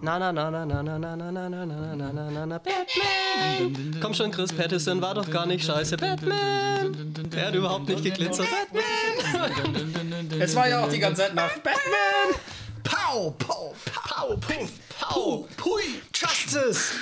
Na 0.00 0.18
na 0.18 0.32
na 0.32 0.48
na 0.50 0.64
na 0.64 0.82
na 0.82 0.96
na 0.96 1.14
na 1.14 1.30
na 1.30 1.46
na 1.46 1.64
na 1.66 1.94
na 1.94 2.12
na 2.12 2.30
na 2.30 2.46
na 2.46 2.58
Batman. 2.58 4.00
Komm 4.00 4.14
schon, 4.14 4.30
Chris 4.30 4.50
Patterson, 4.50 5.02
war 5.02 5.12
doch 5.12 5.30
gar 5.30 5.44
nicht 5.44 5.62
scheiße. 5.66 5.98
Batman. 5.98 7.30
Er 7.36 7.48
hat 7.48 7.54
überhaupt 7.54 7.86
nicht 7.86 8.02
geglitzert. 8.02 8.48
Batman. 8.50 10.40
Es 10.40 10.56
war 10.56 10.70
ja 10.70 10.82
auch 10.82 10.88
die 10.88 10.98
ganze 10.98 11.20
Zeit 11.20 11.34
nach 11.34 11.52
Batman. 11.58 12.30
Pow, 12.82 13.34
pow, 13.36 13.74
pow, 13.94 14.40
puff, 14.40 14.70
pow, 14.98 15.46
pui, 15.58 16.00
Justice. 16.14 16.94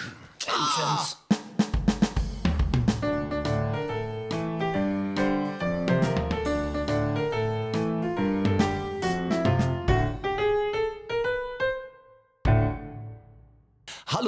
Vengeance. 0.45 1.22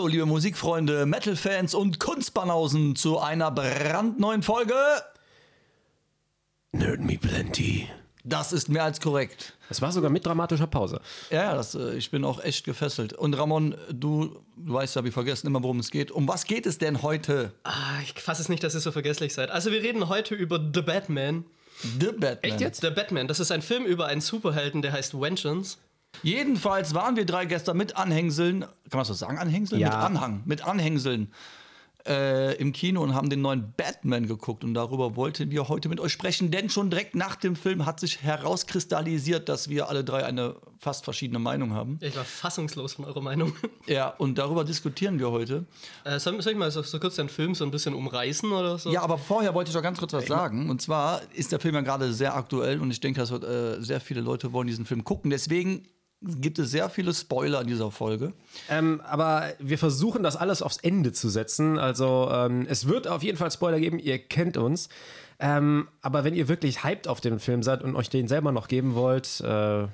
Hallo, 0.05 0.13
liebe 0.13 0.27
Musikfreunde, 0.27 1.07
Metal-Fans 1.07 1.73
und 1.73 1.99
Kunstbanausen 1.99 2.95
zu 2.95 3.21
einer 3.21 3.51
brandneuen 3.51 4.43
Folge. 4.43 4.75
Nerd 6.73 7.01
me 7.01 7.17
plenty. 7.17 7.89
Das 8.23 8.53
ist 8.53 8.69
mehr 8.69 8.85
als 8.85 9.01
korrekt. 9.01 9.55
Es 9.71 9.81
war 9.81 9.93
sogar 9.93 10.11
mit 10.11 10.27
dramatischer 10.27 10.67
Pause. 10.67 11.01
Ja, 11.31 11.55
das, 11.55 11.75
äh, 11.75 11.95
ich 11.95 12.11
bin 12.11 12.23
auch 12.27 12.45
echt 12.45 12.67
gefesselt. 12.67 13.15
Und 13.15 13.33
Ramon, 13.33 13.77
du, 13.91 14.43
du 14.59 14.75
weißt 14.75 14.95
ja, 14.97 15.05
wir 15.05 15.13
vergessen 15.13 15.47
immer, 15.47 15.63
worum 15.63 15.79
es 15.79 15.91
geht. 15.91 16.11
Um 16.11 16.29
was 16.29 16.45
geht 16.45 16.67
es 16.67 16.77
denn 16.77 17.01
heute? 17.01 17.55
Ah, 17.63 17.99
ich 18.03 18.13
fasse 18.21 18.43
es 18.43 18.51
nicht, 18.51 18.63
dass 18.63 18.75
ihr 18.75 18.81
so 18.81 18.93
vergesslich 18.93 19.33
seid. 19.33 19.51
Also 19.51 19.73
wir 19.73 19.83
reden 19.83 20.11
heute 20.11 20.35
über 20.35 20.59
The 20.59 20.83
Batman. 20.83 21.47
The 21.99 22.09
Batman. 22.09 22.39
Echt 22.43 22.61
jetzt? 22.61 22.83
The 22.83 22.91
Batman, 22.91 23.27
das 23.27 23.41
ist 23.41 23.51
ein 23.51 23.63
Film 23.63 23.87
über 23.87 24.05
einen 24.05 24.21
Superhelden, 24.21 24.83
der 24.83 24.93
heißt 24.93 25.19
Vengeance. 25.19 25.79
Jedenfalls 26.23 26.95
waren 26.95 27.17
wir 27.17 27.27
drei 27.27 27.47
gestern 27.47 27.77
mit 27.77 27.97
Anhängseln, 27.97 28.61
kann 28.61 28.71
man 28.91 29.01
das 29.01 29.09
so 29.09 29.15
sagen, 29.15 29.39
Anhängseln? 29.39 29.81
Ja. 29.81 29.89
Mit 29.89 29.99
Anhang, 29.99 30.43
mit 30.45 30.65
Anhängseln 30.65 31.33
äh, 32.07 32.55
im 32.57 32.73
Kino 32.73 33.03
und 33.03 33.15
haben 33.15 33.31
den 33.31 33.41
neuen 33.41 33.73
Batman 33.77 34.27
geguckt. 34.27 34.65
Und 34.65 34.75
darüber 34.75 35.17
wollten 35.17 35.51
wir 35.51 35.69
heute 35.69 35.89
mit 35.89 36.01
euch 36.01 36.13
sprechen, 36.13 36.51
denn 36.51 36.69
schon 36.69 36.91
direkt 36.91 37.15
nach 37.15 37.37
dem 37.37 37.57
Film 37.57 37.87
hat 37.87 38.01
sich 38.01 38.23
herauskristallisiert, 38.23 39.49
dass 39.49 39.69
wir 39.69 39.89
alle 39.89 40.05
drei 40.05 40.25
eine 40.25 40.57
fast 40.79 41.05
verschiedene 41.05 41.39
Meinung 41.39 41.73
haben. 41.73 41.99
Ich 42.03 42.17
war 42.17 42.25
fassungslos 42.25 42.95
von 42.95 43.05
eurer 43.05 43.21
Meinung. 43.21 43.55
Ja, 43.87 44.09
und 44.09 44.39
darüber 44.39 44.65
diskutieren 44.65 45.19
wir 45.19 45.31
heute. 45.31 45.67
Äh, 46.05 46.19
soll, 46.19 46.41
soll 46.41 46.53
ich 46.53 46.59
mal 46.59 46.71
so, 46.71 46.81
so 46.81 46.99
kurz 46.99 47.17
den 47.17 47.29
Film 47.29 47.55
so 47.55 47.65
ein 47.65 47.71
bisschen 47.71 47.93
umreißen 47.93 48.51
oder 48.51 48.79
so? 48.79 48.91
Ja, 48.91 49.03
aber 49.03 49.19
vorher 49.19 49.53
wollte 49.53 49.69
ich 49.69 49.75
noch 49.75 49.83
ganz 49.83 49.99
kurz 49.99 50.15
was 50.15 50.27
sagen. 50.27 50.71
Und 50.71 50.81
zwar 50.81 51.21
ist 51.35 51.53
der 51.53 51.61
Film 51.61 51.75
ja 51.75 51.83
gerade 51.83 52.15
sehr 52.15 52.35
aktuell 52.35 52.81
und 52.81 52.91
ich 52.91 53.01
denke, 53.01 53.21
dass 53.21 53.31
äh, 53.31 53.83
sehr 53.83 54.01
viele 54.01 54.23
Leute 54.23 54.55
wollen 54.55 54.69
diesen 54.69 54.87
Film 54.87 55.05
gucken. 55.05 55.31
Deswegen 55.31 55.87
gibt 56.41 56.59
es 56.59 56.71
sehr 56.71 56.89
viele 56.89 57.13
Spoiler 57.15 57.61
in 57.61 57.67
dieser 57.67 57.91
Folge. 57.91 58.33
Ähm, 58.69 59.01
aber 59.05 59.49
wir 59.59 59.79
versuchen 59.79 60.23
das 60.23 60.37
alles 60.37 60.63
aufs 60.63 60.79
Ende 60.79 61.13
zu 61.13 61.29
setzen. 61.29 61.79
Also 61.79 62.29
ähm, 62.33 62.67
es 62.69 62.89
wird 62.89 63.09
auf 63.09 63.23
jeden 63.23 63.39
Fall 63.39 63.51
Spoiler 63.51 63.81
geben, 63.81 63.99
ihr 63.99 64.19
kennt 64.19 64.57
uns. 64.57 64.89
Ähm, 65.39 65.89
aber 66.01 66.25
wenn 66.25 66.35
ihr 66.35 66.49
wirklich 66.49 66.85
hyped 66.85 67.09
auf 67.09 67.21
den 67.21 67.39
Film 67.41 67.63
seid 67.63 67.83
und 67.83 67.97
euch 67.97 68.09
den 68.09 68.29
selber 68.29 68.53
noch 68.53 68.69
geben 68.69 68.95
wollt, 68.95 69.41
äh, 69.41 69.87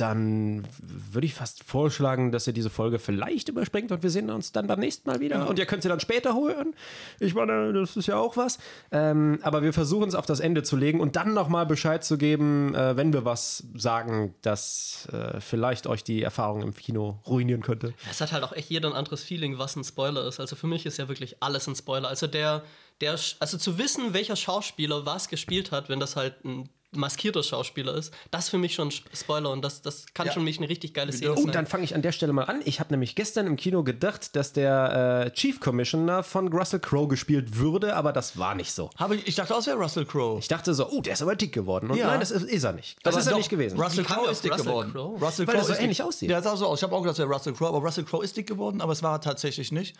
dann 0.00 0.66
würde 0.78 1.26
ich 1.26 1.34
fast 1.34 1.64
vorschlagen, 1.64 2.32
dass 2.32 2.46
ihr 2.46 2.52
diese 2.52 2.70
Folge 2.70 2.98
vielleicht 2.98 3.48
überspringt 3.48 3.92
und 3.92 4.02
wir 4.02 4.10
sehen 4.10 4.30
uns 4.30 4.52
dann 4.52 4.66
beim 4.66 4.80
nächsten 4.80 5.08
Mal 5.08 5.20
wieder. 5.20 5.48
Und 5.48 5.58
ihr 5.58 5.66
könnt 5.66 5.82
sie 5.82 5.88
dann 5.88 6.00
später 6.00 6.34
holen. 6.34 6.74
Ich 7.18 7.34
meine, 7.34 7.72
das 7.72 7.96
ist 7.96 8.06
ja 8.06 8.16
auch 8.16 8.36
was. 8.36 8.58
Ähm, 8.92 9.38
aber 9.42 9.62
wir 9.62 9.72
versuchen 9.72 10.08
es 10.08 10.14
auf 10.14 10.26
das 10.26 10.40
Ende 10.40 10.62
zu 10.62 10.76
legen 10.76 11.00
und 11.00 11.16
dann 11.16 11.34
nochmal 11.34 11.66
Bescheid 11.66 12.04
zu 12.04 12.18
geben, 12.18 12.74
äh, 12.74 12.96
wenn 12.96 13.12
wir 13.12 13.24
was 13.24 13.64
sagen, 13.74 14.34
das 14.42 15.08
äh, 15.12 15.40
vielleicht 15.40 15.86
euch 15.86 16.04
die 16.04 16.22
Erfahrung 16.22 16.62
im 16.62 16.74
Kino 16.74 17.20
ruinieren 17.26 17.62
könnte. 17.62 17.94
Es 18.10 18.20
hat 18.20 18.32
halt 18.32 18.44
auch 18.44 18.52
echt 18.52 18.70
jeder 18.70 18.88
ein 18.88 18.94
anderes 18.94 19.22
Feeling, 19.22 19.58
was 19.58 19.76
ein 19.76 19.84
Spoiler 19.84 20.26
ist. 20.26 20.40
Also 20.40 20.56
für 20.56 20.66
mich 20.66 20.86
ist 20.86 20.98
ja 20.98 21.08
wirklich 21.08 21.42
alles 21.42 21.66
ein 21.66 21.76
Spoiler. 21.76 22.08
Also 22.08 22.26
der, 22.26 22.62
der, 23.00 23.18
also 23.38 23.58
zu 23.58 23.78
wissen, 23.78 24.14
welcher 24.14 24.36
Schauspieler 24.36 25.04
was 25.04 25.28
gespielt 25.28 25.72
hat, 25.72 25.88
wenn 25.88 26.00
das 26.00 26.16
halt 26.16 26.44
ein 26.44 26.68
maskierter 26.92 27.42
Schauspieler 27.42 27.94
ist, 27.94 28.12
das 28.30 28.48
für 28.48 28.58
mich 28.58 28.74
schon 28.74 28.88
ein 28.88 28.92
Spoiler 29.14 29.50
und 29.50 29.62
das, 29.62 29.80
das 29.82 30.06
kann 30.12 30.26
Ja. 30.26 30.32
schon 30.32 30.42
mich 30.44 30.58
eine 30.58 30.68
richtig 30.68 30.92
geile 30.94 31.12
Szene 31.12 31.32
Oh, 31.32 31.42
sein. 31.42 31.52
dann 31.52 31.66
fange 31.66 31.84
ich 31.84 31.94
an 31.94 32.02
der 32.02 32.12
Stelle 32.12 32.32
mal 32.32 32.44
an. 32.44 32.62
Ich 32.64 32.80
habe 32.80 32.92
nämlich 32.92 33.14
gestern 33.14 33.46
im 33.46 33.56
Kino 33.56 33.84
gedacht, 33.84 34.34
dass 34.34 34.52
der 34.52 35.24
äh, 35.26 35.30
Chief 35.32 35.60
Commissioner 35.60 36.22
von 36.22 36.48
Russell 36.52 36.80
Crowe 36.80 37.06
gespielt 37.08 37.56
würde, 37.56 37.94
aber 37.94 38.12
das 38.12 38.38
war 38.38 38.54
nicht 38.54 38.72
so. 38.72 38.90
Habe 38.96 39.16
ich, 39.16 39.28
ich 39.28 39.34
dachte, 39.36 39.54
das 39.54 39.66
wäre 39.66 39.76
Russell 39.78 40.04
Crowe. 40.04 40.38
Ich 40.40 40.48
dachte 40.48 40.74
so, 40.74 40.88
oh, 40.90 41.00
der 41.00 41.12
ist 41.12 41.22
aber 41.22 41.36
dick 41.36 41.52
geworden. 41.52 41.90
Und 41.90 41.96
Ja. 41.96 42.08
nein, 42.08 42.20
das 42.20 42.30
ist, 42.32 42.42
ist 42.44 42.64
er 42.64 42.72
nicht. 42.72 42.96
Das 43.04 43.14
Aber 43.14 43.20
ist 43.20 43.26
er 43.26 43.30
doch, 43.32 43.38
nicht 43.38 43.50
gewesen. 43.50 43.80
Russell 43.80 44.04
Crowe 44.04 44.30
ist 44.30 44.42
dick 44.44 44.52
Russell 44.52 44.66
geworden. 44.66 44.92
Crowe? 44.92 45.18
Russell 45.24 45.46
Weil 45.46 45.54
er 45.54 45.58
Crowe 45.60 45.66
so 45.66 45.72
ist 45.72 45.78
dick- 45.78 45.84
ähnlich 45.84 46.02
aussieht. 46.02 46.30
Der 46.30 46.42
sah 46.42 46.56
so 46.56 46.66
aus. 46.66 46.80
Ich 46.80 46.82
habe 46.82 46.94
auch 46.94 47.02
gedacht, 47.02 47.18
das 47.18 47.26
wäre 47.26 47.32
Russell 47.32 47.52
Crowe, 47.52 47.68
aber 47.68 47.78
Russell 47.86 48.04
Crowe 48.04 48.24
ist 48.24 48.36
dick 48.36 48.46
geworden, 48.48 48.80
aber 48.80 48.92
es 48.92 49.02
war 49.02 49.14
er 49.14 49.20
tatsächlich 49.20 49.70
nicht. 49.70 49.94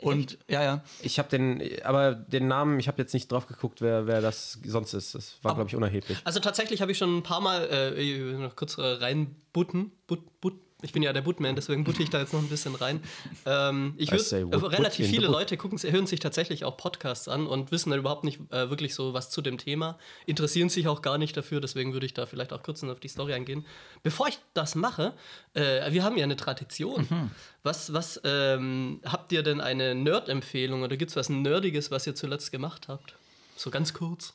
Und 0.00 0.38
ja, 0.48 0.62
ja. 0.62 0.84
Ich 1.02 1.18
habe 1.18 1.28
den, 1.28 1.62
aber 1.82 2.14
den 2.14 2.46
Namen, 2.46 2.78
ich 2.78 2.86
habe 2.86 3.02
jetzt 3.02 3.12
nicht 3.14 3.32
drauf 3.32 3.46
geguckt, 3.46 3.80
wer, 3.80 4.06
wer 4.06 4.20
das 4.20 4.58
sonst 4.64 4.94
ist. 4.94 5.14
Das 5.14 5.38
war, 5.42 5.54
glaube 5.54 5.68
ich, 5.68 5.76
unerheblich. 5.76 6.18
Also 6.24 6.38
tatsächlich 6.38 6.80
habe 6.80 6.92
ich 6.92 6.98
schon 6.98 7.18
ein 7.18 7.22
paar 7.22 7.40
Mal 7.40 7.68
äh, 7.96 8.32
noch 8.34 8.54
kurz 8.54 8.78
äh, 8.78 8.82
reinbutten. 8.82 9.90
But, 10.06 10.40
but, 10.40 10.54
ich 10.82 10.92
bin 10.92 11.02
ja 11.02 11.12
der 11.12 11.22
Bootman, 11.22 11.56
deswegen 11.56 11.82
butte 11.84 12.02
ich 12.02 12.10
da 12.10 12.20
jetzt 12.20 12.32
noch 12.32 12.40
ein 12.40 12.48
bisschen 12.48 12.74
rein. 12.76 13.02
Ähm, 13.46 13.94
ich 13.96 14.12
würde 14.12 14.52
wood- 14.52 14.72
relativ 14.72 15.08
viele. 15.08 15.26
Leute 15.26 15.56
gucken, 15.56 15.78
hören 15.78 16.06
sich 16.06 16.20
tatsächlich 16.20 16.64
auch 16.64 16.76
Podcasts 16.76 17.26
an 17.26 17.46
und 17.46 17.72
wissen 17.72 17.90
dann 17.90 17.98
überhaupt 17.98 18.22
nicht 18.24 18.38
äh, 18.50 18.70
wirklich 18.70 18.94
so 18.94 19.12
was 19.12 19.30
zu 19.30 19.42
dem 19.42 19.58
Thema, 19.58 19.98
interessieren 20.26 20.68
sich 20.68 20.86
auch 20.86 21.02
gar 21.02 21.18
nicht 21.18 21.36
dafür, 21.36 21.60
deswegen 21.60 21.92
würde 21.94 22.06
ich 22.06 22.14
da 22.14 22.26
vielleicht 22.26 22.52
auch 22.52 22.62
kurz 22.62 22.84
auf 22.84 23.00
die 23.00 23.08
Story 23.08 23.34
eingehen. 23.34 23.66
Bevor 24.02 24.28
ich 24.28 24.38
das 24.54 24.74
mache, 24.76 25.14
äh, 25.54 25.90
wir 25.92 26.04
haben 26.04 26.16
ja 26.16 26.24
eine 26.24 26.36
Tradition. 26.36 27.06
Mhm. 27.10 27.30
Was, 27.64 27.92
was 27.92 28.20
ähm, 28.24 29.00
habt 29.04 29.32
ihr 29.32 29.42
denn 29.42 29.60
eine 29.60 29.94
Nerd-Empfehlung 29.96 30.82
oder 30.82 30.96
gibt 30.96 31.10
es 31.10 31.16
was 31.16 31.28
Nerdiges, 31.28 31.90
was 31.90 32.06
ihr 32.06 32.14
zuletzt 32.14 32.52
gemacht 32.52 32.86
habt? 32.88 33.16
So 33.56 33.70
ganz 33.70 33.92
kurz. 33.94 34.34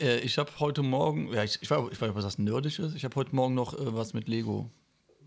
Äh, 0.00 0.18
ich 0.18 0.36
habe 0.36 0.50
heute 0.58 0.82
Morgen, 0.82 1.32
ja, 1.32 1.42
ich, 1.44 1.58
ich 1.62 1.70
weiß 1.70 1.80
ich 1.90 2.00
weiß 2.00 2.08
nicht, 2.08 2.14
was 2.14 2.36
das 2.36 2.78
ist. 2.78 2.94
Ich 2.94 3.04
habe 3.04 3.16
heute 3.16 3.34
Morgen 3.34 3.54
noch 3.54 3.72
äh, 3.72 3.78
was 3.94 4.12
mit 4.12 4.28
Lego 4.28 4.70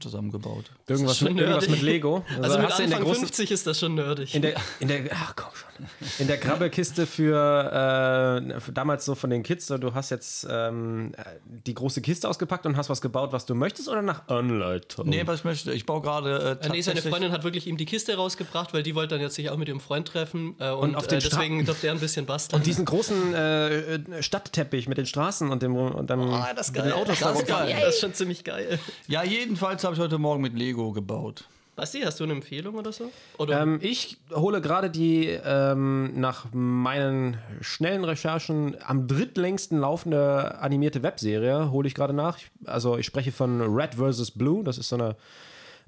zusammengebaut. 0.01 0.65
Irgendwas, 0.87 1.21
mit, 1.21 1.37
irgendwas 1.37 1.69
mit 1.69 1.81
Lego. 1.81 2.25
Also, 2.41 2.57
mit 2.57 2.67
hast 2.69 2.79
du 2.79 2.83
in 2.83 2.89
der 2.89 2.97
Anfang 2.99 3.11
großen, 3.13 3.25
50 3.27 3.51
ist 3.51 3.67
das 3.67 3.79
schon 3.79 3.95
nerdig. 3.95 4.33
In 4.35 4.41
der, 4.41 4.55
in 4.79 4.87
der, 4.87 5.01
ach 5.13 5.35
komm 5.35 5.49
schon. 5.53 5.85
In 6.19 6.27
der 6.27 6.37
Krabbelkiste 6.37 7.05
für, 7.07 8.41
äh, 8.55 8.59
für 8.59 8.71
damals 8.71 9.05
so 9.05 9.15
von 9.15 9.29
den 9.29 9.43
Kids, 9.43 9.67
so, 9.67 9.77
du 9.77 9.93
hast 9.93 10.09
jetzt 10.09 10.45
ähm, 10.49 11.13
die 11.45 11.73
große 11.73 12.01
Kiste 12.01 12.27
ausgepackt 12.29 12.65
und 12.65 12.77
hast 12.77 12.89
was 12.89 13.01
gebaut, 13.01 13.31
was 13.31 13.45
du 13.45 13.55
möchtest 13.55 13.89
oder 13.89 14.01
nach 14.01 14.27
Anleitung? 14.27 15.07
Nee, 15.07 15.23
was 15.25 15.39
ich 15.39 15.43
möchte. 15.45 15.71
Ich 15.73 15.85
baue 15.85 16.01
gerade 16.01 16.57
äh, 16.61 16.65
Äh, 16.65 16.69
nee, 16.69 16.81
seine 16.81 17.01
Freundin 17.01 17.31
hat 17.31 17.43
wirklich 17.43 17.67
ihm 17.67 17.77
die 17.77 17.85
Kiste 17.85 18.15
rausgebracht, 18.15 18.73
weil 18.73 18.83
die 18.83 18.95
wollte 18.95 19.15
dann 19.15 19.21
jetzt 19.21 19.35
sich 19.35 19.49
auch 19.49 19.57
mit 19.57 19.67
ihrem 19.67 19.79
Freund 19.79 20.07
treffen 20.07 20.55
äh, 20.59 20.69
und, 20.71 20.89
Und 20.89 20.95
auf 20.95 21.07
den 21.07 21.19
äh, 21.19 21.21
deswegen 21.21 21.65
durfte 21.65 21.87
er 21.87 21.93
ein 21.93 21.99
bisschen 21.99 22.25
basteln. 22.25 22.59
Und 22.59 22.65
diesen 22.65 22.85
großen 22.85 23.33
äh, 23.33 24.21
Stadtteppich 24.23 24.87
mit 24.87 24.97
den 24.97 25.05
Straßen 25.05 25.49
und 25.49 25.61
dem 25.63 25.75
und 25.75 26.09
dann 26.09 26.21
Ah, 26.21 26.53
das 26.53 26.67
ist 26.67 26.73
mit 26.73 26.83
geil. 26.83 26.91
den 26.91 26.99
Autos 27.01 27.19
Das 27.19 27.45
geil. 27.45 27.75
Das 27.81 27.95
ist 27.95 28.01
schon 28.01 28.13
ziemlich 28.13 28.43
geil. 28.43 28.79
Ja, 29.07 29.23
jedenfalls 29.23 29.83
habe 29.83 29.90
ich 29.93 29.99
heute 29.99 30.17
Morgen 30.17 30.41
mit 30.41 30.57
Lego 30.57 30.91
gebaut. 30.91 31.45
Basti, 31.75 32.01
hast 32.01 32.19
du 32.19 32.25
eine 32.25 32.33
Empfehlung 32.33 32.75
oder 32.75 32.91
so? 32.91 33.09
Oder 33.37 33.61
Ähm, 33.61 33.79
ich 33.81 34.17
hole 34.33 34.61
gerade 34.61 34.89
die 34.89 35.27
ähm, 35.27 36.19
nach 36.19 36.45
meinen 36.53 37.37
schnellen 37.61 38.03
Recherchen 38.03 38.75
am 38.85 39.07
drittlängsten 39.07 39.79
laufende 39.79 40.59
animierte 40.59 41.01
Webserie, 41.01 41.71
hole 41.71 41.87
ich 41.87 41.95
gerade 41.95 42.13
nach. 42.13 42.37
Ich, 42.37 42.51
also 42.65 42.97
ich 42.97 43.05
spreche 43.05 43.31
von 43.31 43.61
Red 43.61 43.95
vs. 43.95 44.31
Blue, 44.31 44.63
das 44.63 44.77
ist 44.77 44.89
so 44.89 44.95
eine 44.97 45.15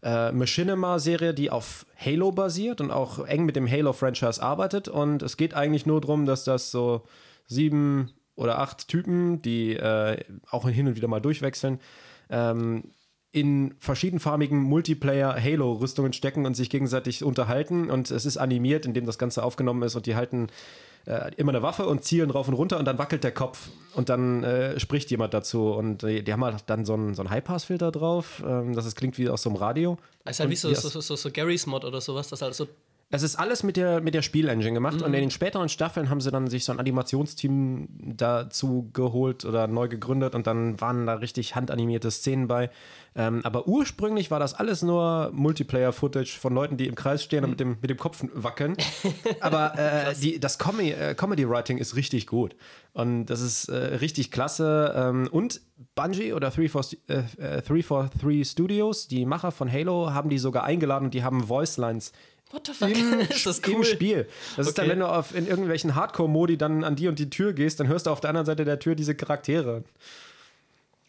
äh, 0.01 0.31
Machinima-Serie, 0.31 1.33
die 1.33 1.49
auf 1.49 1.85
Halo 1.97 2.31
basiert 2.31 2.81
und 2.81 2.91
auch 2.91 3.25
eng 3.25 3.45
mit 3.45 3.55
dem 3.55 3.69
Halo-Franchise 3.69 4.41
arbeitet. 4.41 4.87
Und 4.87 5.21
es 5.21 5.37
geht 5.37 5.53
eigentlich 5.53 5.85
nur 5.85 6.01
darum, 6.01 6.25
dass 6.25 6.43
das 6.43 6.71
so 6.71 7.03
sieben 7.47 8.11
oder 8.35 8.59
acht 8.59 8.87
Typen, 8.87 9.41
die 9.41 9.75
äh, 9.75 10.17
auch 10.49 10.67
hin 10.67 10.87
und 10.87 10.95
wieder 10.95 11.07
mal 11.07 11.21
durchwechseln, 11.21 11.79
ähm, 12.29 12.85
in 13.33 13.73
verschiedenfarbigen 13.79 14.59
Multiplayer-Halo-Rüstungen 14.59 16.13
stecken 16.13 16.45
und 16.45 16.55
sich 16.55 16.69
gegenseitig 16.69 17.23
unterhalten. 17.23 17.89
Und 17.89 18.11
es 18.11 18.25
ist 18.25 18.37
animiert, 18.37 18.85
indem 18.85 19.05
das 19.07 19.17
Ganze 19.17 19.43
aufgenommen 19.43 19.81
ist 19.81 19.95
und 19.95 20.05
die 20.05 20.15
halten 20.15 20.47
äh, 21.05 21.31
immer 21.35 21.51
eine 21.51 21.63
Waffe 21.63 21.87
und 21.87 22.03
zielen 22.03 22.29
rauf 22.29 22.47
und 22.47 22.53
runter 22.53 22.77
und 22.77 22.85
dann 22.85 22.99
wackelt 22.99 23.23
der 23.23 23.33
Kopf 23.33 23.69
und 23.95 24.09
dann 24.09 24.43
äh, 24.43 24.79
spricht 24.79 25.09
jemand 25.09 25.33
dazu. 25.33 25.71
Und 25.71 26.03
äh, 26.03 26.21
die 26.21 26.31
haben 26.31 26.45
halt 26.45 26.63
dann 26.67 26.85
so 26.85 26.93
einen, 26.93 27.15
so 27.15 27.23
einen 27.23 27.31
High-Pass-Filter 27.31 27.91
drauf, 27.91 28.43
ähm, 28.47 28.73
dass 28.75 28.85
es 28.85 28.95
klingt 28.95 29.17
wie 29.17 29.27
aus 29.29 29.41
so 29.41 29.49
einem 29.49 29.57
Radio. 29.57 29.97
ist 30.29 30.39
halt 30.39 30.49
wie 30.49 30.53
Und 30.53 30.69
die 30.69 30.75
so, 30.75 30.89
so, 30.89 31.01
so, 31.01 31.15
so 31.15 31.31
Garys 31.31 31.65
Mod 31.65 31.83
oder 31.85 31.99
sowas, 32.01 32.29
das 32.29 32.41
halt 32.43 32.53
so 32.53 32.67
Es 33.09 33.21
ist 33.23 33.35
alles 33.35 33.63
mit 33.63 33.77
der, 33.77 33.99
mit 33.99 34.13
der 34.13 34.21
Spielengine 34.21 34.73
gemacht 34.73 34.97
Mhm. 34.99 35.05
und 35.05 35.13
in 35.15 35.21
den 35.21 35.31
späteren 35.31 35.69
Staffeln 35.69 36.09
haben 36.09 36.21
sie 36.21 36.31
dann 36.31 36.49
sich 36.49 36.63
so 36.65 36.71
ein 36.71 36.79
Animationsteam 36.79 37.89
dazu 38.15 38.89
geholt 38.93 39.43
oder 39.43 39.67
neu 39.67 39.87
gegründet 39.87 40.35
und 40.35 40.47
dann 40.47 40.79
waren 40.79 41.05
da 41.05 41.15
richtig 41.15 41.55
handanimierte 41.55 42.11
Szenen 42.11 42.47
bei. 42.47 42.69
Ähm, 43.15 43.41
aber 43.43 43.67
ursprünglich 43.67 44.31
war 44.31 44.39
das 44.39 44.53
alles 44.53 44.81
nur 44.81 45.29
Multiplayer-Footage 45.33 46.39
von 46.39 46.53
Leuten, 46.53 46.77
die 46.77 46.87
im 46.87 46.95
Kreis 46.95 47.23
stehen 47.23 47.43
und 47.43 47.51
mit 47.51 47.59
dem, 47.59 47.77
mit 47.81 47.89
dem 47.89 47.97
Kopf 47.97 48.23
wackeln. 48.33 48.75
Aber 49.39 49.77
äh, 49.77 50.15
die, 50.15 50.39
das 50.39 50.57
Com 50.57 50.79
äh, 50.79 51.13
Comedy-Writing 51.13 51.77
ist 51.77 51.95
richtig 51.95 52.25
gut 52.25 52.55
und 52.93 53.27
das 53.27 53.41
ist 53.41 53.69
äh, 53.69 53.75
richtig 53.75 54.31
klasse. 54.31 54.93
Ähm, 54.95 55.27
und 55.31 55.61
Bungie 55.95 56.33
oder 56.33 56.49
343 56.49 56.99
äh, 57.07 57.57
äh, 57.57 57.61
343 57.61 58.49
Studios, 58.49 59.07
die 59.07 59.25
Macher 59.25 59.51
von 59.51 59.71
Halo, 59.71 60.11
haben 60.11 60.29
die 60.29 60.39
sogar 60.39 60.63
eingeladen 60.63 61.05
und 61.05 61.13
die 61.13 61.23
haben 61.23 61.47
Voicelines 61.49 62.13
What 62.51 62.67
the 62.67 62.73
fuck? 62.73 62.89
ist 63.29 63.45
das 63.47 63.59
im 63.59 63.75
cool? 63.77 63.83
Spiel. 63.83 64.27
Das 64.57 64.67
ist 64.67 64.77
dann, 64.77 64.85
Okay. 64.85 64.91
wenn 64.91 64.99
du 64.99 65.07
auf, 65.07 65.35
in 65.35 65.47
irgendwelchen 65.47 65.95
Hardcore-Modi 65.95 66.57
dann 66.57 66.83
an 66.83 66.95
die 66.95 67.07
und 67.07 67.17
die 67.17 67.29
Tür 67.29 67.53
gehst, 67.53 67.79
dann 67.79 67.87
hörst 67.87 68.05
du 68.05 68.11
auf 68.11 68.21
der 68.21 68.29
anderen 68.29 68.45
Seite 68.45 68.63
der 68.63 68.77
Tür 68.79 68.93
diese 68.95 69.15
Charaktere. 69.15 69.83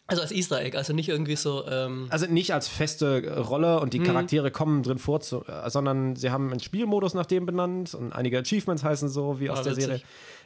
Also 0.07 0.21
als 0.21 0.31
Easter 0.31 0.61
Egg, 0.61 0.77
also 0.77 0.93
nicht 0.93 1.09
irgendwie 1.09 1.35
so. 1.35 1.65
Ähm, 1.67 2.05
Also 2.09 2.27
nicht 2.27 2.53
als 2.53 2.67
feste 2.67 3.39
Rolle 3.41 3.79
und 3.79 3.93
die 3.93 3.99
Mhm. 3.99 4.03
Charaktere 4.05 4.51
kommen 4.51 4.83
drin 4.83 4.99
vor, 4.99 5.19
zu, 5.21 5.43
äh, 5.47 5.67
sondern 5.69 6.15
sie 6.15 6.29
haben 6.29 6.51
einen 6.51 6.59
Spielmodus 6.59 7.15
nach 7.15 7.25
dem 7.25 7.45
benannt 7.47 7.95
und 7.95 8.13
einige 8.13 8.37
Achievements 8.39 8.83
heißen 8.83 9.09
so, 9.09 9.39
wie 9.39 9.49
aus 9.49 9.59
Ah, 9.59 9.63
der 9.63 9.71
witzig. 9.73 9.85
Serie. 9.85 10.01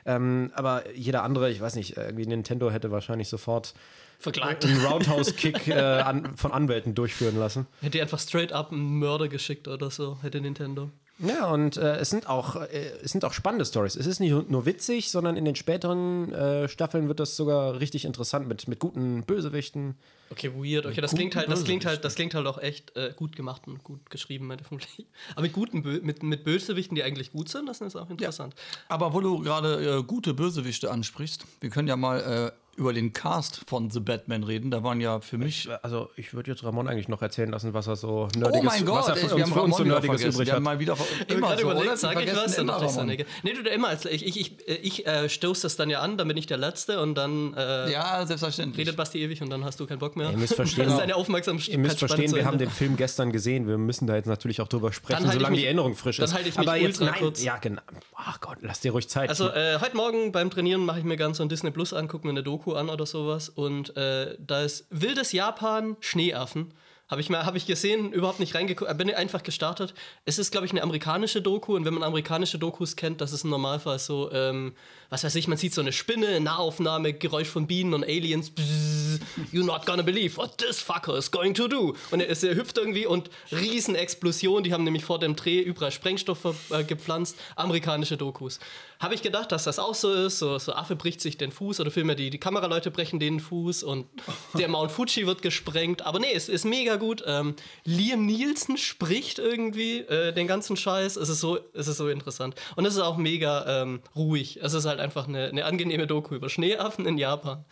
Ähm, 0.06 0.52
aber 0.56 0.84
jeder 0.96 1.24
andere, 1.24 1.52
ich 1.52 1.60
weiß 1.60 1.76
nicht, 1.76 1.98
irgendwie 1.98 2.26
Nintendo 2.26 2.72
hätte 2.72 2.90
wahrscheinlich 2.90 3.28
sofort 3.28 3.74
verklagt. 4.18 4.64
einen 4.66 4.80
Roundhouse-Kick 4.86 5.68
äh, 5.68 5.74
an, 5.74 6.38
von 6.38 6.54
Anwälten 6.54 6.96
durchführen 6.96 7.38
lassen. 7.38 7.68
Hätte 7.82 7.92
die 7.98 8.02
einfach 8.02 8.20
straight 8.20 8.54
up 8.54 8.72
einen 8.72 8.98
Mörder 9.00 9.28
geschickt 9.28 9.68
oder 9.68 9.92
so, 9.92 10.18
hätte 10.22 10.40
Nintendo. 10.40 10.90
Ja, 11.20 11.52
und 11.52 11.76
äh, 11.76 11.98
es, 11.98 12.10
sind 12.10 12.28
auch, 12.30 12.56
äh, 12.56 12.92
es 13.04 13.12
sind 13.12 13.26
auch 13.26 13.34
spannende 13.34 13.66
Stories. 13.66 13.96
Es 13.96 14.08
ist 14.08 14.20
nicht 14.20 14.50
nur 14.50 14.66
witzig, 14.66 15.12
sondern 15.12 15.36
in 15.36 15.44
den 15.44 15.56
späteren 15.56 16.34
äh, 16.34 16.70
Staffeln 16.70 17.10
wird 17.10 17.20
das 17.20 17.36
sogar 17.36 17.80
richtig 17.80 18.06
interessant 18.06 18.48
mit, 18.48 18.68
mit 18.70 18.80
guten 18.80 19.24
Bösewichten. 19.24 19.96
Okay, 20.32 20.52
weird. 20.56 20.86
Okay, 20.86 21.02
das 21.02 21.14
klingt 21.14 21.36
halt, 21.36 21.50
das 21.50 21.64
klingt 21.66 21.86
halt, 21.86 22.06
das 22.06 22.16
klingt 22.16 22.36
halt 22.36 22.48
auch 22.48 22.60
echt 22.60 22.96
äh, 22.96 23.14
gut 23.16 23.36
gemacht 23.36 23.64
und 23.68 23.84
gut 23.84 24.10
geschrieben, 24.10 24.52
vermutlich. 24.62 25.08
Aber 25.32 25.42
mit 25.42 25.54
guten 25.54 25.84
Bö 25.84 26.00
mit, 26.02 26.24
mit 26.24 26.44
Bösewichten, 26.46 26.96
die 26.96 27.04
eigentlich 27.04 27.32
gut 27.32 27.50
sind, 27.50 27.68
das 27.68 27.82
ist 27.82 27.96
auch 27.98 28.10
interessant. 28.10 28.56
Aber 28.88 29.14
wo 29.14 29.20
du 29.20 29.40
gerade 29.40 29.98
äh, 30.00 30.04
gute 30.04 30.34
Bösewichte 30.34 30.90
ansprichst, 30.90 31.46
wir 31.60 31.70
können 31.70 31.88
ja 31.90 31.98
mal 31.98 32.54
äh, 32.54 32.69
über 32.80 32.94
den 32.94 33.14
Cast 33.14 33.62
von 33.68 33.90
The 33.92 34.00
Batman 34.00 34.44
reden. 34.44 34.72
Da 34.72 34.84
waren 34.84 35.02
ja 35.02 35.20
für 35.20 35.38
mich. 35.38 35.68
Also, 35.84 36.10
ich 36.16 36.34
würde 36.34 36.50
jetzt 36.52 36.64
Ramon 36.64 36.88
eigentlich 36.88 37.08
noch 37.10 37.22
erzählen 37.22 37.50
lassen, 37.52 37.74
was 37.74 37.88
er 37.88 37.96
so 37.98 38.28
nerdiges, 38.36 38.62
Oh 38.62 38.64
mein 38.64 38.86
Gott, 38.86 39.00
was 39.00 39.08
er 39.10 39.16
für, 39.18 39.28
wir 39.30 39.36
uns, 39.36 39.44
haben 39.44 39.54
für 39.54 39.62
uns 39.64 39.78
so 39.78 39.84
nerdiges 39.84 40.22
übrig 40.24 40.48
Wir 40.48 40.54
haben 40.54 40.68
hat. 40.68 40.74
mal 40.76 40.80
wieder 40.80 40.98
Ich 41.28 41.36
immer 41.36 41.48
so, 41.50 41.54
oder? 41.54 41.62
überlegt, 41.62 41.90
Wir 41.92 41.98
sag 41.98 42.22
ich 42.24 42.36
was, 42.36 42.56
dann 42.56 42.64
immer 42.64 42.74
dachte 42.74 42.86
ich 42.86 42.92
so, 42.92 43.00
Ramon. 43.00 43.18
nee, 43.44 43.54
du 43.54 43.70
immer 43.70 43.88
als 43.90 44.06
ich, 44.06 44.26
ich, 44.26 44.40
ich, 44.40 44.68
ich 44.68 45.06
äh, 45.08 45.28
stoße 45.30 45.64
das 45.64 45.76
dann 45.76 45.90
ja 45.90 46.00
an, 46.00 46.18
dann 46.18 46.28
bin 46.28 46.38
ich 46.38 46.48
der 46.48 46.58
Letzte 46.58 47.02
und 47.02 47.16
dann 47.16 47.54
äh, 47.56 47.92
Ja, 47.92 48.26
selbstverständlich. 48.26 48.80
redet 48.88 48.96
Basti 48.98 49.22
ewig 49.22 49.42
und 49.42 49.50
dann 49.50 49.66
hast 49.66 49.80
du 49.80 49.86
keinen 49.86 50.00
Bock 50.00 50.16
mehr. 50.16 50.32
Ihr 50.32 50.38
müsst 50.38 50.56
verstehen, 50.56 50.86
das 50.86 50.94
ist 50.96 51.02
eine 51.02 51.16
Aufmerksamkeit. 51.16 51.68
Ihr 51.68 51.78
müsst 51.80 52.00
verstehen, 52.00 52.34
wir 52.34 52.46
haben 52.46 52.58
den 52.58 52.70
Film 52.70 52.96
gestern 52.96 53.32
gesehen. 53.32 53.68
Wir 53.68 53.78
müssen 53.78 54.08
da 54.08 54.16
jetzt 54.16 54.28
natürlich 54.28 54.62
auch 54.62 54.68
drüber 54.70 54.94
sprechen, 54.94 55.20
Dann 55.24 55.28
ich 55.28 55.34
solange 55.34 55.52
mich- 55.52 55.60
die 55.62 55.66
Erinnerung 55.66 55.96
frisch 55.96 56.18
dann 56.18 56.26
ist. 56.26 56.34
halte 56.34 56.50
ich 56.50 56.58
mich 56.58 56.68
Aber 56.68 56.78
jetzt 56.78 57.02
nein, 57.02 57.14
kurz. 57.20 57.44
ja 57.44 57.58
genau. 57.58 57.82
Ach 58.16 58.40
Gott, 58.40 58.58
lass 58.62 58.80
dir 58.80 58.92
ruhig 58.94 59.10
Zeit. 59.10 59.30
Also 59.30 59.50
äh, 59.50 59.80
heute 59.82 59.96
Morgen 59.98 60.32
beim 60.32 60.50
Trainieren 60.50 60.86
mache 60.86 61.00
ich 61.00 61.06
mir 61.06 61.18
ganz 61.18 61.38
so 61.38 61.44
ein 61.44 61.50
Disney 61.50 61.72
Plus 61.72 61.94
an, 61.94 62.08
gucke 62.08 62.26
mir 62.28 62.32
eine 62.32 62.44
Doku 62.44 62.69
an 62.76 62.90
oder 62.90 63.06
sowas 63.06 63.50
und 63.50 63.96
äh, 63.98 64.36
da 64.40 64.62
ist 64.64 64.86
wildes 64.90 65.32
Japan 65.32 65.98
Schneeaffen. 66.00 66.74
Habe 67.08 67.22
ich, 67.22 67.30
mal- 67.32 67.44
ich 67.58 67.66
gesehen, 67.66 68.12
überhaupt 68.14 68.40
nicht 68.40 68.54
reingeguckt, 68.54 68.90
äh, 68.90 68.94
bin 68.94 69.12
einfach 69.14 69.42
gestartet. 69.42 69.96
Es 70.26 70.38
ist, 70.38 70.52
glaube 70.52 70.68
ich, 70.68 70.72
eine 70.72 70.84
amerikanische 70.84 71.42
Doku 71.42 71.76
und 71.76 71.84
wenn 71.86 71.94
man 71.96 72.04
amerikanische 72.04 72.60
Dokus 72.60 72.96
kennt, 72.96 73.20
das 73.22 73.34
ist 73.34 73.44
im 73.44 73.50
Normalfall 73.50 73.98
so, 73.98 74.32
ähm, 74.32 74.76
was 75.10 75.24
weiß 75.24 75.36
ich, 75.36 75.48
man 75.48 75.58
sieht 75.58 75.74
so 75.74 75.82
eine 75.82 75.92
Spinne, 75.92 76.40
Nahaufnahme, 76.40 77.14
Geräusch 77.14 77.48
von 77.48 77.66
Bienen 77.68 77.94
und 77.94 78.04
Aliens. 78.04 78.52
Bzzz, 78.52 79.20
you're 79.52 79.66
not 79.66 79.86
gonna 79.86 80.04
believe 80.04 80.38
what 80.38 80.58
this 80.58 80.80
fucker 80.82 81.18
is 81.18 81.32
going 81.32 81.54
to 81.56 81.68
do. 81.68 81.96
Und 82.12 82.20
er, 82.22 82.28
ist- 82.28 82.44
er 82.44 82.56
hüpft 82.56 82.78
irgendwie 82.78 83.06
und 83.06 83.30
Riesenexplosion. 83.52 84.64
Die 84.64 84.74
haben 84.74 84.84
nämlich 84.84 85.04
vor 85.06 85.20
dem 85.20 85.36
Dreh 85.36 85.60
überall 85.62 85.92
Sprengstoff 85.92 86.40
äh, 86.72 86.84
gepflanzt. 86.84 87.38
Amerikanische 87.56 88.18
Dokus. 88.18 88.60
Habe 89.00 89.16
ich 89.16 89.22
gedacht, 89.22 89.52
dass 89.52 89.64
das 89.64 89.80
auch 89.80 89.96
so 89.96 90.12
ist. 90.14 90.40
So, 90.40 90.58
so 90.60 90.74
Affe 90.74 90.96
bricht 90.96 91.22
sich 91.22 91.38
den 91.38 91.52
Fuß 91.52 91.80
oder 91.80 91.90
vielmehr 91.90 92.16
die, 92.16 92.30
die 92.30 92.38
Kameraleute 92.38 92.92
brechen 92.92 93.20
den 93.20 93.40
Fuß 93.40 93.84
und 93.84 94.06
der 94.58 94.68
Mount 94.68 94.92
Fuji 94.92 95.26
wird 95.26 95.42
gesprengt. 95.42 96.06
Aber 96.06 96.20
nee, 96.20 96.34
es 96.34 96.50
ist 96.50 96.66
mega 96.66 96.98
gut. 96.98 97.24
Ähm, 97.26 97.56
Liam 97.86 98.26
Nielsen 98.26 98.78
spricht 98.78 99.40
irgendwie 99.40 100.00
äh, 100.00 100.34
den 100.34 100.48
ganzen 100.48 100.76
Scheiß. 100.76 101.16
Es 101.16 101.30
ist 101.30 101.40
so, 101.40 101.60
es 101.74 101.88
ist 101.88 101.98
so 101.98 102.10
interessant. 102.10 102.56
Und 102.76 102.86
es 102.86 102.94
ist 102.96 103.00
auch 103.02 103.18
mega 103.18 103.82
ähm, 103.84 104.02
ruhig. 104.16 104.60
Es 104.62 104.74
ist 104.74 104.86
halt 104.86 104.99
einfach 105.00 105.28
eine, 105.28 105.48
eine 105.48 105.66
angenehme 105.66 106.08
Doku 106.08 106.36
über 106.36 106.50
Schneeaffen 106.50 107.06
in 107.06 107.18
Japan. 107.18 107.66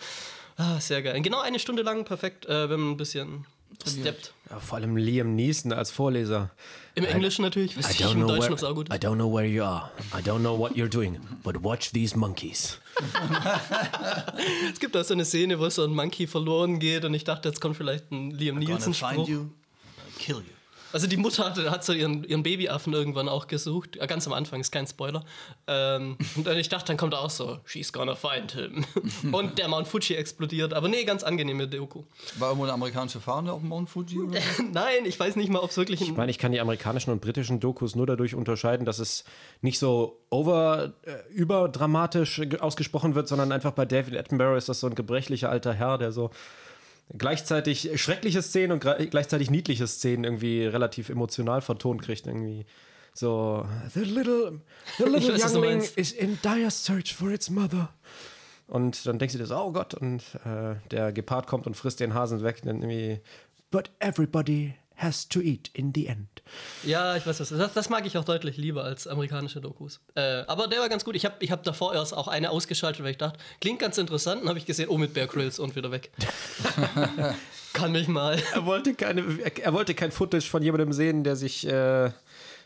Ah, 0.57 0.79
sehr 0.79 1.01
geil. 1.03 1.21
Genau 1.21 1.39
eine 1.39 1.59
Stunde 1.59 1.83
lang, 1.83 2.03
perfekt, 2.03 2.45
äh, 2.47 2.69
wenn 2.69 2.79
man 2.79 2.91
ein 2.91 2.97
bisschen 2.97 3.45
steppt. 3.85 4.33
ja, 4.49 4.59
vor 4.59 4.77
allem 4.77 4.97
Liam 4.97 5.35
Neeson 5.35 5.71
als 5.71 5.91
Vorleser. 5.91 6.49
Im 6.95 7.05
Englischen 7.05 7.43
natürlich, 7.43 7.77
weiß 7.77 7.91
I 7.91 8.03
ich, 8.03 8.11
im 8.11 8.27
Deutschen 8.27 8.43
where, 8.43 8.53
ist 8.55 8.63
auch 8.63 8.73
gut. 8.73 8.89
I 8.89 8.97
don't 8.97 9.15
know 9.15 9.31
where 9.31 9.45
you 9.45 9.63
are. 9.63 9.91
I 10.17 10.21
don't 10.21 10.39
know 10.39 10.57
what 10.57 10.71
you're 10.71 10.89
doing. 10.89 11.19
But 11.43 11.63
watch 11.63 11.91
these 11.91 12.17
monkeys. 12.17 12.79
Es 14.71 14.79
gibt 14.79 14.97
auch 14.97 15.03
so 15.03 15.13
eine 15.13 15.25
Szene, 15.25 15.59
wo 15.59 15.69
so 15.69 15.83
ein 15.83 15.91
Monkey 15.91 16.25
verloren 16.25 16.79
geht 16.79 17.05
und 17.05 17.13
ich 17.13 17.23
dachte, 17.23 17.49
jetzt 17.49 17.61
kommt 17.61 17.77
vielleicht 17.77 18.11
ein 18.11 18.31
Liam 18.31 18.59
you, 18.61 19.49
kill 20.17 20.37
you. 20.37 20.56
Also 20.93 21.07
die 21.07 21.17
Mutter 21.17 21.45
hatte, 21.45 21.69
hat 21.69 21.83
so 21.83 21.93
ihren, 21.93 22.23
ihren 22.23 22.43
Babyaffen 22.43 22.93
irgendwann 22.93 23.27
auch 23.29 23.47
gesucht. 23.47 23.97
Äh, 23.97 24.07
Ganz 24.07 24.25
am 24.27 24.33
Anfang, 24.33 24.59
ist 24.61 24.71
kein 24.71 24.87
Spoiler. 24.87 25.23
Ähm, 25.67 26.17
und 26.35 26.47
dann 26.47 26.57
ich 26.57 26.69
dachte, 26.69 26.87
dann 26.87 26.97
kommt 26.97 27.13
auch 27.13 27.29
so, 27.29 27.59
she's 27.65 27.91
gonna 27.91 28.15
find 28.15 28.51
him. 28.53 28.85
und 29.33 29.57
der 29.57 29.67
Mount 29.67 29.87
Fuji 29.87 30.15
explodiert. 30.15 30.73
Aber 30.73 30.87
nee, 30.87 31.03
ganz 31.03 31.23
angenehme 31.23 31.67
Doku. 31.67 32.03
War 32.39 32.49
irgendwo 32.49 32.63
eine 32.65 32.73
amerikanische 32.73 33.19
Fahne 33.19 33.51
auf 33.51 33.59
dem 33.59 33.69
Mount 33.69 33.89
Fuji? 33.89 34.19
Oder? 34.19 34.39
Nein, 34.71 35.05
ich 35.05 35.19
weiß 35.19 35.35
nicht 35.35 35.49
mal, 35.49 35.59
ob 35.59 35.69
es 35.71 35.77
wirklich. 35.77 36.01
Ich 36.01 36.15
meine, 36.15 36.31
ich 36.31 36.37
kann 36.39 36.51
die 36.51 36.59
amerikanischen 36.59 37.11
und 37.11 37.21
britischen 37.21 37.59
Dokus 37.59 37.95
nur 37.95 38.05
dadurch 38.07 38.33
unterscheiden, 38.35 38.85
dass 38.85 38.99
es 38.99 39.23
nicht 39.61 39.79
so 39.79 40.19
over, 40.29 40.93
äh, 41.03 41.13
überdramatisch 41.33 42.37
ge- 42.45 42.59
ausgesprochen 42.59 43.15
wird, 43.15 43.27
sondern 43.27 43.51
einfach 43.51 43.71
bei 43.71 43.85
David 43.85 44.17
Attenborough 44.17 44.57
ist 44.57 44.69
das 44.69 44.79
so 44.79 44.87
ein 44.87 44.95
gebrechlicher 44.95 45.49
alter 45.49 45.73
Herr, 45.73 45.97
der 45.97 46.11
so 46.11 46.31
gleichzeitig 47.15 47.89
schreckliche 48.01 48.41
Szenen 48.41 48.73
und 48.73 48.79
gleichzeitig 48.79 49.49
niedliche 49.49 49.87
Szenen 49.87 50.23
irgendwie 50.23 50.65
relativ 50.65 51.09
emotional 51.09 51.61
vertont 51.61 52.01
kriegt. 52.01 52.27
Irgendwie 52.27 52.65
so, 53.13 53.65
the 53.93 54.01
little, 54.01 54.61
the 54.97 55.05
little 55.05 55.33
weiß, 55.33 55.53
youngling 55.53 55.81
is 55.95 56.11
in 56.11 56.39
dire 56.43 56.69
search 56.69 57.15
for 57.15 57.29
its 57.29 57.49
mother. 57.49 57.89
Und 58.67 59.05
dann 59.05 59.17
denkst 59.17 59.33
du 59.33 59.39
dir 59.39 59.45
so, 59.45 59.55
oh 59.55 59.71
Gott, 59.71 59.93
und 59.93 60.23
äh, 60.45 60.75
der 60.91 61.13
Gepard 61.13 61.47
kommt 61.47 61.67
und 61.67 61.75
frisst 61.75 62.01
den 62.01 62.13
Hasen 62.13 62.43
weg. 62.43 62.61
Dann 62.63 62.81
irgendwie, 62.81 63.21
but 63.71 63.89
everybody 63.99 64.73
has 64.97 65.27
to 65.29 65.39
eat 65.39 65.69
in 65.73 65.93
the 65.93 66.07
end. 66.07 66.27
Ja, 66.83 67.15
ich 67.15 67.25
weiß 67.25 67.39
was. 67.39 67.49
Das, 67.49 67.73
das 67.73 67.89
mag 67.89 68.05
ich 68.05 68.17
auch 68.17 68.25
deutlich 68.25 68.57
lieber 68.57 68.83
als 68.83 69.07
amerikanische 69.07 69.61
Dokus. 69.61 69.99
Äh, 70.15 70.43
aber 70.47 70.67
der 70.67 70.79
war 70.79 70.89
ganz 70.89 71.05
gut. 71.05 71.15
Ich 71.15 71.25
habe 71.25 71.35
ich 71.39 71.51
hab 71.51 71.63
davor 71.63 71.93
erst 71.93 72.15
auch 72.15 72.27
eine 72.27 72.49
ausgeschaltet, 72.49 73.03
weil 73.03 73.11
ich 73.11 73.17
dachte, 73.17 73.39
klingt 73.61 73.79
ganz 73.79 73.97
interessant. 73.97 74.41
Und 74.41 74.49
habe 74.49 74.59
ich 74.59 74.65
gesehen, 74.65 74.89
oh, 74.89 74.97
mit 74.97 75.13
Bear 75.13 75.27
Grylls 75.27 75.59
und 75.59 75.75
wieder 75.75 75.91
weg. 75.91 76.11
Kann 77.73 77.91
mich 77.91 78.07
mal. 78.07 78.41
Er 78.53 78.65
wollte, 78.65 78.95
keine, 78.95 79.23
er 79.61 79.73
wollte 79.73 79.93
kein 79.93 80.11
Footage 80.11 80.47
von 80.47 80.63
jemandem 80.63 80.91
sehen, 80.93 81.23
der 81.23 81.35
sich 81.35 81.67
äh, 81.67 82.09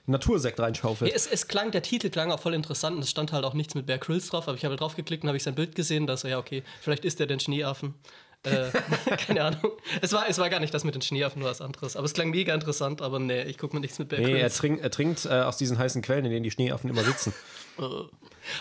Natursekt 0.05 0.59
reinschaufelt. 0.59 1.11
Nee, 1.11 1.15
es, 1.15 1.27
es 1.27 1.47
klang, 1.47 1.71
der 1.71 1.81
Titel 1.81 2.09
klang 2.09 2.31
auch 2.31 2.39
voll 2.39 2.53
interessant 2.53 2.95
und 2.95 3.03
es 3.03 3.09
stand 3.09 3.31
halt 3.31 3.43
auch 3.43 3.53
nichts 3.53 3.75
mit 3.75 3.85
Bear 3.85 3.97
Grylls 3.97 4.29
drauf, 4.29 4.47
aber 4.47 4.57
ich 4.57 4.65
habe 4.65 4.75
drauf 4.75 4.95
geklickt 4.95 5.23
und 5.23 5.27
habe 5.27 5.37
ich 5.37 5.43
sein 5.43 5.55
Bild 5.55 5.75
gesehen, 5.75 6.07
da 6.07 6.15
so, 6.17 6.27
ja, 6.27 6.39
okay, 6.39 6.63
vielleicht 6.81 7.03
ist 7.03 7.19
der 7.19 7.27
den 7.27 7.39
Schneeaffen. 7.39 7.93
Äh, 8.43 8.71
keine 9.17 9.43
Ahnung. 9.43 9.71
Es 10.01 10.13
war, 10.13 10.27
es 10.27 10.37
war 10.37 10.49
gar 10.49 10.59
nicht 10.59 10.73
das 10.73 10.83
mit 10.83 10.95
den 10.95 11.01
Schneeaffen, 11.01 11.41
nur 11.41 11.49
was 11.49 11.61
anderes. 11.61 11.95
Aber 11.95 12.05
es 12.05 12.13
klang 12.13 12.29
mega 12.29 12.53
interessant, 12.53 13.01
aber 13.01 13.19
nee, 13.19 13.43
ich 13.43 13.57
gucke 13.57 13.75
mir 13.75 13.81
nichts 13.81 13.99
mit 13.99 14.09
Bear 14.09 14.21
Nee, 14.21 14.39
er, 14.39 14.49
trink, 14.49 14.81
er 14.81 14.91
trinkt 14.91 15.25
äh, 15.25 15.29
aus 15.29 15.57
diesen 15.57 15.77
heißen 15.77 16.01
Quellen, 16.01 16.25
in 16.25 16.31
denen 16.31 16.43
die 16.43 16.51
Schneeaffen 16.51 16.89
immer 16.89 17.03
sitzen. 17.03 17.33
Habe 17.77 18.09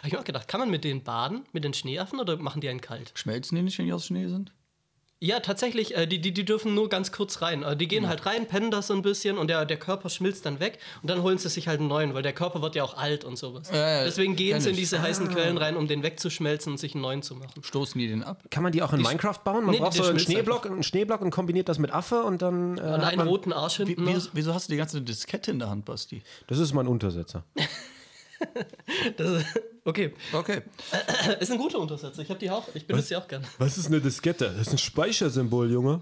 ich 0.05 0.13
mir 0.13 0.21
auch 0.21 0.25
gedacht, 0.25 0.49
kann 0.49 0.61
man 0.61 0.71
mit 0.71 0.85
denen 0.85 1.03
baden, 1.03 1.45
mit 1.53 1.65
den 1.65 1.75
Schneeaffen 1.75 2.21
oder 2.21 2.37
machen 2.37 2.61
die 2.61 2.69
einen 2.69 2.81
kalt? 2.81 3.13
Schmelzen 3.15 3.57
die 3.57 3.63
nicht, 3.63 3.79
wenn 3.79 3.87
die 3.87 3.93
aus 3.93 4.07
Schnee 4.07 4.29
sind? 4.29 4.53
Ja, 5.23 5.41
tatsächlich, 5.41 5.95
äh, 5.95 6.07
die, 6.07 6.19
die, 6.19 6.33
die 6.33 6.47
dürfen 6.47 6.75
nur 6.75 6.89
ganz 6.89 7.13
kurz 7.13 7.43
rein. 7.43 7.63
Äh, 7.63 7.77
die 7.77 7.87
gehen 7.89 8.09
halt 8.09 8.25
rein, 8.25 8.49
pennen 8.49 8.71
das 8.71 8.87
so 8.87 8.95
ein 8.95 9.03
bisschen 9.03 9.37
und 9.37 9.49
der, 9.49 9.67
der 9.67 9.77
Körper 9.79 10.09
schmilzt 10.09 10.47
dann 10.47 10.61
weg 10.61 10.79
und 11.03 11.11
dann 11.11 11.23
holen 11.23 11.37
sie 11.37 11.51
sich 11.51 11.69
halt 11.69 11.79
einen 11.79 11.89
neuen, 11.91 12.15
weil 12.15 12.23
der 12.23 12.33
Körper 12.33 12.63
wird 12.63 12.75
ja 12.75 12.83
auch 12.85 12.97
alt 12.97 13.25
und 13.25 13.37
sowas. 13.37 13.69
ja, 13.71 14.03
Deswegen 14.05 14.35
gehen 14.35 14.59
sie 14.63 14.71
in 14.71 14.75
ich. 14.75 14.81
diese 14.81 15.03
heißen 15.03 15.29
Quellen 15.29 15.59
rein, 15.59 15.77
um 15.77 15.87
den 15.89 16.03
wegzuschmelzen 16.03 16.73
und 16.73 16.79
sich 16.79 16.95
einen 16.95 17.03
neuen 17.03 17.23
zu 17.23 17.35
machen. 17.35 17.63
Stoßen 17.63 17.99
die 18.01 18.09
den 18.09 18.23
ab? 18.23 18.43
Kann 18.51 18.63
man 18.63 18.73
die 18.73 18.83
auch 18.83 18.95
in 18.95 19.03
Minecraft 19.03 19.41
bauen? 19.45 19.67
Man 19.67 19.75
nee, 19.75 19.81
braucht 19.81 19.93
so 19.93 20.05
einen 20.05 20.19
Schneeblock, 20.19 20.65
einen 20.65 20.83
Schneeblock 20.83 21.21
und 21.21 21.31
kombiniert 21.31 21.69
das 21.69 21.79
mit 21.79 21.93
Affe 21.93 22.23
und 22.23 22.41
dann. 22.41 22.79
Äh, 22.79 22.81
Und 22.81 22.91
hat 23.03 23.09
einen 23.09 23.19
man, 23.19 23.29
roten 23.29 23.53
Arsch 23.53 23.79
Wie, 23.81 23.85
hinten 23.85 24.05
noch. 24.05 24.15
wieso, 24.15 24.31
wieso 24.33 24.55
hast 24.55 24.69
du 24.69 24.73
die 24.73 24.79
ganze 24.79 25.03
Diskette 25.03 25.51
in 25.51 25.59
der 25.59 25.69
Hand, 25.69 25.85
Basti? 25.85 26.23
das 26.47 26.59
ist 26.59 26.73
mein 26.73 26.87
Untersetzer. 26.87 27.45
Das, 29.19 29.45
okay, 29.91 30.15
Okay. 30.33 30.63
ist 31.41 31.51
ein 31.53 31.59
guter 31.59 31.79
Untersetzer. 31.79 32.23
Ich 32.23 32.29
habe 32.31 32.41
die 32.41 32.51
auch. 32.51 32.67
Ich 32.75 32.87
benutze 32.87 33.09
die 33.09 33.17
auch 33.17 33.29
gerne. 33.29 33.45
Was 33.59 33.77
ist 33.79 33.87
eine 33.87 34.01
Diskette? 34.01 34.47
Das 34.57 34.67
ist 34.69 34.73
ein 34.73 34.79
Speichersymbol, 34.79 35.71
Junge. 35.71 36.01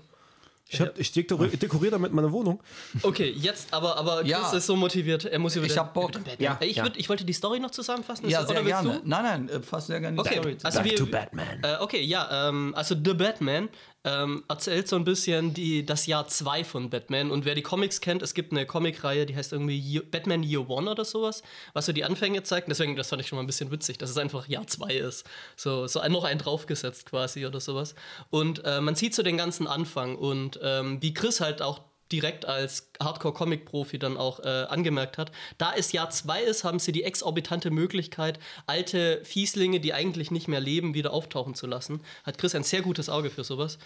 Ich, 0.70 0.78
hab- 0.82 0.98
ich 0.98 1.10
dekoriere 1.12 1.56
dekoriere 1.56 1.92
damit 1.92 2.12
meine 2.12 2.30
Wohnung. 2.30 2.60
Okay, 3.02 3.30
jetzt 3.30 3.72
aber, 3.72 3.96
aber 3.96 4.18
Chris 4.20 4.28
Ja. 4.30 4.52
ist 4.52 4.66
so 4.66 4.76
motiviert, 4.76 5.24
er 5.24 5.38
muss 5.38 5.56
über 5.56 5.64
Ich 5.64 5.78
hab 5.78 5.94
Bock. 5.94 6.10
Ja, 6.38 6.58
ich, 6.60 6.76
ja. 6.76 6.84
würd, 6.84 6.98
ich 6.98 7.08
wollte 7.08 7.24
die 7.24 7.32
Story 7.32 7.58
noch 7.58 7.70
zusammenfassen. 7.70 8.26
Ist 8.26 8.32
Ja, 8.32 8.40
das- 8.42 8.50
sehr 8.50 8.62
gerne. 8.62 9.00
du? 9.00 9.08
Nein, 9.08 9.22
nein, 9.24 9.48
äh, 9.48 9.62
fass 9.62 9.86
sehr 9.86 9.98
gerne 9.98 10.16
die 10.16 10.20
Okay, 10.20 10.34
Story 10.34 10.56
also 10.62 10.78
zusammen. 10.82 10.90
wir, 10.90 10.96
to 10.98 11.06
Batman. 11.06 11.62
Äh, 11.64 11.76
okay, 11.80 12.02
ja, 12.02 12.48
ähm, 12.50 12.74
also 12.76 12.94
The 13.02 13.14
Batman 13.14 13.70
ähm, 14.04 14.44
erzählt 14.48 14.88
so 14.88 14.96
ein 14.96 15.04
bisschen 15.04 15.54
die, 15.54 15.84
das 15.84 16.06
Jahr 16.06 16.26
2 16.26 16.64
von 16.64 16.90
Batman. 16.90 17.30
Und 17.30 17.44
wer 17.44 17.54
die 17.54 17.62
Comics 17.62 18.00
kennt, 18.00 18.22
es 18.22 18.34
gibt 18.34 18.52
eine 18.52 18.64
Comicreihe, 18.64 19.26
die 19.26 19.36
heißt 19.36 19.52
irgendwie 19.52 19.78
Year, 19.78 20.02
Batman 20.08 20.42
Year 20.42 20.68
One 20.68 20.90
oder 20.90 21.04
sowas, 21.04 21.42
was 21.72 21.86
so 21.86 21.92
die 21.92 22.04
Anfänge 22.04 22.42
zeigt. 22.42 22.68
Deswegen, 22.68 22.96
das 22.96 23.08
fand 23.08 23.22
ich 23.22 23.28
schon 23.28 23.36
mal 23.36 23.42
ein 23.42 23.46
bisschen 23.46 23.70
witzig, 23.70 23.98
dass 23.98 24.10
es 24.10 24.18
einfach 24.18 24.46
Jahr 24.46 24.66
2 24.66 24.94
ist. 24.94 25.26
So, 25.56 25.86
so 25.86 26.00
ein, 26.00 26.12
noch 26.12 26.24
ein 26.24 26.38
draufgesetzt 26.38 27.06
quasi 27.06 27.44
oder 27.44 27.60
sowas. 27.60 27.94
Und 28.30 28.64
äh, 28.64 28.80
man 28.80 28.94
sieht 28.94 29.14
so 29.14 29.22
den 29.22 29.36
ganzen 29.36 29.66
Anfang 29.66 30.16
und 30.16 30.58
ähm, 30.62 31.02
wie 31.02 31.12
Chris 31.12 31.40
halt 31.40 31.60
auch 31.60 31.87
direkt 32.12 32.46
als 32.46 32.90
Hardcore-Comic-Profi 33.00 33.98
dann 33.98 34.16
auch 34.16 34.40
äh, 34.40 34.48
angemerkt 34.68 35.18
hat. 35.18 35.32
Da 35.58 35.72
es 35.76 35.92
Jahr 35.92 36.10
2 36.10 36.42
ist, 36.42 36.64
haben 36.64 36.78
sie 36.78 36.92
die 36.92 37.04
exorbitante 37.04 37.70
Möglichkeit, 37.70 38.38
alte 38.66 39.24
Fieslinge, 39.24 39.80
die 39.80 39.92
eigentlich 39.92 40.30
nicht 40.30 40.48
mehr 40.48 40.60
leben, 40.60 40.94
wieder 40.94 41.12
auftauchen 41.12 41.54
zu 41.54 41.66
lassen. 41.66 42.00
Hat 42.24 42.38
Chris 42.38 42.54
ein 42.54 42.64
sehr 42.64 42.82
gutes 42.82 43.08
Auge 43.08 43.30
für 43.30 43.44
sowas. 43.44 43.78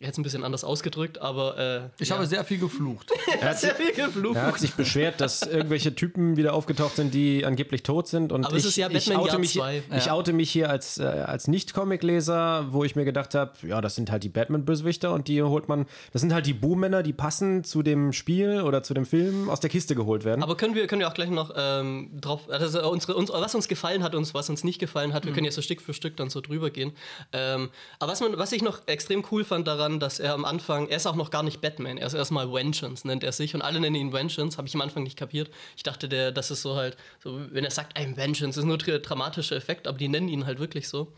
Jetzt 0.00 0.16
ein 0.16 0.22
bisschen 0.22 0.44
anders 0.44 0.62
ausgedrückt, 0.62 1.20
aber 1.20 1.58
äh, 1.58 1.88
Ich 2.00 2.10
ja. 2.10 2.14
habe 2.14 2.26
sehr 2.26 2.44
viel 2.44 2.58
geflucht. 2.58 3.10
Er 3.40 3.50
hat 3.50 3.58
sehr 3.60 3.74
viel 3.74 3.92
geflucht. 3.92 4.36
Er 4.36 4.46
hat 4.46 4.58
sich 4.58 4.74
beschwert, 4.74 5.20
dass 5.20 5.42
irgendwelche 5.42 5.94
Typen 5.94 6.36
wieder 6.36 6.54
aufgetaucht 6.54 6.94
sind, 6.96 7.12
die 7.12 7.44
angeblich 7.44 7.82
tot 7.82 8.06
sind. 8.06 8.30
Und 8.32 8.44
Aber 8.44 8.54
ich, 8.56 8.62
es 8.62 8.70
ist 8.70 8.76
ja 8.76 8.88
ich, 8.88 8.94
Batman 9.06 9.16
oute 9.18 9.28
Jahr 9.30 9.38
mich, 9.38 9.52
zwei. 9.54 9.82
ich 9.96 10.06
Ja. 10.06 10.12
oute 10.12 10.32
mich 10.32 10.50
hier 10.52 10.70
als, 10.70 10.98
äh, 10.98 11.04
als 11.04 11.48
Nicht-Comic-Leser, 11.48 12.66
wo 12.70 12.84
ich 12.84 12.94
mir 12.96 13.04
gedacht 13.04 13.34
habe, 13.34 13.52
ja, 13.66 13.80
das 13.80 13.96
sind 13.96 14.10
halt 14.12 14.22
die 14.22 14.28
Batman-Bösewichter 14.28 15.12
und 15.12 15.26
die 15.28 15.42
holt 15.42 15.68
man, 15.68 15.86
das 16.12 16.20
sind 16.22 16.32
halt 16.32 16.46
die 16.46 16.54
Boom-Männer, 16.54 17.02
die 17.02 17.12
passen 17.12 17.64
zu 17.64 17.82
dem 17.82 18.12
Spiel 18.12 18.62
oder 18.62 18.84
zu 18.84 18.94
dem 18.94 19.04
Film 19.04 19.50
aus 19.50 19.58
der 19.60 19.70
Kiste 19.70 19.94
geholt 19.96 20.24
werden. 20.24 20.42
Aber 20.44 20.56
können 20.56 20.74
wir, 20.76 20.86
können 20.86 21.00
wir 21.00 21.08
auch 21.08 21.14
gleich 21.14 21.30
noch 21.30 21.52
ähm, 21.56 22.10
drauf, 22.20 22.48
also 22.48 22.88
unsere, 22.88 23.16
unsere, 23.16 23.40
was 23.40 23.54
uns 23.54 23.66
gefallen 23.66 24.02
hat 24.04 24.14
und 24.14 24.32
was 24.32 24.48
uns 24.48 24.62
nicht 24.62 24.78
gefallen 24.78 25.12
hat, 25.12 25.26
wir 25.26 25.32
können 25.32 25.46
ja 25.46 25.52
so 25.52 25.60
Stück 25.62 25.80
für 25.82 25.92
Stück 25.92 26.16
dann 26.16 26.30
so 26.30 26.40
drüber 26.40 26.70
gehen. 26.70 26.92
Ähm, 27.32 27.70
aber 27.98 28.12
was, 28.12 28.20
man, 28.20 28.38
was 28.38 28.52
ich 28.52 28.62
noch 28.62 28.86
extrem 28.86 29.24
cool 29.32 29.44
fand 29.44 29.66
daran, 29.66 29.87
dass 30.00 30.20
er 30.20 30.34
am 30.34 30.44
Anfang, 30.44 30.88
er 30.88 30.96
ist 30.96 31.06
auch 31.06 31.16
noch 31.16 31.30
gar 31.30 31.42
nicht 31.42 31.60
Batman, 31.60 31.98
er 31.98 32.06
ist 32.06 32.14
erstmal 32.14 32.52
Vengeance, 32.52 33.06
nennt 33.06 33.24
er 33.24 33.32
sich 33.32 33.54
und 33.54 33.62
alle 33.62 33.80
nennen 33.80 33.96
ihn 33.96 34.12
Vengeance, 34.12 34.58
habe 34.58 34.68
ich 34.68 34.74
am 34.74 34.80
Anfang 34.80 35.02
nicht 35.02 35.16
kapiert. 35.16 35.50
Ich 35.76 35.82
dachte, 35.82 36.08
der, 36.08 36.32
das 36.32 36.50
ist 36.50 36.62
so 36.62 36.76
halt, 36.76 36.96
so, 37.22 37.40
wenn 37.50 37.64
er 37.64 37.70
sagt, 37.70 37.98
I'm 37.98 38.16
Vengeance, 38.16 38.58
ist 38.58 38.66
nur 38.66 38.78
der 38.78 38.98
dramatische 38.98 39.54
Effekt, 39.54 39.88
aber 39.88 39.98
die 39.98 40.08
nennen 40.08 40.28
ihn 40.28 40.46
halt 40.46 40.58
wirklich 40.58 40.88
so. 40.88 41.12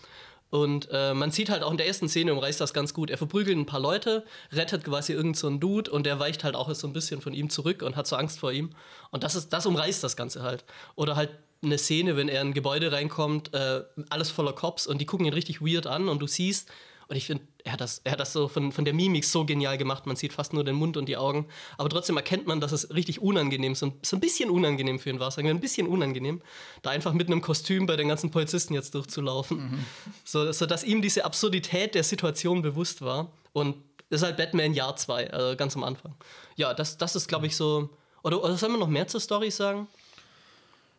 Und 0.50 0.88
äh, 0.90 1.14
man 1.14 1.30
sieht 1.30 1.48
halt 1.48 1.62
auch 1.62 1.70
in 1.70 1.76
der 1.76 1.86
ersten 1.86 2.08
Szene 2.08 2.32
umreißt 2.32 2.60
das 2.60 2.74
ganz 2.74 2.92
gut. 2.92 3.08
Er 3.08 3.18
verprügelt 3.18 3.56
ein 3.56 3.66
paar 3.66 3.80
Leute, 3.80 4.24
rettet 4.52 4.84
quasi 4.84 5.12
irgendeinen 5.12 5.34
so 5.34 5.50
Dude 5.58 5.90
und 5.90 6.04
der 6.06 6.18
weicht 6.18 6.42
halt 6.42 6.56
auch 6.56 6.72
so 6.74 6.88
ein 6.88 6.92
bisschen 6.92 7.20
von 7.20 7.32
ihm 7.32 7.50
zurück 7.50 7.82
und 7.82 7.94
hat 7.96 8.08
so 8.08 8.16
Angst 8.16 8.40
vor 8.40 8.50
ihm. 8.50 8.70
Und 9.10 9.22
das 9.22 9.36
ist, 9.36 9.50
das 9.52 9.66
umreißt 9.66 10.02
das 10.02 10.16
Ganze 10.16 10.42
halt. 10.42 10.64
Oder 10.96 11.14
halt 11.14 11.30
eine 11.62 11.78
Szene, 11.78 12.16
wenn 12.16 12.28
er 12.28 12.40
in 12.40 12.48
ein 12.48 12.54
Gebäude 12.54 12.90
reinkommt, 12.90 13.54
äh, 13.54 13.82
alles 14.08 14.30
voller 14.30 14.52
Cops 14.52 14.86
und 14.86 14.98
die 14.98 15.06
gucken 15.06 15.26
ihn 15.26 15.32
richtig 15.32 15.60
weird 15.60 15.86
an 15.86 16.08
und 16.08 16.20
du 16.20 16.26
siehst, 16.26 16.68
und 17.10 17.16
ich 17.16 17.26
finde, 17.26 17.42
er 17.64 17.72
hat 17.72 17.80
das, 17.80 18.02
er 18.04 18.12
hat 18.12 18.20
das 18.20 18.32
so 18.32 18.46
von, 18.46 18.70
von 18.70 18.84
der 18.84 18.94
Mimik 18.94 19.24
so 19.24 19.44
genial 19.44 19.76
gemacht. 19.76 20.06
Man 20.06 20.14
sieht 20.14 20.32
fast 20.32 20.52
nur 20.52 20.62
den 20.62 20.76
Mund 20.76 20.96
und 20.96 21.06
die 21.06 21.16
Augen. 21.16 21.46
Aber 21.76 21.88
trotzdem 21.88 22.16
erkennt 22.16 22.46
man, 22.46 22.60
dass 22.60 22.70
es 22.70 22.94
richtig 22.94 23.20
unangenehm 23.20 23.72
ist. 23.72 23.82
Und 23.82 24.06
so 24.06 24.16
ein 24.16 24.20
bisschen 24.20 24.48
unangenehm 24.48 25.00
für 25.00 25.10
ihn 25.10 25.18
war. 25.18 25.28
Sagen 25.32 25.48
wir 25.48 25.54
ein 25.54 25.58
bisschen 25.58 25.88
unangenehm, 25.88 26.40
da 26.82 26.90
einfach 26.90 27.12
mit 27.12 27.26
einem 27.26 27.40
Kostüm 27.40 27.86
bei 27.86 27.96
den 27.96 28.06
ganzen 28.06 28.30
Polizisten 28.30 28.74
jetzt 28.74 28.94
durchzulaufen. 28.94 29.84
So, 30.24 30.52
so 30.52 30.66
dass 30.66 30.84
ihm 30.84 31.02
diese 31.02 31.24
Absurdität 31.24 31.96
der 31.96 32.04
Situation 32.04 32.62
bewusst 32.62 33.02
war. 33.02 33.32
Und 33.52 33.74
das 34.08 34.20
ist 34.20 34.26
halt 34.26 34.36
Batman 34.36 34.72
Jahr 34.72 34.94
2, 34.94 35.32
also 35.32 35.56
ganz 35.56 35.74
am 35.74 35.82
Anfang. 35.82 36.14
Ja, 36.54 36.74
das, 36.74 36.96
das 36.96 37.16
ist, 37.16 37.26
glaube 37.26 37.46
ich, 37.46 37.56
so. 37.56 37.90
Oder, 38.22 38.40
oder 38.44 38.56
sollen 38.56 38.72
wir 38.72 38.78
noch 38.78 38.86
mehr 38.86 39.08
zur 39.08 39.18
Story 39.18 39.50
sagen? 39.50 39.88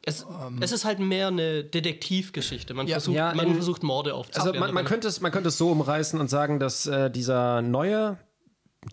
Es, 0.04 0.26
es 0.62 0.72
ist 0.72 0.84
halt 0.84 0.98
mehr 1.00 1.28
eine 1.28 1.64
Detektivgeschichte. 1.64 2.74
Man, 2.74 2.88
Ja. 2.88 2.96
versucht, 2.96 3.16
Ja, 3.16 3.34
man 3.36 3.48
in- 3.48 3.54
versucht 3.54 3.84
Morde 3.84 4.12
Also 4.12 4.20
aufzuklären. 4.22 4.60
man, 4.60 4.74
man, 4.74 4.86
könnte 4.86 5.08
es, 5.08 5.22
man 5.22 5.32
könnte 5.32 5.50
es 5.50 5.58
so 5.60 5.70
umreißen 5.72 6.20
und 6.20 6.28
sagen, 6.28 6.60
dass 6.60 6.88
äh, 6.88 7.12
dieser 7.12 7.62
neue, 7.62 8.18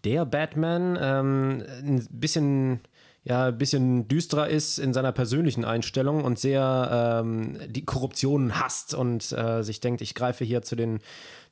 der 0.04 0.26
Batman, 0.26 0.98
ähm, 1.00 1.62
ein 1.82 2.06
bisschen, 2.10 2.80
ja, 3.28 3.47
ein 3.47 3.58
bisschen 3.58 4.08
düsterer 4.08 4.49
ist 4.49 4.78
in 4.78 4.94
seiner 4.94 5.12
persönlichen 5.12 5.64
Einstellung 5.64 6.25
und 6.25 6.38
sehr 6.38 7.20
ähm, 7.23 7.58
die 7.68 7.85
Korruption 7.85 8.58
hasst 8.58 8.94
und 8.94 9.32
äh, 9.32 9.62
sich 9.62 9.80
denkt, 9.80 10.00
ich 10.00 10.14
greife 10.14 10.44
hier 10.44 10.62
zu 10.62 10.76
den 10.76 11.00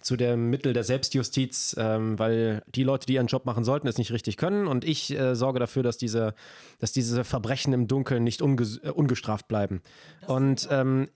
zu 0.01 0.17
dem 0.17 0.51
Mittel 0.51 0.73
der 0.73 0.85
Selbstjustiz, 0.85 1.75
ähm, 1.79 2.17
weil 2.19 2.63
die 2.69 2.85
Leute, 2.85 3.07
die 3.07 3.15
ihren 3.15 3.27
Job 3.27 3.45
machen 3.45 3.65
sollten, 3.65 3.89
es 3.89 3.99
nicht 3.99 4.13
richtig 4.13 4.37
können 4.37 4.69
und 4.69 4.85
ich 4.85 5.11
äh, 5.19 5.35
sorge 5.35 5.59
dafür, 5.59 5.83
dass 5.83 5.99
diese, 5.99 6.35
dass 6.79 6.93
diese 6.93 7.25
Verbrechen 7.25 7.73
im 7.73 7.89
Dunkeln 7.89 8.23
nicht 8.23 8.41
unges 8.41 8.79
äh, 8.85 8.91
ungestraft 8.91 9.49
bleiben. 9.49 9.83
Und 10.27 10.69
ähm, 10.71 11.09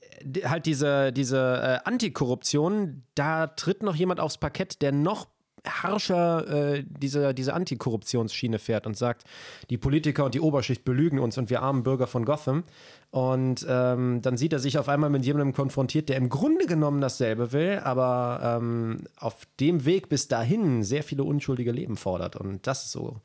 halt 0.45 0.67
diese, 0.67 1.13
diese 1.13 1.39
äh, 1.39 1.89
Antikorruption, 1.89 3.05
da 3.15 3.47
tritt 3.47 3.85
noch 3.85 3.95
jemand 3.95 4.19
aufs 4.19 4.39
Parkett, 4.39 4.83
der 4.83 4.91
noch 4.91 5.29
harscher 5.67 6.75
äh, 6.75 6.85
diese, 6.87 7.35
diese 7.35 7.55
Antikorruptionsschiene 7.55 8.59
fährt 8.59 8.87
und 8.87 8.97
sagt, 8.97 9.25
die 9.69 9.79
Politiker 9.79 10.25
und 10.25 10.35
die 10.35 10.41
Oberschicht 10.41 10.85
belügen 10.85 11.19
uns 11.19 11.39
und 11.39 11.51
wir 11.51 11.63
armen 11.63 11.83
Bürger 11.83 12.07
von 12.07 12.25
Gotham. 12.25 12.65
Und 13.11 13.67
ähm, 13.69 14.23
dann 14.23 14.37
sieht 14.37 14.53
er 14.53 14.61
sich 14.61 14.79
auf 14.79 14.89
einmal 14.89 15.11
mit 15.11 15.25
jemandem 15.25 15.53
konfrontiert, 15.53 16.09
der 16.09 16.17
im 16.17 16.29
Grunde 16.29 16.67
genommen 16.67 17.01
dasselbe 17.01 17.53
will, 17.53 17.81
aber 17.83 18.59
ähm, 18.61 18.99
auf 19.17 19.37
dem 19.59 19.85
Weg 19.85 20.09
bis 20.09 20.29
dahin 20.29 20.85
sehr 20.85 21.03
viele 21.03 21.25
unschuldige 21.25 21.73
Leben 21.73 21.97
fordert. 21.97 22.37
Und 22.37 22.67
das 22.67 22.85
ist 22.85 22.93
so. 22.93 23.17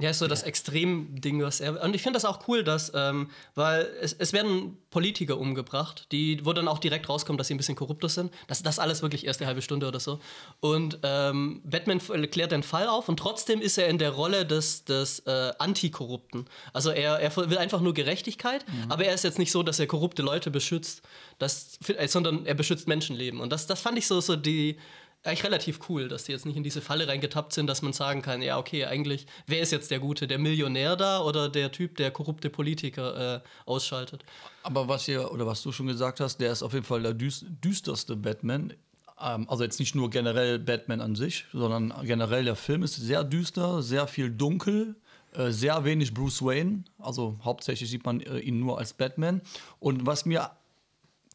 Ja, 0.00 0.10
ist 0.10 0.18
so 0.18 0.26
das 0.28 0.42
Extrem-Ding, 0.42 1.42
was 1.42 1.60
er. 1.60 1.82
Und 1.84 1.94
ich 1.94 2.02
finde 2.02 2.16
das 2.16 2.24
auch 2.24 2.48
cool, 2.48 2.64
dass, 2.64 2.90
ähm, 2.94 3.28
weil 3.54 3.86
es, 4.00 4.14
es 4.18 4.32
werden 4.32 4.78
Politiker 4.90 5.38
umgebracht, 5.38 6.06
die, 6.10 6.44
wo 6.44 6.52
dann 6.52 6.66
auch 6.68 6.78
direkt 6.78 7.08
rauskommt, 7.08 7.38
dass 7.38 7.48
sie 7.48 7.54
ein 7.54 7.58
bisschen 7.58 7.76
korrupter 7.76 8.08
sind. 8.08 8.32
Das, 8.48 8.62
das 8.62 8.78
alles 8.78 9.02
wirklich 9.02 9.26
erst 9.26 9.40
eine 9.40 9.46
halbe 9.48 9.62
Stunde 9.62 9.86
oder 9.86 10.00
so. 10.00 10.18
Und 10.60 10.98
ähm, 11.02 11.60
Batman 11.64 11.98
f- 11.98 12.10
klärt 12.30 12.52
den 12.52 12.62
Fall 12.62 12.88
auf 12.88 13.08
und 13.08 13.18
trotzdem 13.18 13.60
ist 13.60 13.78
er 13.78 13.88
in 13.88 13.98
der 13.98 14.10
Rolle 14.10 14.46
des, 14.46 14.84
des 14.84 15.20
äh, 15.20 15.52
Antikorrupten. 15.58 16.46
Also 16.72 16.90
er, 16.90 17.20
er 17.20 17.36
will 17.36 17.58
einfach 17.58 17.80
nur 17.80 17.94
Gerechtigkeit, 17.94 18.64
aber 18.88 19.04
er 19.04 19.14
ist 19.14 19.24
jetzt 19.24 19.38
nicht 19.38 19.52
so, 19.52 19.62
dass 19.62 19.78
er 19.78 19.86
korrupte 19.86 20.22
Leute 20.22 20.50
beschützt, 20.50 21.02
das, 21.38 21.78
äh, 21.88 22.08
sondern 22.08 22.46
er 22.46 22.54
beschützt 22.54 22.88
Menschenleben. 22.88 23.40
Und 23.40 23.50
das, 23.52 23.66
das 23.66 23.80
fand 23.80 23.98
ich 23.98 24.06
so, 24.06 24.20
so 24.20 24.34
die 24.34 24.78
eigentlich 25.22 25.44
relativ 25.44 25.80
cool, 25.88 26.08
dass 26.08 26.24
die 26.24 26.32
jetzt 26.32 26.46
nicht 26.46 26.56
in 26.56 26.62
diese 26.62 26.80
Falle 26.80 27.06
reingetappt 27.06 27.52
sind, 27.52 27.66
dass 27.66 27.82
man 27.82 27.92
sagen 27.92 28.22
kann, 28.22 28.40
ja, 28.40 28.58
okay, 28.58 28.86
eigentlich, 28.86 29.26
wer 29.46 29.60
ist 29.60 29.70
jetzt 29.70 29.90
der 29.90 29.98
Gute, 29.98 30.26
der 30.26 30.38
Millionär 30.38 30.96
da 30.96 31.20
oder 31.20 31.48
der 31.48 31.72
Typ, 31.72 31.96
der 31.96 32.10
korrupte 32.10 32.48
Politiker 32.48 33.36
äh, 33.36 33.40
ausschaltet? 33.66 34.24
Aber 34.62 34.88
was 34.88 35.04
hier, 35.04 35.30
oder 35.30 35.46
was 35.46 35.62
du 35.62 35.72
schon 35.72 35.86
gesagt 35.86 36.20
hast, 36.20 36.38
der 36.38 36.52
ist 36.52 36.62
auf 36.62 36.72
jeden 36.72 36.86
Fall 36.86 37.02
der 37.02 37.12
düs 37.12 37.44
düsterste 37.62 38.16
Batman. 38.16 38.72
Ähm, 39.20 39.46
also 39.48 39.62
jetzt 39.62 39.78
nicht 39.78 39.94
nur 39.94 40.08
generell 40.08 40.58
Batman 40.58 41.02
an 41.02 41.14
sich, 41.14 41.44
sondern 41.52 41.92
generell 42.04 42.44
der 42.44 42.56
Film 42.56 42.82
ist 42.82 42.96
sehr 42.96 43.22
düster, 43.22 43.82
sehr 43.82 44.06
viel 44.06 44.30
dunkel, 44.30 44.96
äh, 45.34 45.50
sehr 45.50 45.84
wenig 45.84 46.14
Bruce 46.14 46.42
Wayne. 46.42 46.84
Also 46.98 47.38
hauptsächlich 47.44 47.90
sieht 47.90 48.04
man 48.06 48.20
äh, 48.20 48.38
ihn 48.38 48.58
nur 48.58 48.78
als 48.78 48.94
Batman. 48.94 49.42
Und 49.78 50.06
was 50.06 50.24
mir 50.24 50.50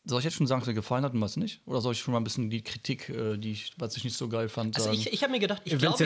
soll 0.08 0.20
ich 0.20 0.26
jetzt 0.26 0.36
schon 0.36 0.46
sagen, 0.48 0.62
was 0.62 0.68
mir 0.68 0.74
gefallen 0.76 1.04
hat 1.04 1.14
und 1.14 1.22
was 1.22 1.36
nicht? 1.36 1.62
Oder 1.66 1.82
soll 1.82 1.94
ich 1.94 2.00
schon 2.00 2.12
mal 2.12 2.20
ein 2.20 2.24
bisschen 2.24 2.50
die 2.50 2.62
Kritik, 2.62 3.10
äh, 3.10 3.38
die 3.38 3.54
ich, 3.54 3.74
was 3.78 3.98
ich 3.98 4.04
nicht 4.04 4.16
so 4.16 4.28
geil 4.30 4.50
fand, 4.50 4.76
Also 4.76 4.90
sagen? 4.90 5.00
ich, 5.00 5.12
ich 5.12 5.24
habe 5.24 5.32
mir 5.32 5.40
gedacht, 5.40 5.62
ich 5.66 5.72
Wenn 5.74 5.80
glaube, 5.80 5.96
es 5.96 6.00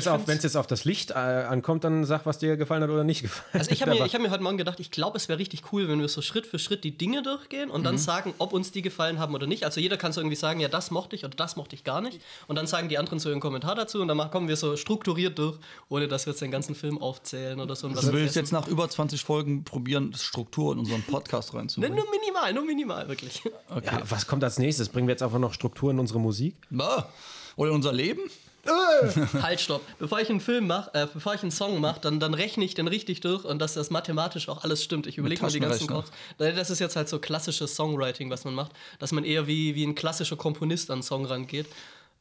jetzt, 0.44 0.56
auf- 0.56 0.68
das 0.68 0.86
Licht 0.86 1.12
äh, 1.12 1.14
ankommt, 1.16 1.84
dann 1.84 2.06
sag, 2.06 2.26
was 2.26 2.38
dir 2.38 2.56
gefallen 2.58 2.82
hat 2.84 2.90
oder 2.90 3.04
nicht 3.04 3.22
gefallen 3.22 3.46
Also 3.54 3.72
ich 3.72 3.82
habe 3.82 3.92
hat. 3.92 4.00
mir, 4.00 4.06
ich 4.06 4.14
hab 4.16 4.22
mir 4.22 4.32
heute 4.32 4.44
Morgen 4.44 4.58
gedacht, 4.58 4.80
ich 4.80 4.90
glaube, 4.92 5.18
es 5.18 5.28
wäre 5.28 5.38
richtig 5.40 5.72
cool, 5.74 5.88
wenn 5.90 6.00
wir 6.00 6.08
so 6.08 6.22
Schritt 6.22 6.46
für 6.48 6.60
Schritt 6.60 6.84
die 6.84 6.98
Dinge 6.98 7.24
durchgehen 7.24 7.70
und 7.70 7.84
dann 7.84 7.98
sagen, 7.98 8.34
ob 8.38 8.54
uns 8.54 8.72
die 8.72 8.82
gefallen 8.82 9.20
haben 9.20 9.36
oder 9.36 9.48
nicht. 9.48 9.66
Also 9.66 9.82
jeder 9.82 9.98
kann 9.98 10.14
so 10.14 10.22
irgendwie 10.22 10.36
sagen, 10.38 10.60
ja, 10.60 10.68
das 10.70 10.92
mochte 10.92 11.16
ich 11.16 11.26
oder 11.26 11.36
das 11.36 11.56
mochte 11.56 11.76
ich 11.76 11.84
gar 11.84 12.00
nicht. 12.02 12.22
Und 12.48 12.56
dann 12.56 12.68
sagen 12.68 12.88
die 12.90 12.98
anderen 12.98 13.20
so 13.20 13.30
ihren 13.30 13.40
Kommentar 13.42 13.76
dazu 13.76 14.02
und 14.02 14.08
dann 14.08 14.18
kommen 14.32 14.48
wir 14.48 14.56
so 14.56 14.78
strukturiert 14.78 15.38
durch, 15.38 15.58
ohne 15.90 16.08
dass 16.08 16.26
wir 16.26 16.32
jetzt 16.32 16.42
den 16.42 16.52
ganzen 16.52 16.76
Film 16.76 16.98
aufzählen 17.00 17.60
oder 17.60 17.76
so. 17.76 17.88
und 17.88 17.96
was 17.96 18.06
du 18.06 18.14
willst 18.14 18.34
vergessen. 18.34 18.40
jetzt 18.40 18.52
nach 18.52 18.68
über 18.68 18.90
20 18.90 19.24
Folgen 19.24 19.64
probieren, 19.66 20.14
Struktur 20.14 20.74
in 20.74 20.80
unseren 20.80 21.04
Podcast 21.04 21.54
Ne, 21.54 21.60
reinzubringen. 21.60 21.98
nur 21.98 22.06
minimal, 22.10 22.54
nur 22.54 22.66
minimal, 22.66 23.08
wirklich. 23.10 23.42
Ja, 23.92 24.02
was 24.10 24.28
kommt 24.28 24.44
als 24.44 24.60
nächstes? 24.60 24.90
Bringen 24.90 25.08
wir 25.08 25.14
jetzt 25.14 25.24
einfach 25.24 25.40
noch 25.40 25.54
Struktur 25.54 25.92
in 25.92 26.00
unsere 26.00 26.20
Musik? 26.20 26.56
Oder 27.56 27.72
unser 27.72 27.94
Leben? 27.94 28.22
halt, 29.42 29.62
stopp. 29.62 29.82
Bevor 30.00 30.20
ich 30.20 30.30
einen 30.30 30.42
Film 30.42 30.68
mache, 30.68 30.94
äh, 30.94 31.08
bevor 31.12 31.34
ich 31.34 31.42
einen 31.42 31.52
Song 31.52 31.80
mache, 31.80 32.00
dann, 32.02 32.20
dann 32.20 32.34
rechne 32.34 32.66
ich 32.66 32.74
den 32.74 32.88
richtig 32.88 33.22
durch 33.22 33.46
und 33.46 33.60
dass 33.60 33.74
das 33.74 33.90
mathematisch 33.90 34.50
auch 34.50 34.64
alles 34.64 34.84
stimmt. 34.84 35.08
Ich 35.08 35.18
überlege 35.18 35.44
mir 35.44 35.52
die 35.52 35.60
ganzen. 35.60 35.88
Chords. 35.88 36.12
Das 36.38 36.70
ist 36.70 36.80
jetzt 36.80 36.96
halt 36.96 37.10
so 37.10 37.20
klassisches 37.20 37.76
Songwriting, 37.76 38.30
was 38.30 38.44
man 38.46 38.54
macht, 38.54 38.72
dass 39.00 39.12
man 39.12 39.24
eher 39.24 39.48
wie, 39.48 39.76
wie 39.76 39.86
ein 39.86 39.96
klassischer 39.96 40.36
Komponist 40.36 40.92
an 40.92 40.96
einen 40.96 41.04
Song 41.04 41.26
rangeht. 41.26 41.68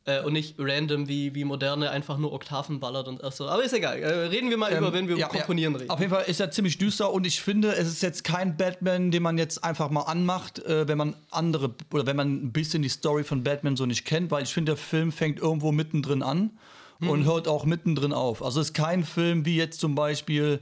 Äh, 0.08 0.22
und 0.24 0.32
nicht 0.32 0.54
random 0.58 1.06
wie, 1.06 1.34
wie 1.34 1.44
moderne 1.44 1.90
einfach 1.90 2.16
nur 2.16 2.32
Oktaven 2.32 2.80
ballert 2.80 3.08
und 3.08 3.20
so. 3.34 3.46
Aber 3.46 3.62
ist 3.62 3.74
egal. 3.74 3.98
Äh, 3.98 4.06
reden 4.28 4.48
wir 4.48 4.56
mal 4.56 4.72
über, 4.72 4.90
wenn 4.94 5.06
wir 5.06 5.16
über 5.16 5.24
Ähm, 5.24 5.28
Ja, 5.34 5.38
Komponieren 5.38 5.74
ja. 5.74 5.78
reden. 5.80 5.90
Auf 5.90 6.00
jeden 6.00 6.10
Fall 6.10 6.24
ist 6.26 6.40
er 6.40 6.50
ziemlich 6.50 6.78
düster 6.78 7.12
und 7.12 7.26
ich 7.26 7.42
finde, 7.42 7.72
es 7.76 7.86
ist 7.88 8.02
jetzt 8.02 8.24
kein 8.24 8.56
Batman, 8.56 9.10
den 9.10 9.22
man 9.22 9.36
jetzt 9.36 9.62
einfach 9.62 9.90
mal 9.90 10.02
anmacht, 10.02 10.60
äh, 10.60 10.88
wenn 10.88 10.96
man 10.96 11.14
andere 11.30 11.74
oder 11.92 12.06
wenn 12.06 12.16
man 12.16 12.42
ein 12.42 12.52
bisschen 12.52 12.82
die 12.82 12.88
Story 12.88 13.22
von 13.22 13.42
Batman 13.44 13.76
so 13.76 13.84
nicht 13.84 14.06
kennt, 14.06 14.30
weil 14.30 14.44
ich 14.44 14.54
finde, 14.54 14.72
der 14.72 14.76
Film 14.78 15.12
fängt 15.12 15.40
irgendwo 15.40 15.72
mittendrin 15.72 16.22
an 16.22 16.52
und 17.00 17.24
hört 17.26 17.46
auch 17.46 17.64
mittendrin 17.64 18.12
auf. 18.12 18.42
Also 18.42 18.60
ist 18.60 18.72
kein 18.74 19.04
Film 19.04 19.44
wie 19.44 19.56
jetzt 19.56 19.78
zum 19.78 19.94
Beispiel 19.94 20.60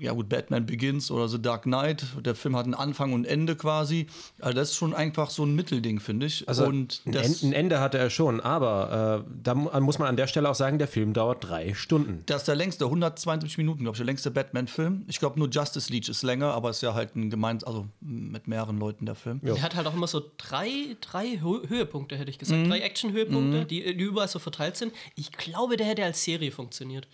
ja 0.00 0.12
gut, 0.12 0.28
Batman 0.28 0.66
Begins 0.66 1.10
oder 1.10 1.28
The 1.28 1.40
Dark 1.40 1.62
Knight. 1.64 2.04
Der 2.24 2.34
Film 2.34 2.56
hat 2.56 2.64
einen 2.64 2.74
Anfang 2.74 3.12
und 3.12 3.24
Ende 3.26 3.54
quasi. 3.54 4.06
Also 4.40 4.56
das 4.56 4.70
ist 4.70 4.76
schon 4.76 4.94
einfach 4.94 5.30
so 5.30 5.44
ein 5.44 5.54
Mittelding, 5.54 6.00
finde 6.00 6.26
ich. 6.26 6.48
Also 6.48 6.64
und 6.64 7.02
ein, 7.06 7.12
das, 7.12 7.42
ein 7.42 7.52
Ende 7.52 7.78
hatte 7.78 7.98
er 7.98 8.10
schon, 8.10 8.40
aber 8.40 9.24
äh, 9.28 9.30
da 9.42 9.54
mu- 9.54 9.70
muss 9.80 9.98
man 9.98 10.08
an 10.08 10.16
der 10.16 10.26
Stelle 10.26 10.48
auch 10.50 10.54
sagen, 10.54 10.78
der 10.78 10.88
Film 10.88 11.12
dauert 11.12 11.44
drei 11.48 11.74
Stunden. 11.74 12.22
das 12.26 12.42
ist 12.42 12.48
der 12.48 12.56
längste, 12.56 12.86
172 12.86 13.58
Minuten, 13.58 13.80
glaube 13.84 13.94
ich, 13.94 13.98
der 13.98 14.06
längste 14.06 14.30
Batman-Film. 14.30 15.04
Ich 15.06 15.18
glaube, 15.20 15.38
nur 15.38 15.48
Justice 15.48 15.92
League 15.92 16.08
ist 16.08 16.22
länger, 16.22 16.52
aber 16.54 16.70
ist 16.70 16.82
ja 16.82 16.94
halt 16.94 17.14
ein 17.14 17.30
gemeint, 17.30 17.66
also 17.66 17.86
mit 18.00 18.48
mehreren 18.48 18.78
Leuten 18.78 19.06
der 19.06 19.14
Film. 19.14 19.40
Er 19.44 19.60
hat 19.62 19.76
halt 19.76 19.86
auch 19.86 19.94
immer 19.94 20.08
so 20.08 20.22
drei, 20.38 20.96
drei 21.00 21.38
Hö- 21.42 21.68
Höhepunkte, 21.68 22.16
hätte 22.16 22.30
ich 22.30 22.36
Mhm. 22.36 22.40
gesagt. 22.40 22.66
Drei 22.70 22.80
Action-Höhepunkte, 22.80 23.66
die, 23.66 23.96
die 23.96 24.02
überall 24.02 24.28
so 24.28 24.38
verteilt 24.38 24.76
sind. 24.76 24.92
Ich 25.14 25.30
glaube, 25.32 25.76
der 25.76 25.86
hätte 25.86 26.02
als 26.04 26.24
Serie 26.24 26.50
funktioniert. 26.50 27.06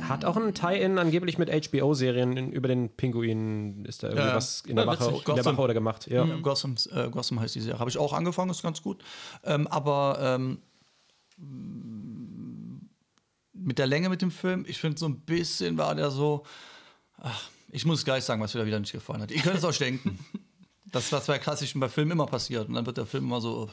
Hat 0.00 0.24
auch 0.24 0.36
ein 0.36 0.54
Tie-In 0.54 0.98
angeblich 0.98 1.38
mit 1.38 1.50
HBO-Serien 1.50 2.52
über 2.52 2.68
den 2.68 2.88
Pinguin. 2.90 3.84
Ist 3.84 4.02
da 4.02 4.08
irgendwie 4.08 4.28
Ja, 4.28 4.38
in 4.66 4.76
der, 4.76 4.86
Wache, 4.86 5.22
in 5.26 5.34
der. 5.34 5.44
Wache 5.44 5.60
oder 5.60 5.74
gemacht? 5.74 6.06
Ja. 6.08 6.24
Gotham, 6.24 6.76
äh, 6.92 7.08
Gotham 7.10 7.40
heißt 7.40 7.54
die 7.54 7.60
Serie. 7.60 7.78
Habe 7.78 7.90
ich 7.90 7.98
auch 7.98 8.12
angefangen, 8.12 8.50
ist 8.50 8.62
ganz 8.62 8.82
gut. 8.82 9.02
Ähm, 9.44 9.66
aber 9.66 10.18
ähm, 10.20 10.58
mit 13.52 13.78
der 13.78 13.86
Länge 13.86 14.08
mit 14.08 14.22
dem 14.22 14.30
Film, 14.30 14.64
ich 14.68 14.78
finde 14.78 14.98
so 14.98 15.06
ein 15.06 15.20
bisschen 15.20 15.78
war 15.78 15.94
der 15.94 16.10
so. 16.10 16.44
Ach, 17.18 17.48
ich 17.70 17.84
muss 17.84 18.04
gleich 18.04 18.24
sagen, 18.24 18.40
was 18.40 18.54
mir 18.54 18.60
da 18.60 18.66
wieder 18.66 18.80
nicht 18.80 18.92
gefallen 18.92 19.22
hat. 19.22 19.30
Ihr 19.30 19.42
könnt 19.42 19.58
es 19.58 19.64
euch 19.64 19.78
denken. 19.78 20.18
Das, 20.92 21.10
was 21.10 21.26
bei 21.26 21.38
klassischen 21.40 21.80
bei 21.80 21.88
Filmen 21.88 22.12
immer 22.12 22.26
passiert. 22.26 22.68
Und 22.68 22.74
dann 22.74 22.86
wird 22.86 22.96
der 22.96 23.06
Film 23.06 23.24
immer 23.24 23.40
so. 23.40 23.68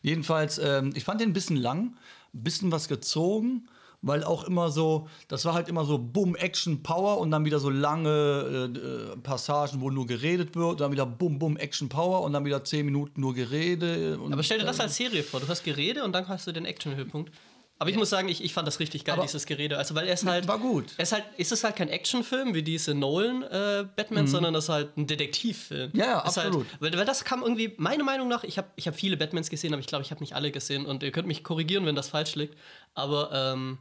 Jedenfalls, 0.00 0.58
ähm, 0.58 0.92
ich 0.96 1.04
fand 1.04 1.20
den 1.20 1.28
ein 1.28 1.32
bisschen 1.34 1.56
lang, 1.56 1.94
ein 2.34 2.42
bisschen 2.42 2.72
was 2.72 2.88
gezogen, 2.88 3.68
weil 4.02 4.22
auch 4.22 4.44
immer 4.44 4.70
so, 4.70 5.08
das 5.28 5.44
war 5.44 5.54
halt 5.54 5.68
immer 5.68 5.84
so 5.84 5.98
Bumm, 5.98 6.36
Action, 6.36 6.82
Power 6.82 7.18
und 7.18 7.30
dann 7.30 7.44
wieder 7.44 7.58
so 7.58 7.70
lange 7.70 8.70
äh, 8.74 8.78
äh, 8.78 9.16
Passagen, 9.16 9.80
wo 9.80 9.90
nur 9.90 10.06
geredet 10.06 10.54
wird, 10.54 10.80
dann 10.80 10.92
wieder 10.92 11.06
Bumm, 11.06 11.38
Bumm, 11.38 11.56
Action, 11.56 11.88
Power 11.88 12.22
und 12.22 12.32
dann 12.32 12.44
wieder 12.44 12.62
zehn 12.64 12.86
Minuten 12.86 13.20
nur 13.20 13.34
Gerede. 13.34 14.18
Und 14.18 14.32
Aber 14.32 14.42
stell 14.42 14.58
dir 14.58 14.66
das 14.66 14.80
als 14.80 14.96
Serie 14.96 15.22
vor. 15.22 15.40
Du 15.40 15.48
hast 15.48 15.64
Gerede 15.64 16.04
und 16.04 16.12
dann 16.12 16.28
hast 16.28 16.46
du 16.46 16.52
den 16.52 16.64
Action-Höhepunkt. 16.64 17.32
Aber 17.80 17.90
ich 17.90 17.96
muss 17.96 18.10
sagen, 18.10 18.28
ich, 18.28 18.42
ich 18.42 18.52
fand 18.52 18.66
das 18.66 18.80
richtig 18.80 19.04
geil, 19.04 19.14
Aber- 19.14 19.22
dieses 19.22 19.46
Gerede. 19.46 19.78
Also, 19.78 19.94
weil 19.94 20.06
er 20.08 20.14
ist 20.14 20.26
halt. 20.26 20.48
War 20.48 20.58
gut. 20.58 20.86
Er 20.96 21.04
ist 21.04 21.12
halt, 21.12 21.24
ist 21.36 21.52
es 21.52 21.62
halt 21.62 21.76
kein 21.76 21.88
Actionfilm 21.88 22.52
wie 22.54 22.62
diese 22.62 22.92
Nolan-Batman, 22.94 24.26
sondern 24.26 24.54
das 24.54 24.64
ist 24.64 24.68
halt 24.70 24.96
ein 24.96 25.06
Detektivfilm. 25.06 25.90
Mhm. 25.92 25.98
Ja, 25.98 26.06
ja, 26.06 26.18
Ist 26.20 26.38
absolut. 26.38 26.66
Halt, 26.72 26.80
weil, 26.80 26.98
weil 26.98 27.04
das 27.06 27.24
kam 27.24 27.42
irgendwie, 27.42 27.74
meiner 27.76 28.04
Meinung 28.04 28.28
nach, 28.28 28.42
ich 28.44 28.58
habe 28.58 28.68
ich 28.76 28.86
hab 28.88 28.96
viele 28.96 29.16
Batmans 29.16 29.48
gesehen, 29.50 29.72
aber 29.72 29.80
ich 29.80 29.86
glaube, 29.86 30.02
ich 30.04 30.10
habe 30.10 30.20
nicht 30.20 30.34
alle 30.34 30.50
gesehen. 30.50 30.86
Und 30.86 31.02
ihr 31.02 31.12
könnt 31.12 31.28
mich 31.28 31.44
korrigieren, 31.44 31.86
wenn 31.86 31.94
das 31.94 32.08
falsch 32.08 32.34
liegt. 32.34 32.56
Aber 32.94 33.30
ähm, 33.32 33.78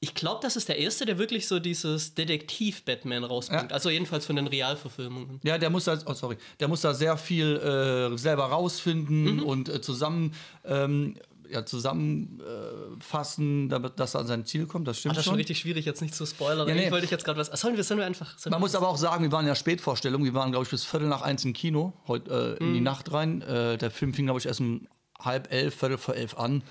ich 0.00 0.14
glaube, 0.14 0.40
das 0.42 0.56
ist 0.56 0.68
der 0.68 0.78
erste, 0.78 1.04
der 1.06 1.18
wirklich 1.18 1.46
so 1.46 1.58
dieses 1.58 2.14
Detektiv-Batman 2.14 3.24
rausbringt. 3.24 3.70
Ja. 3.70 3.74
Also 3.74 3.90
jedenfalls 3.90 4.26
von 4.26 4.36
den 4.36 4.46
Realverfilmungen. 4.46 5.40
Ja, 5.44 5.58
der 5.58 5.70
muss 5.70 5.84
da, 5.84 5.98
oh, 6.06 6.14
sorry, 6.14 6.36
der 6.60 6.68
muss 6.68 6.80
da 6.82 6.92
sehr 6.94 7.16
viel 7.16 7.56
äh, 7.56 8.16
selber 8.18 8.44
rausfinden 8.44 9.36
Mhm. 9.36 9.42
und 9.42 9.68
äh, 9.68 9.80
zusammen, 9.80 10.34
ähm, 10.64 11.16
ja, 11.54 11.64
zusammenfassen, 11.64 13.68
damit 13.68 13.98
dass 13.98 14.14
er 14.14 14.20
an 14.20 14.26
sein 14.26 14.44
Ziel 14.44 14.66
kommt. 14.66 14.86
Das 14.88 14.98
stimmt 14.98 15.12
Ach, 15.12 15.16
das 15.16 15.22
ist 15.22 15.24
schon. 15.26 15.32
schon 15.32 15.38
richtig 15.38 15.58
schwierig, 15.58 15.84
jetzt 15.84 16.02
nicht 16.02 16.14
zu 16.14 16.26
spoilern. 16.26 16.68
Ja, 16.68 16.74
nee. 16.74 16.86
Ich 16.86 16.90
wollte 16.92 17.04
ich 17.04 17.10
jetzt 17.10 17.24
gerade 17.24 17.38
was. 17.40 17.50
Ach, 17.50 17.56
Sollen 17.56 17.76
wir, 17.76 17.84
sollen 17.84 17.98
wir 18.00 18.06
einfach. 18.06 18.38
Sollen 18.38 18.50
Man 18.52 18.60
wir- 18.60 18.64
muss 18.64 18.74
aber 18.74 18.88
auch 18.88 18.96
sagen, 18.98 19.24
wir 19.24 19.32
waren 19.32 19.44
in 19.44 19.48
der 19.48 19.54
Spätvorstellung, 19.54 20.24
wir 20.24 20.34
waren, 20.34 20.50
glaube 20.50 20.64
ich, 20.64 20.70
bis 20.70 20.84
Viertel 20.84 21.08
nach 21.08 21.22
eins 21.22 21.44
im 21.44 21.52
Kino, 21.52 21.92
heute 22.06 22.56
äh, 22.60 22.64
in 22.64 22.74
die 22.74 22.80
Mhm. 22.80 22.84
Nacht 22.84 23.12
rein. 23.12 23.42
Äh, 23.42 23.78
der 23.78 23.90
Film 23.90 24.14
fing, 24.14 24.26
glaube 24.26 24.40
ich, 24.40 24.46
erst 24.46 24.60
um 24.60 24.86
halb 25.20 25.52
elf, 25.52 25.74
Viertel 25.76 25.98
vor 25.98 26.14
elf 26.14 26.36
an. 26.36 26.62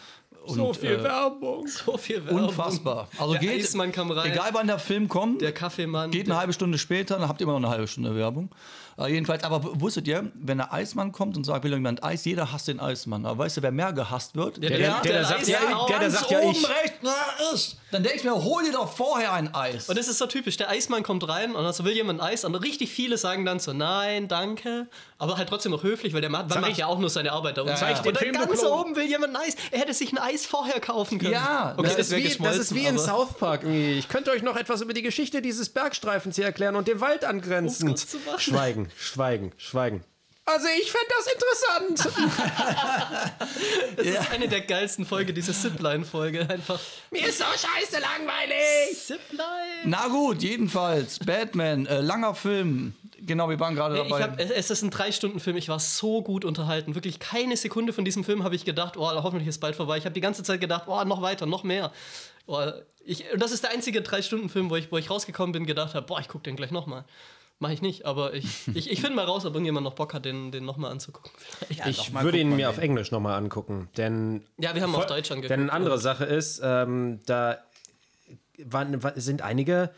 Und, 0.45 0.55
So 0.55 0.73
viel 0.73 0.91
äh, 0.91 1.03
Werbung. 1.03 1.67
so 1.85 1.97
viel 1.97 2.25
Werbung. 2.25 2.47
Unfassbar. 2.47 3.07
Also 3.17 3.33
der 3.33 3.41
geht, 3.41 3.63
Eismann 3.63 3.91
kam 3.91 4.11
rein. 4.11 4.31
egal 4.31 4.49
wann 4.53 4.67
der 4.67 4.79
Film 4.79 5.07
kommt, 5.07 5.41
Der 5.41 5.53
Kaffeemann. 5.53 6.11
geht 6.11 6.27
eine 6.27 6.37
halbe 6.37 6.53
Stunde 6.53 6.77
später, 6.77 7.17
dann 7.17 7.27
habt 7.29 7.39
ihr 7.41 7.45
immer 7.45 7.53
noch 7.59 7.67
eine 7.67 7.75
halbe 7.75 7.87
Stunde 7.87 8.15
Werbung. 8.15 8.49
Äh, 8.95 9.07
jedenfalls, 9.11 9.43
aber 9.43 9.61
wusstet 9.81 10.07
ihr, 10.07 10.31
wenn 10.35 10.57
der 10.59 10.71
Eismann 10.71 11.11
kommt 11.11 11.35
und 11.35 11.43
sagt, 11.45 11.63
will 11.63 11.73
jemand 11.73 12.03
Eis, 12.03 12.25
jeder 12.25 12.51
hasst 12.51 12.67
den 12.67 12.79
Eismann. 12.79 13.25
Aber 13.25 13.39
weißt 13.43 13.57
du, 13.57 13.61
wer 13.63 13.71
mehr 13.71 13.91
gehasst 13.91 14.35
wird? 14.35 14.61
Der- 14.61 14.69
Der, 14.69 14.77
der- 14.77 14.87
der, 14.91 15.01
der 15.01 15.11
der, 15.13 15.25
sagt, 15.25 15.47
ja, 15.47 15.57
der- 15.59 15.85
der, 15.87 15.99
der 15.99 16.11
sagt 16.11 16.29
ja 16.29 16.39
oben 16.41 16.51
ich. 16.51 16.67
na, 17.01 17.11
ist. 17.53 17.77
Dann 17.91 18.03
denke 18.03 18.17
ich 18.19 18.23
mir, 18.23 18.33
hol 18.35 18.63
dir 18.63 18.71
doch 18.71 18.91
vorher 18.91 19.33
ein 19.33 19.53
Eis. 19.55 19.87
Und 19.89 19.97
das 19.97 20.07
ist 20.07 20.17
so 20.17 20.25
typisch. 20.27 20.57
Der 20.57 20.69
Eismann 20.69 21.03
kommt 21.03 21.27
rein 21.27 21.55
und 21.55 21.63
also 21.65 21.85
will 21.85 21.93
jemand 21.93 22.21
Eis 22.21 22.43
und 22.45 22.53
richtig 22.55 22.91
viele 22.91 23.17
sagen 23.17 23.45
dann 23.45 23.59
so, 23.59 23.71
nein, 23.73 24.27
danke. 24.27 24.87
Aber 25.19 25.37
halt 25.37 25.47
trotzdem 25.49 25.71
noch 25.71 25.83
höflich, 25.83 26.13
weil 26.13 26.21
der 26.21 26.29
Mann, 26.29 26.47
macht 26.47 26.77
ja 26.77 26.87
auch 26.87 26.99
nur 26.99 27.09
seine 27.09 27.31
Arbeit 27.31 27.57
da 27.57 27.61
unten. 27.63 27.75
Zeig 27.77 28.05
und 28.05 28.19
den 28.19 28.33
dann 28.33 28.47
ganz 28.47 28.63
oben 28.63 28.95
will 28.95 29.05
jemand 29.07 29.35
Eis. 29.37 29.55
Er 29.71 29.79
hätte 29.79 29.93
sich 29.93 30.11
ein 30.11 30.17
Eis 30.17 30.32
vorher 30.37 30.79
kaufen 30.79 31.19
können. 31.19 31.33
Ja, 31.33 31.73
okay, 31.77 31.87
Das, 31.87 31.97
ist 31.97 32.11
wär 32.11 32.19
wie, 32.19 32.35
das 32.37 32.57
ist 32.57 32.75
wie 32.75 32.85
in 32.85 32.97
South 32.97 33.33
Park. 33.39 33.63
Ich 33.63 34.07
könnte 34.09 34.31
euch 34.31 34.41
noch 34.41 34.55
etwas 34.55 34.81
über 34.81 34.93
die 34.93 35.01
Geschichte 35.01 35.41
dieses 35.41 35.69
Bergstreifens 35.69 36.35
hier 36.35 36.45
erklären 36.45 36.75
und 36.75 36.87
dem 36.87 36.99
Wald 37.01 37.25
angrenzend. 37.25 38.05
Um. 38.27 38.39
Schweigen, 38.39 38.89
schweigen, 38.97 39.51
schweigen. 39.57 40.03
Also 40.45 40.67
ich 40.81 40.91
fände 40.91 41.07
das 41.17 41.27
interessant. 41.33 42.13
Das 43.95 44.07
ist 44.07 44.31
eine 44.31 44.47
der 44.47 44.61
geilsten 44.61 45.05
Folgen, 45.05 45.33
diese 45.35 45.53
Zipline-Folge. 45.53 46.49
Einfach 46.49 46.79
Mir 47.11 47.27
ist 47.27 47.37
so 47.37 47.45
scheiße 47.45 48.01
langweilig. 48.01 48.97
Zipline. 49.05 49.83
Na 49.85 50.07
gut, 50.07 50.41
jedenfalls, 50.41 51.19
Batman, 51.19 51.85
äh, 51.85 52.01
langer 52.01 52.35
Film. 52.35 52.95
Genau, 53.25 53.49
wir 53.49 53.59
waren 53.59 53.75
gerade 53.75 53.95
Ich 54.01 54.03
dabei. 54.09 54.23
hab, 54.23 54.39
es 54.39 54.69
ist 54.69 54.81
ein 54.83 54.89
Drei-Stunden-Film. 54.89 55.55
Ich 55.57 55.69
war 55.69 55.79
so 55.79 56.21
gut 56.21 56.43
unterhalten. 56.45 56.95
Wirklich 56.95 57.19
keine 57.19 57.55
Sekunde 57.57 57.93
von 57.93 58.03
diesem 58.05 58.23
Film 58.23 58.43
habe 58.43 58.55
ich 58.55 58.65
gedacht, 58.65 58.97
oh, 58.97 59.07
hoffentlich 59.23 59.47
ist 59.47 59.59
bald 59.59 59.75
vorbei. 59.75 59.97
Ich 59.97 60.05
habe 60.05 60.13
die 60.13 60.21
ganze 60.21 60.43
Zeit 60.43 60.59
gedacht, 60.59 60.83
oh, 60.87 61.03
noch 61.05 61.21
weiter, 61.21 61.45
noch 61.45 61.63
mehr. 61.63 61.91
Oh, 62.45 62.61
ich, 63.05 63.23
und 63.33 63.41
das 63.41 63.51
ist 63.51 63.63
der 63.63 63.71
einzige 63.71 64.01
Drei-Stunden-Film, 64.01 64.69
wo 64.69 64.75
ich, 64.75 64.91
wo 64.91 64.97
ich 64.97 65.09
rausgekommen 65.09 65.53
bin, 65.53 65.65
gedacht 65.65 65.93
habe, 65.95 66.05
boah, 66.05 66.19
ich 66.19 66.27
gucke 66.27 66.43
den 66.43 66.55
gleich 66.55 66.71
nochmal. 66.71 67.05
Mache 67.59 67.73
ich 67.73 67.81
nicht, 67.81 68.05
aber 68.05 68.33
ich, 68.33 68.67
ich, 68.73 68.91
ich 68.91 68.99
finde 68.99 69.15
mal 69.15 69.25
raus, 69.25 69.45
ob 69.45 69.53
irgendjemand 69.53 69.85
noch 69.85 69.93
Bock 69.93 70.13
hat, 70.13 70.25
den, 70.25 70.51
den 70.51 70.65
nochmal 70.65 70.91
anzugucken. 70.91 71.31
Ich 71.69 72.13
würde 72.13 72.39
ihn 72.39 72.55
mir 72.55 72.69
auf 72.69 72.77
Englisch 72.77 73.11
nochmal 73.11 73.37
angucken, 73.37 73.87
denn 73.95 74.43
Ja, 74.57 74.75
wir 74.75 74.81
haben 74.81 74.93
auf 74.95 75.05
Deutsch 75.05 75.31
angeguckt. 75.31 75.51
Denn 75.51 75.61
eine 75.61 75.71
andere 75.71 75.97
Sache 75.99 76.25
ist, 76.25 76.59
ähm, 76.63 77.21
da 77.25 77.57
waren, 78.65 79.01
wa- 79.03 79.13
sind 79.15 79.41
einige, 79.41 79.91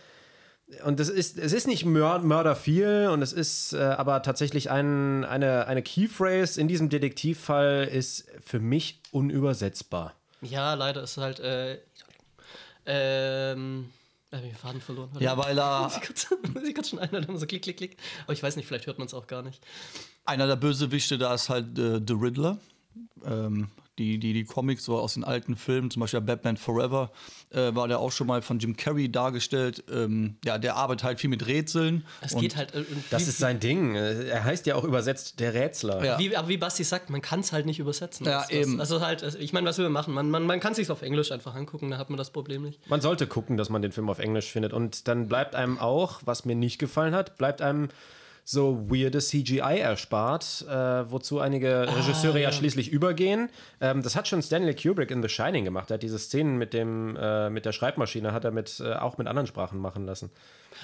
und 0.83 0.99
das 0.99 1.09
ist, 1.09 1.37
es 1.37 1.53
ist 1.53 1.67
nicht 1.67 1.85
Mör 1.85 2.19
Mörder 2.19 2.55
viel, 2.55 3.09
und 3.11 3.21
es 3.21 3.33
ist 3.33 3.73
äh, 3.73 3.77
aber 3.77 4.23
tatsächlich 4.23 4.71
ein, 4.71 5.23
eine, 5.23 5.67
eine 5.67 5.83
Keyphrase 5.83 6.59
in 6.59 6.67
diesem 6.67 6.89
Detektivfall 6.89 7.87
ist 7.91 8.27
für 8.43 8.59
mich 8.59 8.99
unübersetzbar. 9.11 10.13
Ja, 10.41 10.73
leider 10.73 11.03
ist 11.03 11.17
halt. 11.17 11.39
Äh, 11.39 11.79
ähm. 12.85 13.91
Ich 14.31 14.37
habe 14.37 14.47
den 14.47 14.55
Faden 14.55 14.81
verloren. 14.81 15.09
Ja, 15.19 15.37
weil 15.37 15.57
er 15.57 15.83
Muss 15.83 15.95
ich 15.97 16.01
kurz, 16.01 16.27
muss 16.53 16.63
ich 16.63 16.75
kurz 16.75 16.89
schon 16.89 16.99
einladen, 16.99 17.37
so 17.37 17.45
klick, 17.45 17.61
klick, 17.61 17.77
klick. 17.77 17.97
Aber 18.23 18.33
ich 18.33 18.43
weiß 18.43 18.55
nicht, 18.57 18.67
vielleicht 18.67 18.87
hört 18.87 18.97
man 18.97 19.07
es 19.07 19.13
auch 19.13 19.27
gar 19.27 19.43
nicht. 19.43 19.63
einer 20.25 20.47
der 20.47 20.57
Bösewichte 20.57 21.17
da 21.17 21.33
ist 21.35 21.47
halt 21.47 21.77
äh, 21.77 22.01
The 22.05 22.13
Riddler. 22.13 22.57
Ähm, 23.23 23.69
die, 23.97 24.17
die, 24.17 24.33
die 24.33 24.43
Comics 24.43 24.83
so 24.83 24.97
aus 24.97 25.13
den 25.13 25.23
alten 25.23 25.55
Filmen, 25.55 25.89
zum 25.89 26.01
Beispiel 26.01 26.19
Batman 26.21 26.57
Forever, 26.57 27.11
äh, 27.51 27.73
war 27.75 27.87
der 27.87 27.99
auch 27.99 28.11
schon 28.11 28.27
mal 28.27 28.41
von 28.41 28.59
Jim 28.59 28.75
Carrey 28.75 29.09
dargestellt. 29.09 29.83
Ähm, 29.89 30.35
ja, 30.43 30.57
der 30.57 30.75
arbeitet 30.75 31.03
halt 31.05 31.19
viel 31.21 31.29
mit 31.29 31.47
Rätseln. 31.47 32.05
Es 32.21 32.35
geht 32.35 32.55
halt. 32.57 32.73
Äh, 32.75 32.83
Das 33.09 33.27
ist 33.27 33.37
sein 33.37 33.59
Ding. 33.59 33.95
Er 33.95 34.43
heißt 34.43 34.65
ja 34.65 34.75
auch 34.75 34.83
übersetzt 34.83 35.39
der 35.39 35.53
Rätsler. 35.53 36.03
Ja. 36.03 36.19
wie, 36.19 36.35
aber 36.35 36.49
wie 36.49 36.57
Basti 36.57 36.83
sagt, 36.83 37.09
man 37.09 37.21
kann 37.21 37.39
es 37.39 37.53
halt 37.53 37.65
nicht 37.65 37.79
übersetzen. 37.79 38.25
Ja, 38.25 38.39
Das- 38.39 38.47
das- 38.49 38.57
eben. 38.57 38.79
Also 38.81 39.01
halt, 39.01 39.23
also 39.23 39.37
ich 39.39 39.53
meine, 39.53 39.67
was 39.67 39.77
will 39.77 39.85
man 39.85 39.93
machen? 39.93 40.13
Man, 40.13 40.29
man, 40.29 40.43
man 40.43 40.59
kann 40.59 40.71
es 40.73 40.77
sich 40.77 40.91
auf 40.91 41.01
Englisch 41.01 41.31
einfach 41.31 41.55
angucken, 41.55 41.89
da 41.91 41.97
hat 41.97 42.09
man 42.09 42.17
das 42.17 42.31
Problem 42.31 42.63
nicht. 42.63 42.87
Man 42.89 42.99
sollte 43.01 43.27
gucken, 43.27 43.55
dass 43.57 43.69
man 43.69 43.81
den 43.81 43.91
Film 43.93 44.09
auf 44.09 44.19
Englisch 44.19 44.51
findet. 44.51 44.73
Und 44.73 45.07
dann 45.07 45.27
bleibt 45.29 45.55
einem 45.55 45.79
auch, 45.79 46.21
was 46.25 46.43
mir 46.45 46.55
nicht 46.55 46.79
gefallen 46.79 47.15
hat, 47.15 47.37
bleibt 47.37 47.61
einem 47.61 47.87
so 48.47 48.89
weirde 48.91 49.19
CGI 49.19 49.79
erspart, 49.79 50.65
äh, 50.69 51.11
wozu 51.11 51.39
einige 51.39 51.87
Regisseure 51.97 52.39
ja. 52.39 52.51
schließlich 52.51 52.91
übergehen. 52.91 53.49
Ähm, 53.81 54.03
das 54.03 54.15
hat 54.15 54.27
schon 54.27 54.43
Stanley 54.43 54.75
Kubrick 54.75 55.09
in 55.09 55.23
The 55.23 55.29
Shining 55.29 55.65
gemacht. 55.65 55.89
Er 55.89 55.95
hat 55.95 56.03
diese 56.03 56.19
Szenen 56.19 56.57
mit, 56.57 56.71
dem, 56.73 57.17
äh, 57.19 57.49
mit 57.49 57.65
der 57.65 57.71
Schreibmaschine 57.71 58.33
hat 58.33 58.45
er 58.45 58.51
mit, 58.51 58.79
äh, 58.79 58.93
auch 58.93 59.17
mit 59.17 59.27
anderen 59.27 59.47
Sprachen 59.47 59.79
machen 59.79 60.05
lassen. 60.05 60.29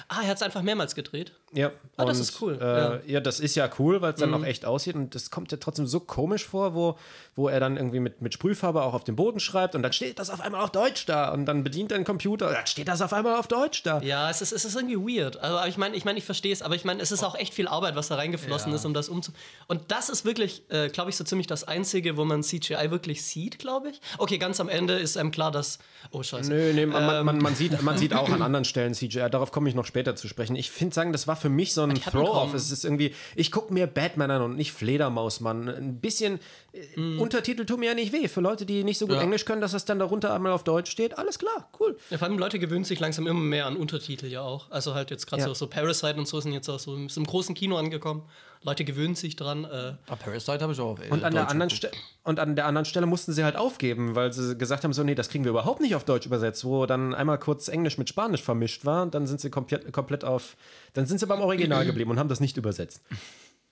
Ah, 0.08 0.22
er 0.22 0.28
hat 0.28 0.36
es 0.38 0.42
einfach 0.42 0.62
mehrmals 0.62 0.94
gedreht. 0.94 1.32
Ja, 1.54 1.70
Ah, 1.98 2.06
das 2.06 2.16
und, 2.16 2.22
ist 2.22 2.40
cool, 2.40 2.58
Äh, 2.60 2.64
ja. 2.64 2.90
Mhm. 2.90 3.00
ja. 3.06 3.20
das 3.20 3.38
ist 3.38 3.54
ja 3.54 3.68
cool, 3.78 4.00
weil 4.00 4.14
es 4.14 4.20
dann 4.20 4.32
auch 4.32 4.42
echt 4.44 4.64
aussieht. 4.64 4.94
Und 4.94 5.14
das 5.14 5.30
kommt 5.30 5.52
ja 5.52 5.58
trotzdem 5.58 5.86
so 5.86 6.00
komisch 6.00 6.46
vor, 6.46 6.74
wo, 6.74 6.98
wo 7.36 7.48
er 7.48 7.60
dann 7.60 7.76
irgendwie 7.76 8.00
mit, 8.00 8.22
mit 8.22 8.32
Sprühfarbe 8.32 8.82
auch 8.82 8.94
auf 8.94 9.04
dem 9.04 9.16
Boden 9.16 9.38
schreibt 9.38 9.74
und 9.74 9.82
dann 9.82 9.92
steht 9.92 10.18
das 10.18 10.30
auf 10.30 10.40
einmal 10.40 10.62
auf 10.62 10.70
Deutsch 10.70 11.04
da. 11.04 11.30
Und 11.30 11.44
dann 11.44 11.62
bedient 11.62 11.92
er 11.92 11.98
den 11.98 12.04
Computer, 12.06 12.50
dann 12.50 12.66
steht 12.66 12.88
das 12.88 13.02
auf 13.02 13.12
einmal 13.12 13.36
auf 13.36 13.46
Deutsch 13.48 13.82
da. 13.82 14.00
Ja, 14.00 14.30
es 14.30 14.40
ist, 14.40 14.52
es 14.52 14.64
ist 14.64 14.74
irgendwie 14.74 14.96
weird. 15.18 15.36
Also, 15.36 15.58
aber 15.58 15.68
ich 15.68 15.76
meine, 15.76 15.94
ich, 15.94 16.04
mein, 16.06 16.16
ich 16.16 16.24
verstehe 16.24 16.52
es, 16.54 16.62
aber 16.62 16.74
ich 16.74 16.84
meine, 16.86 17.02
es 17.02 17.12
ist 17.12 17.22
auch 17.22 17.34
echt 17.34 17.42
echt 17.42 17.54
viel 17.54 17.66
Arbeit, 17.68 17.96
was 17.96 18.06
da 18.08 18.14
reingeflossen 18.14 18.70
Ja. 18.70 18.76
ist, 18.76 18.84
um 18.84 18.94
das 18.94 19.08
umzu. 19.08 19.32
Und 19.66 19.90
das 19.90 20.08
ist 20.08 20.24
wirklich, 20.24 20.62
äh, 20.70 20.88
glaube 20.88 21.10
ich, 21.10 21.16
so 21.16 21.24
ziemlich 21.24 21.48
das 21.48 21.64
Einzige, 21.64 22.16
wo 22.16 22.24
man 22.24 22.42
CGI 22.44 22.90
wirklich 22.92 23.24
sieht, 23.24 23.58
glaube 23.58 23.90
ich. 23.90 24.00
Okay, 24.16 24.38
ganz 24.38 24.60
am 24.60 24.68
Ende 24.68 24.94
ist 24.94 25.16
einem 25.18 25.32
klar, 25.32 25.50
dass. 25.50 25.80
Oh, 26.12 26.22
scheiße. 26.22 26.48
Nö, 26.50 26.72
nee, 26.72 26.86
man, 26.86 27.02
Ähm. 27.02 27.26
man, 27.26 27.38
man, 27.38 27.54
sieht, 27.56 27.82
man 27.82 27.98
sieht 27.98 28.14
auch 28.14 28.30
an 28.30 28.40
anderen 28.42 28.64
Stellen 28.64 28.94
CGI. 28.94 29.28
Darauf 29.28 29.50
komme 29.52 29.68
ich 29.68 29.74
noch 29.74 29.81
später 29.84 30.16
zu 30.16 30.28
sprechen. 30.28 30.56
Ich 30.56 30.70
finde 30.70 30.94
sagen, 30.94 31.12
das 31.12 31.26
war 31.26 31.36
für 31.36 31.48
mich 31.48 31.74
so 31.74 31.82
ein 31.82 31.94
Throw-off. 31.94 32.54
Es 32.54 32.70
ist 32.70 32.84
irgendwie, 32.84 33.14
ich 33.36 33.50
gucke 33.52 33.72
mir 33.72 33.86
Batman 33.86 34.30
an 34.30 34.42
und 34.42 34.56
nicht 34.56 34.72
Fledermausmann. 34.72 35.68
Ein 35.68 36.00
bisschen 36.00 36.38
äh, 36.72 37.16
Untertitel 37.18 37.64
tun 37.64 37.80
mir 37.80 37.86
ja 37.90 37.94
nicht 37.94 38.12
weh. 38.12 38.28
Für 38.28 38.40
Leute, 38.40 38.66
die 38.66 38.84
nicht 38.84 38.98
so 38.98 39.06
gut 39.06 39.16
Ja. 39.16 39.22
Englisch 39.22 39.44
können, 39.44 39.60
dass 39.60 39.72
das 39.72 39.84
dann 39.84 39.98
darunter 39.98 40.32
einmal 40.34 40.52
auf 40.52 40.64
Deutsch 40.64 40.90
steht. 40.90 41.18
Alles 41.18 41.38
klar, 41.38 41.68
cool. 41.80 41.96
Ja, 42.10 42.18
vor 42.18 42.28
allem 42.28 42.38
Leute 42.38 42.58
gewöhnen 42.58 42.84
sich 42.84 43.00
langsam 43.00 43.26
immer 43.26 43.40
mehr 43.40 43.66
an 43.66 43.76
Untertitel 43.76 44.26
ja 44.26 44.42
auch. 44.42 44.70
Also 44.70 44.94
halt 44.94 45.10
jetzt 45.10 45.26
gerade 45.26 45.42
Ja. 45.42 45.48
so, 45.48 45.54
so 45.54 45.66
Parasite 45.66 46.16
und 46.18 46.26
so 46.28 46.40
sind 46.40 46.52
jetzt 46.52 46.68
auch 46.68 46.78
so 46.78 46.94
im 46.94 47.08
großen 47.08 47.54
Kino 47.54 47.76
angekommen. 47.76 48.22
Leute 48.64 48.84
gewöhnen 48.84 49.14
sich 49.14 49.36
dran. 49.36 49.64
Äh, 49.64 49.94
Ah, 50.08 50.16
Parasite 50.16 50.60
habe 50.60 50.72
ich 50.72 50.80
auch 50.80 50.92
auf 50.92 50.98
Und 51.10 51.24
an, 51.24 51.32
der 51.34 51.48
anderen 51.48 51.70
Ste- 51.70 51.90
und 52.24 52.38
an 52.38 52.54
der 52.56 52.66
anderen 52.66 52.84
Stelle 52.84 53.06
mussten 53.06 53.32
sie 53.32 53.42
halt 53.44 53.56
aufgeben, 53.56 54.14
weil 54.14 54.32
sie 54.32 54.56
gesagt 54.56 54.84
haben, 54.84 54.92
so, 54.92 55.02
nee, 55.02 55.14
das 55.14 55.28
kriegen 55.28 55.44
wir 55.44 55.50
überhaupt 55.50 55.80
nicht 55.80 55.94
auf 55.94 56.04
Deutsch 56.04 56.26
übersetzt, 56.26 56.64
wo 56.64 56.86
dann 56.86 57.14
einmal 57.14 57.38
kurz 57.38 57.68
Englisch 57.68 57.98
mit 57.98 58.08
Spanisch 58.08 58.42
vermischt 58.42 58.84
war. 58.84 59.06
Dann 59.06 59.26
sind 59.26 59.40
sie 59.40 59.50
komplett, 59.50 59.92
komplett 59.92 60.24
auf, 60.24 60.56
dann 60.94 61.06
sind 61.06 61.18
sie 61.18 61.26
beim 61.26 61.40
Original 61.40 61.84
geblieben 61.86 62.10
und 62.10 62.18
haben 62.18 62.28
das 62.28 62.40
nicht 62.40 62.56
übersetzt. 62.56 63.02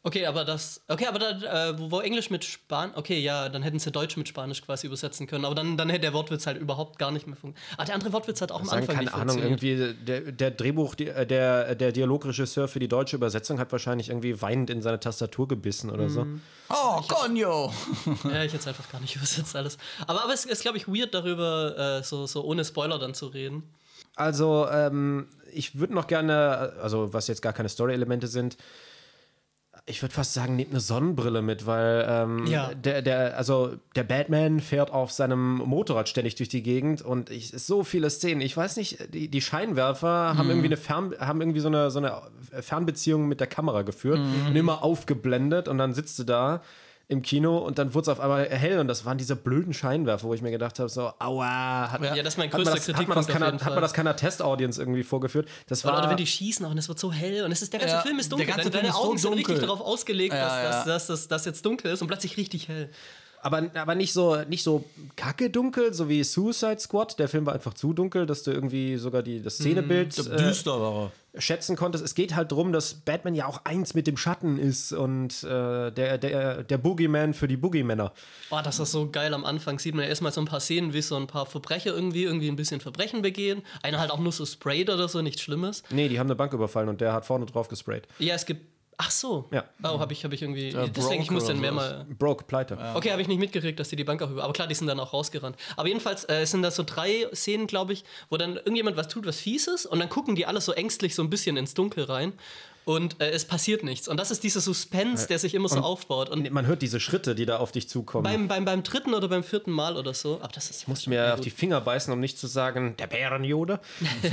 Okay, 0.02 0.26
aber 0.26 0.44
das. 0.44 0.80
Okay, 0.88 1.06
aber 1.06 1.18
da, 1.18 1.70
äh, 1.70 1.78
wo, 1.78 1.90
wo 1.90 2.00
Englisch 2.00 2.30
mit 2.30 2.44
Spanisch. 2.44 2.96
Okay, 2.96 3.18
ja, 3.18 3.48
dann 3.48 3.62
hätten 3.62 3.78
sie 3.78 3.90
Deutsch 3.90 4.16
mit 4.16 4.28
Spanisch 4.28 4.62
quasi 4.62 4.86
übersetzen 4.86 5.26
können. 5.26 5.44
Aber 5.44 5.54
dann, 5.54 5.76
dann 5.76 5.88
hätte 5.88 6.02
der 6.02 6.12
Wortwitz 6.12 6.46
halt 6.46 6.58
überhaupt 6.58 6.98
gar 6.98 7.10
nicht 7.10 7.26
mehr 7.26 7.36
funktioniert. 7.36 7.78
Ah, 7.78 7.84
der 7.84 7.94
andere 7.94 8.12
Wortwitz 8.12 8.40
hat 8.40 8.52
auch 8.52 8.60
am 8.60 8.66
sagen, 8.66 8.82
Anfang 8.82 8.96
keine 8.96 9.14
Ahnung, 9.14 9.38
irgendwie 9.38 9.94
der, 9.94 10.32
der 10.32 10.50
Drehbuch, 10.50 10.94
äh, 10.98 11.26
der, 11.26 11.74
der 11.74 11.92
Dialogregisseur 11.92 12.68
für 12.68 12.78
die 12.78 12.88
deutsche 12.88 13.16
Übersetzung 13.16 13.58
hat 13.58 13.72
wahrscheinlich 13.72 14.08
irgendwie 14.08 14.40
weinend 14.40 14.70
in 14.70 14.82
seine 14.82 15.00
Tastatur 15.00 15.48
gebissen 15.48 15.90
oder 15.90 16.08
so. 16.08 16.26
Oh, 16.68 17.00
Conyo! 17.08 17.72
Ja, 18.24 18.44
ich 18.44 18.52
hätte 18.52 18.58
es 18.58 18.66
einfach 18.66 18.90
gar 18.90 19.00
nicht 19.00 19.16
übersetzt 19.16 19.56
alles. 19.56 19.78
Aber, 20.06 20.24
aber 20.24 20.32
es 20.32 20.44
ist, 20.44 20.62
glaube 20.62 20.78
ich, 20.78 20.88
weird 20.88 21.14
darüber, 21.14 21.98
äh, 21.98 22.02
so, 22.02 22.26
so 22.26 22.44
ohne 22.44 22.64
Spoiler 22.64 22.98
dann 22.98 23.14
zu 23.14 23.26
reden. 23.26 23.62
Also, 24.16 24.68
ähm, 24.70 25.28
ich 25.52 25.78
würde 25.78 25.94
noch 25.94 26.06
gerne, 26.06 26.74
also 26.82 27.12
was 27.12 27.28
jetzt 27.28 27.42
gar 27.42 27.52
keine 27.52 27.68
Story-Elemente 27.68 28.26
sind, 28.26 28.56
ich 29.90 30.00
würde 30.02 30.14
fast 30.14 30.32
sagen, 30.32 30.56
nehmt 30.56 30.70
eine 30.70 30.80
Sonnenbrille 30.80 31.42
mit, 31.42 31.66
weil 31.66 32.06
ähm, 32.08 32.46
Ja. 32.46 32.72
der, 32.74 33.02
der, 33.02 33.36
also 33.36 33.72
der 33.96 34.04
Batman 34.04 34.60
fährt 34.60 34.90
auf 34.90 35.12
seinem 35.12 35.56
Motorrad 35.58 36.08
ständig 36.08 36.36
durch 36.36 36.48
die 36.48 36.62
Gegend 36.62 37.02
und 37.02 37.28
ich, 37.30 37.50
so 37.50 37.84
viele 37.84 38.08
Szenen. 38.08 38.40
Ich 38.40 38.56
weiß 38.56 38.76
nicht, 38.76 39.12
die, 39.12 39.28
die 39.28 39.40
Scheinwerfer 39.40 40.34
haben 40.38 40.48
irgendwie 40.48 40.68
eine 40.68 40.76
Fern, 40.78 41.14
haben 41.18 41.40
irgendwie 41.42 41.60
so 41.60 41.68
eine, 41.68 41.90
so 41.90 41.98
eine 41.98 42.22
Fernbeziehung 42.62 43.28
mit 43.28 43.40
der 43.40 43.46
Kamera 43.48 43.82
geführt 43.82 44.20
und 44.46 44.56
immer 44.56 44.82
aufgeblendet 44.82 45.68
und 45.68 45.76
dann 45.78 45.92
sitzt 45.92 46.18
du 46.18 46.24
da 46.24 46.62
im 47.10 47.22
Kino 47.22 47.58
und 47.58 47.78
dann 47.78 47.92
wurde 47.92 48.02
es 48.02 48.08
auf 48.08 48.20
einmal 48.20 48.48
hell 48.48 48.78
und 48.78 48.86
das 48.88 49.04
waren 49.04 49.18
diese 49.18 49.34
blöden 49.36 49.74
Scheinwerfer, 49.74 50.28
wo 50.28 50.32
ich 50.32 50.42
mir 50.42 50.50
gedacht 50.52 50.78
habe, 50.78 50.88
so, 50.88 51.12
aua, 51.18 51.90
hat, 51.90 52.00
Ja, 52.02 52.22
das 52.22 52.34
ist 52.34 52.38
mein 52.38 52.48
größter 52.50 52.74
das, 52.76 52.88
hat 52.88 53.08
man 53.08 53.16
das 53.16 53.26
keiner, 53.26 53.46
hat 53.52 53.64
man 53.66 53.80
das 53.82 53.92
keiner 53.92 54.14
Test-Audience 54.16 54.80
irgendwie 54.80 55.02
vorgeführt? 55.02 55.48
Das 55.66 55.84
war 55.84 55.92
Oder, 55.92 56.02
oder 56.02 56.10
wenn 56.10 56.16
die 56.16 56.26
schießen 56.26 56.64
auch 56.64 56.70
und 56.70 56.78
es 56.78 56.88
wird 56.88 56.98
so 57.00 57.12
hell 57.12 57.44
und 57.44 57.50
es 57.52 57.62
ist 57.62 57.72
der 57.72 57.80
ganze 57.80 57.96
Ja, 57.96 58.00
Film 58.02 58.18
ist 58.20 58.30
der 58.30 58.38
dunkel. 58.38 58.54
ganze 58.54 58.70
Deine, 58.70 58.70
Film 58.70 58.82
deine 58.84 58.88
ist 58.88 58.94
so 59.02 59.08
Augen 59.08 59.18
sind 59.18 59.30
richtig 59.34 59.46
dunkel. 59.56 59.66
darauf 59.68 59.80
ausgelegt, 59.80 60.32
Ja, 60.34 60.40
dass, 60.44 60.52
ja. 60.52 60.62
Dass, 60.62 60.84
dass, 60.84 61.06
dass 61.08 61.28
das 61.28 61.44
jetzt 61.46 61.66
dunkel 61.66 61.90
ist 61.92 62.00
und 62.00 62.08
plötzlich 62.08 62.36
richtig 62.36 62.68
hell. 62.68 62.90
Aber, 63.42 63.70
aber 63.74 63.94
nicht 63.94 64.12
so, 64.12 64.36
nicht 64.48 64.62
so 64.62 64.84
kacke 65.16 65.50
dunkel, 65.50 65.94
so 65.94 66.08
wie 66.08 66.22
Suicide 66.22 66.78
Squad. 66.78 67.18
Der 67.18 67.28
Film 67.28 67.46
war 67.46 67.54
einfach 67.54 67.74
zu 67.74 67.92
dunkel, 67.92 68.26
dass 68.26 68.42
du 68.42 68.50
irgendwie 68.50 68.96
sogar 68.96 69.22
die, 69.22 69.42
das 69.42 69.54
Szenebild 69.54 70.16
äh, 70.18 70.36
Düster 70.36 70.80
war 70.80 71.12
schätzen 71.38 71.76
konntest. 71.76 72.04
Es 72.04 72.14
geht 72.14 72.34
halt 72.34 72.50
darum, 72.52 72.72
dass 72.72 72.94
Batman 72.94 73.34
ja 73.34 73.46
auch 73.46 73.64
eins 73.64 73.94
mit 73.94 74.06
dem 74.06 74.16
Schatten 74.16 74.58
ist 74.58 74.92
und 74.92 75.42
äh, 75.44 75.90
der, 75.90 76.18
der, 76.18 76.62
der 76.64 76.78
Boogeyman 76.78 77.34
für 77.34 77.48
die 77.48 77.56
Boogiemänner. 77.56 78.12
Boah, 78.48 78.62
das 78.62 78.78
ist 78.78 78.92
so 78.92 79.10
geil. 79.10 79.32
Am 79.34 79.44
Anfang 79.44 79.78
sieht 79.78 79.94
man 79.94 80.04
ja 80.04 80.08
erstmal 80.08 80.32
so 80.32 80.40
ein 80.40 80.46
paar 80.46 80.60
Szenen, 80.60 80.92
wie 80.92 81.02
so 81.02 81.16
ein 81.16 81.26
paar 81.26 81.46
Verbrecher 81.46 81.94
irgendwie, 81.94 82.24
irgendwie 82.24 82.48
ein 82.48 82.56
bisschen 82.56 82.80
Verbrechen 82.80 83.22
begehen. 83.22 83.62
Einer 83.82 84.00
halt 84.00 84.10
auch 84.10 84.18
nur 84.18 84.32
so 84.32 84.44
sprayt 84.44 84.90
oder 84.90 85.08
so, 85.08 85.22
nichts 85.22 85.42
Schlimmes. 85.42 85.82
Nee, 85.90 86.08
die 86.08 86.18
haben 86.18 86.26
eine 86.26 86.36
Bank 86.36 86.52
überfallen 86.52 86.88
und 86.88 87.00
der 87.00 87.12
hat 87.12 87.26
vorne 87.26 87.46
drauf 87.46 87.68
gesprayt. 87.68 88.06
Ja, 88.18 88.34
es 88.34 88.46
gibt. 88.46 88.66
Ach 89.02 89.10
so. 89.10 89.48
Ja. 89.50 89.64
Oh, 89.82 89.98
habe 89.98 90.12
ich, 90.12 90.26
hab 90.26 90.32
ich 90.34 90.42
irgendwie. 90.42 90.72
Der 90.72 90.88
deswegen, 90.88 91.22
ich 91.22 91.30
muss 91.30 91.46
den 91.46 91.58
oder 91.58 91.60
mehr 91.62 91.72
sowas. 91.72 92.06
mal. 92.06 92.14
Broke, 92.18 92.44
pleite. 92.44 92.76
Okay, 92.92 93.10
habe 93.10 93.22
ich 93.22 93.28
nicht 93.28 93.38
mitgekriegt, 93.40 93.80
dass 93.80 93.88
die 93.88 93.96
die 93.96 94.04
Bank 94.04 94.20
auch 94.20 94.28
über. 94.30 94.44
Aber 94.44 94.52
klar, 94.52 94.68
die 94.68 94.74
sind 94.74 94.88
dann 94.88 95.00
auch 95.00 95.14
rausgerannt. 95.14 95.56
Aber 95.78 95.88
jedenfalls 95.88 96.28
äh, 96.28 96.44
sind 96.44 96.60
das 96.60 96.76
so 96.76 96.82
drei 96.82 97.26
Szenen, 97.32 97.66
glaube 97.66 97.94
ich, 97.94 98.04
wo 98.28 98.36
dann 98.36 98.56
irgendjemand 98.56 98.98
was 98.98 99.08
tut, 99.08 99.24
was 99.26 99.40
fies 99.40 99.68
ist. 99.68 99.86
Und 99.86 100.00
dann 100.00 100.10
gucken 100.10 100.36
die 100.36 100.44
alle 100.44 100.60
so 100.60 100.72
ängstlich 100.72 101.14
so 101.14 101.22
ein 101.22 101.30
bisschen 101.30 101.56
ins 101.56 101.72
Dunkel 101.72 102.04
rein. 102.04 102.34
Und 102.86 103.20
äh, 103.20 103.30
es 103.30 103.44
passiert 103.44 103.84
nichts. 103.84 104.08
Und 104.08 104.18
das 104.18 104.30
ist 104.30 104.42
dieser 104.42 104.60
Suspense, 104.60 105.26
der 105.28 105.38
sich 105.38 105.54
immer 105.54 105.68
so 105.68 105.80
aufbaut. 105.80 106.28
Und 106.30 106.50
Man 106.50 106.66
hört 106.66 106.82
diese 106.82 106.98
Schritte, 106.98 107.34
die 107.34 107.46
da 107.46 107.58
auf 107.58 107.72
dich 107.72 107.88
zukommen. 107.88 108.24
beim, 108.24 108.48
beim, 108.48 108.64
beim 108.64 108.82
dritten 108.82 109.14
oder 109.14 109.28
beim 109.28 109.44
vierten 109.44 109.70
Mal 109.70 109.96
oder 109.96 110.14
so. 110.14 110.38
Aber 110.40 110.52
das 110.52 110.70
ist. 110.70 110.82
ich 110.82 110.88
musste 110.88 111.10
mir 111.10 111.34
auf 111.34 111.40
die 111.40 111.50
Finger 111.50 111.80
beißen, 111.80 112.12
um 112.12 112.20
nicht 112.20 112.38
zu 112.38 112.46
sagen, 112.46 112.94
der 112.98 113.06
Bärenjode. 113.06 113.80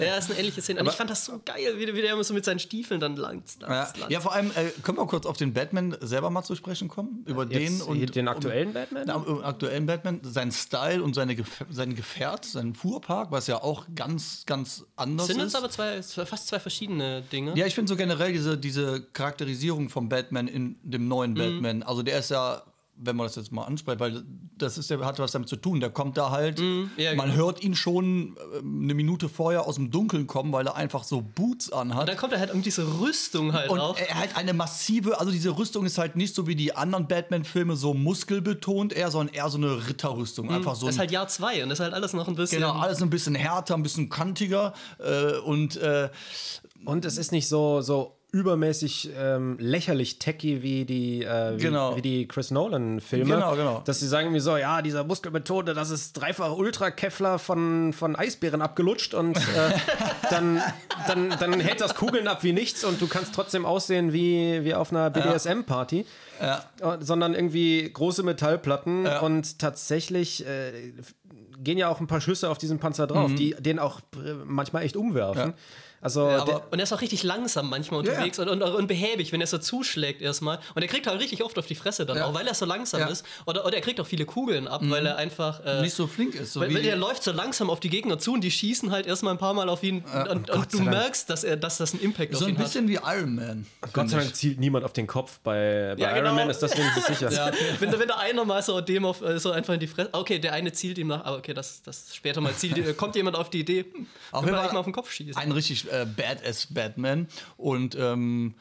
Ja, 0.00 0.16
ist 0.16 0.30
eine 0.30 0.38
ähnliche 0.38 0.62
Szene. 0.62 0.80
Und 0.80 0.88
ich 0.88 0.94
fand 0.94 1.10
das 1.10 1.24
so 1.24 1.40
geil, 1.44 1.74
wie, 1.76 1.86
der- 1.86 1.94
wie 1.94 2.02
der 2.02 2.12
immer 2.12 2.24
so 2.24 2.34
mit 2.34 2.44
seinen 2.44 2.58
Stiefeln 2.58 3.00
dann 3.00 3.16
langt. 3.16 3.44
Ja, 3.60 3.92
ja, 4.08 4.20
vor 4.20 4.32
allem, 4.34 4.50
äh, 4.52 4.70
können 4.82 4.98
wir 4.98 5.06
kurz 5.06 5.26
auf 5.26 5.36
den 5.36 5.52
Batman 5.52 5.96
selber 6.00 6.30
mal 6.30 6.42
zu 6.42 6.54
sprechen 6.54 6.88
kommen? 6.88 7.22
Über 7.26 7.46
den 7.46 7.74
Jetzt 7.74 7.82
und 7.82 8.14
den 8.14 8.28
aktuellen 8.28 8.72
Batman? 8.72 9.02
Den 9.06 9.10
am- 9.10 9.44
aktuellen 9.44 9.86
Batman, 9.86 10.20
sein 10.22 10.52
Style 10.52 11.02
und 11.02 11.14
seine 11.14 11.34
Gef 11.36 11.64
sein 11.70 11.94
Gefährt, 11.94 12.44
sein 12.44 12.74
Fuhrpark, 12.74 13.30
was 13.30 13.46
ja 13.46 13.62
auch 13.62 13.86
ganz, 13.94 14.44
ganz 14.46 14.84
anders 14.96 15.26
sind 15.28 15.38
ist. 15.38 15.44
jetzt 15.44 15.56
aber 15.56 15.70
zwei, 15.70 16.00
zwei, 16.00 16.26
fast 16.26 16.48
zwei 16.48 16.58
verschiedene 16.58 17.22
Dinge. 17.22 17.56
Ja, 17.56 17.66
ich 17.66 17.73
finde 17.74 17.88
so 17.88 17.96
generell 17.96 18.32
diese, 18.32 18.56
diese 18.58 19.02
Charakterisierung 19.12 19.88
vom 19.88 20.08
Batman 20.08 20.48
in 20.48 20.76
dem 20.82 21.08
neuen 21.08 21.32
Mhm. 21.32 21.38
Batman. 21.38 21.82
Also 21.82 22.02
der 22.02 22.18
ist 22.18 22.30
ja, 22.30 22.62
wenn 22.96 23.16
man 23.16 23.26
das 23.26 23.34
jetzt 23.34 23.50
mal 23.50 23.64
anspricht, 23.64 23.98
weil 23.98 24.22
das 24.56 24.78
ist, 24.78 24.88
der 24.88 25.00
hat 25.04 25.18
was 25.18 25.32
damit 25.32 25.48
zu 25.48 25.56
tun. 25.56 25.80
Der 25.80 25.90
kommt 25.90 26.16
da 26.16 26.30
halt, 26.30 26.60
Mhm. 26.60 26.90
ja, 26.96 27.12
man 27.16 27.30
genau. 27.30 27.38
hört 27.46 27.64
ihn 27.64 27.74
schon 27.74 28.36
äh, 28.36 28.58
eine 28.58 28.94
Minute 28.94 29.28
vorher 29.28 29.66
aus 29.66 29.74
dem 29.74 29.90
Dunkeln 29.90 30.28
kommen, 30.28 30.52
weil 30.52 30.64
er 30.68 30.76
einfach 30.76 31.02
so 31.02 31.20
Boots 31.20 31.70
Und 31.70 31.90
anhat. 31.90 32.06
dann 32.08 32.16
kommt 32.16 32.34
er 32.34 32.38
halt 32.38 32.54
um 32.54 32.62
diese 32.62 33.00
Rüstung 33.00 33.52
halt 33.52 33.68
Und 33.68 33.80
auch. 33.80 33.98
er 33.98 34.14
hat 34.14 34.36
eine 34.36 34.52
massive, 34.52 35.18
also 35.18 35.32
diese 35.32 35.58
Rüstung 35.58 35.84
ist 35.86 35.98
halt 35.98 36.14
nicht 36.14 36.36
so 36.36 36.46
wie 36.46 36.54
die 36.54 36.76
anderen 36.76 37.08
Batman-Filme 37.08 37.74
so 37.74 37.94
muskelbetont, 37.94 38.92
eher, 38.92 39.10
sondern 39.10 39.34
eher 39.34 39.48
so 39.50 39.58
eine 39.58 39.88
Ritterrüstung. 39.88 40.48
Einfach 40.52 40.76
so 40.76 40.86
Das 40.86 40.94
ist 40.94 40.98
halt 41.00 41.10
Jahr 41.10 41.26
zwei 41.26 41.64
und 41.64 41.70
das 41.70 41.80
ist 41.80 41.82
halt 41.84 41.94
alles 41.94 42.12
noch 42.12 42.28
ein 42.28 42.36
bisschen. 42.36 42.60
Genau, 42.60 42.74
alles 42.74 43.02
ein 43.02 43.10
bisschen 43.10 43.34
härter, 43.34 43.74
ein 43.74 43.82
bisschen 43.82 44.08
kantiger 44.08 44.72
äh, 45.00 45.36
und 45.38 45.76
äh, 45.78 46.10
Und 46.84 47.04
es 47.04 47.18
ist 47.18 47.32
nicht 47.32 47.48
so, 47.48 47.80
so 47.80 48.16
übermäßig 48.32 49.10
ähm, 49.16 49.56
lächerlich 49.60 50.18
techy 50.18 50.60
wie 50.62 50.84
die, 50.84 51.22
äh, 51.22 51.56
wie, 51.56 51.62
Genau. 51.62 51.94
wie 51.96 52.02
die 52.02 52.26
Chris 52.26 52.50
Nolan-Filme. 52.50 53.32
Genau, 53.32 53.54
genau. 53.54 53.82
Dass 53.84 54.00
sie 54.00 54.08
sagen 54.08 54.32
mir 54.32 54.40
so, 54.40 54.56
ja, 54.56 54.82
dieser 54.82 55.04
Muskelbetonte, 55.04 55.72
das 55.72 55.90
ist 55.90 56.14
dreifach 56.14 56.56
Ultra-Kevlar 56.56 57.38
von, 57.38 57.92
von 57.92 58.16
Eisbären 58.16 58.60
abgelutscht 58.60 59.14
und 59.14 59.36
äh, 59.36 59.40
dann, 60.30 60.60
dann, 61.06 61.30
dann 61.38 61.60
hält 61.60 61.80
das 61.80 61.94
Kugeln 61.94 62.26
ab 62.26 62.42
wie 62.42 62.52
nichts 62.52 62.82
und 62.84 63.00
du 63.00 63.06
kannst 63.06 63.36
trotzdem 63.36 63.64
aussehen 63.64 64.12
wie, 64.12 64.64
wie 64.64 64.74
auf 64.74 64.90
einer 64.90 65.10
BDSM-Party. 65.10 66.04
Ja. 66.40 66.64
Äh, 66.80 66.96
Sondern 67.04 67.34
irgendwie 67.34 67.88
große 67.92 68.24
Metallplatten 68.24 69.06
und 69.06 69.60
tatsächlich 69.60 70.44
äh, 70.44 70.72
gehen 71.62 71.78
ja 71.78 71.88
auch 71.88 72.00
ein 72.00 72.08
paar 72.08 72.20
Schüsse 72.20 72.50
auf 72.50 72.58
diesen 72.58 72.80
Panzer 72.80 73.06
drauf, 73.06 73.32
die 73.32 73.54
den 73.60 73.78
auch 73.78 74.00
äh, 74.16 74.32
manchmal 74.44 74.82
echt 74.82 74.96
umwerfen. 74.96 75.54
Also 76.04 76.28
aber- 76.28 76.44
der, 76.44 76.62
Und 76.72 76.78
er 76.78 76.82
ist 76.84 76.92
auch 76.92 77.00
richtig 77.00 77.22
langsam 77.22 77.70
manchmal 77.70 78.04
Ja, 78.04 78.12
unterwegs 78.12 78.38
Und, 78.38 78.48
und, 78.48 78.62
und 78.62 78.86
behäbig, 78.86 79.32
wenn 79.32 79.40
er 79.40 79.46
so 79.46 79.58
zuschlägt 79.58 80.20
erstmal. 80.20 80.58
Und 80.74 80.82
er 80.82 80.88
kriegt 80.88 81.06
halt 81.06 81.18
richtig 81.18 81.42
oft 81.42 81.58
auf 81.58 81.66
die 81.66 81.74
Fresse 81.74 82.04
dann 82.06 82.18
Ja. 82.18 82.26
auch, 82.26 82.34
weil 82.34 82.46
er 82.46 82.52
so 82.54 82.66
langsam 82.66 83.00
Ja. 83.00 83.06
Mhm. 83.06 83.12
ist. 83.12 83.24
Oder, 83.46 83.64
oder 83.64 83.74
er 83.76 83.80
kriegt 83.80 83.98
auch 84.00 84.06
viele 84.06 84.26
Kugeln 84.26 84.68
ab, 84.68 84.82
weil 84.84 85.06
er 85.06 85.16
einfach. 85.16 85.64
Äh, 85.64 85.80
nicht 85.80 85.94
so 85.94 86.06
flink 86.06 86.34
ist. 86.34 86.52
So 86.52 86.60
weil, 86.60 86.68
wie 86.70 86.74
weil 86.76 86.82
der 86.82 86.96
läuft 86.96 87.22
so 87.24 87.32
langsam 87.32 87.70
auf 87.70 87.80
die 87.80 87.88
Gegner 87.88 88.18
zu 88.18 88.34
und 88.34 88.42
die 88.42 88.50
schießen 88.50 88.90
halt 88.90 89.06
erstmal 89.06 89.32
ein 89.34 89.38
paar 89.38 89.54
Mal 89.54 89.68
auf 89.70 89.82
ihn. 89.82 90.04
und 90.04 90.28
und 90.28 90.48
Gott 90.50 90.72
du 90.72 90.78
Dank. 90.78 90.90
merkst, 90.90 91.30
dass, 91.30 91.42
er, 91.42 91.56
dass 91.56 91.78
das 91.78 91.92
einen 91.94 92.02
Impact 92.02 92.32
so 92.34 92.40
auf 92.40 92.42
ein 92.44 92.48
ihn 92.50 92.58
hat. 92.58 92.64
bisschen 92.64 92.86
wie 92.88 92.94
Iron 93.02 93.34
Man. 93.34 93.66
Gott 93.94 94.10
sei. 94.10 94.18
Dank 94.18 94.36
zielt 94.36 94.60
niemand 94.60 94.84
auf 94.84 94.92
den 94.92 95.06
Kopf. 95.06 95.38
Bei, 95.42 95.94
bei 95.96 96.02
Ja, 96.02 96.10
Iron 96.10 96.24
genau. 96.24 96.34
Man 96.34 96.50
ist 96.50 96.62
das 96.62 96.76
wenigstens 96.76 97.06
sicher. 97.18 97.32
Ja, 97.32 97.50
wenn, 97.80 97.90
wenn 97.98 98.06
der 98.08 98.18
einer 98.18 98.44
mal 98.44 98.62
so 98.62 98.80
dem 98.82 99.06
auf, 99.06 99.22
äh, 99.22 99.38
so 99.38 99.52
einfach 99.52 99.72
in 99.72 99.80
die 99.80 99.86
Fresse. 99.86 100.10
Okay, 100.12 100.38
der 100.38 100.52
eine 100.52 100.70
zielt 100.72 100.98
ihm 100.98 101.06
nach. 101.08 101.24
Aber 101.24 101.38
okay, 101.38 101.54
das, 101.54 101.80
das 101.82 102.14
später 102.14 102.42
mal 102.42 102.52
zielt. 102.54 102.76
äh, 102.76 102.92
kommt 102.96 103.16
jemand 103.16 103.36
auf 103.36 103.48
die 103.48 103.60
Idee, 103.60 103.84
hm, 103.90 104.06
Fall 104.32 104.54
eigentlich 104.54 104.72
mal 104.72 104.78
auf 104.80 104.84
den 104.86 104.92
Kopf 104.92 105.10
schießen. 105.10 105.36
Ein 105.40 105.52
richtig 105.52 105.90
äh, 106.02 106.06
badass 106.06 106.66
Batman. 106.72 107.28
Und 107.56 107.96
ähm, 107.98 108.54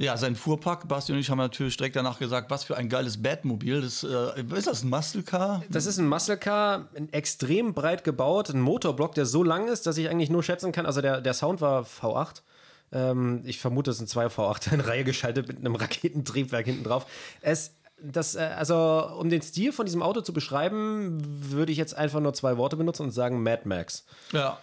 ja, 0.00 0.16
sein 0.16 0.36
Fuhrpark, 0.36 0.86
Basti 0.86 1.12
und 1.12 1.18
ich 1.18 1.28
haben 1.28 1.38
natürlich 1.38 1.76
direkt 1.76 1.96
danach 1.96 2.20
gesagt, 2.20 2.50
was 2.50 2.62
für 2.62 2.76
ein 2.76 2.88
geiles 2.88 3.20
Batmobil. 3.20 3.80
Das, 3.80 4.04
äh, 4.04 4.44
ist 4.56 4.68
das 4.68 4.84
ein 4.84 4.90
Muscle 4.90 5.24
Car? 5.24 5.64
Das 5.70 5.86
ist 5.86 5.98
ein 5.98 6.06
Muscle 6.06 6.36
Car, 6.36 6.86
extrem 7.10 7.74
breit 7.74 8.04
gebaut, 8.04 8.48
ein 8.50 8.60
Motorblock, 8.60 9.16
der 9.16 9.26
so 9.26 9.42
lang 9.42 9.66
ist, 9.66 9.88
dass 9.88 9.98
ich 9.98 10.08
eigentlich 10.08 10.30
nur 10.30 10.44
schätzen 10.44 10.70
kann. 10.70 10.86
Also 10.86 11.00
der, 11.00 11.20
der 11.20 11.34
Sound 11.34 11.60
war 11.60 11.82
V8. 11.82 12.42
Ähm, 12.92 13.42
ich 13.44 13.58
vermute, 13.58 13.90
es 13.90 13.98
sind 13.98 14.08
zwei 14.08 14.26
V8 14.26 14.72
in 14.72 14.80
Reihe 14.80 15.02
geschaltet 15.02 15.48
mit 15.48 15.58
einem 15.58 15.74
Raketentriebwerk 15.74 16.66
hinten 16.66 16.84
drauf. 16.84 17.04
Es, 17.40 17.72
das, 18.00 18.36
äh, 18.36 18.50
also, 18.56 19.10
um 19.18 19.28
den 19.28 19.42
Stil 19.42 19.72
von 19.72 19.84
diesem 19.84 20.02
Auto 20.02 20.20
zu 20.20 20.32
beschreiben, 20.32 21.18
würde 21.50 21.72
ich 21.72 21.78
jetzt 21.78 21.96
einfach 21.96 22.20
nur 22.20 22.34
zwei 22.34 22.56
Worte 22.56 22.76
benutzen 22.76 23.02
und 23.02 23.10
sagen 23.10 23.42
Mad 23.42 23.62
Max. 23.64 24.04
Ja. 24.32 24.58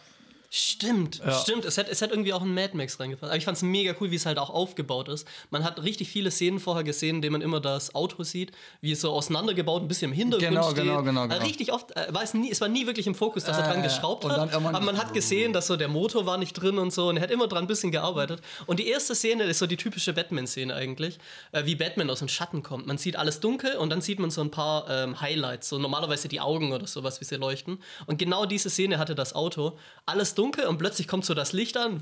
Stimmt, 0.49 1.21
stimmt. 1.41 1.65
Es 1.65 1.77
hat, 1.77 1.89
es 1.89 2.01
hat 2.01 2.11
irgendwie 2.11 2.31
auch 2.33 2.41
ein 2.41 2.53
Mad 2.53 2.75
Max 2.77 2.99
reingepasst. 2.99 3.29
Aber 3.31 3.37
ich 3.37 3.45
fand 3.45 3.57
es 3.57 3.63
mega 3.63 3.93
cool, 3.99 4.11
wie 4.11 4.15
es 4.15 4.25
halt 4.25 4.37
auch 4.37 4.49
aufgebaut 4.49 5.09
ist. 5.09 5.27
Man 5.49 5.63
hat 5.63 5.83
richtig 5.83 6.09
viele 6.09 6.31
Szenen 6.31 6.59
vorher 6.59 6.83
gesehen, 6.83 7.17
in 7.17 7.21
denen 7.21 7.33
man 7.33 7.41
immer 7.41 7.59
das 7.59 7.93
Auto 7.95 8.23
sieht, 8.23 8.51
wie 8.81 8.91
es 8.93 9.01
so 9.01 9.11
auseinandergebaut, 9.11 9.81
ein 9.81 9.87
bisschen 9.87 10.11
im 10.11 10.17
Hintergrund 10.17 10.49
Genau, 10.49 10.63
steht. 10.71 10.83
genau, 10.83 11.03
genau, 11.03 11.25
Äh, 11.25 11.27
genau. 11.29 11.43
Richtig 11.43 11.73
oft, 11.73 11.95
äh, 11.97 12.13
war 12.13 12.23
es, 12.23 12.33
nie, 12.33 12.51
es 12.51 12.61
war 12.61 12.67
nie 12.67 12.85
wirklich 12.85 13.07
im 13.07 13.15
Fokus, 13.15 13.43
dass 13.43 13.57
er 13.57 13.63
dran 13.63 13.79
Äh, 13.81 13.83
geschraubt 13.83 14.25
hat. 14.25 14.53
Aber 14.53 14.79
man 14.79 14.97
hat 14.97 15.13
gesehen, 15.13 15.51
dass 15.53 15.67
so 15.67 15.75
der 15.75 15.87
Motor 15.87 16.25
war 16.25 16.37
nicht 16.37 16.53
drin 16.53 16.77
und 16.77 16.93
so. 16.93 17.09
Und 17.09 17.17
er 17.17 17.23
hat 17.23 17.31
immer 17.31 17.47
dran 17.47 17.63
ein 17.65 17.67
bisschen 17.67 17.91
gearbeitet. 17.91 18.41
Und 18.65 18.79
die 18.79 18.87
erste 18.87 19.15
Szene 19.15 19.43
ist 19.43 19.59
so 19.59 19.67
die 19.67 19.77
typische 19.77 20.13
Batman-Szene 20.13 20.73
eigentlich, 20.75 21.17
äh, 21.51 21.65
wie 21.65 21.75
Batman 21.75 22.09
aus 22.09 22.19
dem 22.19 22.27
Schatten 22.27 22.63
kommt. 22.63 22.87
Man 22.87 22.97
sieht 22.97 23.15
alles 23.15 23.39
dunkel 23.39 23.75
und 23.75 23.89
dann 23.89 24.01
sieht 24.01 24.19
man 24.19 24.29
so 24.31 24.41
ein 24.41 24.51
paar 24.51 24.89
ähm, 24.89 25.19
Highlights, 25.19 25.69
so 25.69 25.79
normalerweise 25.79 26.27
die 26.27 26.39
Augen 26.39 26.71
oder 26.71 26.87
sowas, 26.87 27.19
wie 27.19 27.25
sie 27.25 27.35
leuchten. 27.35 27.79
Und 28.05 28.17
genau 28.19 28.45
diese 28.45 28.69
Szene 28.69 28.99
hatte 28.99 29.15
das 29.15 29.33
Auto. 29.33 29.77
Alles 30.05 30.34
dunkel 30.35 30.65
und 30.65 30.77
plötzlich 30.77 31.07
kommt 31.07 31.25
so 31.25 31.33
das 31.33 31.51
Licht 31.53 31.77
an. 31.77 31.99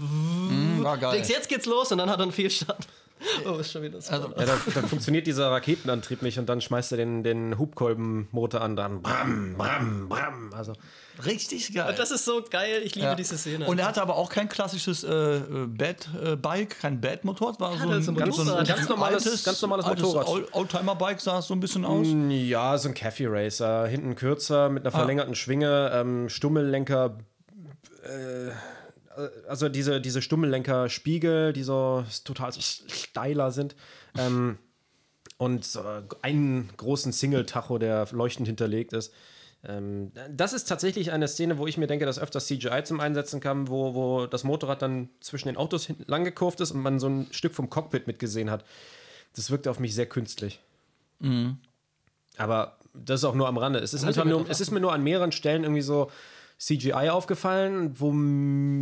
War 0.84 0.98
geil. 0.98 1.13
Denkst, 1.13 1.30
jetzt 1.30 1.50
geht's 1.50 1.65
los 1.65 1.91
und 1.91 1.98
dann 2.00 2.10
hat 2.10 2.19
er 2.19 2.24
einen 2.24 2.32
Fehlstart. 2.32 2.86
Oh, 3.46 3.54
ist 3.54 3.72
schon 3.72 3.84
wieder 3.84 4.02
so. 4.02 4.12
Also, 4.12 4.28
Ja, 4.38 4.46
dann, 4.46 4.60
dann 4.76 4.86
funktioniert 4.86 5.26
dieser 5.26 5.50
Raketenantrieb 5.50 6.22
nicht 6.24 6.39
und 6.39 6.50
dann 6.50 6.60
schmeißt 6.60 6.91
er 6.91 6.98
den, 6.98 7.24
den 7.24 7.58
Hubkolbenmotor 7.58 8.60
an, 8.60 8.76
dann 8.76 9.02
bram, 9.02 9.56
bram, 9.58 10.10
bram. 10.10 10.52
Also, 10.54 10.74
richtig 11.26 11.74
geil. 11.74 11.96
das 11.98 12.12
ist 12.12 12.26
so 12.26 12.43
geil, 12.50 12.82
ich 12.84 12.96
liebe 12.96 13.08
Ja. 13.08 13.15
diese 13.15 13.38
Szene. 13.38 13.65
Und 13.65 13.80
er 13.80 13.86
hatte 13.88 14.02
aber 14.02 14.17
auch 14.17 14.30
kein 14.30 14.50
klassisches 14.50 15.06
äh, 15.06 15.39
Bad-Bike, 15.67 16.80
kein 16.82 17.00
Bad-Motor. 17.00 17.58
War 17.62 17.78
so 17.78 17.86
der 17.88 17.96
ein, 17.98 18.04
so 18.04 18.12
ein 18.12 18.17
ganz, 18.17 18.36
ganz, 18.67 18.89
normales, 18.89 19.43
ganz 19.46 19.62
normales 19.62 19.86
Motorrad. 19.86 20.28
Old- 20.28 20.54
Oldtimer-Bike 20.54 21.22
sah 21.22 21.39
es 21.39 21.48
so 21.48 21.54
ein 21.54 21.62
bisschen 21.62 21.86
aus. 21.86 22.08
Ja, 22.30 22.78
so 22.78 22.89
ein 22.89 22.93
Cafe 22.93 23.28
Racer. 23.30 23.88
Hinten 23.88 24.15
kürzer, 24.15 24.67
mit 24.67 24.86
einer 24.86 24.93
Ah. 24.93 24.98
verlängerten 24.98 25.36
Schwinge, 25.36 25.91
ähm, 25.93 26.28
Stummellenker. 26.28 27.17
Äh, 28.04 28.52
also 29.48 29.70
diese, 29.70 30.02
diese 30.02 30.22
Stummellenker-Spiegel, 30.22 31.54
die 31.54 31.63
so 31.63 32.04
total 32.24 32.52
steiler 32.54 33.52
sind. 33.52 33.76
Ähm, 34.18 34.58
und 35.38 35.66
so 35.66 35.84
einen 36.22 36.70
großen 36.78 37.12
Single-Tacho, 37.12 37.78
der 37.78 38.08
leuchtend 38.12 38.48
hinterlegt 38.48 38.94
ist. 38.94 39.13
Ähm, 39.66 40.12
das 40.30 40.54
ist 40.54 40.66
tatsächlich 40.66 41.12
eine 41.12 41.28
Szene, 41.28 41.58
wo 41.58 41.68
ich 41.68 41.78
mir 41.78 41.88
denke, 41.88 42.06
dass 42.06 42.20
öfters 42.20 42.48
CGI 42.48 42.84
zum 42.84 43.00
Einsetzen 43.00 43.39
kam, 43.39 43.68
wo, 43.68 43.94
wo 43.94 44.26
das 44.26 44.44
Motorrad 44.44 44.82
dann 44.82 45.10
zwischen 45.22 45.48
den 45.48 45.58
Autos 45.58 45.89
langgekurvt 46.06 46.60
ist 46.62 46.72
und 46.72 46.82
man 46.82 47.00
so 47.00 47.08
ein 47.08 47.28
Stück 47.32 47.54
vom 47.54 47.70
Cockpit 47.70 48.08
mitgesehen 48.08 48.50
hat. 48.50 48.63
Das 49.36 49.52
wirkte 49.52 49.72
auf 49.72 49.80
mich 49.80 49.96
sehr 49.96 50.06
künstlich. 50.06 50.60
Aber 52.38 52.78
das 52.94 53.22
ist 53.22 53.26
auch 53.26 53.36
nur 53.36 53.48
am 53.48 53.58
Rande. 53.58 53.80
Es 53.80 53.94
ist, 53.94 54.04
einfach 54.04 54.26
nur, 54.26 54.50
es 54.50 54.62
ist 54.62 54.72
mir 54.72 54.80
nur 54.80 54.94
an 54.94 55.04
mehreren 55.04 55.32
Stellen 55.32 55.63
irgendwie 55.63 55.82
so 55.82 56.12
CGI 56.58 57.10
aufgefallen, 57.10 58.00
wo 58.00 58.13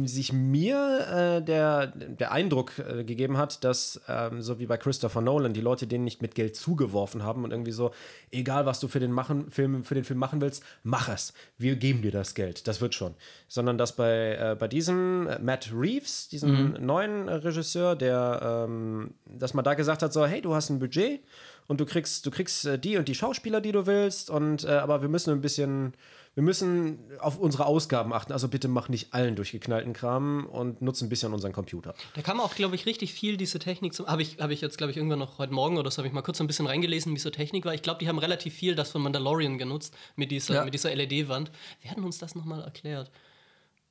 sich 0.08 0.34
mir 0.34 1.40
äh, 1.40 1.44
der, 1.44 1.88
der 1.88 2.32
Eindruck 2.32 2.78
äh, 2.78 3.04
gegeben 3.04 3.38
hat, 3.38 3.64
dass, 3.64 4.02
ähm, 4.08 4.42
so 4.42 4.60
wie 4.60 4.66
bei 4.66 4.78
Christopher 4.78 5.22
Nolan, 5.22 5.54
die 5.54 5.62
Leute 5.62 5.88
denen 5.88 6.04
nicht 6.04 6.22
mit 6.22 6.36
Geld 6.36 6.56
zugeworfen 6.56 7.24
haben 7.24 7.44
und 7.44 7.52
irgendwie 7.52 7.72
so, 7.72 7.92
egal 8.32 8.66
was 8.66 8.80
du 8.80 8.88
für 8.88 9.00
den, 9.00 9.12
machen, 9.12 9.50
Film, 9.52 9.84
für 9.84 9.96
den 9.96 10.04
Film 10.04 10.20
machen 10.20 10.42
willst, 10.42 10.64
mach 10.84 11.10
es. 11.10 11.34
Wir 11.58 11.76
geben 11.76 12.02
dir 12.02 12.12
das 12.12 12.36
Geld. 12.36 12.68
Das 12.68 12.82
wird 12.82 12.94
schon. 12.94 13.16
Sondern 13.48 13.78
dass 13.78 13.96
bei, 13.96 14.36
äh, 14.36 14.56
bei 14.60 14.68
diesem 14.68 15.28
äh, 15.28 15.40
Matt 15.40 15.72
Reeves, 15.74 16.28
diesem 16.30 16.74
neuen 16.80 17.28
äh, 17.28 17.34
Regisseur, 17.34 17.96
der, 17.96 18.66
ähm, 18.68 19.16
dass 19.26 19.54
man 19.54 19.66
da 19.66 19.74
gesagt 19.74 20.04
hat, 20.04 20.14
so, 20.14 20.26
hey, 20.26 20.42
du 20.42 20.54
hast 20.54 20.70
ein 20.70 20.80
Budget 20.80 21.22
und 21.68 21.80
du 21.80 21.86
kriegst, 21.86 22.26
du 22.26 22.32
kriegst 22.32 22.66
äh, 22.66 22.78
die 22.78 22.98
und 22.98 23.08
die 23.08 23.16
Schauspieler, 23.16 23.62
die 23.62 23.72
du 23.72 23.86
willst, 23.86 24.30
und 24.30 24.66
äh, 24.66 24.72
aber 24.72 25.02
wir 25.02 25.10
müssen 25.10 25.32
ein 25.32 25.42
bisschen, 25.42 25.94
wir 26.34 26.44
müssen 26.44 27.00
auf 27.20 27.38
unsere 27.38 27.66
Ausgaben 27.66 28.14
achten. 28.14 28.32
Also 28.32 28.48
bitte 28.48 28.68
mach 28.70 28.88
nicht 28.88 29.14
allen 29.14 29.36
durchgeknallten 29.36 29.92
Kram 29.94 30.46
und 30.46 30.82
nutze 30.82 31.06
ein 31.06 31.10
bisschen 31.10 31.34
unseren 31.34 31.52
Computer. 31.52 31.94
Da 32.16 32.22
kann 32.22 32.38
man 32.38 32.46
auch, 32.46 32.56
glaube 32.56 32.76
ich, 32.76 32.86
richtig 32.86 33.14
viel 33.14 33.36
diese 33.36 33.60
Technik 33.60 33.94
zum. 33.94 34.08
Habe 34.08 34.22
ich, 34.22 34.38
hab 34.40 34.50
ich 34.50 34.62
jetzt, 34.62 34.78
glaube 34.78 34.92
ich, 34.92 34.98
irgendwann 34.98 35.20
noch 35.20 35.40
heute 35.40 35.54
Morgen 35.54 35.78
oder 35.78 35.92
so, 35.92 35.98
habe 35.98 36.08
ich 36.08 36.14
mal 36.14 36.22
kurz 36.22 36.40
ein 36.40 36.48
bisschen 36.48 36.68
reingelesen, 36.68 37.14
wie 37.14 37.20
so 37.20 37.30
Technik 37.30 37.66
war. 37.66 37.74
Ich 37.74 37.82
glaube, 37.82 38.00
die 38.00 38.08
haben 38.08 38.18
relativ 38.18 38.54
viel 38.54 38.76
das 38.76 38.92
von 38.92 39.02
Mandalorian 39.02 39.58
genutzt 39.58 39.94
mit 40.16 40.32
dieser, 40.32 40.54
Ja. 40.56 40.66
mit 40.66 40.74
dieser 40.74 40.96
LED-Wand. 40.96 41.52
Wer 41.82 41.92
hat 41.92 41.98
uns 41.98 42.18
das 42.18 42.34
nochmal 42.36 42.62
erklärt? 42.62 43.12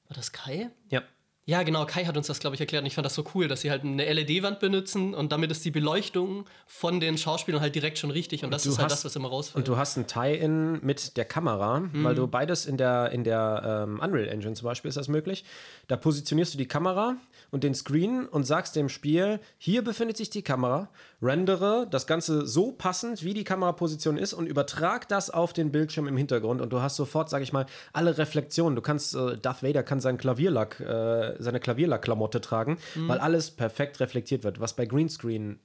War 0.08 0.16
das 0.16 0.32
Kai? 0.32 0.70
Ja. 0.88 1.02
Ja, 1.50 1.64
genau, 1.64 1.84
Kai 1.84 2.04
hat 2.04 2.16
uns 2.16 2.28
das, 2.28 2.38
glaube 2.38 2.54
ich, 2.54 2.60
erklärt. 2.60 2.82
Und 2.82 2.86
ich 2.86 2.94
fand 2.94 3.04
das 3.04 3.14
so 3.16 3.24
cool, 3.34 3.48
dass 3.48 3.60
sie 3.62 3.70
halt 3.72 3.82
eine 3.82 4.04
LED-Wand 4.12 4.60
benutzen 4.60 5.14
und 5.14 5.32
damit 5.32 5.50
ist 5.50 5.64
die 5.64 5.72
Beleuchtung 5.72 6.44
von 6.68 7.00
den 7.00 7.18
Schauspielern 7.18 7.60
halt 7.60 7.74
direkt 7.74 7.98
schon 7.98 8.12
richtig. 8.12 8.44
Und 8.44 8.52
das 8.52 8.62
du 8.62 8.68
ist 8.70 8.78
halt 8.78 8.84
hast- 8.92 9.00
das, 9.00 9.04
was 9.06 9.16
immer 9.16 9.28
rausfällt. 9.28 9.56
Und 9.56 9.66
du 9.68 9.76
hast 9.76 9.96
ein 9.96 10.06
Tie-In 10.06 10.78
mit 10.84 11.16
der 11.16 11.24
Kamera, 11.24 11.82
weil 11.92 12.14
du 12.14 12.28
beides 12.28 12.66
in 12.66 12.76
der, 12.76 13.10
in 13.10 13.24
der 13.24 13.84
ähm, 13.88 13.98
Unreal 14.00 14.28
Engine 14.28 14.54
zum 14.54 14.66
Beispiel 14.66 14.88
ist 14.90 14.96
das 14.96 15.08
möglich. 15.08 15.44
Da 15.88 15.96
positionierst 15.96 16.54
du 16.54 16.58
die 16.58 16.68
Kamera 16.68 17.16
und 17.50 17.64
den 17.64 17.74
Screen 17.74 18.26
und 18.26 18.44
sagst 18.44 18.76
dem 18.76 18.88
Spiel, 18.88 19.40
hier 19.58 19.82
befindet 19.82 20.16
sich 20.18 20.30
die 20.30 20.42
Kamera, 20.42 20.88
rendere 21.22 21.86
das 21.90 22.06
Ganze 22.06 22.46
so 22.46 22.72
passend, 22.72 23.24
wie 23.24 23.34
die 23.34 23.44
Kameraposition 23.44 24.16
ist 24.16 24.32
und 24.32 24.46
übertrag 24.46 25.08
das 25.08 25.30
auf 25.30 25.52
den 25.52 25.70
Bildschirm 25.72 26.08
im 26.08 26.16
Hintergrund 26.16 26.60
und 26.60 26.72
du 26.72 26.80
hast 26.80 26.96
sofort, 26.96 27.30
sag 27.30 27.42
ich 27.42 27.52
mal, 27.52 27.66
alle 27.92 28.16
Reflexionen. 28.18 28.76
Du 28.76 28.82
kannst, 28.82 29.14
äh, 29.14 29.36
Darth 29.36 29.62
Vader 29.62 29.82
kann 29.82 30.00
seinen 30.00 30.18
Klavierlack, 30.18 30.80
äh, 30.80 31.34
seine 31.38 31.60
Klavierlack-Klamotte 31.60 32.40
tragen, 32.40 32.78
weil 32.94 33.18
alles 33.18 33.50
perfekt 33.50 34.00
reflektiert 34.00 34.44
wird, 34.44 34.60
was 34.60 34.74
bei 34.74 34.86
Greenscreen 34.86 35.60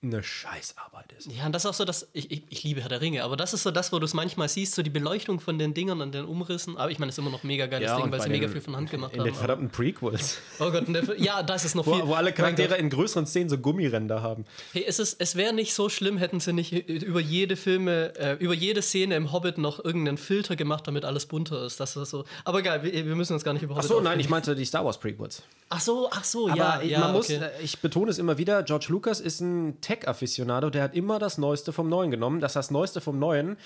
eine 0.00 0.22
Scheißarbeit 0.22 1.12
ist. 1.18 1.26
Ja, 1.32 1.46
und 1.46 1.52
das 1.52 1.64
ist 1.64 1.70
auch 1.70 1.74
so, 1.74 1.84
dass 1.84 2.06
ich, 2.12 2.30
ich, 2.30 2.42
ich 2.50 2.62
liebe 2.62 2.80
Herr 2.82 2.88
der 2.88 3.00
Ringe, 3.00 3.24
aber 3.24 3.36
das 3.36 3.52
ist 3.52 3.64
so 3.64 3.72
das, 3.72 3.90
wo 3.92 3.98
du 3.98 4.04
es 4.04 4.14
manchmal 4.14 4.48
siehst, 4.48 4.76
so 4.76 4.82
die 4.82 4.90
Beleuchtung 4.90 5.40
von 5.40 5.58
den 5.58 5.74
Dingern 5.74 6.00
und 6.00 6.14
den 6.14 6.24
Umrissen. 6.24 6.76
Aber 6.76 6.92
ich 6.92 7.00
meine, 7.00 7.10
es 7.10 7.16
ist 7.16 7.18
immer 7.18 7.32
noch 7.32 7.42
mega 7.42 7.66
geiles 7.66 7.92
Ding, 7.92 8.04
und 8.04 8.12
weil 8.12 8.20
sie 8.20 8.28
mega 8.28 8.46
viel 8.46 8.60
von 8.60 8.76
Hand 8.76 8.90
gemacht 8.92 9.12
in 9.14 9.18
haben. 9.20 9.26
den 9.26 9.34
verdammten 9.34 9.70
Prequels. 9.70 10.38
oh 10.60 10.70
Gott, 10.70 10.84
der, 10.86 11.20
ja, 11.20 11.42
das 11.42 11.64
ist 11.64 11.74
noch 11.74 11.84
viel. 11.84 11.94
Wo, 12.02 12.08
wo 12.08 12.14
alle 12.14 12.26
Mein 12.30 12.34
Charaktere 12.36 12.76
in 12.76 12.90
größeren 12.90 13.26
Szenen 13.26 13.48
so 13.48 13.58
Gummiränder 13.58 14.22
haben. 14.22 14.44
Hey, 14.72 14.84
es, 14.86 15.00
ist- 15.00 15.20
es 15.20 15.34
wäre 15.34 15.52
nicht 15.52 15.74
so 15.74 15.88
schlimm, 15.88 16.16
hätten 16.16 16.38
sie 16.38 16.52
nicht 16.52 16.70
über 16.72 17.18
jede 17.20 17.56
Filme, 17.56 18.14
äh, 18.16 18.34
über 18.38 18.54
jede 18.54 18.82
Szene 18.82 19.16
im 19.16 19.32
Hobbit 19.32 19.58
noch 19.58 19.84
irgendeinen 19.84 20.18
Filter 20.18 20.54
gemacht, 20.54 20.86
damit 20.86 21.04
alles 21.04 21.26
bunter 21.26 21.64
ist. 21.66 21.80
Das 21.80 21.96
ist 21.96 22.10
so. 22.10 22.24
Aber 22.44 22.60
egal, 22.60 22.84
wir, 22.84 22.92
wir 22.92 23.16
müssen 23.16 23.32
uns 23.32 23.42
gar 23.42 23.52
nicht 23.52 23.62
über 23.62 23.74
Ach 23.74 23.78
Hobbit 23.78 23.88
so, 23.88 23.94
nein, 23.96 24.06
aufregen. 24.06 24.20
ich 24.20 24.28
meinte 24.28 24.54
die 24.54 24.64
Star 24.64 24.84
Wars 24.84 25.00
Prequels. 25.00 25.42
Ach 25.70 25.80
so, 25.80 26.08
ach 26.12 26.24
so, 26.24 26.46
Aber 26.48 26.56
ja, 26.56 26.80
ich- 26.82 26.90
ja, 26.92 27.00
man 27.00 27.12
muss, 27.12 27.28
okay. 27.28 27.40
äh, 27.42 27.62
ich 27.64 27.78
betone 27.80 28.10
es 28.12 28.18
immer 28.18 28.38
wieder, 28.38 28.62
George 28.62 28.86
Lucas 28.90 29.18
ist 29.20 29.40
ein 29.40 29.80
Tech-Afficionado, 29.88 30.68
der 30.70 30.82
hat 30.82 30.94
immer 30.94 31.18
das 31.18 31.38
Neueste 31.38 31.72
vom 31.72 31.88
Neuen 31.88 32.10
genommen. 32.10 32.40
Das 32.40 32.52
das 32.52 32.70
Neueste 32.70 33.00
vom 33.00 33.18
Neuen, 33.18 33.56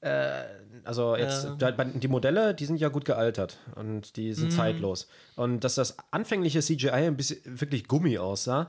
äh, 0.00 0.42
also 0.84 1.14
jetzt, 1.16 1.46
Ja. 1.60 1.72
die 1.84 2.08
Modelle, 2.08 2.54
die 2.54 2.64
sind 2.66 2.78
ja 2.80 2.88
gut 2.88 3.04
gealtert 3.04 3.58
und 3.76 4.16
die 4.16 4.30
Mhm. 4.30 4.34
sind 4.34 4.52
zeitlos. 4.52 5.08
Und 5.36 5.62
dass 5.64 5.76
das 5.76 5.96
anfängliche 6.10 6.60
CGI 6.62 6.90
ein 7.06 7.16
bisschen 7.16 7.40
wirklich 7.60 7.86
Gummi 7.86 8.18
aussah, 8.18 8.68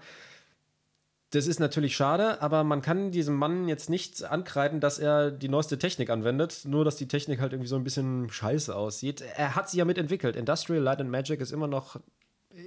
das 1.32 1.46
ist 1.46 1.60
natürlich 1.60 1.96
schade, 1.96 2.42
aber 2.42 2.64
man 2.64 2.82
kann 2.82 3.12
diesem 3.12 3.36
Mann 3.36 3.68
jetzt 3.68 3.88
nicht 3.90 4.24
ankreiden, 4.24 4.80
dass 4.80 4.98
er 4.98 5.30
die 5.30 5.50
neueste 5.50 5.78
Technik 5.78 6.10
anwendet, 6.10 6.62
nur 6.66 6.84
dass 6.86 6.96
die 6.96 7.08
Technik 7.08 7.40
halt 7.40 7.54
irgendwie 7.54 7.70
so 7.70 7.76
ein 7.76 7.84
bisschen 7.84 8.30
scheiße 8.32 8.76
aussieht. 8.76 9.22
Er 9.38 9.56
hat 9.56 9.70
sie 9.70 9.78
ja 9.78 9.86
mitentwickelt. 9.86 10.36
Industrial 10.36 10.82
Light 10.82 11.00
and 11.02 11.12
Magic 11.12 11.40
ist 11.42 11.52
immer 11.52 11.68
noch 11.68 12.00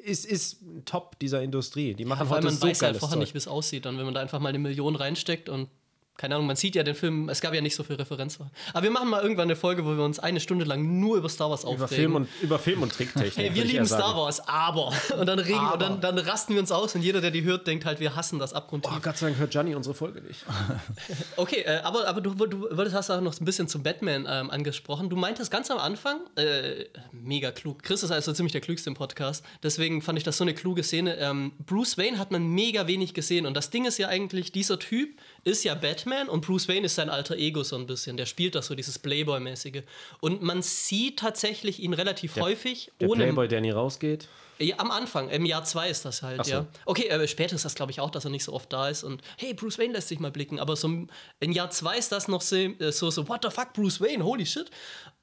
ist, 0.05 0.25
ist 0.25 0.59
top 0.85 1.19
dieser 1.19 1.43
Industrie. 1.43 1.95
Die 1.95 2.05
machen 2.05 2.29
Weil 2.29 2.39
heute 2.39 2.47
man 2.47 2.55
so 2.55 2.63
weiß 2.63 2.69
halt 2.69 2.81
geiles 2.81 2.99
vorher 2.99 3.15
Zeug. 3.17 3.21
nicht, 3.21 3.35
wie 3.35 3.39
es 3.39 3.49
aussieht. 3.49 3.87
Und 3.87 3.99
wenn 3.99 4.05
man 4.05 4.15
da 4.15 4.21
einfach 4.21 4.41
mal 4.41 4.49
eine 4.51 4.59
Million 4.59 4.97
reinsteckt 4.97 5.49
und 5.49 5.69
keine 6.17 6.35
Ahnung, 6.35 6.47
man 6.47 6.57
sieht 6.57 6.75
ja 6.75 6.83
den 6.83 6.95
Film, 6.95 7.29
es 7.29 7.41
gab 7.41 7.55
ja 7.55 7.61
nicht 7.61 7.75
so 7.75 7.83
viel 7.83 7.97
Referenz. 7.97 8.39
Aber 8.73 8.83
wir 8.83 8.91
machen 8.91 9.09
mal 9.09 9.23
irgendwann 9.23 9.45
eine 9.45 9.57
Folge, 9.57 9.85
wo 9.85 9.97
wir 9.97 10.05
uns 10.05 10.19
eine 10.19 10.41
Stunde 10.41 10.65
lang 10.65 11.01
nur 11.01 11.17
über 11.17 11.29
Star 11.29 11.51
Wars 11.51 11.65
aufregen. 11.65 11.79
über 11.79 11.89
Film 11.89 12.15
und 12.17 12.29
über 12.43 12.59
Film 12.59 12.83
und 12.83 12.93
Tricktechnik. 12.93 13.37
Hey, 13.37 13.55
wir 13.55 13.65
lieben. 13.65 13.87
Star 13.87 14.17
Wars, 14.17 14.47
aber. 14.47 14.93
Und 15.19 15.27
dann 15.27 15.39
regen 15.39 15.59
Aber. 15.59 15.75
und 15.75 15.81
dann, 15.81 16.01
dann 16.01 16.19
rasten 16.19 16.55
wir 16.55 16.61
uns 16.61 16.73
aus 16.73 16.95
und 16.95 17.03
jeder, 17.03 17.21
der 17.21 17.31
die 17.31 17.43
hört, 17.43 17.67
denkt 17.67 17.85
halt, 17.85 18.01
wir 18.01 18.17
hassen 18.17 18.39
das 18.39 18.53
abgrundtief. 18.53 18.93
Oh 18.95 19.01
Gott 19.01 19.17
sei 19.17 19.27
Dank 19.27 19.39
hört 19.39 19.51
Gianni 19.51 19.75
unsere 19.75 19.95
Folge 19.95 20.21
nicht. 20.21 20.45
Okay, 21.37 21.63
äh, 21.63 21.81
aber, 21.83 22.07
aber 22.07 22.21
du, 22.21 22.35
du 22.35 22.63
wolltest, 22.77 22.95
hast 22.95 23.11
auch 23.11 23.21
noch 23.21 23.39
ein 23.39 23.45
bisschen 23.45 23.69
zum 23.69 23.83
Batman 23.83 24.27
ähm, 24.29 24.51
angesprochen. 24.51 25.09
Du 25.09 25.17
meintest 25.17 25.51
ganz 25.51 25.71
am 25.71 25.79
Anfang, 25.79 26.21
äh, 26.37 26.85
mega 27.13 27.51
klug. 27.51 27.83
Chris 27.83 28.03
ist 28.03 28.11
also 28.11 28.33
ziemlich 28.33 28.53
der 28.53 28.61
klügste 28.61 28.91
im 28.91 28.95
Podcast. 28.95 29.45
Deswegen 29.63 30.03
fand 30.03 30.19
ich 30.19 30.25
das 30.25 30.37
so 30.37 30.45
eine 30.45 30.55
kluge 30.55 30.83
Szene. 30.83 31.17
Ähm, 31.19 31.53
Bruce 31.65 31.99
Wayne 31.99 32.19
hat 32.19 32.31
man 32.31 32.47
mega 32.47 32.87
wenig 32.87 33.15
gesehen. 33.15 33.47
Und 33.47 33.55
das 33.55 33.71
Ding 33.71 33.85
ist 33.85 33.99
ja 33.99 34.09
eigentlich, 34.09 34.53
dieser 34.53 34.79
Typ 34.79 35.19
ist 35.45 35.65
ja 35.65 35.75
Batman 35.75 36.29
und 36.29 36.45
Bruce 36.47 36.69
Wayne 36.69 36.87
ist 36.87 36.95
sein 36.95 37.11
alter 37.11 37.37
Ego 37.37 37.63
so 37.65 37.77
ein 37.77 37.87
bisschen. 37.87 38.17
Der 38.17 38.27
spielt 38.27 38.55
das 38.55 38.67
so, 38.67 38.75
dieses 38.75 38.99
Playboy-mäßige. 38.99 39.83
Und 40.21 40.43
man 40.43 40.63
sieht 40.63 41.19
tatsächlich 41.19 41.81
ihn 41.83 41.95
relativ 41.95 42.37
häufig 42.37 42.91
Der 43.01 43.09
ohne. 43.09 43.25
Playboy, 43.25 43.49
der 43.49 43.61
nie 43.61 43.71
rausgeht. 43.73 44.29
Ja, 44.59 44.79
am 44.79 44.93
Anfang, 44.93 45.29
im 45.31 45.45
Jahr 45.45 45.65
2 45.65 45.89
ist 45.89 46.05
das 46.05 46.23
halt, 46.23 46.45
so. 46.45 46.53
ja. 46.53 46.67
Okay, 46.85 47.09
äh, 47.09 47.27
später 47.27 47.57
ist 47.57 47.65
das, 47.65 47.75
glaube 47.75 47.91
ich, 47.91 47.99
auch, 47.99 48.11
dass 48.11 48.25
er 48.25 48.31
nicht 48.31 48.45
so 48.45 48.53
oft 48.53 48.73
da 48.73 48.89
ist 48.89 49.03
und 49.03 49.21
hey, 49.39 49.55
Bruce 49.55 49.79
Wayne 49.79 49.95
lässt 49.95 50.07
sich 50.09 50.21
mal 50.21 50.31
blicken. 50.31 50.61
Aber 50.61 50.77
so 50.77 50.87
im- 50.87 51.09
in 51.41 51.51
Jahr 51.51 51.71
2 51.71 51.99
ist 51.99 52.13
das 52.13 52.29
noch 52.29 52.43
so, 52.43 52.55
äh, 52.57 52.93
so, 52.93 53.11
so, 53.11 53.27
what 53.29 53.41
the 53.43 53.51
fuck, 53.51 53.73
Bruce 53.73 54.01
Wayne, 54.01 54.23
holy 54.23 54.47
shit. 54.47 54.71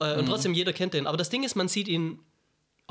Äh, 0.01 0.13
Mhm. 0.13 0.19
Und 0.19 0.25
trotzdem, 0.25 0.53
jeder 0.53 0.73
kennt 0.73 0.93
den. 0.93 1.08
Aber 1.08 1.15
das 1.15 1.29
Ding 1.29 1.43
ist, 1.43 1.55
man 1.55 1.69
sieht 1.69 1.88
ihn 1.88 2.19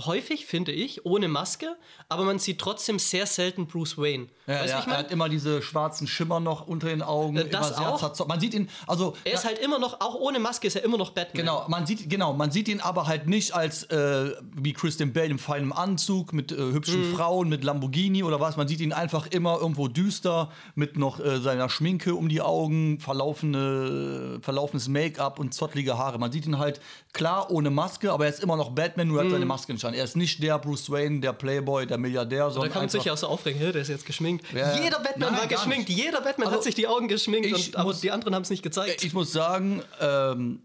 häufig, 0.06 0.46
finde 0.46 0.72
ich, 0.72 1.04
ohne 1.04 1.28
Maske, 1.28 1.76
aber 2.08 2.24
man 2.24 2.38
sieht 2.38 2.58
trotzdem 2.60 2.98
sehr 2.98 3.26
selten 3.26 3.66
Bruce 3.66 3.98
Wayne. 3.98 4.28
Ja, 4.46 4.60
weißt 4.60 4.68
ja, 4.72 4.78
ich 4.78 4.84
er 4.84 4.88
meine? 4.88 4.98
hat 4.98 5.10
immer 5.10 5.28
diese 5.28 5.60
schwarzen 5.60 6.06
Schimmer 6.06 6.40
noch 6.40 6.66
unter 6.66 6.88
den 6.88 7.02
Augen. 7.02 7.36
Äh, 7.36 7.48
das 7.48 7.68
immer 7.70 7.98
sehr 7.98 8.10
auch. 8.22 8.28
Man 8.28 8.40
sieht 8.40 8.54
ihn, 8.54 8.68
also 8.86 9.14
Er 9.24 9.34
ist 9.34 9.44
halt 9.44 9.58
immer 9.58 9.78
noch, 9.78 10.00
auch 10.00 10.14
ohne 10.14 10.38
Maske 10.38 10.66
ist 10.68 10.76
er 10.76 10.84
immer 10.84 10.98
noch 10.98 11.10
Batman. 11.10 11.44
Genau, 11.44 11.64
man 11.68 11.86
sieht, 11.86 12.08
genau, 12.08 12.32
man 12.32 12.50
sieht 12.50 12.68
ihn 12.68 12.80
aber 12.80 13.06
halt 13.06 13.26
nicht 13.26 13.52
als 13.54 13.84
äh, 13.84 14.32
wie 14.54 14.72
Christian 14.72 15.12
Bale 15.12 15.26
im 15.26 15.38
feinen 15.38 15.72
Anzug 15.72 16.32
mit 16.32 16.52
äh, 16.52 16.56
hübschen 16.56 16.98
Mhm. 17.10 17.14
Frauen, 17.16 17.48
mit 17.48 17.64
Lamborghini 17.64 18.22
oder 18.22 18.40
was. 18.40 18.56
Man 18.56 18.66
sieht 18.68 18.80
ihn 18.80 18.92
einfach 18.92 19.26
immer 19.28 19.58
irgendwo 19.58 19.88
düster 19.88 20.50
mit 20.74 20.96
noch 20.96 21.20
äh, 21.20 21.40
seiner 21.40 21.68
Schminke 21.68 22.14
um 22.14 22.28
die 22.28 22.40
Augen, 22.40 22.98
verlaufene, 23.00 24.38
verlaufenes 24.42 24.88
Make-up 24.88 25.38
und 25.38 25.54
zottlige 25.54 25.98
Haare. 25.98 26.18
Man 26.18 26.32
sieht 26.32 26.46
ihn 26.46 26.58
halt 26.58 26.80
klar 27.12 27.50
ohne 27.50 27.70
Maske, 27.70 28.12
aber 28.12 28.24
er 28.24 28.30
ist 28.30 28.42
immer 28.42 28.56
noch 28.56 28.70
Batman, 28.70 29.08
nur 29.08 29.22
hat 29.22 29.30
seine 29.30 29.44
Maske 29.46 29.72
nicht 29.72 29.84
an. 29.88 29.94
Er 29.94 30.04
ist 30.04 30.16
nicht 30.16 30.42
der 30.42 30.58
Bruce 30.58 30.90
Wayne, 30.90 31.20
der 31.20 31.32
Playboy, 31.32 31.86
der 31.86 31.98
Milliardär, 31.98 32.44
Da 32.44 32.50
sondern 32.50 32.72
kann 32.72 32.82
man 32.82 32.88
sich 32.88 33.04
ja 33.04 33.12
auch 33.12 33.16
so 33.18 33.26
aufregen, 33.26 33.60
"Hä, 33.60 33.72
der 33.72 33.82
ist 33.82 33.88
jetzt 33.88 34.06
geschminkt. 34.06 34.44
Ja. 34.52 34.76
Jeder 34.80 35.00
Batman 35.00 35.32
Nein, 35.32 35.40
war 35.40 35.46
geschminkt, 35.48 35.88
nicht. 35.88 35.98
jeder 35.98 36.20
Batman 36.20 36.46
Also, 36.48 36.58
hat 36.58 36.64
sich 36.64 36.74
die 36.74 36.86
Augen 36.86 37.08
geschminkt, 37.08 37.52
und, 37.52 37.76
aber 37.76 37.84
muss- 37.88 38.00
die 38.00 38.10
anderen 38.10 38.34
haben 38.34 38.42
es 38.42 38.50
nicht 38.50 38.62
gezeigt. 38.62 39.02
Ich 39.04 39.12
muss 39.12 39.32
sagen, 39.32 39.82
ähm, 40.00 40.60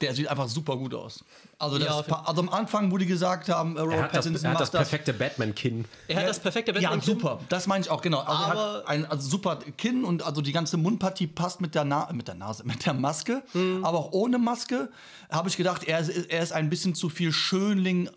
der 0.00 0.14
sieht 0.14 0.28
einfach 0.28 0.48
super 0.48 0.76
gut 0.76 0.94
aus. 0.94 1.24
Also, 1.60 1.78
das 1.78 1.86
Ja, 2.08 2.22
also 2.24 2.40
am 2.40 2.48
Anfang, 2.48 2.90
wo 2.90 2.96
die 2.98 3.04
gesagt 3.06 3.48
haben, 3.50 3.76
äh, 3.76 3.80
Er 3.80 3.84
Robert 3.84 3.98
hat 4.02 4.16
das, 4.16 4.24
Pattinson 4.24 4.44
er 4.46 4.50
hat 4.50 4.54
macht 4.54 4.62
das 4.62 4.70
perfekte 4.70 5.12
Batman-Kinn. 5.12 5.84
er 6.08 6.16
hat 6.16 6.28
das 6.28 6.38
perfekte 6.40 6.72
Batman. 6.72 6.98
Ja, 6.98 7.04
super. 7.04 7.38
Das 7.50 7.66
meine 7.66 7.84
ich 7.84 7.90
auch, 7.90 8.00
genau. 8.00 8.20
Also 8.20 8.42
er 8.42 8.50
Aber- 8.50 8.74
hat 8.78 8.88
ein 8.88 9.04
also 9.04 9.28
super 9.28 9.58
Kinn 9.76 10.04
und 10.04 10.22
also 10.22 10.40
die 10.40 10.52
ganze 10.52 10.78
Mundpartie 10.78 11.26
passt 11.26 11.60
mit 11.60 11.74
der, 11.74 11.84
Na 11.84 12.08
mit 12.12 12.26
der 12.28 12.34
Nase, 12.34 12.64
mit 12.66 12.86
der 12.86 12.94
Maske. 12.94 13.42
Hm. 13.52 13.84
Aber 13.84 13.98
auch 13.98 14.12
ohne 14.12 14.38
Maske 14.38 14.88
habe 15.30 15.48
ich 15.50 15.56
gedacht, 15.58 15.84
er 15.84 16.00
ist, 16.00 16.08
er 16.08 16.42
ist 16.42 16.52
ein 16.52 16.70
bisschen 16.70 16.94
zu 16.94 17.08
viel 17.10 17.30
Schönling, 17.30 18.08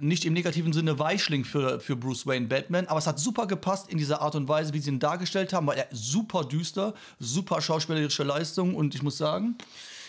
nicht 0.00 0.24
im 0.26 0.34
negativen 0.34 0.72
Sinne 0.74 0.98
Weichling 0.98 1.44
für, 1.46 1.80
für 1.80 1.96
Bruce 1.96 2.26
Wayne 2.26 2.48
Batman. 2.48 2.86
Aber 2.88 2.98
es 2.98 3.06
hat 3.06 3.18
super 3.18 3.46
gepasst 3.46 3.88
in 3.88 3.96
dieser 3.96 4.20
Art 4.20 4.34
und 4.34 4.46
Weise, 4.48 4.74
wie 4.74 4.80
sie 4.80 4.90
ihn 4.90 4.98
dargestellt 4.98 5.52
haben, 5.54 5.66
weil 5.66 5.78
er 5.78 5.86
super 5.92 6.44
düster, 6.44 6.92
super 7.18 7.62
schauspielerische 7.62 8.24
Leistung 8.24 8.74
und 8.74 8.94
ich 8.94 9.02
muss 9.02 9.16
sagen, 9.16 9.56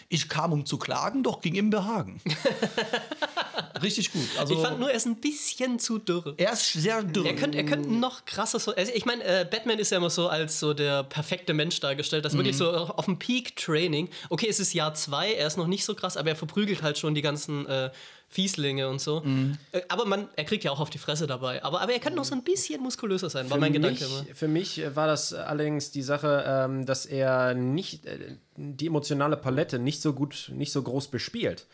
ich 0.10 0.30
kam, 0.30 0.54
um 0.54 0.66
zu 0.66 0.78
klagen, 0.78 1.24
doch 1.24 1.42
ging 1.42 1.56
ihm 1.56 1.70
Behagen. 1.70 2.22
Richtig 3.82 4.12
gut. 4.12 4.28
Also, 4.38 4.54
Ich 4.54 4.62
fand 4.62 4.80
nur, 4.80 4.90
er 4.90 4.96
ist 4.96 5.06
ein 5.06 5.18
bisschen 5.18 5.80
zu 5.80 5.98
dürr. 5.98 6.34
er 6.38 6.54
ist 6.54 6.74
sehr 6.74 7.04
dürr. 7.04 7.26
Er 7.26 7.36
könnte, 7.36 7.58
er 7.58 7.66
könnte 7.66 7.90
noch 7.92 8.26
krasser 8.26 8.60
so. 8.60 8.74
Also 8.76 8.92
ich 8.94 9.06
meine, 9.06 9.24
äh, 9.24 9.46
Batman 9.50 9.80
ist 9.80 9.92
ja 9.92 9.98
immer 9.98 10.10
so 10.10 10.28
als 10.28 10.60
so 10.60 10.74
der 10.74 11.04
perfekte 11.04 11.54
Mensch 11.54 11.80
dargestellt. 11.80 12.24
Das 12.26 12.34
ist 12.34 12.38
wirklich 12.38 12.58
so 12.58 12.72
auf 12.72 13.06
dem 13.06 13.20
Peak-Training. 13.20 14.10
Okay, 14.30 14.48
es 14.50 14.60
ist 14.60 14.74
Jahr 14.74 14.94
zwei, 14.94 15.34
er 15.34 15.48
ist 15.48 15.58
noch 15.58 15.68
nicht 15.68 15.86
so 15.86 15.96
krass, 15.96 16.18
aber 16.18 16.30
er 16.30 16.36
verprügelt 16.36 16.82
halt 16.84 16.98
schon 16.98 17.16
die 17.16 17.22
ganzen 17.22 17.66
äh, 17.66 17.92
Fieslinge 18.36 18.90
und 18.90 19.00
so. 19.00 19.24
Äh, 19.72 19.82
aber 19.88 20.06
man, 20.06 20.28
er 20.36 20.44
kriegt 20.44 20.66
ja 20.66 20.72
auch 20.72 20.82
auf 20.82 20.90
die 20.90 20.98
Fresse 20.98 21.26
dabei. 21.26 21.64
Aber, 21.64 21.80
aber 21.80 21.94
er 21.94 22.00
könnte 22.00 22.18
noch 22.18 22.26
so 22.26 22.36
ein 22.36 22.44
bisschen 22.44 22.82
muskulöser 22.84 23.30
sein, 23.30 23.50
war 23.50 23.58
mein 23.58 23.72
Gedanke 23.72 24.04
mich, 24.04 24.12
immer. 24.12 24.36
Für 24.36 24.50
mich 24.50 24.82
war 24.94 25.08
das 25.08 25.34
allerdings 25.34 25.92
die 25.92 26.02
Sache, 26.02 26.44
ähm, 26.46 26.86
dass 26.86 27.06
er 27.06 27.54
nicht 27.54 28.06
äh, 28.06 28.36
die 28.58 28.88
emotionale 28.88 29.38
Palette 29.38 29.80
nicht 29.80 30.02
so 30.02 30.12
gut, 30.12 30.52
nicht 30.54 30.74
so 30.74 30.84
groß 30.84 31.08
bespielt. 31.08 31.66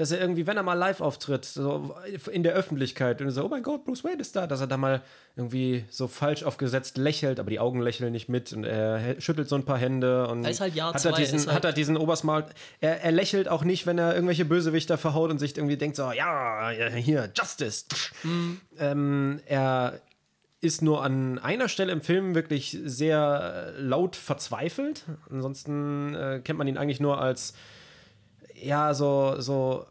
Dass 0.00 0.12
er 0.12 0.18
irgendwie, 0.18 0.46
wenn 0.46 0.56
er 0.56 0.62
mal 0.62 0.72
live 0.72 1.02
auftritt, 1.02 1.44
so 1.44 1.94
in 2.32 2.42
der 2.42 2.54
Öffentlichkeit 2.54 3.20
und 3.20 3.30
so, 3.32 3.44
oh 3.44 3.48
mein 3.48 3.62
Gott, 3.62 3.84
Bruce 3.84 4.02
Wayne 4.02 4.22
ist 4.22 4.34
da, 4.34 4.46
dass 4.46 4.62
er 4.62 4.66
da 4.66 4.78
mal 4.78 5.02
irgendwie 5.36 5.84
so 5.90 6.08
falsch 6.08 6.42
aufgesetzt 6.42 6.96
lächelt, 6.96 7.38
aber 7.38 7.50
die 7.50 7.60
Augen 7.60 7.82
lächeln 7.82 8.10
nicht 8.10 8.30
mit 8.30 8.54
und 8.54 8.64
er 8.64 9.20
schüttelt 9.20 9.50
so 9.50 9.56
ein 9.56 9.66
paar 9.66 9.76
Hände 9.76 10.26
und 10.28 10.42
Er 10.44 10.52
ist 10.52 10.60
halt 10.62 10.74
Jahr 10.74 10.94
hat, 10.94 11.04
er 11.04 11.12
zwei, 11.12 11.20
diesen, 11.20 11.36
ist 11.36 11.48
halt- 11.48 11.56
hat 11.56 11.64
er 11.66 11.72
diesen 11.74 11.98
Obersmal. 11.98 12.46
Er, 12.80 13.02
er 13.02 13.12
lächelt 13.12 13.48
auch 13.48 13.62
nicht, 13.62 13.86
wenn 13.86 13.98
er 13.98 14.14
irgendwelche 14.14 14.46
Bösewichter 14.46 14.96
verhaut 14.96 15.30
und 15.30 15.38
sich 15.38 15.54
irgendwie 15.54 15.76
denkt 15.76 15.96
so, 15.96 16.10
ja, 16.12 16.70
hier, 16.96 17.30
Justice. 17.36 17.84
Mhm. 18.22 18.60
Ähm, 18.78 19.40
er 19.44 20.00
ist 20.62 20.80
nur 20.80 21.02
an 21.04 21.38
einer 21.38 21.68
Stelle 21.68 21.92
im 21.92 22.00
Film 22.00 22.34
wirklich 22.34 22.78
sehr 22.84 23.74
laut 23.76 24.16
verzweifelt. 24.16 25.04
Ansonsten 25.30 26.14
äh, 26.14 26.40
kennt 26.42 26.58
man 26.58 26.68
ihn 26.68 26.78
eigentlich 26.78 27.00
nur 27.00 27.20
als 27.20 27.52
ja, 28.62 28.94
so, 28.94 29.36
so 29.38 29.86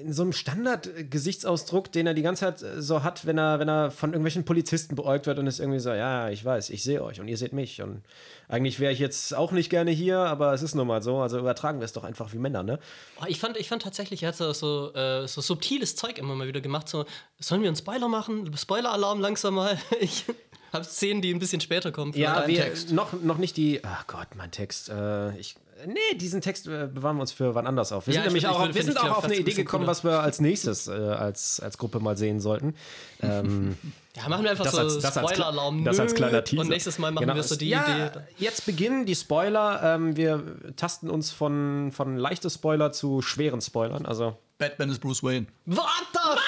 in 0.00 0.12
so 0.12 0.22
einem 0.22 0.32
Standard-Gesichtsausdruck, 0.32 1.92
den 1.92 2.06
er 2.06 2.14
die 2.14 2.22
ganze 2.22 2.40
Zeit 2.40 2.62
äh, 2.62 2.82
so 2.82 3.02
hat, 3.02 3.26
wenn 3.26 3.38
er, 3.38 3.58
wenn 3.58 3.68
er 3.68 3.90
von 3.90 4.10
irgendwelchen 4.10 4.44
Polizisten 4.44 4.96
beäugt 4.96 5.26
wird 5.26 5.38
und 5.38 5.46
ist 5.46 5.60
irgendwie 5.60 5.78
so, 5.78 5.90
ja, 5.92 6.30
ich 6.30 6.44
weiß, 6.44 6.70
ich 6.70 6.82
sehe 6.82 7.02
euch 7.02 7.20
und 7.20 7.28
ihr 7.28 7.36
seht 7.36 7.52
mich. 7.52 7.82
Und 7.82 8.02
eigentlich 8.48 8.80
wäre 8.80 8.92
ich 8.92 8.98
jetzt 8.98 9.34
auch 9.34 9.52
nicht 9.52 9.70
gerne 9.70 9.90
hier, 9.90 10.18
aber 10.18 10.52
es 10.52 10.62
ist 10.62 10.74
nun 10.74 10.86
mal 10.86 11.02
so. 11.02 11.18
Also 11.18 11.38
übertragen 11.38 11.80
wir 11.80 11.84
es 11.84 11.92
doch 11.92 12.04
einfach 12.04 12.32
wie 12.32 12.38
Männer, 12.38 12.62
ne? 12.62 12.78
Oh, 13.20 13.24
ich, 13.28 13.38
fand, 13.38 13.56
ich 13.56 13.68
fand 13.68 13.82
tatsächlich, 13.82 14.22
er 14.22 14.30
hat 14.30 14.36
so, 14.36 14.52
so, 14.52 14.92
äh, 14.94 15.26
so 15.28 15.40
subtiles 15.40 15.96
Zeug 15.96 16.18
immer 16.18 16.34
mal 16.34 16.48
wieder 16.48 16.60
gemacht. 16.60 16.88
So, 16.88 17.04
sollen 17.38 17.62
wir 17.62 17.68
einen 17.68 17.76
Spoiler 17.76 18.08
machen? 18.08 18.50
Spoiler-Alarm 18.56 19.20
langsam 19.20 19.54
mal. 19.54 19.78
Ich 20.00 20.24
habe 20.72 20.84
Szenen, 20.84 21.20
die 21.20 21.34
ein 21.34 21.40
bisschen 21.40 21.60
später 21.60 21.90
kommen. 21.90 22.12
Ja, 22.14 22.46
wir 22.46 22.62
Text. 22.62 22.92
noch, 22.92 23.12
noch 23.12 23.38
nicht 23.38 23.56
die. 23.56 23.80
Ach 23.82 24.06
Gott, 24.06 24.28
mein 24.36 24.52
Text. 24.52 24.88
Äh, 24.88 25.36
ich, 25.36 25.56
nee, 25.86 26.16
diesen 26.16 26.40
Text 26.40 26.66
äh, 26.66 26.88
bewahren 26.92 27.16
wir 27.16 27.22
uns 27.22 27.32
für 27.32 27.54
wann 27.54 27.66
anders 27.66 27.92
auf. 27.92 28.06
Wir 28.06 28.14
Ja, 28.14 28.20
sind 28.22 28.36
ich 28.36 28.42
nämlich 28.42 28.46
auch, 28.60 28.74
wir 28.74 28.82
sind 28.82 28.98
auch 29.00 29.18
auf 29.18 29.24
eine 29.24 29.36
Idee 29.36 29.52
gekommen, 29.52 29.82
cooler. 29.84 29.90
was 29.90 30.04
wir 30.04 30.20
als 30.20 30.40
nächstes 30.40 30.88
äh, 30.88 30.92
als, 30.92 31.60
als 31.60 31.78
Gruppe 31.78 32.00
mal 32.00 32.16
sehen 32.16 32.40
sollten. 32.40 32.74
Ähm, 33.22 33.76
Ja, 34.16 34.28
machen 34.28 34.42
wir 34.42 34.50
einfach 34.50 34.64
Das 34.64 34.74
so 34.74 34.80
als- 34.80 34.98
das 34.98 35.16
als- 35.16 35.30
Spoiler-Alarm. 35.30 35.84
das 35.84 36.00
als 36.00 36.14
kleiner 36.16 36.42
Teaser. 36.42 36.62
Und 36.62 36.68
nächstes 36.68 36.98
Mal 36.98 37.12
machen 37.12 37.22
genau, 37.26 37.36
wir 37.36 37.44
so 37.44 37.54
die 37.54 37.68
ja, 37.68 38.08
Idee. 38.08 38.20
Jetzt 38.38 38.66
beginnen 38.66 39.06
die 39.06 39.14
Spoiler. 39.14 39.80
Ähm, 39.84 40.16
wir 40.16 40.42
tasten 40.74 41.08
uns 41.08 41.30
von, 41.30 41.92
von 41.92 42.16
leichte 42.16 42.50
Spoiler 42.50 42.90
zu 42.90 43.22
schweren 43.22 43.60
Spoilern. 43.60 44.06
Also 44.06 44.36
Batman 44.58 44.90
ist 44.90 44.98
Bruce 44.98 45.22
Wayne. 45.22 45.46
What 45.64 45.86
the 46.12 46.18
fuck? 46.18 46.40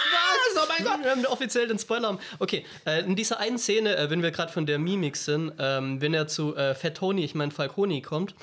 Oh 0.55 0.67
mein 0.69 0.85
Gott, 0.85 1.05
wir 1.05 1.11
haben 1.13 1.25
offiziell 1.27 1.67
den 1.69 1.79
Spoiler. 1.79 2.19
Okay, 2.41 2.65
äh, 2.85 3.01
in 3.05 3.15
dieser 3.17 3.39
einen 3.39 3.59
Szene, 3.59 3.97
äh, 3.97 4.11
wenn 4.11 4.23
wir 4.23 4.33
gerade 4.33 4.53
von 4.53 4.67
der 4.67 4.79
Mimik 4.81 5.17
sind, 5.17 5.53
ähm, 5.59 6.01
wenn 6.01 6.15
er 6.15 6.27
zu 6.27 6.55
äh, 6.57 6.75
Fat 6.75 6.97
Tony, 6.97 7.25
ich 7.25 7.35
meine 7.35 7.53
Falconi, 7.53 8.03
kommt, 8.03 8.35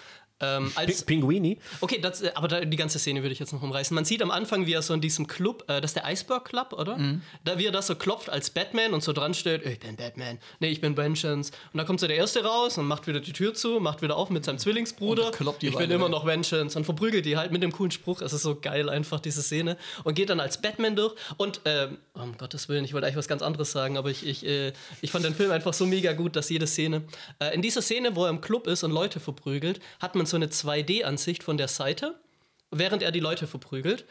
ähm, 0.41 0.71
als, 0.75 1.03
Ping 1.03 1.19
Pinguini. 1.19 1.57
Okay, 1.81 1.99
das, 2.01 2.21
äh, 2.21 2.31
aber 2.35 2.47
da, 2.47 2.65
die 2.65 2.77
ganze 2.77 2.99
Szene 2.99 3.21
würde 3.21 3.33
ich 3.33 3.39
jetzt 3.39 3.53
noch 3.53 3.61
umreißen. 3.61 3.93
Man 3.93 4.05
sieht 4.05 4.21
am 4.21 4.31
Anfang, 4.31 4.65
wie 4.65 4.73
er 4.73 4.81
so 4.81 4.93
in 4.93 5.01
diesem 5.01 5.27
Club, 5.27 5.63
äh, 5.67 5.81
das 5.81 5.91
ist 5.91 5.95
der 5.95 6.05
Iceberg 6.05 6.45
Club, 6.45 6.73
oder? 6.73 6.97
Mhm. 6.97 7.21
Da 7.43 7.57
wie 7.57 7.65
er 7.65 7.71
das 7.71 7.87
so 7.87 7.95
klopft 7.95 8.29
als 8.29 8.49
Batman 8.49 8.93
und 8.93 9.03
so 9.03 9.13
dran 9.13 9.33
steht, 9.33 9.65
ich 9.65 9.79
bin 9.79 9.95
Batman, 9.95 10.39
nee, 10.59 10.69
ich 10.69 10.81
bin 10.81 10.95
Vengeance. 10.95 11.51
Und 11.73 11.77
da 11.77 11.83
kommt 11.83 11.99
so 11.99 12.07
der 12.07 12.17
Erste 12.17 12.43
raus 12.43 12.77
und 12.77 12.87
macht 12.87 13.07
wieder 13.07 13.19
die 13.19 13.33
Tür 13.33 13.53
zu, 13.53 13.79
macht 13.79 14.01
wieder 14.01 14.15
auf 14.15 14.29
mit 14.29 14.45
seinem 14.45 14.59
Zwillingsbruder. 14.59 15.27
Und 15.27 15.35
kloppt 15.35 15.61
die 15.61 15.67
ich 15.67 15.75
bin 15.75 15.91
immer 15.91 16.09
noch 16.09 16.25
Vengeance 16.25 16.77
und 16.77 16.85
verprügelt 16.85 17.25
die 17.25 17.37
halt 17.37 17.51
mit 17.51 17.63
dem 17.63 17.71
coolen 17.71 17.91
Spruch. 17.91 18.21
Es 18.21 18.33
ist 18.33 18.43
so 18.43 18.55
geil 18.59 18.89
einfach, 18.89 19.19
diese 19.19 19.41
Szene. 19.41 19.77
Und 20.03 20.15
geht 20.15 20.29
dann 20.29 20.39
als 20.39 20.61
Batman 20.61 20.95
durch 20.95 21.15
und, 21.37 21.61
ähm, 21.65 21.97
um 22.13 22.37
Gottes 22.37 22.69
Willen, 22.69 22.85
ich 22.85 22.93
wollte 22.93 23.07
eigentlich 23.07 23.17
was 23.17 23.27
ganz 23.27 23.41
anderes 23.41 23.71
sagen, 23.71 23.97
aber 23.97 24.09
ich, 24.09 24.25
ich, 24.25 24.45
äh, 24.45 24.73
ich 25.01 25.11
fand 25.11 25.25
den 25.25 25.35
Film 25.35 25.51
einfach 25.51 25.73
so 25.73 25.85
mega 25.85 26.13
gut, 26.13 26.35
dass 26.35 26.49
jede 26.49 26.67
Szene, 26.67 27.03
äh, 27.39 27.53
in 27.53 27.61
dieser 27.61 27.81
Szene, 27.81 28.15
wo 28.15 28.25
er 28.25 28.29
im 28.29 28.41
Club 28.41 28.67
ist 28.67 28.83
und 28.83 28.91
Leute 28.91 29.19
verprügelt, 29.19 29.79
hat 29.99 30.15
man 30.15 30.25
so 30.29 30.37
eine 30.37 30.47
2D-Ansicht 30.47 31.43
von 31.43 31.57
der 31.57 31.67
Seite, 31.67 32.19
während 32.71 33.03
er 33.03 33.11
die 33.11 33.19
Leute 33.19 33.47
verprügelt. 33.47 34.05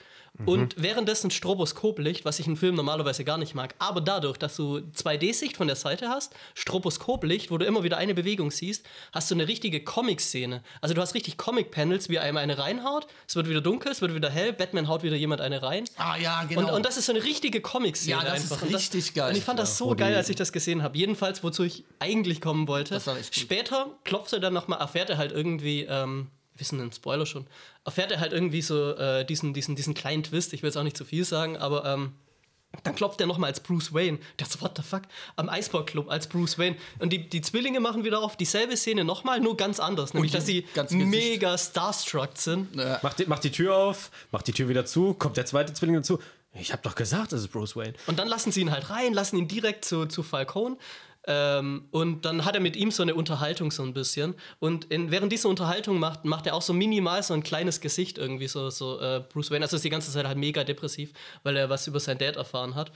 Und 0.46 0.76
währenddessen 0.80 1.30
Stroboskoplicht, 1.32 2.24
was 2.24 2.38
ich 2.38 2.46
im 2.46 2.56
Film 2.56 2.76
normalerweise 2.76 3.24
gar 3.24 3.38
nicht 3.38 3.54
mag. 3.54 3.74
Aber 3.78 4.00
dadurch, 4.00 4.36
dass 4.36 4.54
du 4.54 4.78
2D-Sicht 4.78 5.56
von 5.56 5.66
der 5.66 5.74
Seite 5.74 6.08
hast, 6.08 6.32
Stroboskoplicht, 6.54 7.50
wo 7.50 7.58
du 7.58 7.66
immer 7.66 7.82
wieder 7.82 7.96
eine 7.96 8.14
Bewegung 8.14 8.52
siehst, 8.52 8.86
hast 9.12 9.30
du 9.30 9.34
eine 9.34 9.48
richtige 9.48 9.82
Comic-Szene. 9.82 10.62
Also 10.80 10.94
du 10.94 11.00
hast 11.00 11.14
richtig 11.14 11.38
Comic-Panels, 11.38 12.08
wie 12.08 12.16
er 12.16 12.22
einmal 12.22 12.44
eine 12.44 12.56
reinhaut, 12.56 13.08
es 13.26 13.34
wird 13.34 13.48
wieder 13.48 13.60
dunkel, 13.60 13.90
es 13.90 14.00
wird 14.00 14.14
wieder 14.14 14.30
hell, 14.30 14.52
Batman 14.52 14.86
haut 14.86 15.02
wieder 15.02 15.16
jemand 15.16 15.40
eine 15.40 15.62
rein. 15.62 15.84
Ah 15.96 16.16
ja, 16.16 16.44
genau. 16.44 16.60
Und, 16.60 16.70
und 16.70 16.86
das 16.86 16.96
ist 16.96 17.06
so 17.06 17.12
eine 17.12 17.24
richtige 17.24 17.60
Comic-Szene 17.60 18.22
Ja, 18.22 18.24
das 18.24 18.44
ist 18.44 18.52
einfach. 18.52 18.66
Und 18.66 18.74
richtig 18.74 19.14
geil. 19.14 19.30
Und 19.30 19.38
ich 19.38 19.44
fand 19.44 19.58
das 19.58 19.76
so 19.76 19.96
geil, 19.96 20.14
als 20.14 20.28
ich 20.28 20.36
das 20.36 20.52
gesehen 20.52 20.84
habe. 20.84 20.96
Jedenfalls, 20.96 21.42
wozu 21.42 21.64
ich 21.64 21.84
eigentlich 21.98 22.40
kommen 22.40 22.68
wollte. 22.68 22.94
Das. 22.94 23.08
Später 23.32 23.98
klopft 24.04 24.32
er 24.32 24.40
dann 24.40 24.52
nochmal, 24.52 24.78
erfährt 24.78 25.10
er 25.10 25.18
halt 25.18 25.32
irgendwie, 25.32 25.82
ähm, 25.82 26.28
wissen 26.58 26.78
den 26.78 26.92
Spoiler 26.92 27.26
schon, 27.26 27.46
erfährt 27.84 28.12
er 28.12 28.20
halt 28.20 28.32
irgendwie 28.32 28.62
so 28.62 28.94
äh, 28.96 29.24
diesen, 29.24 29.54
diesen, 29.54 29.76
diesen 29.76 29.94
kleinen 29.94 30.22
Twist, 30.22 30.52
ich 30.52 30.62
will 30.62 30.68
jetzt 30.68 30.76
auch 30.76 30.82
nicht 30.82 30.96
zu 30.96 31.04
viel 31.04 31.24
sagen, 31.24 31.56
aber 31.56 31.84
ähm, 31.84 32.12
dann 32.84 32.94
klopft 32.94 33.20
er 33.20 33.26
nochmal 33.26 33.48
als 33.48 33.60
Bruce 33.60 33.94
Wayne. 33.94 34.18
Das 34.36 34.52
so, 34.52 34.60
what 34.60 34.76
the 34.76 34.82
fuck? 34.82 35.02
Am 35.36 35.48
Eisberg 35.48 35.86
Club 35.86 36.10
als 36.10 36.28
Bruce 36.28 36.58
Wayne. 36.58 36.76
Und 36.98 37.12
die, 37.12 37.28
die 37.28 37.40
Zwillinge 37.40 37.80
machen 37.80 38.04
wieder 38.04 38.20
auf 38.20 38.36
dieselbe 38.36 38.76
Szene 38.76 39.04
nochmal, 39.04 39.40
nur 39.40 39.56
ganz 39.56 39.80
anders. 39.80 40.12
Nämlich, 40.12 40.32
dass 40.32 40.44
sie 40.46 40.66
mega 40.90 41.56
starstruck 41.56 42.36
sind. 42.36 42.76
Macht 43.02 43.20
die, 43.20 43.26
macht 43.26 43.44
die 43.44 43.50
Tür 43.50 43.74
auf, 43.74 44.10
macht 44.30 44.46
die 44.46 44.52
Tür 44.52 44.68
wieder 44.68 44.84
zu, 44.84 45.14
kommt 45.14 45.38
der 45.38 45.46
zweite 45.46 45.72
Zwilling 45.72 45.96
dazu. 45.96 46.18
Ich 46.52 46.72
habe 46.72 46.82
doch 46.82 46.94
gesagt, 46.94 47.32
das 47.32 47.40
ist 47.40 47.48
Bruce 47.48 47.76
Wayne. 47.76 47.94
Und 48.06 48.18
dann 48.18 48.28
lassen 48.28 48.52
sie 48.52 48.60
ihn 48.60 48.70
halt 48.70 48.90
rein, 48.90 49.14
lassen 49.14 49.36
ihn 49.36 49.48
direkt 49.48 49.84
zu, 49.84 50.06
zu 50.06 50.22
Falcone. 50.22 50.76
Ähm, 51.30 51.84
und 51.90 52.24
dann 52.24 52.46
hat 52.46 52.54
er 52.54 52.60
mit 52.60 52.74
ihm 52.74 52.90
so 52.90 53.02
eine 53.02 53.14
Unterhaltung 53.14 53.70
so 53.70 53.82
ein 53.82 53.92
bisschen. 53.92 54.34
Und 54.60 54.86
in, 54.86 55.10
während 55.10 55.30
dieser 55.30 55.50
Unterhaltung 55.50 55.98
macht, 55.98 56.24
macht 56.24 56.46
er 56.46 56.54
auch 56.54 56.62
so 56.62 56.72
minimal 56.72 57.22
so 57.22 57.34
ein 57.34 57.42
kleines 57.42 57.82
Gesicht 57.82 58.16
irgendwie, 58.16 58.48
so, 58.48 58.70
so 58.70 58.98
äh, 58.98 59.22
Bruce 59.28 59.50
Wayne. 59.50 59.62
Also 59.62 59.76
ist 59.76 59.84
die 59.84 59.90
ganze 59.90 60.10
Zeit 60.10 60.26
halt 60.26 60.38
mega 60.38 60.64
depressiv, 60.64 61.12
weil 61.42 61.56
er 61.58 61.68
was 61.68 61.86
über 61.86 62.00
seinen 62.00 62.16
Dad 62.16 62.36
erfahren 62.36 62.74
hat, 62.74 62.92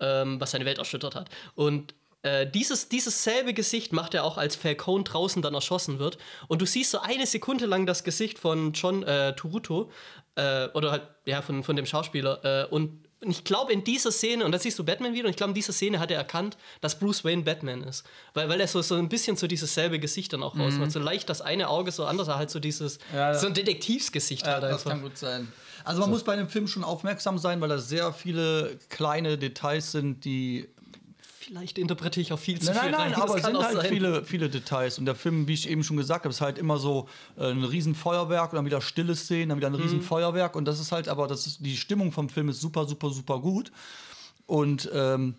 ähm, 0.00 0.40
was 0.40 0.50
seine 0.50 0.64
Welt 0.64 0.78
erschüttert 0.78 1.14
hat. 1.14 1.30
Und 1.54 1.94
äh, 2.22 2.44
dieses, 2.44 2.88
dieses 2.88 3.22
selbe 3.22 3.54
Gesicht 3.54 3.92
macht 3.92 4.14
er 4.14 4.24
auch, 4.24 4.36
als 4.36 4.56
Falcone 4.56 5.04
draußen 5.04 5.40
dann 5.40 5.54
erschossen 5.54 6.00
wird. 6.00 6.18
Und 6.48 6.60
du 6.62 6.66
siehst 6.66 6.90
so 6.90 6.98
eine 6.98 7.24
Sekunde 7.24 7.66
lang 7.66 7.86
das 7.86 8.02
Gesicht 8.02 8.40
von 8.40 8.72
John 8.72 9.04
äh, 9.04 9.36
Turuto, 9.36 9.92
äh, 10.34 10.68
oder 10.74 10.90
halt, 10.90 11.02
ja, 11.24 11.40
von, 11.40 11.62
von 11.62 11.76
dem 11.76 11.86
Schauspieler. 11.86 12.44
Äh, 12.44 12.66
und 12.66 13.05
und 13.26 13.32
ich 13.32 13.44
glaube 13.44 13.72
in 13.72 13.84
dieser 13.84 14.10
Szene, 14.10 14.44
und 14.44 14.52
da 14.52 14.58
siehst 14.58 14.78
du 14.78 14.84
Batman 14.84 15.12
wieder, 15.12 15.24
und 15.24 15.30
ich 15.30 15.36
glaube 15.36 15.50
in 15.50 15.54
dieser 15.54 15.72
Szene 15.74 15.98
hat 16.00 16.10
er 16.10 16.16
erkannt, 16.16 16.56
dass 16.80 16.98
Bruce 16.98 17.24
Wayne 17.24 17.42
Batman 17.42 17.82
ist. 17.82 18.04
Weil, 18.34 18.48
weil 18.48 18.60
er 18.60 18.68
so, 18.68 18.80
so 18.82 18.94
ein 18.94 19.08
bisschen 19.08 19.36
so 19.36 19.46
dieses 19.46 19.74
selbe 19.74 19.98
Gesicht 19.98 20.32
dann 20.32 20.42
auch 20.42 20.54
Mhm. 20.54 20.62
rausmacht. 20.62 20.92
So 20.92 20.98
leicht 21.00 21.28
das 21.28 21.40
eine 21.42 21.68
Auge, 21.68 21.92
so 21.92 22.04
anders 22.06 22.28
halt 22.28 22.50
so 22.50 22.58
dieses, 22.60 22.98
Ja, 23.14 23.34
so 23.34 23.46
ein 23.48 23.54
Detektivsgesicht 23.54 24.46
halt 24.46 24.62
das 24.62 24.72
einfach. 24.72 24.90
kann 24.90 25.02
gut 25.02 25.18
sein. 25.18 25.52
Also 25.84 26.00
man 26.00 26.10
muss 26.10 26.24
bei 26.24 26.32
einem 26.32 26.48
Film 26.48 26.66
schon 26.66 26.82
aufmerksam 26.82 27.38
sein, 27.38 27.60
weil 27.60 27.68
da 27.68 27.78
sehr 27.78 28.12
viele 28.12 28.78
kleine 28.88 29.38
Details 29.38 29.92
sind, 29.92 30.24
die 30.24 30.68
Vielleicht 31.46 31.78
interpretiere 31.78 32.22
ich 32.22 32.32
auch 32.32 32.38
viel 32.40 32.60
zu 32.60 32.72
Nein, 32.72 32.80
viel 32.80 32.90
nein, 32.90 32.94
rein. 33.00 33.10
nein, 33.12 33.20
das 33.20 33.30
aber 33.30 33.36
es 33.38 33.44
sind 33.46 33.56
halt 33.58 33.76
sein. 33.76 33.86
viele, 33.88 34.24
viele 34.24 34.48
Details. 34.50 34.98
Und 34.98 35.06
der 35.06 35.14
Film, 35.14 35.46
wie 35.46 35.52
ich 35.54 35.68
eben 35.68 35.84
schon 35.84 35.96
gesagt 35.96 36.24
habe, 36.24 36.30
ist 36.30 36.40
halt 36.40 36.58
immer 36.58 36.78
so 36.78 37.08
äh, 37.36 37.50
ein 37.50 37.62
riesen 37.62 37.94
Feuerwerk 37.94 38.52
und 38.52 38.56
dann 38.56 38.66
wieder 38.66 38.80
stille 38.80 39.14
Szenen, 39.14 39.50
dann 39.50 39.58
wieder 39.58 39.68
ein 39.68 39.74
Mhm. 39.74 39.80
riesen 39.80 40.02
Feuerwerk. 40.02 40.56
Und 40.56 40.64
das 40.64 40.80
ist 40.80 40.90
halt, 40.90 41.06
aber 41.08 41.28
das 41.28 41.46
ist, 41.46 41.64
die 41.64 41.76
Stimmung 41.76 42.10
vom 42.10 42.28
Film 42.28 42.48
ist 42.48 42.60
super, 42.60 42.86
super, 42.88 43.10
super 43.10 43.38
gut. 43.38 43.70
Und 44.46 44.90
ähm, 44.92 45.36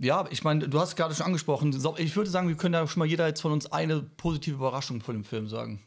ja, 0.00 0.26
ich 0.30 0.42
meine, 0.42 0.68
du 0.68 0.80
hast 0.80 0.96
gerade 0.96 1.14
schon 1.14 1.26
angesprochen, 1.26 1.70
ich 1.98 2.16
würde 2.16 2.28
sagen, 2.30 2.48
wir 2.48 2.56
können 2.56 2.72
da 2.72 2.84
schon 2.88 2.98
mal 2.98 3.06
jeder 3.06 3.28
jetzt 3.28 3.40
von 3.40 3.52
uns 3.52 3.70
eine 3.70 4.00
positive 4.02 4.56
Überraschung 4.56 5.00
von 5.00 5.14
dem 5.14 5.24
Film 5.24 5.46
sagen. 5.48 5.80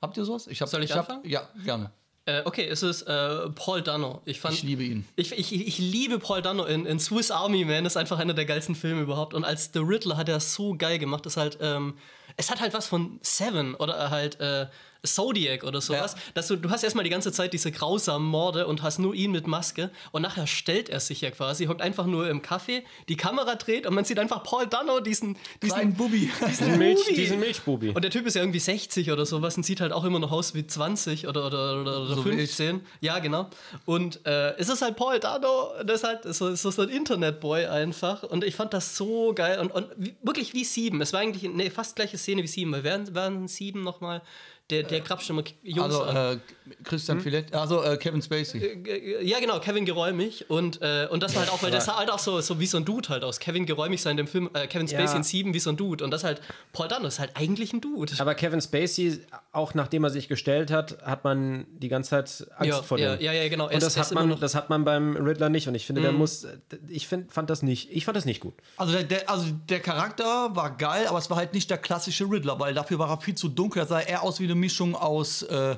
Habt 0.00 0.16
ihr 0.16 0.24
sowas? 0.24 0.46
Ich 0.46 0.62
hab, 0.62 0.68
Soll 0.70 0.82
ich 0.84 0.92
hab, 0.92 1.00
anfangen? 1.10 1.28
Ja, 1.28 1.48
gerne. 1.64 1.90
Äh, 2.28 2.42
okay, 2.44 2.68
es 2.68 2.82
ist 2.82 3.02
äh, 3.04 3.48
Paul 3.54 3.80
Dano. 3.80 4.20
Ich, 4.26 4.38
fand, 4.38 4.54
Ich 4.54 4.62
liebe 4.62 4.82
ihn. 4.82 5.06
Ich, 5.16 5.32
ich, 5.32 5.50
ich 5.50 5.78
liebe 5.78 6.18
Paul 6.18 6.42
Dano 6.42 6.66
in, 6.66 6.84
in 6.84 7.00
Swiss 7.00 7.30
Army 7.30 7.64
Man, 7.64 7.86
ist 7.86 7.96
einfach 7.96 8.18
einer 8.18 8.34
der 8.34 8.44
geilsten 8.44 8.74
Filme 8.74 9.00
überhaupt. 9.00 9.32
Und 9.32 9.44
als 9.44 9.70
The 9.72 9.78
Riddler 9.78 10.18
hat 10.18 10.28
er 10.28 10.38
so 10.38 10.74
geil 10.76 10.98
gemacht. 10.98 11.24
Das 11.24 11.38
halt, 11.38 11.56
ähm, 11.62 11.94
es 12.36 12.50
hat 12.50 12.60
halt 12.60 12.74
was 12.74 12.86
von 12.86 13.18
Seven 13.22 13.74
oder 13.74 14.10
halt 14.10 14.38
äh, 14.40 14.66
Zodiac 15.04 15.64
oder 15.64 15.80
sowas. 15.80 16.14
Ja. 16.14 16.20
Dass 16.34 16.48
du, 16.48 16.56
du 16.56 16.70
hast 16.70 16.82
erstmal 16.82 17.04
die 17.04 17.10
ganze 17.10 17.32
Zeit 17.32 17.52
diese 17.52 17.70
grausamen 17.70 18.26
Morde 18.26 18.66
und 18.66 18.82
hast 18.82 18.98
nur 18.98 19.14
ihn 19.14 19.30
mit 19.30 19.46
Maske. 19.46 19.90
Und 20.12 20.22
nachher 20.22 20.46
stellt 20.46 20.88
er 20.88 21.00
sich 21.00 21.20
ja 21.20 21.30
quasi, 21.30 21.66
hockt 21.66 21.82
einfach 21.82 22.06
nur 22.06 22.28
im 22.28 22.42
Café, 22.42 22.82
die 23.08 23.16
Kamera 23.16 23.54
dreht 23.54 23.86
und 23.86 23.94
man 23.94 24.04
sieht 24.04 24.18
einfach 24.18 24.42
Paul 24.42 24.66
Dano, 24.66 25.00
diesen, 25.00 25.36
diesen 25.62 25.74
Kleinen 25.74 25.94
Bubi. 25.94 26.30
Diesen, 26.48 26.78
Milch, 26.78 27.04
diesen 27.14 27.40
Milchbubi. 27.40 27.90
und 27.90 28.02
der 28.02 28.10
Typ 28.10 28.26
ist 28.26 28.34
ja 28.34 28.42
irgendwie 28.42 28.58
60 28.58 29.10
oder 29.10 29.26
sowas 29.26 29.56
und 29.56 29.64
sieht 29.64 29.80
halt 29.80 29.92
auch 29.92 30.04
immer 30.04 30.18
noch 30.18 30.32
aus 30.32 30.54
wie 30.54 30.66
20 30.66 31.26
oder, 31.28 31.46
oder, 31.46 31.80
oder, 31.80 32.02
oder 32.02 32.14
So 32.14 32.24
wie 32.24 32.30
ich. 32.30 32.50
15. 32.50 32.80
Ja, 33.00 33.18
genau. 33.18 33.48
Und 33.84 34.24
äh, 34.26 34.56
es 34.56 34.68
ist 34.68 34.82
halt 34.82 34.96
Paul 34.96 35.18
Dano, 35.20 35.70
das 35.84 36.00
ist 36.00 36.04
halt 36.04 36.34
so, 36.34 36.54
so, 36.54 36.70
so 36.70 36.82
ein 36.82 36.88
Internetboy 36.88 37.66
einfach. 37.66 38.22
Und 38.22 38.44
ich 38.44 38.54
fand 38.54 38.72
das 38.74 38.96
so 38.96 39.32
geil. 39.34 39.60
Und, 39.60 39.72
und 39.72 39.88
wie, 39.96 40.14
wirklich 40.22 40.54
wie 40.54 40.64
sieben. 40.64 41.00
Es 41.00 41.12
war 41.12 41.20
eigentlich 41.20 41.44
eine 41.44 41.70
fast 41.70 41.96
gleiche 41.96 42.18
Szene 42.18 42.42
wie 42.42 42.46
sieben. 42.46 42.72
Weil 42.72 42.84
wären, 42.84 43.14
wären 43.14 43.48
sieben 43.48 43.82
nochmal, 43.82 44.22
der, 44.70 44.82
der 44.82 45.00
krapscht 45.00 45.30
immer 45.30 45.42
Jungs 45.62 45.82
Also 45.94 46.02
an. 46.02 46.16
äh, 46.16 46.38
Christian 46.84 47.20
Filett, 47.20 47.54
also 47.54 47.82
äh, 47.82 47.96
Kevin 47.96 48.20
Spacey. 48.20 48.58
Äh, 48.58 49.24
Ja, 49.24 49.40
genau, 49.40 49.58
Kevin 49.60 49.86
Geräumig. 49.86 50.50
Und, 50.50 50.82
äh, 50.82 51.08
und 51.10 51.22
das 51.22 51.34
war 51.34 51.42
halt 51.42 51.52
auch, 51.52 51.62
weil 51.62 51.70
der 51.70 51.80
sah 51.80 51.96
halt 51.98 52.10
auch 52.10 52.18
so, 52.18 52.40
so 52.42 52.60
wie 52.60 52.66
so 52.66 52.76
ein 52.76 52.84
Dude 52.84 53.08
halt 53.08 53.24
aus. 53.24 53.38
Kevin 53.38 53.64
Geräumig 53.64 54.02
sah 54.02 54.10
in 54.10 54.18
dem 54.18 54.26
Film, 54.26 54.50
äh, 54.52 54.66
Kevin 54.66 54.86
Spacey 54.86 55.06
Ja. 55.12 55.16
in 55.16 55.22
Sieben 55.22 55.54
wie 55.54 55.58
so 55.58 55.70
ein 55.70 55.76
Dude. 55.78 56.04
Und 56.04 56.10
das 56.10 56.24
halt, 56.24 56.42
Paul 56.74 56.88
Dano 56.88 57.06
ist 57.08 57.18
halt 57.18 57.30
eigentlich 57.34 57.72
ein 57.72 57.80
Dude. 57.80 58.12
Aber 58.18 58.34
Kevin 58.34 58.60
Spacey, 58.60 59.20
auch 59.52 59.72
nachdem 59.72 60.04
er 60.04 60.10
sich 60.10 60.28
gestellt 60.28 60.70
hat, 60.70 60.98
hat 61.02 61.24
man 61.24 61.66
die 61.70 61.88
ganze 61.88 62.10
Zeit 62.10 62.46
Angst 62.56 62.68
Ja, 62.68 62.82
vor 62.82 62.98
ja, 62.98 63.16
dem. 63.16 63.24
ja, 63.24 63.32
ja, 63.32 63.48
genau. 63.48 63.64
Er 63.68 63.70
Und 63.74 63.76
ist- 63.78 63.84
das 63.86 63.96
er 63.96 64.04
hat, 64.04 64.12
man, 64.12 64.28
noch- 64.28 64.36
Mhm. 64.36 64.40
das 64.42 64.54
hat 64.54 64.68
man 64.68 64.84
beim 64.84 65.16
Riddler 65.16 65.48
nicht. 65.48 65.66
Und 65.68 65.74
ich 65.74 65.86
finde, 65.86 66.02
der 66.02 66.12
muss. 66.12 66.46
Ich 66.88 67.08
find, 67.08 67.32
fand 67.32 67.48
das 67.48 67.62
nicht. 67.62 67.88
Ich 67.90 68.04
fand 68.04 68.16
das 68.18 68.26
nicht 68.26 68.40
gut. 68.40 68.52
Also 68.76 68.92
der, 68.92 69.04
der, 69.04 69.30
also 69.30 69.46
der 69.70 69.80
Charakter 69.80 70.54
war 70.54 70.76
geil, 70.76 71.06
aber 71.08 71.16
es 71.18 71.30
war 71.30 71.38
halt 71.38 71.54
nicht 71.54 71.70
der 71.70 71.78
klassische 71.78 72.24
Riddler, 72.30 72.60
weil 72.60 72.74
dafür 72.74 72.98
war 72.98 73.08
er 73.08 73.20
viel 73.22 73.34
zu 73.34 73.48
dunkel. 73.48 73.80
Er 73.82 73.86
sah 73.86 74.00
eher 74.00 74.22
aus 74.22 74.38
wie 74.40 74.44
eine 74.44 74.57
Mischung 74.58 74.94
aus, 74.94 75.42
äh, 75.42 75.76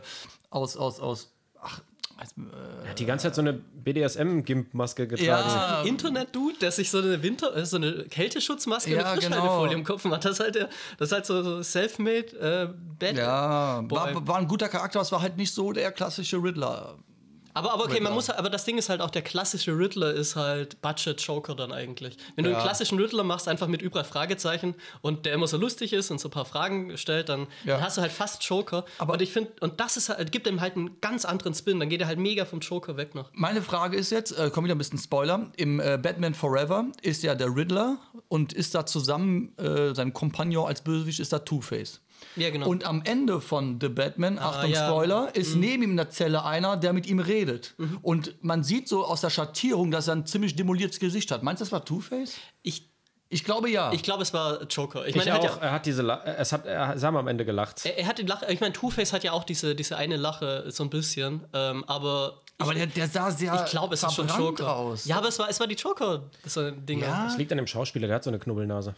aus, 0.51 0.77
aus, 0.77 1.01
aus. 1.01 1.33
Ach, 1.61 1.81
als, 2.17 2.33
äh, 2.33 2.85
Er 2.85 2.91
hat 2.91 2.99
die 2.99 3.07
ganze 3.07 3.25
Zeit 3.25 3.35
so 3.35 3.41
eine 3.41 3.55
BDSM-Gimp-Maske 3.55 5.07
getragen. 5.07 5.49
Ja. 5.49 5.83
Internet-Dude, 5.83 6.59
der 6.59 6.71
sich 6.71 6.91
so 6.91 6.99
eine 6.99 7.23
Winter-, 7.23 7.57
äh, 7.57 7.65
so 7.65 7.77
eine 7.77 8.05
Kälteschutzmaske 8.05 8.91
Ja, 8.91 9.15
mit 9.15 9.23
Frischhaltefolie 9.23 9.69
genau. 9.69 9.79
im 9.79 9.85
Kopf 9.85 10.05
macht. 10.05 10.25
Das 10.25 10.33
ist 10.33 10.41
halt, 10.41 10.55
der, 10.55 10.69
das 10.99 11.09
ist 11.09 11.13
halt 11.13 11.27
so, 11.27 11.43
so 11.43 11.63
self-made 11.63 12.37
äh, 12.39 12.69
Bad. 12.99 13.17
ja, 13.17 13.83
war, 13.91 14.27
war 14.27 14.37
ein 14.37 14.49
guter 14.49 14.69
Charakter, 14.69 14.99
aber 14.99 15.07
es 15.07 15.13
war 15.13 15.23
halt 15.23 15.37
nicht 15.37 15.55
so 15.55 15.73
der 15.73 15.93
klassische 15.93 16.37
Riddler. 16.43 16.99
Aber, 17.55 17.73
aber 17.73 17.85
okay, 17.85 17.95
man 17.95 18.13
Riddler. 18.13 18.15
muss, 18.15 18.31
aber 18.31 18.51
das 18.51 18.65
Ding 18.65 18.79
ist 18.79 18.89
halt 18.89 19.01
auch, 19.01 19.11
der 19.11 19.23
klassische 19.23 19.77
Riddler 19.77 20.13
ist 20.13 20.37
halt 20.37 20.81
Budget-Joker 20.83 21.55
dann 21.55 21.73
eigentlich. 21.73 22.17
Wenn 22.37 22.45
du 22.45 22.51
Ja. 22.51 22.57
einen 22.57 22.65
klassischen 22.65 22.99
Riddler 22.99 23.25
machst, 23.25 23.49
einfach 23.49 23.67
mit 23.67 23.83
überall 23.83 24.05
Fragezeichen 24.05 24.75
und 25.03 25.27
der 25.27 25.35
immer 25.35 25.47
so 25.47 25.57
lustig 25.57 25.93
ist 25.93 26.11
und 26.11 26.21
so 26.21 26.29
ein 26.29 26.31
paar 26.31 26.45
Fragen 26.45 26.97
stellt, 26.97 27.29
dann, 27.29 27.47
Ja. 27.65 27.75
dann 27.77 27.83
hast 27.85 27.97
du 27.97 28.03
halt 28.03 28.13
fast 28.13 28.43
Joker. 28.45 28.85
Aber- 28.99 29.15
und 29.15 29.23
ich 29.23 29.33
finde, 29.33 29.51
und 29.61 29.81
das 29.81 29.97
ist 29.97 30.09
halt, 30.09 30.31
gibt 30.33 30.47
ihm 30.47 30.61
halt 30.61 30.77
einen 30.77 31.01
ganz 31.01 31.25
anderen 31.25 31.55
Spin. 31.55 31.81
Dann 31.81 31.89
geht 31.89 32.01
er 32.01 32.07
halt 32.07 32.19
mega 32.19 32.45
vom 32.45 32.61
Joker 32.61 32.97
weg 32.97 33.15
noch. 33.15 33.31
Meine 33.33 33.63
Frage 33.63 33.97
ist 33.97 34.11
jetzt, 34.11 34.33
äh, 34.39 34.51
kommt 34.51 34.65
wieder 34.67 34.75
ein 34.75 34.79
bisschen 34.79 34.99
Spoiler. 34.99 35.51
Im 35.57 35.81
äh, 35.81 35.99
Batman 36.01 36.35
Forever 36.35 36.85
ist 37.03 37.23
ja 37.23 37.35
der 37.35 37.55
Riddler 37.55 37.99
und 38.29 38.53
ist 38.53 38.75
da 38.75 38.87
zusammen, 38.87 39.57
äh, 39.59 39.95
sein 39.95 40.13
Kompagnon 40.13 40.67
als 40.69 40.83
Bösewicht 40.83 41.21
ist 41.21 41.33
da 41.33 41.39
Two-Face. 41.41 42.01
Ja, 42.37 42.51
genau. 42.51 42.69
Und 42.69 42.85
am 42.85 43.03
Ende 43.05 43.41
von 43.41 43.79
The 43.81 43.89
Batman, 43.89 44.39
Achtung 44.39 44.71
ja. 44.71 44.87
Spoiler, 44.87 45.35
ist 45.35 45.57
neben 45.57 45.83
ihm 45.83 45.91
in 45.93 45.97
der 45.97 46.11
Zelle 46.11 46.45
einer, 46.45 46.77
der 46.77 46.93
mit 46.93 47.07
ihm 47.07 47.19
redet. 47.19 47.75
Und 48.03 48.35
man 48.43 48.63
sieht 48.63 48.89
so 48.89 49.05
aus 49.05 49.21
der 49.21 49.31
Schattierung, 49.31 49.91
dass 49.91 50.09
er 50.09 50.15
ein 50.17 50.27
ziemlich 50.27 50.57
demoliertes 50.57 51.01
Gesicht 51.01 51.31
hat. 51.31 51.43
Meinst 51.43 51.61
du, 51.61 51.65
das 51.65 51.73
war 51.73 51.85
Two-Face? 51.85 52.35
ich, 52.63 52.89
Ich 53.29 53.45
glaube 53.45 53.71
ja. 53.71 53.93
ich 53.93 54.03
glaube, 54.03 54.23
es 54.23 54.33
war 54.33 54.63
Joker. 54.65 55.07
Ich 55.07 55.11
Ich 55.11 55.17
meine, 55.17 55.31
er 55.31 55.35
hat 55.35 55.45
ja 55.45 55.51
auch, 55.51 55.63
er 55.63 55.73
hat 55.73 55.87
diese. 55.87 56.03
La 56.03 56.23
es 56.25 56.53
hat, 56.53 56.67
er, 56.67 56.99
sie 56.99 57.07
haben 57.07 57.17
am 57.17 57.29
Ende 57.29 57.45
gelacht. 57.45 57.85
Er, 57.85 57.97
er 57.99 58.07
hat 58.07 58.19
die 58.19 58.23
Lache, 58.25 58.47
ich 58.53 58.61
meine, 58.61 58.73
Two-Face 58.73 59.13
hat 59.13 59.23
ja 59.23 59.33
auch 59.33 59.45
diese, 59.45 59.75
diese 59.75 59.97
eine 59.97 60.17
Lache, 60.17 60.65
so 60.71 60.83
ein 60.85 60.91
bisschen, 60.91 61.45
ähm, 61.53 61.85
aber. 61.87 62.41
aber 62.59 62.75
der, 62.75 62.87
der 62.87 63.09
sah 63.09 63.31
sehr 63.31 63.55
Ich 63.65 63.71
glaube, 63.71 63.95
es 63.95 64.03
ist 64.03 64.15
schon 64.15 64.29
Joker. 64.29 64.75
aus. 64.75 65.05
Ja, 65.05 65.19
aber 65.19 65.29
es 65.29 65.39
war, 65.39 65.49
es 65.49 65.61
war 65.61 65.67
die 65.67 65.77
Joker-Dinge. 65.77 67.05
Ja. 67.05 67.25
Das 67.25 67.39
liegt 67.39 67.53
an 67.53 67.59
dem 67.59 67.67
Schauspieler, 67.67 68.07
der 68.09 68.17
hat 68.17 68.25
so 68.25 68.31
eine 68.31 68.39
Knubbelnase. 68.39 68.95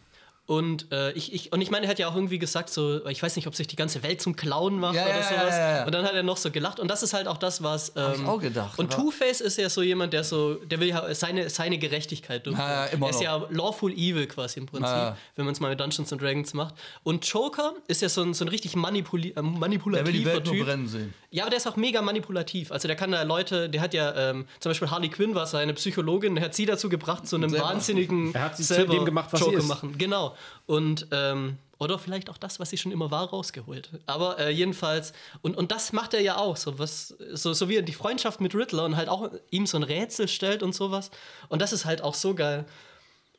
Und, 0.52 0.92
äh, 0.92 1.12
ich, 1.12 1.32
ich, 1.32 1.50
und 1.52 1.62
ich 1.62 1.70
meine, 1.70 1.86
er 1.86 1.90
hat 1.90 1.98
ja 1.98 2.08
auch 2.08 2.14
irgendwie 2.14 2.38
gesagt, 2.38 2.68
so, 2.68 3.06
ich 3.06 3.22
weiß 3.22 3.36
nicht, 3.36 3.46
ob 3.46 3.54
sich 3.54 3.66
die 3.68 3.76
ganze 3.76 4.02
Welt 4.02 4.20
zum 4.20 4.36
Clown 4.36 4.78
macht 4.78 4.94
Ja, 4.96 5.04
oder 5.04 5.16
ja, 5.16 5.22
sowas. 5.22 5.50
ja, 5.50 5.58
ja, 5.58 5.76
ja. 5.78 5.84
Und 5.86 5.92
dann 5.94 6.04
hat 6.04 6.12
er 6.12 6.22
noch 6.22 6.36
so 6.36 6.50
gelacht. 6.50 6.78
Und 6.78 6.88
das 6.88 7.02
ist 7.02 7.14
halt 7.14 7.26
auch 7.26 7.38
das, 7.38 7.62
was. 7.62 7.92
Ähm, 7.96 8.12
ich 8.16 8.26
auch 8.26 8.38
gedacht, 8.40 8.78
Und 8.78 8.92
Two-Face 8.92 9.40
ist 9.40 9.56
ja 9.56 9.70
so 9.70 9.80
jemand, 9.82 10.12
der 10.12 10.24
so, 10.24 10.56
der 10.56 10.78
will 10.80 10.88
ja 10.88 11.14
seine, 11.14 11.48
seine 11.48 11.78
Gerechtigkeit 11.78 12.44
durchführen. 12.46 12.68
Ja, 12.68 12.84
ja, 12.86 12.92
immer 12.92 13.06
er 13.06 13.10
ist 13.10 13.16
noch. 13.16 13.22
ja 13.22 13.46
lawful 13.50 13.92
evil 13.92 14.26
quasi 14.26 14.60
im 14.60 14.66
Prinzip, 14.66 14.88
Ja, 14.88 15.04
ja. 15.10 15.16
wenn 15.36 15.46
man 15.46 15.52
es 15.54 15.60
mal 15.60 15.70
mit 15.70 15.80
Dungeons 15.80 16.12
and 16.12 16.20
Dragons 16.20 16.52
macht. 16.52 16.74
Und 17.02 17.24
Joker 17.26 17.72
ist 17.88 18.02
ja 18.02 18.10
so 18.10 18.22
ein, 18.22 18.34
so 18.34 18.44
ein 18.44 18.48
richtig 18.48 18.76
manipuli 18.76 19.30
äh, 19.34 19.40
manipulativer 19.40 20.04
der 20.04 20.12
will 20.12 20.20
die 20.20 20.26
Welt 20.26 20.44
Typ. 20.44 20.54
nur 20.54 20.64
brennen 20.66 20.86
sehen. 20.88 21.14
Ja, 21.30 21.44
aber 21.44 21.50
der 21.50 21.56
ist 21.56 21.66
auch 21.66 21.76
mega 21.76 22.02
manipulativ. 22.02 22.72
Also 22.72 22.88
der 22.88 22.96
kann 22.98 23.10
da 23.12 23.22
Leute, 23.22 23.70
der 23.70 23.80
hat 23.80 23.94
ja 23.94 24.14
ähm, 24.30 24.44
zum 24.60 24.68
Beispiel 24.68 24.90
Harley 24.90 25.08
Quinn 25.08 25.34
war 25.34 25.46
seine 25.46 25.72
Psychologin, 25.72 26.34
der 26.34 26.44
hat 26.44 26.54
sie 26.54 26.66
dazu 26.66 26.90
gebracht, 26.90 27.26
so 27.26 27.36
einem 27.36 27.48
Selber. 27.48 27.64
wahnsinnigen 27.68 28.34
Er 28.34 28.42
hat 28.42 28.56
sie 28.58 28.64
zu 28.64 28.74
selber 28.74 28.92
dem 28.92 29.06
gemacht, 29.06 29.28
was 29.32 29.40
sie 29.40 29.46
Joker 29.46 29.58
ist. 29.58 29.68
machen. 29.68 29.96
Genau. 29.96 30.36
Und 30.66 31.08
ähm, 31.10 31.58
oder 31.82 31.98
vielleicht 31.98 32.30
auch 32.30 32.38
das, 32.38 32.60
was 32.60 32.70
sie 32.70 32.78
schon 32.78 32.92
immer 32.92 33.10
war, 33.10 33.28
rausgeholt. 33.28 33.90
Aber 34.06 34.38
äh, 34.38 34.50
jedenfalls, 34.50 35.12
und, 35.42 35.56
und 35.56 35.72
das 35.72 35.92
macht 35.92 36.14
er 36.14 36.20
ja 36.20 36.36
auch, 36.36 36.56
so, 36.56 36.78
was, 36.78 37.08
so, 37.32 37.52
so 37.52 37.68
wie 37.68 37.76
er 37.76 37.82
die 37.82 37.92
Freundschaft 37.92 38.40
mit 38.40 38.54
Riddler 38.54 38.84
und 38.84 38.96
halt 38.96 39.08
auch 39.08 39.30
ihm 39.50 39.66
so 39.66 39.78
ein 39.78 39.82
Rätsel 39.82 40.28
stellt 40.28 40.62
und 40.62 40.74
sowas. 40.74 41.10
Und 41.48 41.60
das 41.60 41.72
ist 41.72 41.84
halt 41.84 42.00
auch 42.00 42.14
so 42.14 42.34
geil. 42.34 42.66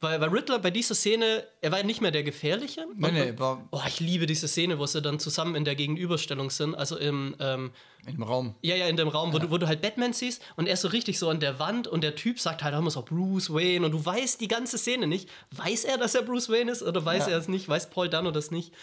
Weil, 0.01 0.19
weil 0.19 0.29
Riddler 0.29 0.59
bei 0.59 0.71
dieser 0.71 0.93
Szene, 0.93 1.45
er 1.61 1.71
war 1.71 1.79
ja 1.79 1.85
nicht 1.85 2.01
mehr 2.01 2.11
der 2.11 2.23
Gefährliche. 2.23 2.85
Nee, 2.97 3.11
nee, 3.11 3.39
war 3.39 3.65
Oh, 3.71 3.79
ich 3.87 4.01
liebe 4.01 4.25
diese 4.25 4.49
Szene, 4.49 4.77
wo 4.77 4.85
sie 4.85 5.01
dann 5.01 5.19
zusammen 5.19 5.55
in 5.55 5.63
der 5.63 5.75
Gegenüberstellung 5.75 6.49
sind. 6.49 6.75
Also 6.75 6.97
im, 6.97 7.37
ähm, 7.39 7.71
im 8.05 8.23
Raum. 8.23 8.55
ja, 8.61 8.75
ja, 8.75 8.87
in 8.87 8.97
dem 8.97 9.07
Raum, 9.07 9.33
wo, 9.33 9.39
du, 9.39 9.49
wo 9.49 9.57
du 9.57 9.67
halt 9.67 9.81
Batman 9.81 10.13
siehst 10.13 10.41
und 10.55 10.67
er 10.67 10.73
ist 10.73 10.81
so 10.81 10.87
richtig 10.89 11.19
so 11.19 11.29
an 11.29 11.39
der 11.39 11.59
Wand 11.59 11.87
und 11.87 12.01
der 12.03 12.15
Typ 12.15 12.39
sagt 12.39 12.63
halt, 12.63 12.73
da 12.73 12.81
muss 12.81 12.97
auch 12.97 13.05
Bruce 13.05 13.53
Wayne 13.53 13.85
und 13.85 13.91
du 13.91 14.05
weißt 14.05 14.41
die 14.41 14.47
ganze 14.47 14.77
Szene 14.77 15.07
nicht. 15.07 15.29
Weiß 15.51 15.85
er, 15.85 15.97
dass 15.97 16.13
er 16.15 16.21
Bruce 16.23 16.49
Wayne 16.49 16.71
ist 16.71 16.83
oder 16.83 17.03
weiß 17.03 17.27
Ja. 17.27 17.33
er 17.33 17.37
es 17.39 17.47
nicht? 17.47 17.69
Weiß 17.69 17.89
Paul 17.89 18.09
Dano 18.09 18.31
das 18.31 18.51
nicht? 18.51 18.73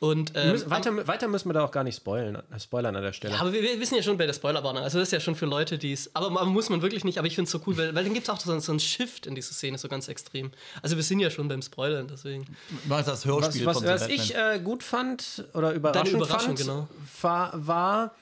Und, 0.00 0.32
ähm, 0.34 0.50
müssen, 0.50 0.68
weiter, 0.68 1.06
weiter 1.06 1.28
müssen 1.28 1.48
wir 1.48 1.52
da 1.52 1.64
auch 1.64 1.70
gar 1.70 1.84
nicht 1.84 1.94
spoilern, 1.94 2.42
äh, 2.52 2.58
spoilern 2.58 2.96
an 2.96 3.02
der 3.04 3.12
Stelle. 3.12 3.38
aber 3.38 3.52
wir, 3.52 3.62
wir 3.62 3.78
wissen 3.78 3.94
ja 3.94 4.02
schon 4.02 4.16
bei 4.18 4.26
der 4.26 4.32
Spoilerwarnung, 4.32 4.82
also 4.82 4.98
das 4.98 5.08
ist 5.08 5.12
ja 5.12 5.20
schon 5.20 5.36
für 5.36 5.46
Leute, 5.46 5.78
die 5.78 5.92
es. 5.92 6.10
Aber 6.16 6.28
man 6.28 6.48
muss 6.48 6.70
man 6.70 6.82
wirklich 6.82 7.04
nicht, 7.04 7.18
aber 7.18 7.28
ich 7.28 7.36
finde 7.36 7.46
es 7.46 7.52
so 7.52 7.60
cool, 7.68 7.76
weil, 7.76 7.94
weil 7.94 8.02
dann 8.02 8.12
gibt 8.12 8.26
es 8.26 8.30
auch 8.34 8.40
so, 8.40 8.58
so 8.58 8.72
einen 8.72 8.80
Shift 8.80 9.26
in 9.26 9.36
dieser 9.36 9.52
Szene, 9.52 9.78
so 9.78 9.86
ganz 9.86 10.08
extrem. 10.08 10.50
Also 10.82 10.96
wir 10.96 11.04
sind 11.04 11.20
ja 11.20 11.30
schon 11.30 11.46
beim 11.46 11.62
Spoilern, 11.62 12.08
deswegen. 12.08 12.46
War 12.86 12.98
das 12.98 13.06
was 13.12 13.24
Hörspiel 13.26 13.64
was, 13.64 13.78
von 13.78 13.86
was 13.86 14.00
Batman. 14.00 14.18
ich 14.18 14.34
äh, 14.34 14.58
gut 14.58 14.82
fand 14.82 15.44
oder 15.54 15.72
überraschend 15.72 16.14
Überraschung, 16.14 16.56
fand, 16.56 16.58
genau. 16.58 16.88
war, 17.20 17.52
war 17.54 18.14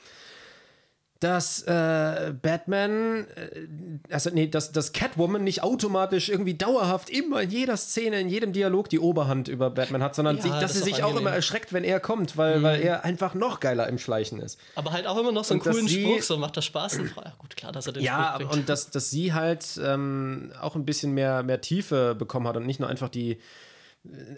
dass 1.20 1.62
äh, 1.64 2.32
Batman, 2.40 3.26
äh, 3.36 3.66
also 4.12 4.30
nee, 4.30 4.46
dass, 4.46 4.72
dass 4.72 4.92
Catwoman 4.92 5.44
nicht 5.44 5.62
automatisch 5.62 6.30
irgendwie 6.30 6.54
dauerhaft 6.54 7.10
immer 7.10 7.42
in 7.42 7.50
jeder 7.50 7.76
Szene, 7.76 8.18
in 8.20 8.28
jedem 8.30 8.52
Dialog 8.54 8.88
die 8.88 8.98
Oberhand 8.98 9.46
über 9.48 9.68
Batman 9.70 10.02
hat, 10.02 10.14
sondern 10.14 10.36
Ja, 10.38 10.42
sich, 10.42 10.50
das 10.52 10.60
dass 10.62 10.72
sie 10.72 10.78
ist 10.78 10.84
sich 10.86 10.94
auch 10.94 10.98
auch 11.00 11.02
angenehm. 11.08 11.22
Mhm. 11.22 11.26
immer 11.28 11.36
erschreckt, 11.36 11.72
wenn 11.74 11.84
er 11.84 12.00
kommt, 12.00 12.36
weil, 12.38 12.62
weil 12.62 12.80
er 12.80 13.04
einfach 13.04 13.34
noch 13.34 13.60
geiler 13.60 13.86
im 13.88 13.98
Schleichen 13.98 14.40
ist. 14.40 14.58
Aber 14.74 14.92
halt 14.92 15.06
auch 15.06 15.18
immer 15.18 15.30
noch 15.32 15.44
so 15.44 15.52
einen 15.54 15.60
Und 15.62 15.70
coolen 15.70 15.88
sie- 15.88 16.02
Spruch, 16.04 16.22
so 16.22 16.38
macht 16.38 16.56
das 16.56 16.64
Spaß. 16.64 16.98
Und, 17.00 17.12
ja, 17.14 17.34
gut, 17.38 17.54
klar, 17.54 17.70
dass 17.72 17.86
er 17.86 17.92
den 17.92 18.02
Ja, 18.02 18.36
Spruch 18.40 18.52
und 18.54 18.68
dass, 18.70 18.90
dass 18.90 19.10
sie 19.10 19.34
halt 19.34 19.78
ähm, 19.84 20.52
auch 20.60 20.74
ein 20.74 20.86
bisschen 20.86 21.12
mehr, 21.12 21.42
mehr 21.42 21.60
Tiefe 21.60 22.14
bekommen 22.14 22.48
hat 22.48 22.56
und 22.56 22.64
nicht 22.66 22.80
nur 22.80 22.88
einfach 22.88 23.10
die 23.10 23.32
äh, 23.32 23.38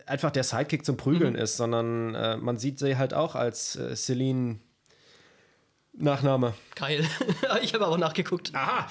einfach 0.06 0.32
der 0.32 0.42
Sidekick 0.42 0.84
zum 0.84 0.96
Prügeln 0.96 1.36
ist, 1.36 1.56
sondern 1.56 2.16
äh, 2.16 2.36
man 2.38 2.58
sieht 2.58 2.80
sie 2.80 2.96
halt 2.96 3.14
auch 3.14 3.36
als 3.36 3.76
äh, 3.76 3.94
Celine 3.94 4.58
Nachname. 5.94 6.54
Geil. 6.74 7.06
ich 7.62 7.74
habe 7.74 7.86
aber 7.86 7.98
nachgeguckt. 7.98 8.54
Aha. 8.54 8.86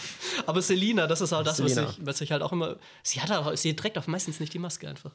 Aber 0.45 0.61
Selina, 0.61 1.07
das 1.07 1.21
ist 1.21 1.31
halt 1.31 1.47
das, 1.47 1.61
was 1.61 1.75
ich, 1.75 2.05
was 2.05 2.21
ich 2.21 2.31
halt 2.31 2.43
auch 2.43 2.51
immer. 2.51 2.75
Sie 3.01 3.21
hat 3.21 3.31
auch, 3.31 3.55
sie 3.57 3.75
trägt 3.75 3.97
auch 3.97 4.05
meistens 4.05 4.39
nicht 4.39 4.53
die 4.53 4.59
Maske 4.59 4.87
einfach. 4.87 5.11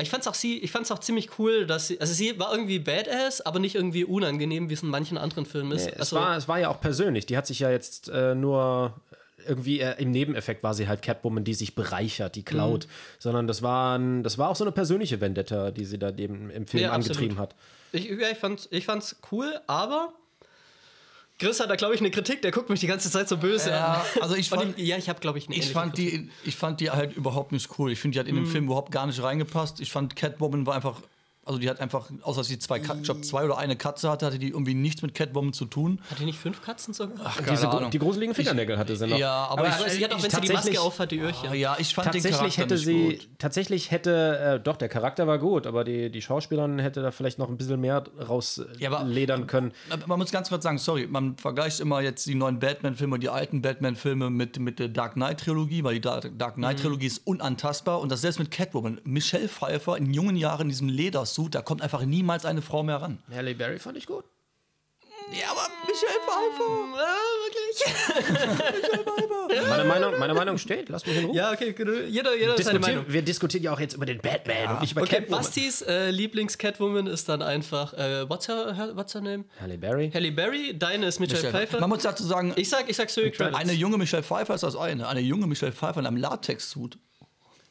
Ich 0.00 0.08
fand's 0.08 0.28
auch 0.28 0.34
sie, 0.34 0.58
ich 0.58 0.70
fand's 0.70 0.90
auch 0.92 1.00
ziemlich 1.00 1.38
cool, 1.38 1.66
dass 1.66 1.88
sie, 1.88 2.00
also 2.00 2.14
sie 2.14 2.38
war 2.38 2.52
irgendwie 2.52 2.78
badass, 2.78 3.40
aber 3.40 3.58
nicht 3.58 3.74
irgendwie 3.74 4.04
unangenehm, 4.04 4.70
wie 4.70 4.74
es 4.74 4.82
in 4.84 4.88
manchen 4.88 5.18
anderen 5.18 5.46
Filmen 5.46 5.72
ist. 5.72 5.88
Es, 5.88 5.98
also, 5.98 6.16
war, 6.16 6.36
es 6.36 6.46
war 6.46 6.60
ja 6.60 6.68
auch 6.68 6.80
persönlich. 6.80 7.26
Die 7.26 7.36
hat 7.36 7.46
sich 7.46 7.58
ja 7.58 7.70
jetzt 7.70 8.08
äh, 8.08 8.36
nur 8.36 8.94
irgendwie 9.46 9.80
äh, 9.80 10.00
im 10.00 10.12
Nebeneffekt 10.12 10.62
war 10.62 10.74
sie 10.74 10.86
halt 10.86 11.02
Catwoman, 11.02 11.42
die 11.42 11.54
sich 11.54 11.74
bereichert, 11.74 12.36
die 12.36 12.44
klaut. 12.44 12.86
Mhm. 12.86 12.90
Sondern 13.18 13.46
das 13.48 13.62
war, 13.62 13.98
ein, 13.98 14.22
das 14.22 14.38
war 14.38 14.48
auch 14.48 14.56
so 14.56 14.62
eine 14.64 14.72
persönliche 14.72 15.20
Vendetta, 15.20 15.72
die 15.72 15.84
sie 15.84 15.98
da 15.98 16.10
eben 16.10 16.50
im 16.50 16.66
Film 16.66 16.84
Ja, 16.84 16.92
angetrieben 16.92 17.38
absolut. 17.38 17.50
hat. 17.50 17.54
ich, 17.92 18.04
ja, 18.10 18.30
ich, 18.30 18.38
fand's, 18.38 18.68
ich 18.70 18.84
fand's 18.86 19.16
cool, 19.32 19.58
aber 19.66 20.12
Chris 21.40 21.58
hat 21.58 21.68
da, 21.70 21.74
glaube 21.74 21.94
ich, 21.94 22.00
eine 22.00 22.10
Kritik, 22.12 22.42
der 22.42 22.52
guckt 22.52 22.70
mich 22.70 22.78
die 22.80 22.86
ganze 22.86 23.10
Zeit 23.10 23.28
so 23.28 23.36
böse 23.38 23.70
Ja, 23.70 23.94
an. 24.16 24.22
also 24.22 24.36
ich 24.36 24.48
fand- 24.50 24.78
ja, 24.78 24.96
ich 24.96 25.08
habe, 25.08 25.18
glaube 25.20 25.38
ich, 25.38 25.48
eine 25.48 25.56
Ich 25.56 25.72
fand, 25.72 25.94
Kritik. 25.94 26.30
die, 26.44 26.48
ich 26.48 26.54
fand 26.54 26.80
die 26.80 26.90
halt 26.90 27.16
überhaupt 27.16 27.50
nicht 27.52 27.68
cool. 27.78 27.90
Ich 27.90 27.98
finde, 27.98 28.14
die 28.14 28.20
hat 28.20 28.28
in 28.28 28.34
Mhm. 28.36 28.44
den 28.44 28.46
Film 28.46 28.64
überhaupt 28.66 28.92
gar 28.92 29.06
nicht 29.06 29.20
reingepasst. 29.22 29.80
Ich 29.80 29.90
fand, 29.90 30.14
Catwoman 30.14 30.66
war 30.66 30.74
einfach. 30.76 31.00
Also 31.50 31.58
die 31.58 31.68
hat 31.68 31.80
einfach, 31.80 32.08
außer 32.22 32.42
dass 32.42 32.46
sie 32.46 32.60
zwei, 32.60 32.78
Kat- 32.78 32.98
ich 32.98 33.02
glaub, 33.02 33.24
zwei 33.24 33.44
oder 33.44 33.58
eine 33.58 33.74
Katze 33.74 34.08
hatte, 34.08 34.24
hatte 34.26 34.38
die 34.38 34.50
irgendwie 34.50 34.74
nichts 34.74 35.02
mit 35.02 35.14
Catwoman 35.16 35.52
zu 35.52 35.64
tun. 35.64 36.00
Hat 36.08 36.20
die 36.20 36.24
nicht 36.24 36.38
fünf 36.38 36.62
Katzen 36.62 36.94
sogar? 36.94 37.16
Ach, 37.24 37.40
Diese, 37.50 37.66
gru- 37.66 37.90
die 37.90 37.98
gruseligen 37.98 38.36
Fingernägel 38.36 38.78
hatte 38.78 38.94
sie 38.94 39.08
noch. 39.08 39.18
Ja, 39.18 39.46
aber, 39.48 39.66
ich, 39.66 39.74
aber 39.74 39.90
sie 39.90 40.04
hat 40.04 40.12
auch, 40.12 40.18
ich 40.18 40.22
wenn 40.22 40.30
sie 40.30 40.40
die 40.42 40.52
Maske 40.52 40.80
aufhat, 40.80 41.10
die 41.10 41.18
Öhrchen. 41.18 41.48
Ah, 41.50 41.54
ja, 41.54 41.74
ich 41.80 41.92
fand 41.92 42.14
den 42.14 42.22
Tatsächlich 42.22 42.54
Charakter 42.54 42.62
hätte 42.62 42.74
nicht 42.74 42.84
sie, 42.84 43.16
gut. 43.26 43.28
tatsächlich 43.38 43.90
hätte, 43.90 44.38
äh, 44.38 44.60
doch, 44.62 44.76
der 44.76 44.88
Charakter 44.88 45.26
war 45.26 45.38
gut, 45.40 45.66
aber 45.66 45.82
die, 45.82 46.08
die 46.08 46.22
Schauspielerin 46.22 46.78
hätte 46.78 47.02
da 47.02 47.10
vielleicht 47.10 47.40
noch 47.40 47.48
ein 47.48 47.56
bisschen 47.56 47.80
mehr 47.80 48.04
Ja, 48.78 48.86
aber- 48.86 48.98
rausledern 49.00 49.48
können. 49.48 49.72
Man 50.06 50.18
muss 50.20 50.30
ganz 50.30 50.48
kurz 50.50 50.62
sagen, 50.62 50.78
sorry, 50.78 51.08
man 51.08 51.36
vergleicht 51.36 51.80
immer 51.80 52.00
jetzt 52.00 52.26
die 52.26 52.36
neuen 52.36 52.60
Batman-Filme, 52.60 53.18
die 53.18 53.28
alten 53.28 53.60
Batman-Filme 53.60 54.30
mit, 54.30 54.60
mit 54.60 54.78
der 54.78 54.86
Dark 54.88 55.14
Knight-Trilogie, 55.14 55.82
weil 55.82 55.94
die 55.94 56.00
Dark 56.00 56.54
Knight-Trilogie 56.54 57.06
ist 57.06 57.26
unantastbar 57.26 58.00
und 58.00 58.12
das 58.12 58.20
selbst 58.20 58.38
mit 58.38 58.52
Catwoman. 58.52 59.00
Michelle 59.02 59.48
Pfeiffer 59.48 59.96
in 59.96 60.12
jungen 60.12 60.36
Jahren 60.36 60.60
in 60.62 60.68
diesem 60.68 60.88
Ledersuit, 60.88 61.39
da 61.48 61.62
kommt 61.62 61.82
einfach 61.82 62.04
niemals 62.04 62.44
eine 62.44 62.62
Frau 62.62 62.82
mehr 62.82 62.96
ran. 62.96 63.22
Halle 63.32 63.54
Berry 63.54 63.78
fand 63.78 63.96
ich 63.96 64.06
gut. 64.06 64.24
Ja, 65.32 65.50
aber 65.52 65.68
Michelle 65.86 66.20
Pfeiffer. 66.26 66.90
Meine 69.68 69.84
Meinung, 69.84 70.18
meine 70.18 70.34
Meinung 70.34 70.58
steht, 70.58 70.88
lass 70.88 71.06
mich 71.06 71.16
in 71.16 71.24
Ruhe. 71.26 71.36
Ja, 71.36 71.52
okay, 71.52 71.74
jeder, 72.08 72.34
jeder 72.34 72.52
hat 72.52 72.62
seine 72.62 72.78
Meinung. 72.78 73.04
Wir 73.08 73.22
diskutieren 73.22 73.62
ja 73.64 73.72
auch 73.72 73.80
jetzt 73.80 73.94
über 73.94 74.06
den 74.06 74.18
Batman 74.18 74.74
und 74.74 74.80
nicht 74.80 74.92
über 74.92 75.02
Okay, 75.02 75.16
Catwoman. 75.16 75.40
Bastis 75.40 75.82
äh, 75.82 76.10
Lieblings-Catwoman 76.10 77.06
ist 77.06 77.28
dann 77.28 77.42
einfach, 77.42 77.92
äh, 77.94 78.28
what's, 78.28 78.48
her, 78.48 78.74
her, 78.74 78.96
what's 78.96 79.14
her 79.14 79.20
name? 79.20 79.44
Halle 79.60 79.78
Berry. 79.78 80.10
Halle 80.12 80.32
Berry, 80.32 80.76
deine 80.78 81.06
ist 81.06 81.20
Michelle, 81.20 81.38
Michelle. 81.42 81.52
Pfeiffer. 81.52 81.80
Man 81.80 81.90
muss 81.90 82.02
dazu 82.02 82.24
sagen, 82.24 82.52
ich 82.56 82.68
sag, 82.68 82.88
ich 82.88 82.96
sag 82.96 83.08
Kravitz. 83.08 83.56
eine 83.56 83.72
junge 83.72 83.98
Michelle 83.98 84.22
Pfeiffer 84.22 84.54
ist 84.54 84.62
das 84.62 84.76
eine. 84.76 85.08
Eine 85.08 85.20
junge 85.20 85.46
Michelle 85.46 85.72
Pfeiffer 85.72 86.00
in 86.00 86.06
einem 86.06 86.16
Latex-Suit. 86.16 86.98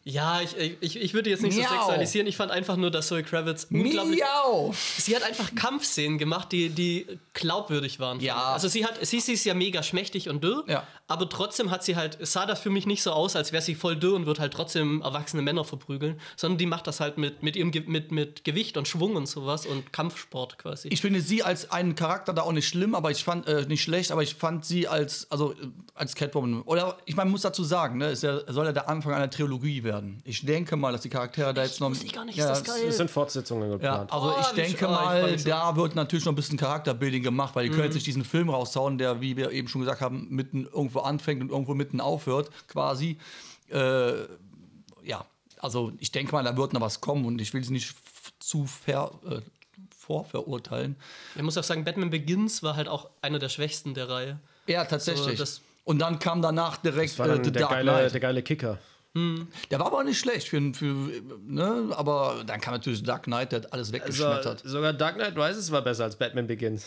Ja, 0.05 0.41
ich, 0.41 0.55
ich, 0.81 0.95
ich 0.99 1.13
würde 1.13 1.29
jetzt 1.29 1.43
nicht 1.43 1.55
so 1.55 1.61
Miau. 1.61 1.69
sexualisieren. 1.69 2.25
Ich 2.27 2.37
fand 2.37 2.51
einfach 2.51 2.77
nur, 2.77 2.89
dass 2.89 3.07
Zoe 3.07 3.21
Kravitz 3.21 3.67
unglaublich. 3.69 4.21
Miau! 4.21 4.73
Sie 4.97 5.15
hat 5.15 5.23
einfach 5.23 5.53
Kampfszenen 5.53 6.17
gemacht, 6.17 6.51
die, 6.51 6.69
die 6.69 7.05
glaubwürdig 7.33 7.99
waren. 7.99 8.19
Ja. 8.19 8.53
Also 8.53 8.67
sie 8.69 8.85
hat, 8.85 9.05
sie, 9.05 9.19
sie 9.19 9.33
ist 9.33 9.45
ja 9.45 9.53
mega 9.53 9.83
schmächtig 9.83 10.29
und 10.29 10.43
dürr, 10.43 10.63
Ja. 10.67 10.87
aber 11.07 11.27
trotzdem 11.29 11.69
hat 11.69 11.83
sie 11.83 11.95
halt, 11.95 12.17
sah 12.21 12.45
das 12.45 12.59
für 12.61 12.69
mich 12.69 12.85
nicht 12.87 13.03
so 13.03 13.11
aus, 13.11 13.35
als 13.35 13.51
wäre 13.51 13.61
sie 13.61 13.75
voll 13.75 13.97
dürr 13.97 14.15
und 14.15 14.25
wird 14.25 14.39
halt 14.39 14.53
trotzdem 14.53 15.01
erwachsene 15.01 15.41
Männer 15.41 15.63
verprügeln, 15.65 16.19
sondern 16.37 16.57
die 16.57 16.65
macht 16.65 16.87
das 16.87 17.01
halt 17.01 17.17
mit, 17.17 17.43
mit 17.43 17.55
ihrem 17.55 17.71
mit, 17.87 18.11
mit 18.11 18.43
Gewicht 18.45 18.77
und 18.77 18.87
Schwung 18.87 19.15
und 19.15 19.27
sowas 19.27 19.65
und 19.65 19.91
Kampfsport 19.93 20.57
quasi. 20.57 20.87
Ich 20.87 21.01
finde 21.01 21.21
sie 21.21 21.43
als 21.43 21.71
einen 21.71 21.95
Charakter 21.95 22.33
da 22.33 22.43
auch 22.43 22.53
nicht 22.53 22.67
schlimm, 22.67 22.95
aber 22.95 23.11
ich 23.11 23.23
fand 23.23 23.47
äh, 23.47 23.65
nicht 23.67 23.83
schlecht, 23.83 24.11
aber 24.11 24.23
ich 24.23 24.35
fand 24.35 24.65
sie 24.65 24.87
als 24.87 25.29
also 25.29 25.51
äh, 25.51 25.55
als 25.93 26.15
Catwoman 26.15 26.61
oder 26.63 26.97
ich 27.05 27.15
meine, 27.15 27.29
muss 27.29 27.41
dazu 27.41 27.63
sagen, 27.63 27.97
ne, 27.97 28.07
ist 28.11 28.23
ja, 28.23 28.39
soll 28.51 28.65
ja 28.65 28.71
der 28.71 28.87
Anfang 28.89 29.13
einer 29.13 29.29
Trilogie 29.29 29.83
werden. 29.83 29.88
Ich 30.23 30.45
denke 30.45 30.75
mal, 30.75 30.91
dass 30.91 31.01
die 31.01 31.09
Charaktere 31.09 31.53
da 31.53 31.63
jetzt 31.63 31.79
noch 31.79 31.91
ich 31.91 32.13
gar 32.13 32.25
nicht, 32.25 32.37
ja, 32.37 32.51
ist 32.51 32.59
das 32.61 32.63
geil. 32.75 32.87
Es 32.87 32.97
sind 32.97 33.09
Fortsetzungen 33.09 33.69
Ja, 33.69 33.75
geplant. 33.77 34.11
also 34.13 34.27
Oh, 34.35 34.39
ich 34.41 34.47
denke 34.47 34.85
oh, 34.87 34.91
ich 34.91 34.95
mal, 34.95 35.31
mich 35.31 35.43
so. 35.43 35.49
da 35.49 35.75
wird 35.75 35.95
natürlich 35.95 36.25
noch 36.25 36.33
ein 36.33 36.35
bisschen 36.35 36.57
Charakterbuilding 36.57 37.23
gemacht, 37.23 37.55
weil 37.55 37.63
die 37.65 37.69
Mhm. 37.69 37.73
können 37.73 37.85
jetzt 37.85 37.95
nicht 37.95 38.07
diesen 38.07 38.23
Film 38.25 38.49
raushauen, 38.49 38.97
der, 38.97 39.21
wie 39.21 39.35
wir 39.37 39.51
eben 39.51 39.67
schon 39.67 39.81
gesagt 39.81 40.01
haben, 40.01 40.27
mitten 40.29 40.65
irgendwo 40.65 40.99
anfängt 40.99 41.41
und 41.41 41.49
irgendwo 41.49 41.73
mitten 41.73 42.01
aufhört, 42.01 42.49
quasi. 42.67 43.17
Äh, 43.69 44.23
ja, 45.03 45.25
also 45.59 45.91
ich 45.99 46.11
denke 46.11 46.31
mal, 46.31 46.43
da 46.43 46.55
wird 46.57 46.73
noch 46.73 46.81
was 46.81 47.01
kommen 47.01 47.25
und 47.25 47.39
ich 47.41 47.53
will 47.53 47.63
sie 47.63 47.73
nicht 47.73 47.95
zu 48.39 48.65
ver, 48.65 49.11
äh, 49.29 49.41
vorverurteilen. 49.97 50.95
Ich 51.35 51.41
muss 51.41 51.57
auch 51.57 51.63
sagen, 51.63 51.83
Batman 51.83 52.09
Begins 52.09 52.63
war 52.63 52.75
halt 52.75 52.87
auch 52.87 53.09
einer 53.21 53.39
der 53.39 53.49
schwächsten 53.49 53.93
der 53.93 54.09
Reihe. 54.09 54.39
Ja, 54.67 54.85
tatsächlich. 54.85 55.37
So, 55.37 55.43
das- 55.43 55.61
und 55.85 55.99
dann 55.99 56.19
kam 56.19 56.41
danach 56.41 56.77
direkt 56.77 57.17
war 57.17 57.27
äh, 57.29 57.39
der, 57.41 57.51
Dark 57.51 57.71
geile, 57.71 57.91
Knight. 57.91 58.13
der 58.13 58.19
geile 58.19 58.43
Kicker. 58.43 58.77
Der 59.15 59.79
war 59.79 59.87
aber 59.87 59.97
auch 59.99 60.03
nicht 60.03 60.19
schlecht 60.19 60.47
für, 60.49 60.73
für 60.73 60.93
ne, 61.45 61.89
aber 61.95 62.43
dann 62.45 62.61
kam 62.61 62.75
natürlich 62.75 63.01
Dark 63.03 63.23
Knight, 63.23 63.51
der 63.51 63.61
hat 63.63 63.73
alles 63.73 63.87
So, 63.87 63.93
weggeschmettert. 63.93 64.61
sogar 64.63 64.93
Dark 64.93 65.15
Knight 65.15 65.35
Rises 65.35 65.71
war 65.71 65.81
besser 65.81 66.03
als 66.03 66.15
Batman 66.15 66.45
Begins. 66.47 66.85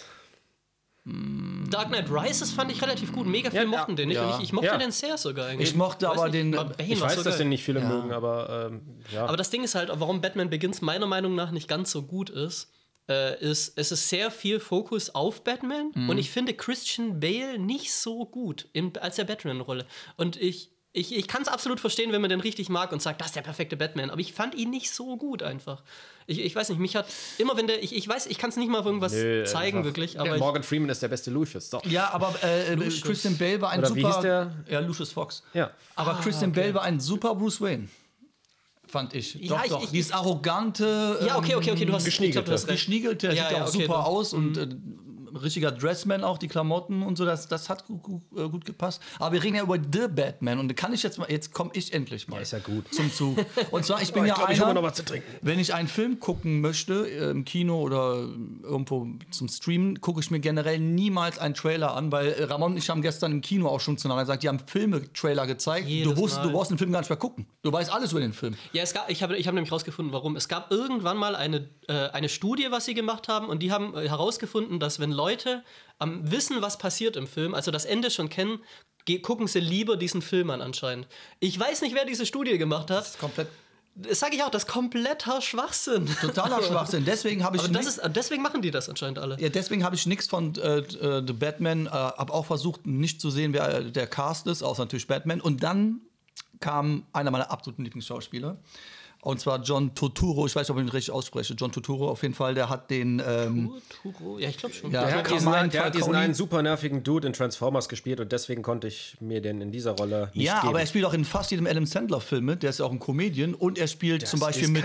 Dark 1.05 1.89
Knight 1.89 2.09
Rises 2.11 2.53
fand 2.53 2.70
ich 2.70 2.81
relativ 2.81 3.12
gut. 3.12 3.27
Mega 3.27 3.51
viele 3.51 3.64
Ja, 3.64 3.68
mochten 3.68 3.97
den 3.97 4.09
nicht. 4.09 4.16
ja. 4.18 4.25
Und 4.31 4.37
ich, 4.39 4.45
ich 4.45 4.53
mochte 4.53 4.68
Ja. 4.68 4.79
den 4.79 4.93
sehr 4.93 5.18
sogar 5.18 5.47
eigentlich. 5.49 5.70
Ich 5.70 5.75
mochte 5.75 6.07
Weiß 6.07 6.12
aber 6.16 6.25
nicht, 6.29 6.35
den- 6.35 6.51
Bane 6.53 6.75
Ich 6.79 7.01
weiß, 7.01 7.23
dass 7.25 7.39
den 7.39 7.49
nicht 7.49 7.64
viele 7.64 7.81
mögen, 7.81 8.12
aber 8.12 8.68
ähm, 8.70 8.83
ja. 9.12 9.27
Aber 9.27 9.37
das 9.37 9.51
Ding 9.51 9.64
ist 9.64 9.75
halt, 9.75 9.91
warum 9.93 10.20
Batman 10.20 10.49
Begins 10.49 10.81
meiner 10.81 11.07
Meinung 11.07 11.35
nach 11.35 11.51
nicht 11.51 11.66
ganz 11.66 11.91
so 11.91 12.03
gut 12.05 12.31
ist, 12.31 12.70
äh, 13.09 13.37
ist, 13.43 13.77
es 13.77 13.91
ist 13.91 14.09
sehr 14.09 14.31
viel 14.31 14.61
Fokus 14.61 15.12
auf 15.12 15.43
Batman 15.43 15.91
Mhm. 15.93 16.09
und 16.09 16.18
ich 16.18 16.31
finde 16.31 16.55
Christian 16.55 17.18
Bale 17.18 17.59
nicht 17.59 17.93
so 17.93 18.25
gut 18.25 18.68
im, 18.73 18.93
als 19.01 19.16
der 19.16 19.25
Batman-Rolle. 19.25 19.87
Und 20.16 20.37
ich, 20.41 20.70
ich, 20.95 21.14
ich 21.16 21.26
kann 21.26 21.40
es 21.43 21.49
absolut 21.49 21.80
verstehen, 21.80 22.12
wenn 22.12 22.20
man 22.20 22.28
den 22.28 22.40
richtig 22.40 22.68
mag 22.68 22.93
und 22.93 23.01
sagt, 23.01 23.20
das 23.20 23.28
ist 23.28 23.36
der 23.36 23.40
perfekte 23.43 23.76
Batman, 23.78 24.11
aber 24.11 24.20
ich 24.20 24.32
fand 24.34 24.55
ihn 24.55 24.68
nicht 24.70 24.90
so 24.93 25.16
gut 25.16 25.43
einfach. 25.43 25.82
Ich, 26.26 26.38
ich 26.38 26.55
weiß 26.55 26.68
nicht, 26.68 26.78
mich 26.78 26.97
hat 26.97 27.07
immer, 27.38 27.57
wenn 27.57 27.66
der, 27.66 27.82
ich, 27.82 27.95
ich 27.97 28.07
weiß, 28.07 28.26
ich 28.26 28.36
kann 28.38 28.51
es 28.51 28.57
nicht 28.57 28.68
mal 28.70 28.78
auf 28.80 28.86
irgendwas 28.86 29.12
Nö, 29.12 29.45
zeigen, 29.45 29.78
einfach- 29.78 29.88
wirklich, 29.88 30.20
aber 30.20 30.34
ich, 30.34 30.40
Morgan 30.40 30.62
Freeman 30.62 30.90
ist 30.90 31.03
der 31.03 31.09
beste 31.09 31.30
Lucius. 31.30 31.70
So. 31.70 31.80
Ja, 31.86 32.11
aber 32.12 32.34
äh, 32.43 32.74
Lucius. 32.74 33.03
Christian 33.03 33.38
Bale 33.38 33.61
war 33.62 33.70
ein 33.70 33.78
Oder 33.78 33.88
super. 33.88 34.01
wie 34.01 34.07
hieß 34.07 34.20
der? 34.20 34.53
Ja, 34.68 34.80
Lucius 34.80 35.11
Fox. 35.12 35.43
Ja. 35.55 35.70
Aber 35.97 36.20
Christian 36.22 36.53
Bale 36.53 36.74
war 36.74 36.82
ein 36.82 37.01
super 37.01 37.34
Bruce 37.34 37.61
Wayne. 37.62 37.88
Fand 38.86 39.14
ich. 39.14 39.34
Ja, 39.36 39.57
doch, 39.57 39.64
ich- 39.64 39.70
doch. 39.70 39.82
ich- 39.84 39.90
Dieses 39.90 40.12
arrogante. 40.12 41.18
ja, 41.26 41.38
okay, 41.38 41.55
okay, 41.55 41.70
okay, 41.70 41.86
du 41.86 41.93
hast, 41.95 42.07
ich 42.07 42.18
glaub, 42.32 42.45
du 42.45 42.53
hast 42.53 42.64
recht. 42.68 42.76
Geschniegelte, 42.76 43.28
der 43.28 43.36
Ja, 43.36 43.43
sieht 43.45 43.53
ja 43.53 43.57
ja, 43.59 43.64
auch 43.64 43.68
okay, 43.68 43.80
super 43.82 43.95
dann- 43.95 44.05
aus 44.05 44.32
und 44.34 44.57
äh, 44.59 44.68
richtiger 45.37 45.70
Dressman 45.72 46.24
auch, 46.24 46.39
die 46.39 46.49
Klamotten 46.49 47.03
und 47.03 47.16
so, 47.16 47.24
das, 47.24 47.49
das 47.49 47.68
hat 47.68 47.87
gut, 47.87 48.03
gut, 48.03 48.22
äh, 48.37 48.49
gut 48.49 48.64
gepasst. 48.64 49.01
Aber 49.18 49.33
wir 49.33 49.43
reden 49.43 49.57
ja 49.57 49.62
über 49.62 49.76
The 49.76 50.09
Batman 50.09 50.59
und 50.59 50.68
da 50.68 50.74
kann 50.74 50.93
ich 50.93 51.03
jetzt 51.03 51.18
mal, 51.18 51.30
jetzt 51.30 51.53
komme 51.53 51.70
ich 51.74 51.93
endlich 51.93 52.28
mal 52.28 52.41
ist 52.43 52.53
ja 52.53 52.59
gut. 52.59 52.93
zum 52.93 53.12
Zug. 53.12 53.39
Und 53.70 53.85
zwar, 53.85 54.03
ich 54.03 54.12
bin 54.12 54.22
Oh, 54.22 54.24
ich 54.24 54.28
ja 54.30 54.35
glaub, 54.37 54.51
ich 54.51 54.61
hol 54.61 54.66
einer, 54.66 54.74
noch 54.74 54.83
was 54.83 54.95
zu 54.95 55.05
trinken. 55.05 55.26
wenn 55.43 55.59
ich 55.59 55.74
einen 55.74 55.89
Film 55.89 56.20
gucken 56.20 56.61
möchte, 56.61 57.09
äh, 57.09 57.30
im 57.30 57.45
Kino 57.45 57.80
oder 57.80 58.26
irgendwo 58.62 59.07
zum 59.30 59.49
Streamen, 59.49 60.01
gucke 60.01 60.20
ich 60.20 60.30
mir 60.30 60.41
generell 60.41 60.78
niemals 60.78 61.39
einen 61.39 61.55
Trailer 61.55 61.95
an, 61.95 62.12
weil 62.12 62.28
äh, 62.33 62.45
Ramon 62.45 62.72
und 62.72 62.78
ich 62.78 62.89
haben 62.91 63.03
gestern 63.03 63.33
im 63.33 63.41
Kino 63.41 63.68
auch 63.68 63.80
schon 63.80 63.99
zueinander 63.99 64.22
gesagt, 64.24 64.43
die 64.43 64.49
haben 64.49 64.61
Filme-Trailer 64.64 65.47
gezeigt. 65.47 65.89
Jedes 65.89 66.14
Du, 66.14 66.20
wusst, 66.20 66.37
Mal. 66.37 66.43
du 66.45 66.53
brauchst 66.53 66.70
den 66.70 66.78
Film 66.78 66.93
gar 66.93 67.01
nicht 67.01 67.11
mehr 67.11 67.16
gucken. 67.16 67.47
Du 67.62 67.72
weißt 67.72 67.93
alles 67.93 68.12
über 68.12 68.20
den 68.20 68.33
Film. 68.33 68.55
Ja, 68.72 68.83
es 68.83 68.93
gab, 68.95 69.09
ich 69.11 69.22
habe 69.22 69.37
ich 69.37 69.47
hab 69.47 69.55
nämlich 69.55 69.72
rausgefunden, 69.72 70.12
warum. 70.12 70.37
Es 70.37 70.49
gab 70.49 70.70
irgendwann 70.70 71.16
mal 71.16 71.35
eine, 71.37 71.68
äh, 71.89 72.09
eine 72.11 72.28
Studie, 72.28 72.66
was 72.70 72.85
sie 72.85 72.95
gemacht 72.95 73.28
haben, 73.28 73.49
und 73.49 73.62
die 73.62 73.72
haben 73.72 73.97
herausgefunden, 73.97 74.78
dass 74.80 75.01
wenn 75.01 75.11
Leute 75.12 75.22
am 75.99 76.31
wissen, 76.31 76.61
was 76.61 76.79
passiert 76.79 77.16
im 77.16 77.27
Film, 77.27 77.55
also 77.55 77.70
das 77.70 77.85
Ende 77.85 78.11
schon 78.11 78.29
kennen, 78.29 78.61
gucken 79.23 79.47
sie 79.47 79.61
lieber 79.61 79.97
diesen 79.97 80.23
Film 80.23 80.51
an 80.51 80.61
anscheinend. 80.61 81.07
Ich 81.41 81.59
weiß 81.59 81.83
nicht, 81.83 81.95
wer 81.95 82.05
diese 82.05 82.27
Studie 82.27 82.59
gemacht 82.59 82.91
hat. 82.91 83.18
Komplett 83.18 83.49
Das 83.95 84.20
sage 84.20 84.37
ich 84.37 84.43
auch, 84.43 84.51
das 84.51 84.64
ist 84.64 84.68
kompletter 84.68 85.41
Schwachsinn. 85.41 86.07
totaler 86.20 86.62
Schwachsinn. 86.68 87.05
Deswegen 87.05 87.45
habe 87.45 87.57
ich 87.57 87.64
Aber 87.64 87.73
das 87.73 87.87
ist, 87.87 88.01
deswegen 88.16 88.43
machen 88.43 88.62
die 88.62 88.70
das 88.70 88.89
anscheinend 88.89 89.18
alle. 89.18 89.39
Ja, 89.41 89.49
deswegen 89.49 89.85
habe 89.85 89.97
ich 89.97 90.07
nichts 90.07 90.27
von 90.29 90.55
äh, 90.57 90.79
äh, 90.79 91.23
The 91.27 91.33
Batman, 91.33 91.87
äh, 91.87 91.91
habe 91.91 92.33
auch 92.33 92.47
versucht, 92.47 92.87
nicht 92.87 93.20
zu 93.20 93.31
sehen, 93.31 93.53
wer 93.53 93.68
äh, 93.68 93.91
der 93.91 94.07
Cast 94.07 94.47
ist, 94.47 94.62
außer 94.62 94.83
natürlich 94.83 95.07
Batman. 95.07 95.41
Und 95.41 95.62
dann 95.62 96.01
kam 96.61 97.07
einer 97.12 97.31
meiner 97.31 97.51
absoluten 97.51 97.85
Lieblingsschauspieler. 97.85 98.57
Und 99.25 99.39
zwar 99.39 99.62
John 99.62 99.95
Turturro, 99.95 100.47
ich 100.47 100.57
weiß 100.57 100.62
nicht, 100.66 100.70
ob 100.73 100.79
ich 100.79 100.83
ihn 100.83 100.89
richtig 100.89 101.14
ausspreche. 101.14 101.55
John 101.55 101.70
Turturro 101.70 102.11
auf 102.11 102.23
jeden 102.23 102.35
Fall, 102.35 102.55
der 102.57 102.68
hat 102.68 102.91
den. 102.91 103.23
Ähm, 103.25 103.70
Turturro? 104.03 104.37
Ja, 104.41 104.49
ich 104.49 104.59
glaube 104.59 104.75
schon. 104.75 104.91
ja, 104.91 105.05
Der 105.07 105.14
hat, 105.18 105.31
diesen, 105.31 105.45
Carmine 105.49 105.68
der 105.68 105.85
hat 105.85 105.95
diesen 105.95 106.14
einen 106.16 106.35
super 106.35 106.61
nervigen 106.61 107.05
Dude 107.05 107.29
in 107.29 107.33
Transformers 107.33 107.89
gespielt 107.89 108.18
und 108.18 108.33
deswegen 108.33 108.62
konnte 108.62 108.89
ich 108.89 109.16
mir 109.20 109.41
den 109.41 109.61
in 109.61 109.70
dieser 109.70 109.93
Rolle 109.93 110.33
nicht 110.35 110.45
ja, 110.47 110.57
geben. 110.57 110.70
aber 110.70 110.81
er 110.81 110.87
spielt 110.87 111.05
auch 111.05 111.14
in 111.14 111.25
fast 111.25 111.53
jedem 111.53 111.68
Adam 111.68 111.87
Sandler-Film 111.87 112.45
mit. 112.45 112.64
Der 112.64 112.70
ist 112.70 112.81
ja 112.81 112.85
auch 112.85 112.91
ein 112.91 112.99
Comedian. 112.99 113.55
Und 113.55 113.79
er 113.79 113.87
spielt 113.87 114.27
zum 114.27 114.41
Beispiel 114.41 114.64
ist 114.64 114.70
mit 114.70 114.85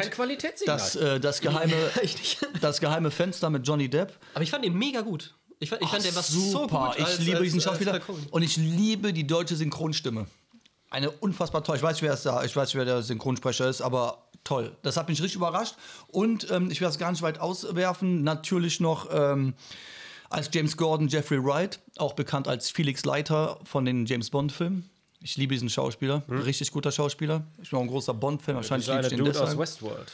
das, 0.67 0.95
äh, 0.95 1.19
das, 1.19 1.41
geheime, 1.41 1.73
das 2.61 2.79
geheime 2.79 3.09
Fenster 3.09 3.49
mit 3.49 3.67
Johnny 3.67 3.89
Depp. 3.89 4.13
Aber 4.35 4.43
ich 4.43 4.51
fand 4.51 4.63
ihn 4.65 4.77
mega 4.77 5.01
gut. 5.01 5.33
Ich, 5.59 5.71
fand- 5.71 5.81
ich 5.81 5.87
fand, 5.89 6.05
der 6.05 6.13
war 6.15 6.21
so 6.21 6.67
gut. 6.67 6.71
Ich 6.99 7.03
als- 7.05 7.17
liebe 7.19 7.37
als- 7.37 7.43
diesen 7.45 7.61
Schauspieler 7.61 7.99
und 8.29 8.43
ich 8.43 8.55
liebe 8.57 9.13
die 9.13 9.25
deutsche 9.25 9.55
Synchronstimme. 9.55 10.27
Eine 10.89 11.11
unfassbar 11.11 11.65
toll. 11.65 11.75
Ich 11.75 11.83
weiß, 11.83 12.01
wer 12.01 12.13
es 12.13 12.23
da, 12.23 12.45
ich 12.45 12.55
weiß, 12.55 12.73
wer 12.75 12.85
der 12.85 13.01
Synchronsprecher 13.01 13.67
ist, 13.67 13.81
aber 13.81 14.26
toll. 14.47 14.75
Das 14.81 14.97
hat 14.97 15.09
mich 15.09 15.21
richtig 15.21 15.35
überrascht. 15.35 15.75
Und 16.07 16.49
ähm, 16.51 16.71
ich 16.71 16.81
werde 16.81 16.91
es 16.91 16.97
gar 16.97 17.11
nicht 17.11 17.21
weit 17.21 17.39
auswerfen. 17.39 18.23
Natürlich 18.23 18.79
noch 18.79 19.07
ähm, 19.11 19.53
Als 20.29 20.49
James 20.53 20.75
Gordon 20.75 21.07
Jeffrey 21.07 21.43
Wright, 21.43 21.79
auch 21.97 22.13
bekannt 22.13 22.47
als 22.47 22.69
Felix 22.69 23.05
Leiter 23.05 23.59
von 23.63 23.85
den 23.85 24.05
James 24.05 24.29
Bond-Filmen. 24.29 24.89
Ich 25.21 25.37
liebe 25.37 25.53
diesen 25.53 25.69
Schauspieler, 25.69 26.21
richtig 26.29 26.71
guter 26.71 26.91
Schauspieler. 26.91 27.43
Ich 27.61 27.69
bin 27.69 27.79
auch 27.79 27.83
ein 27.83 27.87
großer 27.87 28.13
Bond-Fan, 28.13 28.55
wahrscheinlich 28.55 28.87
liebe 28.87 29.01
ich 29.01 29.07
den 29.07 29.19
Dude 29.19 29.31
aus 29.31 29.37
deshalb. 29.37 29.59
Westworld. 29.59 30.11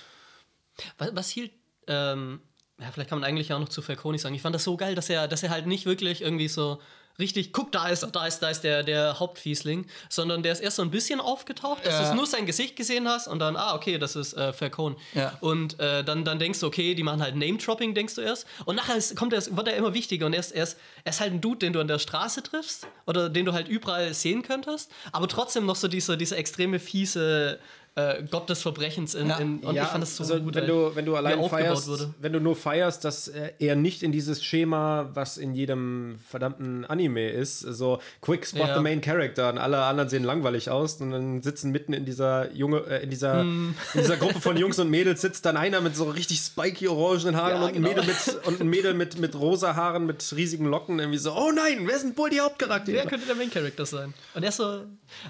Was, 0.97 1.15
was 1.15 1.29
hielt. 1.29 1.51
Ähm, 1.87 2.41
ja, 2.79 2.91
vielleicht 2.91 3.09
kann 3.09 3.19
man 3.19 3.27
eigentlich 3.27 3.51
auch 3.53 3.59
noch 3.59 3.69
zu 3.69 3.81
Falcone 3.81 4.17
sagen. 4.17 4.33
Ich 4.35 4.41
fand 4.41 4.55
das 4.55 4.63
so 4.63 4.77
geil, 4.77 4.95
dass 4.95 5.09
er, 5.09 5.27
dass 5.27 5.43
er 5.43 5.49
halt 5.49 5.67
nicht 5.67 5.85
wirklich 5.85 6.21
irgendwie 6.21 6.47
so 6.47 6.79
richtig, 7.19 7.53
guck, 7.53 7.71
da 7.71 7.87
ist, 7.89 8.07
da 8.11 8.25
ist, 8.25 8.39
da 8.39 8.49
ist 8.49 8.61
der, 8.61 8.83
der 8.83 9.19
Hauptfiesling, 9.19 9.85
sondern 10.09 10.43
der 10.43 10.51
ist 10.53 10.59
erst 10.61 10.77
so 10.77 10.81
ein 10.81 10.91
bisschen 10.91 11.19
aufgetaucht, 11.19 11.85
dass 11.85 11.93
Ja. 11.99 12.09
du 12.09 12.15
nur 12.15 12.25
sein 12.25 12.45
Gesicht 12.45 12.75
gesehen 12.75 13.07
hast 13.07 13.27
und 13.27 13.39
dann, 13.39 13.55
ah, 13.55 13.75
okay, 13.75 13.97
das 13.97 14.15
ist 14.15 14.33
äh, 14.33 14.51
Falcone. 14.53 14.95
Ja. 15.13 15.37
Und 15.41 15.79
äh, 15.79 16.03
dann, 16.03 16.25
dann 16.25 16.39
denkst 16.39 16.59
du, 16.59 16.67
okay, 16.67 16.95
die 16.95 17.03
machen 17.03 17.21
halt 17.21 17.35
Name-Dropping, 17.35 17.93
denkst 17.93 18.15
du 18.15 18.21
erst. 18.21 18.47
Und 18.65 18.75
nachher 18.75 18.95
ist, 18.95 19.15
kommt 19.15 19.33
er, 19.33 19.43
wird 19.55 19.67
er 19.67 19.75
immer 19.75 19.93
wichtiger 19.93 20.25
und 20.25 20.33
er 20.33 20.39
ist, 20.39 20.51
er, 20.51 20.63
ist, 20.63 20.77
er 21.03 21.11
ist 21.11 21.19
halt 21.19 21.33
ein 21.33 21.41
Dude, 21.41 21.59
den 21.59 21.73
du 21.73 21.79
an 21.79 21.87
der 21.87 21.99
Straße 21.99 22.41
triffst 22.43 22.87
oder 23.05 23.29
den 23.29 23.45
du 23.45 23.53
halt 23.53 23.67
überall 23.67 24.13
sehen 24.13 24.41
könntest, 24.41 24.91
aber 25.11 25.27
trotzdem 25.27 25.65
noch 25.65 25.75
so 25.75 25.87
diese, 25.87 26.17
diese 26.17 26.35
extreme 26.35 26.79
fiese 26.79 27.59
äh, 27.95 28.23
Gott 28.31 28.49
des 28.49 28.61
Verbrechens 28.61 29.13
in, 29.13 29.27
Ja. 29.27 29.37
in 29.37 29.59
und 29.59 29.75
ich 29.75 29.81
fand 29.83 30.01
das 30.01 30.15
so 30.17 30.23
also 30.23 30.39
gut. 30.39 30.55
wenn 30.55 30.65
du, 30.67 30.95
wenn 30.95 31.05
du 31.05 31.15
allein 31.15 31.47
feierst, 31.47 31.87
wurde. 31.87 32.13
wenn 32.19 32.33
du 32.33 32.39
nur 32.39 32.55
feierst, 32.55 33.05
dass 33.05 33.27
äh, 33.27 33.51
er 33.59 33.75
nicht 33.75 34.01
in 34.01 34.11
dieses 34.11 34.43
Schema, 34.43 35.09
was 35.13 35.37
in 35.37 35.53
jedem 35.53 36.17
verdammten 36.27 36.85
Anime 36.85 37.29
ist, 37.29 37.59
so 37.59 37.99
quick 38.21 38.47
spot 38.47 38.59
Ja. 38.67 38.75
the 38.77 38.81
main 38.81 38.99
character 39.01 39.49
und 39.49 39.59
alle 39.59 39.83
anderen 39.83 40.09
sehen 40.09 40.23
langweilig 40.23 40.71
aus 40.71 40.99
und 41.01 41.11
dann 41.11 41.41
sitzen 41.43 41.71
mitten 41.71 41.93
in 41.93 42.05
dieser 42.05 42.51
Junge, 42.53 42.79
äh, 42.87 43.03
in 43.03 43.09
dieser, 43.11 43.41
Hm. 43.41 43.75
in 43.93 43.99
dieser 44.01 44.17
Gruppe 44.17 44.41
von 44.41 44.57
Jungs 44.57 44.79
und 44.79 44.89
Mädels 44.89 45.21
sitzt 45.21 45.45
dann 45.45 45.55
einer 45.57 45.79
mit 45.81 45.95
so 45.95 46.05
richtig 46.09 46.39
spiky 46.39 46.87
orangenen 46.87 47.35
Haaren 47.37 47.57
Ja, 47.57 47.61
und, 47.61 47.67
ein 47.67 47.73
genau. 47.75 47.89
Mädel 47.89 48.05
mit, 48.05 48.45
und 48.47 48.59
ein 48.61 48.67
Mädel 48.69 48.93
mit, 48.95 49.19
mit 49.19 49.35
rosa 49.35 49.75
Haaren 49.75 50.07
mit 50.07 50.33
riesigen 50.35 50.65
Locken 50.65 50.97
irgendwie 50.97 51.19
so, 51.19 51.31
oh 51.33 51.51
nein, 51.51 51.83
wer 51.87 51.99
sind 51.99 52.17
wohl 52.17 52.31
die 52.31 52.39
Hauptcharaktere? 52.41 52.97
Wer 52.97 53.05
könnte 53.05 53.27
der 53.27 53.35
Main 53.35 53.51
Character 53.51 53.85
sein? 53.85 54.13
Und 54.33 54.41
er 54.41 54.49
ist 54.49 54.57
so. 54.57 54.81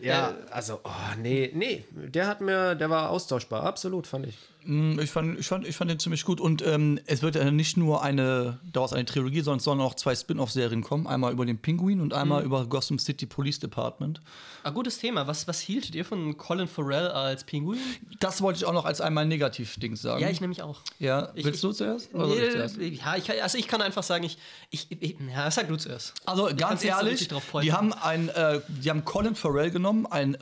Ja, 0.01 0.29
Äh, 0.29 0.33
also, 0.51 0.79
oh, 0.85 0.89
nee, 1.21 1.51
nee, 1.53 1.83
der 1.91 2.27
hat 2.27 2.39
mir, 2.39 2.52
der 2.75 2.89
war 2.89 3.09
austauschbar, 3.09 3.63
absolut, 3.63 4.07
fand 4.07 4.27
ich. 4.27 4.35
Mm, 4.65 4.97
Ich 4.99 5.11
fand, 5.11 5.37
ich, 5.39 5.45
fand, 5.47 5.67
ich 5.67 5.75
fand 5.75 5.91
den 5.91 5.99
ziemlich 5.99 6.23
gut. 6.23 6.39
Und 6.39 6.61
ähm, 6.65 6.97
es 7.05 7.21
wird 7.21 7.35
ja 7.35 7.51
nicht 7.51 7.75
nur 7.75 8.01
eine, 8.01 8.59
daraus 8.71 8.93
eine 8.93 9.03
Trilogie, 9.05 9.41
sondern 9.41 9.57
es 9.57 9.65
sollen 9.65 9.81
auch 9.81 9.93
zwei 9.95 10.15
Spin-off-Serien 10.15 10.81
kommen. 10.81 11.05
Einmal 11.05 11.33
über 11.33 11.45
den 11.45 11.57
Pinguin 11.57 11.99
und 11.99 12.13
einmal 12.13 12.39
Mhm. 12.41 12.45
über 12.45 12.65
Gotham 12.65 12.97
City 12.97 13.25
Police 13.25 13.59
Department. 13.59 14.21
ein 14.63 14.73
gutes 14.73 14.97
Thema. 14.99 15.27
Was, 15.27 15.47
was 15.49 15.59
hieltet 15.59 15.93
ihr 15.95 16.05
von 16.05 16.37
Colin 16.37 16.67
Farrell 16.69 17.07
als 17.09 17.43
Pinguin? 17.43 17.77
Das 18.21 18.41
wollte 18.41 18.57
ich 18.59 18.65
auch 18.65 18.71
noch 18.71 18.85
als 18.85 19.01
einmal 19.01 19.25
Negativ-Ding 19.25 19.97
sagen. 19.97 20.21
Ja, 20.21 20.29
ich 20.29 20.39
nämlich 20.39 20.61
auch. 20.61 20.79
Ja, 20.99 21.31
Ich- 21.35 21.43
willst 21.43 21.61
du 21.61 21.73
zuerst? 21.73 22.13
Oder 22.13 22.27
ich 22.29 22.35
Nee, 22.39 22.49
zuerst? 22.51 22.77
ja, 22.77 23.15
ich, 23.17 23.25
kann- 23.25 23.35
also 23.41 23.57
ich 23.57 23.67
kann 23.67 23.81
einfach 23.81 24.03
sagen, 24.03 24.23
ich. 24.23 24.37
ich, 24.69 24.87
ich 25.01 25.17
ja, 25.33 25.51
sag 25.51 25.67
du 25.67 25.75
zuerst. 25.75 26.13
Also 26.25 26.47
Ich 26.49 26.55
ganz 26.55 26.83
ehrlich, 26.85 27.27
die 27.61 27.73
haben 27.73 27.91
ein, 27.91 28.29
äh, 28.29 28.61
die 28.69 28.89
haben 28.89 29.03
Colin 29.03 29.35
Farrell 29.35 29.71
genommen, 29.71 30.05
einen 30.05 30.37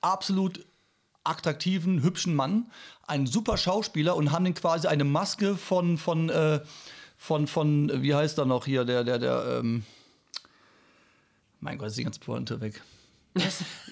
absolut 0.00 0.64
attraktiven, 1.24 2.02
hübschen 2.02 2.34
Mann, 2.34 2.70
einen 3.06 3.26
super 3.26 3.56
Schauspieler 3.56 4.14
und 4.16 4.30
haben 4.32 4.44
den 4.44 4.54
quasi 4.54 4.86
eine 4.86 5.04
Maske 5.04 5.56
von 5.56 5.98
von 5.98 6.28
äh, 6.28 6.60
von 7.16 7.46
von 7.46 7.90
wie 8.02 8.14
heißt 8.14 8.38
er 8.38 8.44
noch 8.44 8.64
hier 8.66 8.84
der 8.84 9.04
der 9.04 9.18
der 9.18 9.58
ähm, 9.60 9.84
mein 11.60 11.78
Gott, 11.78 11.88
ist 11.88 11.96
die 11.98 12.04
ganze 12.04 12.20
Pointe 12.20 12.60
weg. 12.60 12.82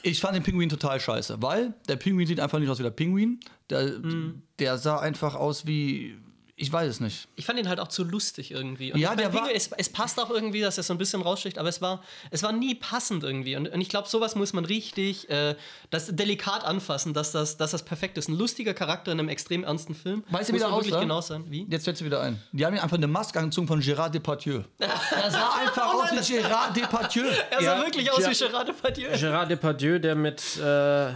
Ich 0.02 0.20
fand 0.20 0.36
den 0.36 0.42
Pinguin 0.42 0.68
total 0.68 1.00
scheiße, 1.00 1.40
weil 1.42 1.74
der 1.88 1.96
Pinguin 1.96 2.26
sieht 2.26 2.38
einfach 2.38 2.58
nicht 2.58 2.68
aus 2.68 2.78
wie 2.78 2.82
der 2.84 2.90
Pinguin. 2.90 3.40
Der, 3.70 3.98
Mhm. 3.98 4.42
der 4.58 4.78
sah 4.78 4.98
einfach 5.00 5.34
aus 5.34 5.66
wie. 5.66 6.16
Ich 6.62 6.72
weiß 6.72 6.88
es 6.88 7.00
nicht. 7.00 7.26
Ich 7.34 7.44
fand 7.44 7.58
ihn 7.58 7.68
halt 7.68 7.80
auch 7.80 7.88
zu 7.88 8.04
lustig 8.04 8.52
irgendwie. 8.52 8.92
Und 8.92 9.00
Ja, 9.00 9.16
der 9.16 9.32
war- 9.34 9.40
Pinguin, 9.40 9.56
es, 9.56 9.70
es 9.76 9.88
passt 9.88 10.20
auch 10.20 10.30
irgendwie, 10.30 10.60
dass 10.60 10.76
er 10.78 10.84
so 10.84 10.94
ein 10.94 10.98
bisschen 10.98 11.20
raussticht, 11.20 11.58
aber 11.58 11.68
es 11.68 11.80
war, 11.82 12.02
es 12.30 12.42
war 12.44 12.52
nie 12.52 12.76
passend 12.76 13.24
irgendwie. 13.24 13.56
Und, 13.56 13.68
und 13.68 13.80
ich 13.80 13.88
glaube, 13.88 14.08
sowas 14.08 14.36
muss 14.36 14.52
man 14.52 14.64
richtig 14.64 15.28
äh, 15.28 15.56
das 15.90 16.06
delikat 16.14 16.62
anfassen, 16.64 17.14
dass 17.14 17.32
das, 17.32 17.56
dass 17.56 17.72
das 17.72 17.82
perfekt 17.84 18.16
ist. 18.16 18.28
Ein 18.28 18.38
lustiger 18.38 18.74
Charakter 18.74 19.10
in 19.10 19.18
einem 19.18 19.28
extrem 19.28 19.64
ernsten 19.64 19.94
Film. 19.96 20.22
Weißt 20.30 20.50
du, 20.50 20.54
wie 20.54 20.58
der 20.58 20.72
aussah? 20.72 21.00
genau 21.00 21.20
sein. 21.20 21.44
Wie? 21.48 21.66
Jetzt 21.68 21.84
fällt 21.84 21.96
sie 21.96 22.04
wieder 22.04 22.20
ein. 22.22 22.40
Die 22.52 22.64
haben 22.64 22.74
ihm 22.76 22.80
einfach 22.80 22.96
eine 22.96 23.08
Maske 23.08 23.40
angezogen 23.40 23.66
von 23.66 23.80
Gérard 23.82 24.10
Depardieu. 24.10 24.62
Er 24.78 25.30
sah 25.30 25.50
einfach 25.60 25.92
aus 25.94 26.12
wie 26.12 26.34
Gérard 26.38 26.72
Depardieu. 26.74 27.24
Er 27.50 27.58
sah 27.60 27.76
Ja, 27.78 27.84
wirklich 27.84 28.10
aus 28.10 28.20
ja. 28.20 28.30
wie 28.30 28.34
Gerard 28.38 28.68
Depardieu. 28.68 29.08
Gérard 29.14 29.46
Depardieu, 29.48 29.98
der 29.98 30.14
mit, 30.14 30.40
äh, 30.58 31.10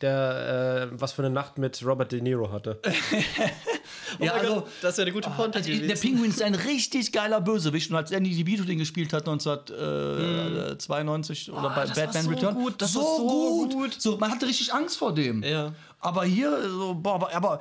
der, 0.00 0.88
äh, 0.92 1.00
was 1.00 1.12
für 1.12 1.22
eine 1.22 1.30
Nacht 1.30 1.58
mit 1.58 1.84
Robert 1.84 2.12
De 2.12 2.20
Niro 2.20 2.50
hatte. 2.52 2.80
Oh 4.18 4.24
Ja, 4.24 4.32
also- 4.32 4.54
Gott, 4.54 4.66
das 4.82 4.96
wäre 4.96 5.06
eine 5.06 5.12
gute 5.14 5.30
Ponte 5.30 5.58
Also, 5.58 5.70
der 5.70 5.94
Pinguin 5.96 6.30
ist 6.30 6.42
ein 6.42 6.54
richtig 6.54 7.12
geiler 7.12 7.40
Bösewicht. 7.40 7.90
Und 7.90 7.96
als 7.96 8.10
Andy 8.10 8.30
DeVito 8.34 8.64
den 8.64 8.78
gespielt 8.78 9.12
hat, 9.12 9.26
1992 9.26 11.50
oder 11.52 11.70
bei 11.70 11.86
das 11.86 11.96
war 11.96 12.04
Batman 12.06 12.24
so 12.24 12.30
Return. 12.30 12.54
gut, 12.54 12.82
das 12.82 12.92
so, 12.92 13.00
war 13.00 13.16
so 13.16 13.26
gut. 13.28 13.72
gut. 13.72 13.96
So, 14.00 14.16
man 14.18 14.30
hatte 14.30 14.46
richtig 14.46 14.72
Angst 14.72 14.96
vor 14.98 15.14
dem. 15.14 15.42
Ja. 15.42 15.72
Aber 16.00 16.24
hier, 16.24 16.68
so, 16.70 16.94
boah, 16.94 17.14
aber. 17.14 17.34
aber 17.34 17.58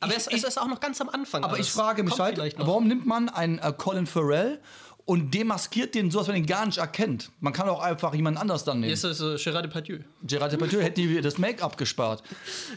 aber 0.00 0.12
ich- 0.12 0.18
es, 0.18 0.26
es 0.26 0.42
ist 0.42 0.60
auch 0.60 0.66
noch 0.66 0.80
ganz 0.80 1.00
am 1.00 1.08
Anfang. 1.10 1.44
Aber 1.44 1.54
alles. 1.54 1.68
ich 1.68 1.72
frage 1.72 2.02
mich 2.02 2.18
halt, 2.18 2.38
warum 2.58 2.88
nimmt 2.88 3.06
man 3.06 3.28
einen 3.28 3.58
äh, 3.60 3.72
Colin 3.76 4.06
Farrell 4.06 4.58
und 5.04 5.34
demaskiert 5.34 5.94
den 5.94 6.10
so, 6.10 6.18
dass 6.18 6.28
man 6.28 6.36
den 6.36 6.46
gar 6.46 6.64
nicht 6.64 6.78
erkennt? 6.78 7.30
Man 7.40 7.52
kann 7.52 7.68
auch 7.68 7.80
einfach 7.80 8.14
jemand 8.14 8.38
anders 8.38 8.64
dann 8.64 8.80
nehmen. 8.80 8.94
Hier 8.96 9.10
ist 9.10 9.20
es 9.20 9.20
äh, 9.20 9.42
Gerard 9.42 9.64
Depardieu. 9.64 9.98
Gerard 10.22 10.52
Depardieu 10.52 10.80
hätte 10.82 11.00
die, 11.00 11.20
das 11.20 11.38
Make-up 11.38 11.76
gespart. 11.76 12.22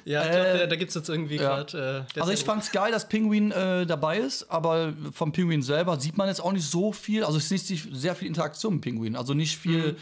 Ja, 0.06 0.24
ich 0.26 0.32
glaub, 0.32 0.44
da, 0.60 0.68
da 0.68 0.76
gibt 0.76 0.90
es 0.90 0.96
jetzt 0.96 1.10
irgendwie 1.10 1.38
gerade. 1.38 2.06
Äh, 2.16 2.20
Also 2.20 2.32
ich 2.32 2.44
fand's 2.44 2.72
geil, 2.72 2.92
dass 2.92 3.08
Pinguin 3.08 3.52
äh, 3.52 3.86
dabei 3.86 4.18
ist, 4.18 4.50
aber 4.50 4.94
vom 5.14 5.32
Pinguin 5.32 5.62
selber 5.62 6.00
sieht 6.00 6.18
man 6.18 6.28
jetzt 6.28 6.42
auch 6.42 6.52
nicht 6.52 6.66
so 6.70 6.92
viel. 6.92 7.24
Also 7.24 7.38
es 7.38 7.52
ist 7.52 7.70
nicht 7.72 7.88
sehr 7.94 8.16
viel 8.16 8.28
Interaktion 8.28 8.74
mit 8.76 8.82
Pinguin, 8.82 9.16
also 9.16 9.34
nicht 9.34 9.58
viel. 9.58 9.96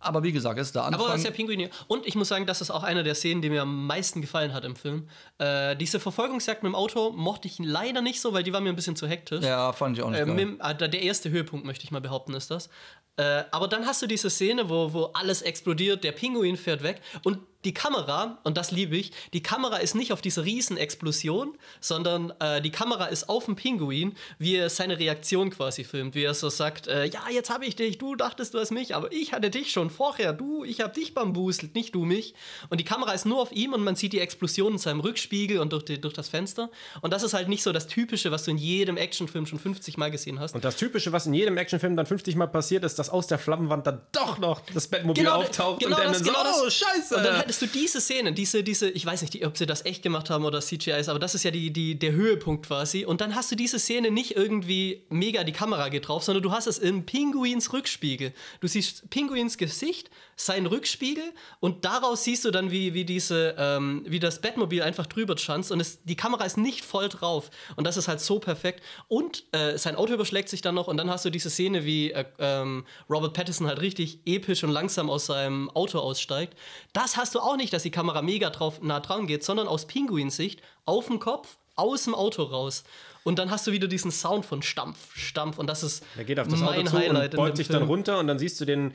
Aber 0.00 0.22
wie 0.22 0.32
gesagt, 0.32 0.58
es 0.58 0.68
ist 0.68 0.74
der 0.74 0.84
Anfang. 0.84 1.00
Aber 1.00 1.14
es 1.14 1.20
ist 1.20 1.24
ja 1.26 1.30
Pinguin 1.32 1.58
hier. 1.58 1.70
Und 1.88 2.06
ich 2.06 2.14
muss 2.14 2.28
sagen, 2.28 2.46
das 2.46 2.60
ist 2.60 2.70
auch 2.70 2.82
eine 2.82 3.02
der 3.02 3.14
Szenen, 3.14 3.42
die 3.42 3.50
mir 3.50 3.62
am 3.62 3.86
meisten 3.86 4.20
gefallen 4.20 4.52
hat 4.52 4.64
im 4.64 4.76
Film. 4.76 5.08
Äh, 5.38 5.76
diese 5.76 5.98
Verfolgungsjagd 6.00 6.62
mit 6.62 6.70
dem 6.70 6.74
Auto 6.76 7.10
mochte 7.10 7.48
ich 7.48 7.58
leider 7.58 8.00
nicht 8.00 8.20
so, 8.20 8.32
weil 8.32 8.42
die 8.42 8.52
war 8.52 8.60
mir 8.60 8.70
ein 8.70 8.76
bisschen 8.76 8.96
zu 8.96 9.06
hektisch. 9.08 9.44
ja, 9.44 9.72
fand 9.72 9.98
ich 9.98 10.04
auch 10.04 10.10
nicht 10.10 10.20
Äh, 10.20 10.26
mit, 10.26 10.60
äh, 10.60 10.88
der 10.88 11.02
erste 11.02 11.30
Höhepunkt, 11.30 11.66
möchte 11.66 11.84
ich 11.84 11.90
mal 11.90 12.00
behaupten, 12.00 12.34
ist 12.34 12.50
das. 12.50 12.68
Äh, 13.16 13.44
aber 13.50 13.66
dann 13.66 13.86
hast 13.86 14.00
du 14.00 14.06
diese 14.06 14.30
Szene, 14.30 14.68
wo, 14.70 14.92
wo 14.92 15.04
alles 15.14 15.42
explodiert, 15.42 16.04
der 16.04 16.12
Pinguin 16.12 16.56
fährt 16.56 16.82
weg 16.84 17.00
und 17.24 17.38
die 17.64 17.74
Kamera, 17.74 18.38
und 18.44 18.56
das 18.56 18.70
liebe 18.70 18.96
ich, 18.96 19.12
die 19.32 19.42
Kamera 19.42 19.78
ist 19.78 19.96
nicht 19.96 20.12
auf 20.12 20.20
diese 20.20 20.44
Riesenexplosion, 20.44 21.58
sondern 21.80 22.32
äh, 22.38 22.62
die 22.62 22.70
Kamera 22.70 23.06
ist 23.06 23.28
auf 23.28 23.46
dem 23.46 23.56
Pinguin, 23.56 24.14
wie 24.38 24.54
er 24.54 24.70
seine 24.70 24.98
Reaktion 24.98 25.50
quasi 25.50 25.82
filmt, 25.82 26.14
wie 26.14 26.22
er 26.22 26.34
so 26.34 26.50
sagt, 26.50 26.86
äh, 26.86 27.06
ja, 27.06 27.22
jetzt 27.32 27.50
habe 27.50 27.66
ich 27.66 27.74
dich, 27.74 27.98
du 27.98 28.14
dachtest, 28.14 28.54
du 28.54 28.60
hast 28.60 28.70
mich, 28.70 28.94
aber 28.94 29.10
ich 29.10 29.32
hatte 29.32 29.50
dich 29.50 29.72
schon 29.72 29.90
vorher, 29.90 30.32
du, 30.32 30.64
ich 30.64 30.80
habe 30.80 30.94
dich 30.94 31.14
bambuselt, 31.14 31.74
nicht 31.74 31.96
du 31.96 32.04
mich. 32.04 32.34
Und 32.70 32.78
die 32.78 32.84
Kamera 32.84 33.12
ist 33.12 33.26
nur 33.26 33.40
auf 33.40 33.50
ihm 33.50 33.72
und 33.72 33.82
man 33.82 33.96
sieht 33.96 34.12
die 34.12 34.20
Explosion 34.20 34.74
in 34.74 34.78
seinem 34.78 35.00
Rückspiegel 35.00 35.58
und 35.58 35.72
durch, 35.72 35.84
die, 35.84 36.00
durch 36.00 36.14
das 36.14 36.28
Fenster. 36.28 36.70
Und 37.00 37.12
das 37.12 37.24
ist 37.24 37.34
halt 37.34 37.48
nicht 37.48 37.64
so 37.64 37.72
das 37.72 37.88
Typische, 37.88 38.30
was 38.30 38.44
du 38.44 38.52
in 38.52 38.58
jedem 38.58 38.96
Actionfilm 38.96 39.46
schon 39.46 39.58
50 39.58 39.98
Mal 39.98 40.12
gesehen 40.12 40.38
hast. 40.38 40.54
Und 40.54 40.64
das 40.64 40.76
Typische, 40.76 41.12
was 41.12 41.26
in 41.26 41.34
jedem 41.34 41.56
Actionfilm 41.56 41.96
dann 41.96 42.06
50 42.06 42.36
Mal 42.36 42.46
passiert, 42.46 42.84
ist, 42.84 43.00
dass 43.00 43.10
aus 43.10 43.26
der 43.26 43.38
Flammenwand 43.38 43.86
dann 43.86 44.00
doch 44.12 44.38
noch 44.38 44.60
das 44.72 44.86
Bettmobil 44.86 45.26
auftaucht 45.26 45.80
genau 45.80 45.96
und 45.96 46.04
dann, 46.04 46.12
das, 46.12 46.22
so, 46.22 46.24
genau 46.24 46.44
das. 46.44 46.62
oh, 46.62 46.70
scheiße. 46.70 47.16
Du 47.58 47.66
diese 47.66 48.00
Szene, 48.00 48.32
diese, 48.32 48.62
diese, 48.62 48.88
ich 48.90 49.04
weiß 49.04 49.22
nicht, 49.22 49.44
ob 49.44 49.56
sie 49.56 49.66
das 49.66 49.84
echt 49.84 50.02
gemacht 50.02 50.30
haben 50.30 50.44
oder 50.44 50.60
CGI 50.60 50.92
ist, 50.92 51.08
aber 51.08 51.18
das 51.18 51.34
ist 51.34 51.42
ja 51.44 51.50
die, 51.50 51.72
die, 51.72 51.98
der 51.98 52.12
Höhepunkt 52.12 52.66
quasi. 52.66 53.04
Und 53.04 53.20
dann 53.20 53.34
hast 53.34 53.50
du 53.50 53.56
diese 53.56 53.78
Szene 53.78 54.10
nicht 54.10 54.36
irgendwie 54.36 55.04
mega 55.08 55.44
die 55.44 55.52
Kamera 55.52 55.88
drauf, 55.88 56.22
sondern 56.22 56.42
du 56.42 56.52
hast 56.52 56.66
es 56.66 56.78
im 56.78 57.04
Pinguins 57.04 57.72
Rückspiegel. 57.72 58.32
Du 58.60 58.68
siehst 58.68 59.10
Pinguins 59.10 59.58
Gesicht, 59.58 60.10
sein 60.36 60.66
Rückspiegel 60.66 61.24
und 61.60 61.84
daraus 61.84 62.24
siehst 62.24 62.44
du 62.44 62.50
dann, 62.50 62.70
wie, 62.70 62.94
wie 62.94 63.04
diese, 63.04 63.56
ähm, 63.58 64.04
wie 64.06 64.20
das 64.20 64.40
Bettmobil 64.40 64.82
einfach 64.82 65.06
drüber 65.06 65.36
schanzt 65.36 65.72
und 65.72 65.80
es, 65.80 66.02
die 66.04 66.16
Kamera 66.16 66.44
ist 66.44 66.56
nicht 66.56 66.84
voll 66.84 67.08
drauf. 67.08 67.50
Und 67.76 67.86
das 67.86 67.96
ist 67.96 68.06
halt 68.08 68.20
so 68.20 68.38
perfekt. 68.38 68.82
Und 69.08 69.44
äh, 69.52 69.76
sein 69.78 69.96
Auto 69.96 70.14
überschlägt 70.14 70.48
sich 70.48 70.60
dann 70.60 70.74
noch 70.76 70.86
und 70.86 70.96
dann 70.96 71.10
hast 71.10 71.24
du 71.24 71.30
diese 71.30 71.50
Szene, 71.50 71.84
wie 71.84 72.12
äh, 72.12 72.24
ähm, 72.38 72.86
Robert 73.10 73.34
Pattinson 73.34 73.66
halt 73.66 73.80
richtig 73.80 74.20
episch 74.26 74.62
und 74.62 74.70
langsam 74.70 75.10
aus 75.10 75.26
seinem 75.26 75.70
Auto 75.70 75.98
aussteigt. 75.98 76.56
Das 76.92 77.16
hast 77.16 77.34
du 77.34 77.37
auch 77.38 77.56
nicht, 77.56 77.72
dass 77.72 77.82
die 77.82 77.90
Kamera 77.90 78.22
mega 78.22 78.50
drauf, 78.50 78.80
nah 78.82 79.00
dran 79.00 79.26
geht, 79.26 79.44
sondern 79.44 79.68
aus 79.68 79.86
Pinguins 79.86 80.36
Sicht 80.36 80.60
auf 80.84 81.06
dem 81.06 81.18
Kopf, 81.18 81.56
aus 81.76 82.04
dem 82.04 82.14
Auto 82.14 82.42
raus. 82.42 82.84
Und 83.24 83.38
dann 83.38 83.50
hast 83.50 83.66
du 83.66 83.72
wieder 83.72 83.88
diesen 83.88 84.10
Sound 84.10 84.46
von 84.46 84.62
Stampf, 84.62 85.14
Stampf. 85.16 85.58
Und 85.58 85.66
das 85.68 85.82
ist 85.82 86.02
Er 86.16 86.24
geht 86.24 86.38
auf 86.40 86.48
das 86.48 86.60
mein 86.60 86.68
Auto 86.80 86.82
zu 86.90 86.98
Highlight 86.98 87.34
und 87.34 87.36
beugt 87.36 87.56
sich 87.56 87.66
Film. 87.66 87.80
dann 87.80 87.88
runter 87.88 88.18
und 88.18 88.26
dann 88.26 88.38
siehst 88.38 88.60
du 88.60 88.64
den 88.64 88.94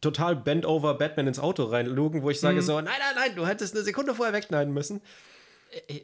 total 0.00 0.36
bent-over 0.36 0.94
Batman 0.94 1.26
ins 1.26 1.38
Auto 1.38 1.64
reinlugen, 1.64 2.22
wo 2.22 2.30
ich 2.30 2.38
Mhm. 2.38 2.40
sage 2.42 2.62
so, 2.62 2.74
nein, 2.80 2.86
nein, 2.86 3.14
nein, 3.16 3.32
du 3.36 3.46
hättest 3.46 3.74
eine 3.74 3.84
Sekunde 3.84 4.14
vorher 4.14 4.32
wegschneiden 4.32 4.72
müssen. 4.72 5.00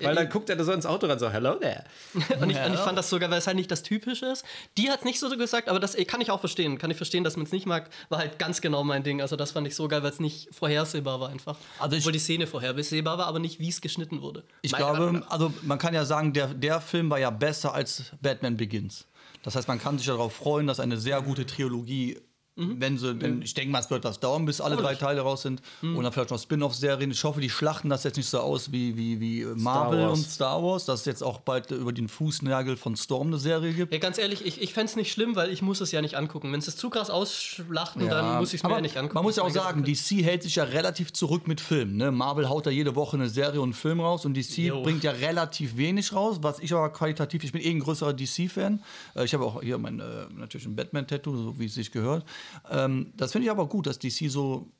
Weil 0.02 0.14
dann 0.14 0.28
guckt 0.28 0.50
er 0.50 0.56
da 0.56 0.64
so 0.64 0.72
ins 0.72 0.84
Auto 0.86 1.06
rein, 1.06 1.18
so, 1.18 1.30
hello 1.30 1.54
there. 1.54 1.84
Und 2.40 2.50
ich, 2.50 2.56
und 2.58 2.74
ich 2.74 2.80
fand 2.80 2.98
das 2.98 3.08
sogar, 3.08 3.30
weil 3.30 3.38
es 3.38 3.46
halt 3.46 3.56
nicht 3.56 3.70
das 3.70 3.82
Typische 3.82 4.26
ist. 4.26 4.44
Die 4.76 4.90
hat 4.90 5.00
es 5.00 5.04
nicht 5.04 5.18
so 5.18 5.28
gesagt, 5.36 5.68
aber 5.68 5.80
das 5.80 5.96
kann 6.06 6.20
ich 6.20 6.30
auch 6.30 6.40
verstehen. 6.40 6.76
Kann 6.78 6.90
ich 6.90 6.96
verstehen, 6.96 7.24
dass 7.24 7.36
man 7.36 7.46
es 7.46 7.52
nicht 7.52 7.64
mag. 7.66 7.88
War 8.10 8.18
halt 8.18 8.38
ganz 8.38 8.60
genau 8.60 8.84
mein 8.84 9.02
Ding. 9.02 9.22
Also 9.22 9.36
das 9.36 9.52
fand 9.52 9.66
ich 9.66 9.74
so 9.74 9.88
geil, 9.88 10.02
weil 10.02 10.10
es 10.10 10.20
nicht 10.20 10.54
vorhersehbar 10.54 11.18
war 11.20 11.30
einfach. 11.30 11.56
Also 11.78 11.96
ich- 11.96 12.02
Obwohl 12.02 12.12
die 12.12 12.18
Szene 12.18 12.46
vorhersehbar 12.46 13.16
war, 13.18 13.26
aber 13.26 13.38
nicht, 13.38 13.58
wie 13.58 13.68
es 13.70 13.80
geschnitten 13.80 14.20
wurde. 14.22 14.44
Ich 14.62 14.72
Meinung 14.72 14.94
glaube, 14.96 15.12
nach. 15.18 15.30
also 15.30 15.52
man 15.62 15.78
kann 15.78 15.94
ja 15.94 16.04
sagen, 16.04 16.32
der, 16.32 16.48
der 16.48 16.80
Film 16.80 17.08
war 17.10 17.18
ja 17.18 17.30
besser 17.30 17.74
als 17.74 18.04
Batman 18.20 18.56
Begins. 18.56 19.06
Das 19.42 19.56
heißt, 19.56 19.68
man 19.68 19.78
kann 19.80 19.98
sich 19.98 20.06
darauf 20.06 20.34
freuen, 20.34 20.66
dass 20.66 20.80
eine 20.80 20.96
sehr 20.98 21.20
gute 21.22 21.46
Trilogie 21.46 22.18
Mhm. 22.56 22.80
Wenn 22.80 22.98
sie, 22.98 23.20
wenn, 23.20 23.42
ich 23.42 23.54
denke 23.54 23.72
mal, 23.72 23.80
es 23.80 23.90
wird 23.90 24.04
was 24.04 24.20
dauern, 24.20 24.44
bis 24.44 24.60
alle 24.60 24.76
drei 24.76 24.94
Teile 24.94 25.22
raus 25.22 25.42
sind. 25.42 25.60
Mhm. 25.82 25.96
Und 25.96 26.04
dann 26.04 26.12
vielleicht 26.12 26.30
noch 26.30 26.38
Spin-off-Serien. 26.38 27.10
Ich 27.10 27.24
hoffe, 27.24 27.40
die 27.40 27.50
schlachten 27.50 27.88
das 27.88 28.04
jetzt 28.04 28.16
nicht 28.16 28.28
so 28.28 28.38
aus 28.38 28.70
wie, 28.70 28.96
wie, 28.96 29.20
wie 29.20 29.44
Marvel 29.56 30.02
Wars. 30.02 30.18
und 30.18 30.24
Star 30.24 30.62
Wars, 30.62 30.84
dass 30.84 31.00
es 31.00 31.06
jetzt 31.06 31.22
auch 31.22 31.40
bald 31.40 31.72
über 31.72 31.92
den 31.92 32.08
Fußnagel 32.08 32.76
von 32.76 32.96
Storm 32.96 33.28
eine 33.28 33.38
Serie 33.38 33.72
gibt. 33.72 33.92
Ja, 33.92 33.98
ganz 33.98 34.18
ehrlich, 34.18 34.46
ich, 34.46 34.62
ich 34.62 34.72
fände 34.72 34.90
es 34.90 34.96
nicht 34.96 35.12
schlimm, 35.12 35.34
weil 35.34 35.50
ich 35.50 35.62
muss 35.62 35.80
es 35.80 35.90
ja 35.90 36.00
nicht 36.00 36.16
angucken. 36.16 36.52
Wenn 36.52 36.60
es 36.60 36.76
zu 36.76 36.90
krass 36.90 37.10
ausschlachten, 37.10 38.08
dann 38.08 38.38
muss 38.38 38.50
ich 38.50 38.60
es 38.60 38.62
mir 38.62 38.68
aber 38.68 38.76
ja 38.76 38.82
nicht 38.82 38.96
angucken. 38.96 39.14
Man 39.14 39.24
muss 39.24 39.36
ja 39.36 39.42
auch 39.42 39.50
sagen. 39.50 39.82
DC 39.82 40.24
hält 40.24 40.44
sich 40.44 40.56
ja 40.56 40.64
relativ 40.64 41.12
zurück 41.12 41.48
mit 41.48 41.60
Filmen. 41.60 41.96
Ne? 41.96 42.12
Marvel 42.12 42.48
haut 42.48 42.66
da 42.66 42.70
jede 42.70 42.94
Woche 42.94 43.16
eine 43.16 43.28
Serie 43.28 43.60
und 43.60 43.70
einen 43.70 43.72
Film 43.72 44.00
raus 44.00 44.24
und 44.24 44.36
DC 44.36 44.58
Jo. 44.58 44.82
bringt 44.82 45.02
ja 45.02 45.10
relativ 45.10 45.76
wenig 45.76 46.12
raus, 46.12 46.38
was 46.42 46.60
ich 46.60 46.72
aber 46.72 46.90
qualitativ, 46.90 47.42
ich 47.42 47.52
bin 47.52 47.62
eh 47.62 47.70
ein 47.70 47.80
größerer 47.80 48.12
DC-Fan. 48.12 48.80
Äh, 49.16 49.24
ich 49.24 49.34
habe 49.34 49.44
auch 49.44 49.60
hier 49.60 49.78
mein, 49.78 49.98
äh, 49.98 50.26
natürlich 50.36 50.66
ein 50.66 50.76
Batman-Tattoo, 50.76 51.36
so 51.36 51.58
wie 51.58 51.66
es 51.66 51.74
sich 51.74 51.90
gehört. 51.90 52.24
Ähm, 52.70 53.12
das 53.16 53.32
finde 53.32 53.46
ich 53.46 53.50
aber 53.50 53.66
gut, 53.68 53.86
dass 53.86 53.98
DC 53.98 54.30
so 54.30 54.70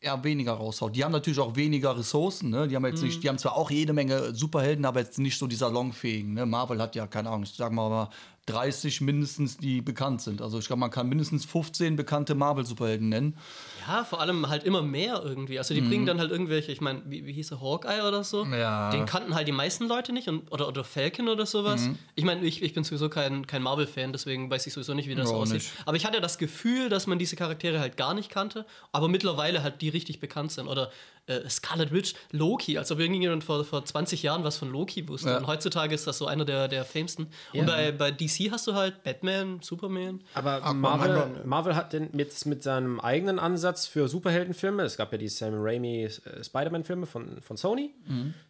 eher 0.00 0.22
weniger 0.22 0.52
raushaut. 0.52 0.94
Die 0.94 1.04
haben 1.04 1.12
natürlich 1.12 1.38
auch 1.40 1.56
weniger 1.56 1.96
Ressourcen, 1.96 2.50
ne? 2.50 2.68
Die 2.68 2.76
haben 2.76 2.86
jetzt 2.86 3.02
nicht, 3.02 3.22
die 3.22 3.28
haben 3.28 3.38
zwar 3.38 3.56
auch 3.56 3.70
jede 3.70 3.92
Menge 3.92 4.34
Superhelden, 4.34 4.84
aber 4.84 5.00
jetzt 5.00 5.18
nicht 5.18 5.38
so 5.38 5.46
die 5.46 5.56
salonfähigen. 5.56 6.34
Ne? 6.34 6.46
Marvel 6.46 6.80
hat 6.80 6.94
ja, 6.94 7.06
keine 7.06 7.30
Ahnung, 7.30 7.42
ich 7.42 7.52
sag 7.52 7.72
mal 7.72 7.88
mal 7.88 8.08
30 8.48 9.00
mindestens, 9.00 9.56
die 9.58 9.80
bekannt 9.80 10.22
sind. 10.22 10.40
Also 10.42 10.58
ich 10.58 10.66
glaube, 10.66 10.80
man 10.80 10.90
kann 10.90 11.08
mindestens 11.08 11.44
15 11.44 11.96
bekannte 11.96 12.34
Marvel-Superhelden 12.34 13.08
nennen. 13.08 13.36
Ja, 13.86 14.04
vor 14.04 14.20
allem 14.20 14.48
halt 14.48 14.64
immer 14.64 14.82
mehr 14.82 15.20
irgendwie. 15.24 15.58
Also 15.58 15.74
die 15.74 15.80
bringen 15.80 16.06
dann 16.06 16.18
halt 16.18 16.30
irgendwelche, 16.30 16.72
ich 16.72 16.80
meine, 16.80 17.02
wie, 17.06 17.26
wie 17.26 17.32
hieß 17.32 17.52
er, 17.52 17.60
Hawkeye 17.60 18.02
oder 18.06 18.24
so? 18.24 18.44
Ja. 18.46 18.90
Den 18.90 19.06
kannten 19.06 19.34
halt 19.34 19.46
die 19.48 19.52
meisten 19.52 19.86
Leute 19.88 20.12
nicht 20.12 20.28
und, 20.28 20.50
oder, 20.52 20.68
oder 20.68 20.84
Falcon 20.84 21.28
oder 21.28 21.46
sowas. 21.46 21.88
Ich 22.14 22.24
meine, 22.24 22.44
ich, 22.44 22.62
ich 22.62 22.74
bin 22.74 22.84
sowieso 22.84 23.08
kein, 23.08 23.46
kein 23.46 23.62
Marvel-Fan, 23.62 24.12
deswegen 24.12 24.50
weiß 24.50 24.66
ich 24.66 24.72
sowieso 24.72 24.94
nicht, 24.94 25.08
wie 25.08 25.14
das 25.14 25.30
Ja, 25.30 25.36
aussieht. 25.36 25.54
nicht. 25.54 25.72
Aber 25.86 25.96
ich 25.96 26.06
hatte 26.06 26.20
das 26.20 26.38
Gefühl, 26.38 26.88
dass 26.88 27.06
man 27.06 27.18
diese 27.18 27.36
Charaktere 27.36 27.80
halt 27.80 27.96
gar 27.96 28.14
nicht 28.14 28.30
kannte, 28.30 28.64
aber 28.92 29.08
mittlerweile 29.08 29.62
halt 29.62 29.80
die 29.82 29.88
richtig 29.88 30.20
bekannt 30.20 30.52
sind. 30.52 30.68
Oder 30.68 30.90
äh, 31.28 31.48
Scarlet 31.48 31.92
Witch, 31.92 32.14
Loki, 32.32 32.78
als 32.78 32.90
ob 32.90 32.98
irgendjemand 32.98 33.44
vor, 33.44 33.64
vor 33.64 33.84
20 33.84 34.22
Jahren 34.22 34.44
was 34.44 34.56
von 34.56 34.70
Loki 34.70 35.08
wusste. 35.08 35.30
Ja. 35.30 35.38
Und 35.38 35.46
heutzutage 35.46 35.94
ist 35.94 36.06
das 36.06 36.18
so 36.18 36.26
einer 36.26 36.44
der, 36.44 36.68
der 36.68 36.84
famesten. 36.84 37.28
Und 37.52 37.66
bei, 37.66 37.92
bei 37.92 38.10
DC 38.10 38.50
hast 38.50 38.66
du 38.66 38.74
halt 38.74 39.02
Batman, 39.02 39.60
Superman. 39.62 40.20
Aber 40.34 40.72
Marvel, 40.72 41.42
Marvel 41.44 41.76
hat 41.76 41.92
den 41.92 42.08
mit, 42.12 42.46
mit 42.46 42.62
seinem 42.62 43.00
eigenen 43.00 43.38
Ansatz 43.38 43.86
für 43.86 44.08
Superheldenfilme, 44.08 44.82
es 44.82 44.96
gab 44.96 45.12
ja 45.12 45.18
die 45.18 45.28
Sam 45.28 45.54
Raimi 45.54 46.04
äh, 46.04 46.44
Spider-Man-Filme 46.44 47.06
von, 47.06 47.40
von 47.40 47.56
Sony, 47.56 47.94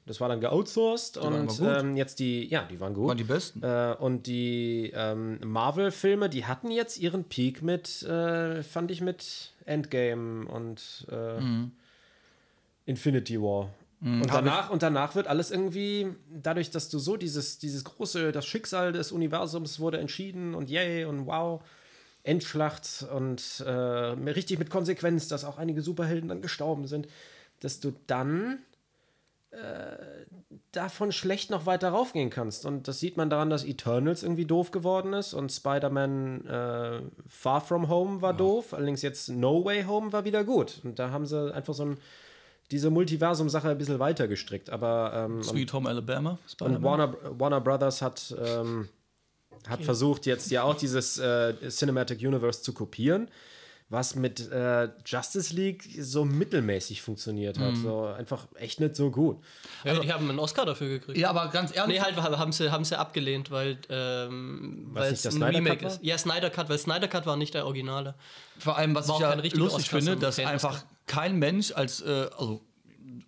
das 0.06 0.20
war 0.20 0.28
dann 0.28 0.40
geoutsourced 0.40 1.16
waren 1.16 1.48
und 1.48 1.60
ähm, 1.60 1.96
jetzt 1.96 2.18
die, 2.18 2.46
ja, 2.46 2.62
die 2.62 2.80
waren 2.80 2.94
gut. 2.94 3.08
Waren 3.08 3.18
die 3.18 3.24
besten. 3.24 3.62
Äh, 3.62 3.94
und 3.98 4.26
die 4.26 4.92
ähm, 4.94 5.38
Marvel-Filme, 5.44 6.28
die 6.28 6.46
hatten 6.46 6.70
jetzt 6.70 6.98
ihren 6.98 7.24
Peak 7.24 7.62
mit, 7.62 8.02
äh, 8.02 8.62
fand 8.62 8.90
ich 8.90 9.00
mit 9.00 9.52
Endgame 9.64 10.46
und 10.46 11.06
äh, 11.10 11.40
Infinity 12.88 13.40
War. 13.40 13.70
Und 14.00 14.30
hab 14.30 14.44
danach, 14.44 14.70
und 14.70 14.82
danach 14.82 15.14
wird 15.16 15.26
alles 15.26 15.50
irgendwie, 15.50 16.06
dadurch, 16.30 16.70
dass 16.70 16.88
du 16.88 16.98
so 16.98 17.16
dieses, 17.16 17.58
dieses 17.58 17.82
große, 17.82 18.30
das 18.30 18.46
Schicksal 18.46 18.92
des 18.92 19.10
Universums 19.10 19.80
wurde 19.80 19.98
entschieden 19.98 20.54
und 20.54 20.70
yay 20.70 21.04
und 21.04 21.26
wow, 21.26 21.60
Endschlacht 22.22 23.06
und 23.12 23.60
äh, 23.66 23.70
richtig 23.70 24.58
mit 24.58 24.70
Konsequenz, 24.70 25.28
dass 25.28 25.44
auch 25.44 25.58
einige 25.58 25.82
Superhelden 25.82 26.28
dann 26.28 26.42
gestorben 26.42 26.86
sind, 26.86 27.08
dass 27.60 27.80
du 27.80 27.92
dann 28.06 28.60
äh, 29.50 29.96
davon 30.70 31.10
schlecht 31.10 31.50
noch 31.50 31.66
weiter 31.66 31.88
raufgehen 31.88 32.30
kannst. 32.30 32.66
Und 32.66 32.86
das 32.86 33.00
sieht 33.00 33.16
man 33.16 33.30
daran, 33.30 33.50
dass 33.50 33.64
Eternals 33.64 34.22
irgendwie 34.22 34.44
doof 34.44 34.70
geworden 34.70 35.12
ist 35.12 35.34
und 35.34 35.50
Spider-Man 35.50 36.46
äh, 36.46 37.00
Far 37.26 37.62
From 37.62 37.88
Home 37.88 38.22
war 38.22 38.34
doof, 38.34 38.74
allerdings 38.74 39.02
jetzt 39.02 39.28
No 39.28 39.64
Way 39.64 39.84
Home 39.84 40.12
war 40.12 40.24
wieder 40.24 40.44
gut. 40.44 40.82
Und 40.84 41.00
da 41.00 41.10
haben 41.10 41.26
sie 41.26 41.52
einfach 41.52 41.74
so 41.74 41.84
ein, 41.84 41.98
diese 42.70 42.90
Multiversum-Sache 42.90 43.70
ein 43.70 43.78
bisschen 43.78 43.98
weiter 43.98 44.28
gestrickt. 44.28 44.70
Aber 44.70 45.12
ähm, 45.14 45.42
Sweet 45.42 45.72
Home 45.72 45.88
Alabama. 45.88 46.38
und. 46.60 46.82
Warner, 46.82 47.14
Warner 47.38 47.60
Brothers 47.60 48.02
hat, 48.02 48.34
ähm, 48.44 48.88
hat 49.68 49.82
versucht, 49.82 50.26
jetzt 50.26 50.50
ja 50.50 50.62
auch 50.62 50.74
dieses 50.74 51.18
äh, 51.18 51.54
Cinematic 51.68 52.20
Universe 52.20 52.62
zu 52.62 52.74
kopieren, 52.74 53.28
was 53.88 54.14
mit 54.14 54.50
äh, 54.52 54.90
Justice 55.06 55.54
League 55.54 55.88
so 55.98 56.26
mittelmäßig 56.26 57.00
funktioniert 57.00 57.58
hat. 57.58 57.74
So 57.76 58.04
einfach 58.04 58.46
echt 58.56 58.80
nicht 58.80 58.96
so 58.96 59.10
gut. 59.10 59.38
Ja, 59.82 59.98
die 59.98 60.12
haben 60.12 60.28
einen 60.28 60.38
Oscar 60.38 60.66
dafür 60.66 60.88
gekriegt. 60.88 61.16
Ja, 61.16 61.30
aber 61.30 61.48
ganz 61.48 61.74
ehrlich, 61.74 61.96
Nee, 61.96 62.02
halt 62.02 62.16
haben 62.16 62.52
sie, 62.52 62.70
haben 62.70 62.84
sie 62.84 62.98
abgelehnt, 62.98 63.50
weil, 63.50 63.78
ähm, 63.88 64.94
es 64.94 65.24
ein 65.24 65.32
Snyder 65.32 65.58
Remake 65.58 65.78
Cut 65.78 65.92
ist. 65.92 66.04
Ja, 66.04 66.18
Snyder 66.18 66.50
Cut, 66.50 66.68
weil 66.68 66.76
Snyder 66.76 67.08
Cut 67.08 67.24
war 67.24 67.38
nicht 67.38 67.54
der 67.54 67.64
Originale. 67.64 68.14
Vor 68.58 68.76
allem, 68.76 68.94
was 68.94 69.08
War 69.08 69.20
ich 69.20 69.24
auch 69.24 69.42
ja 69.42 69.56
lustig 69.56 69.88
finde, 69.88 70.16
dass 70.16 70.38
einfach 70.38 70.74
Oscar. 70.74 70.97
Kein 71.08 71.38
Mensch 71.38 71.72
als, 71.72 72.00
äh, 72.02 72.28
also 72.38 72.62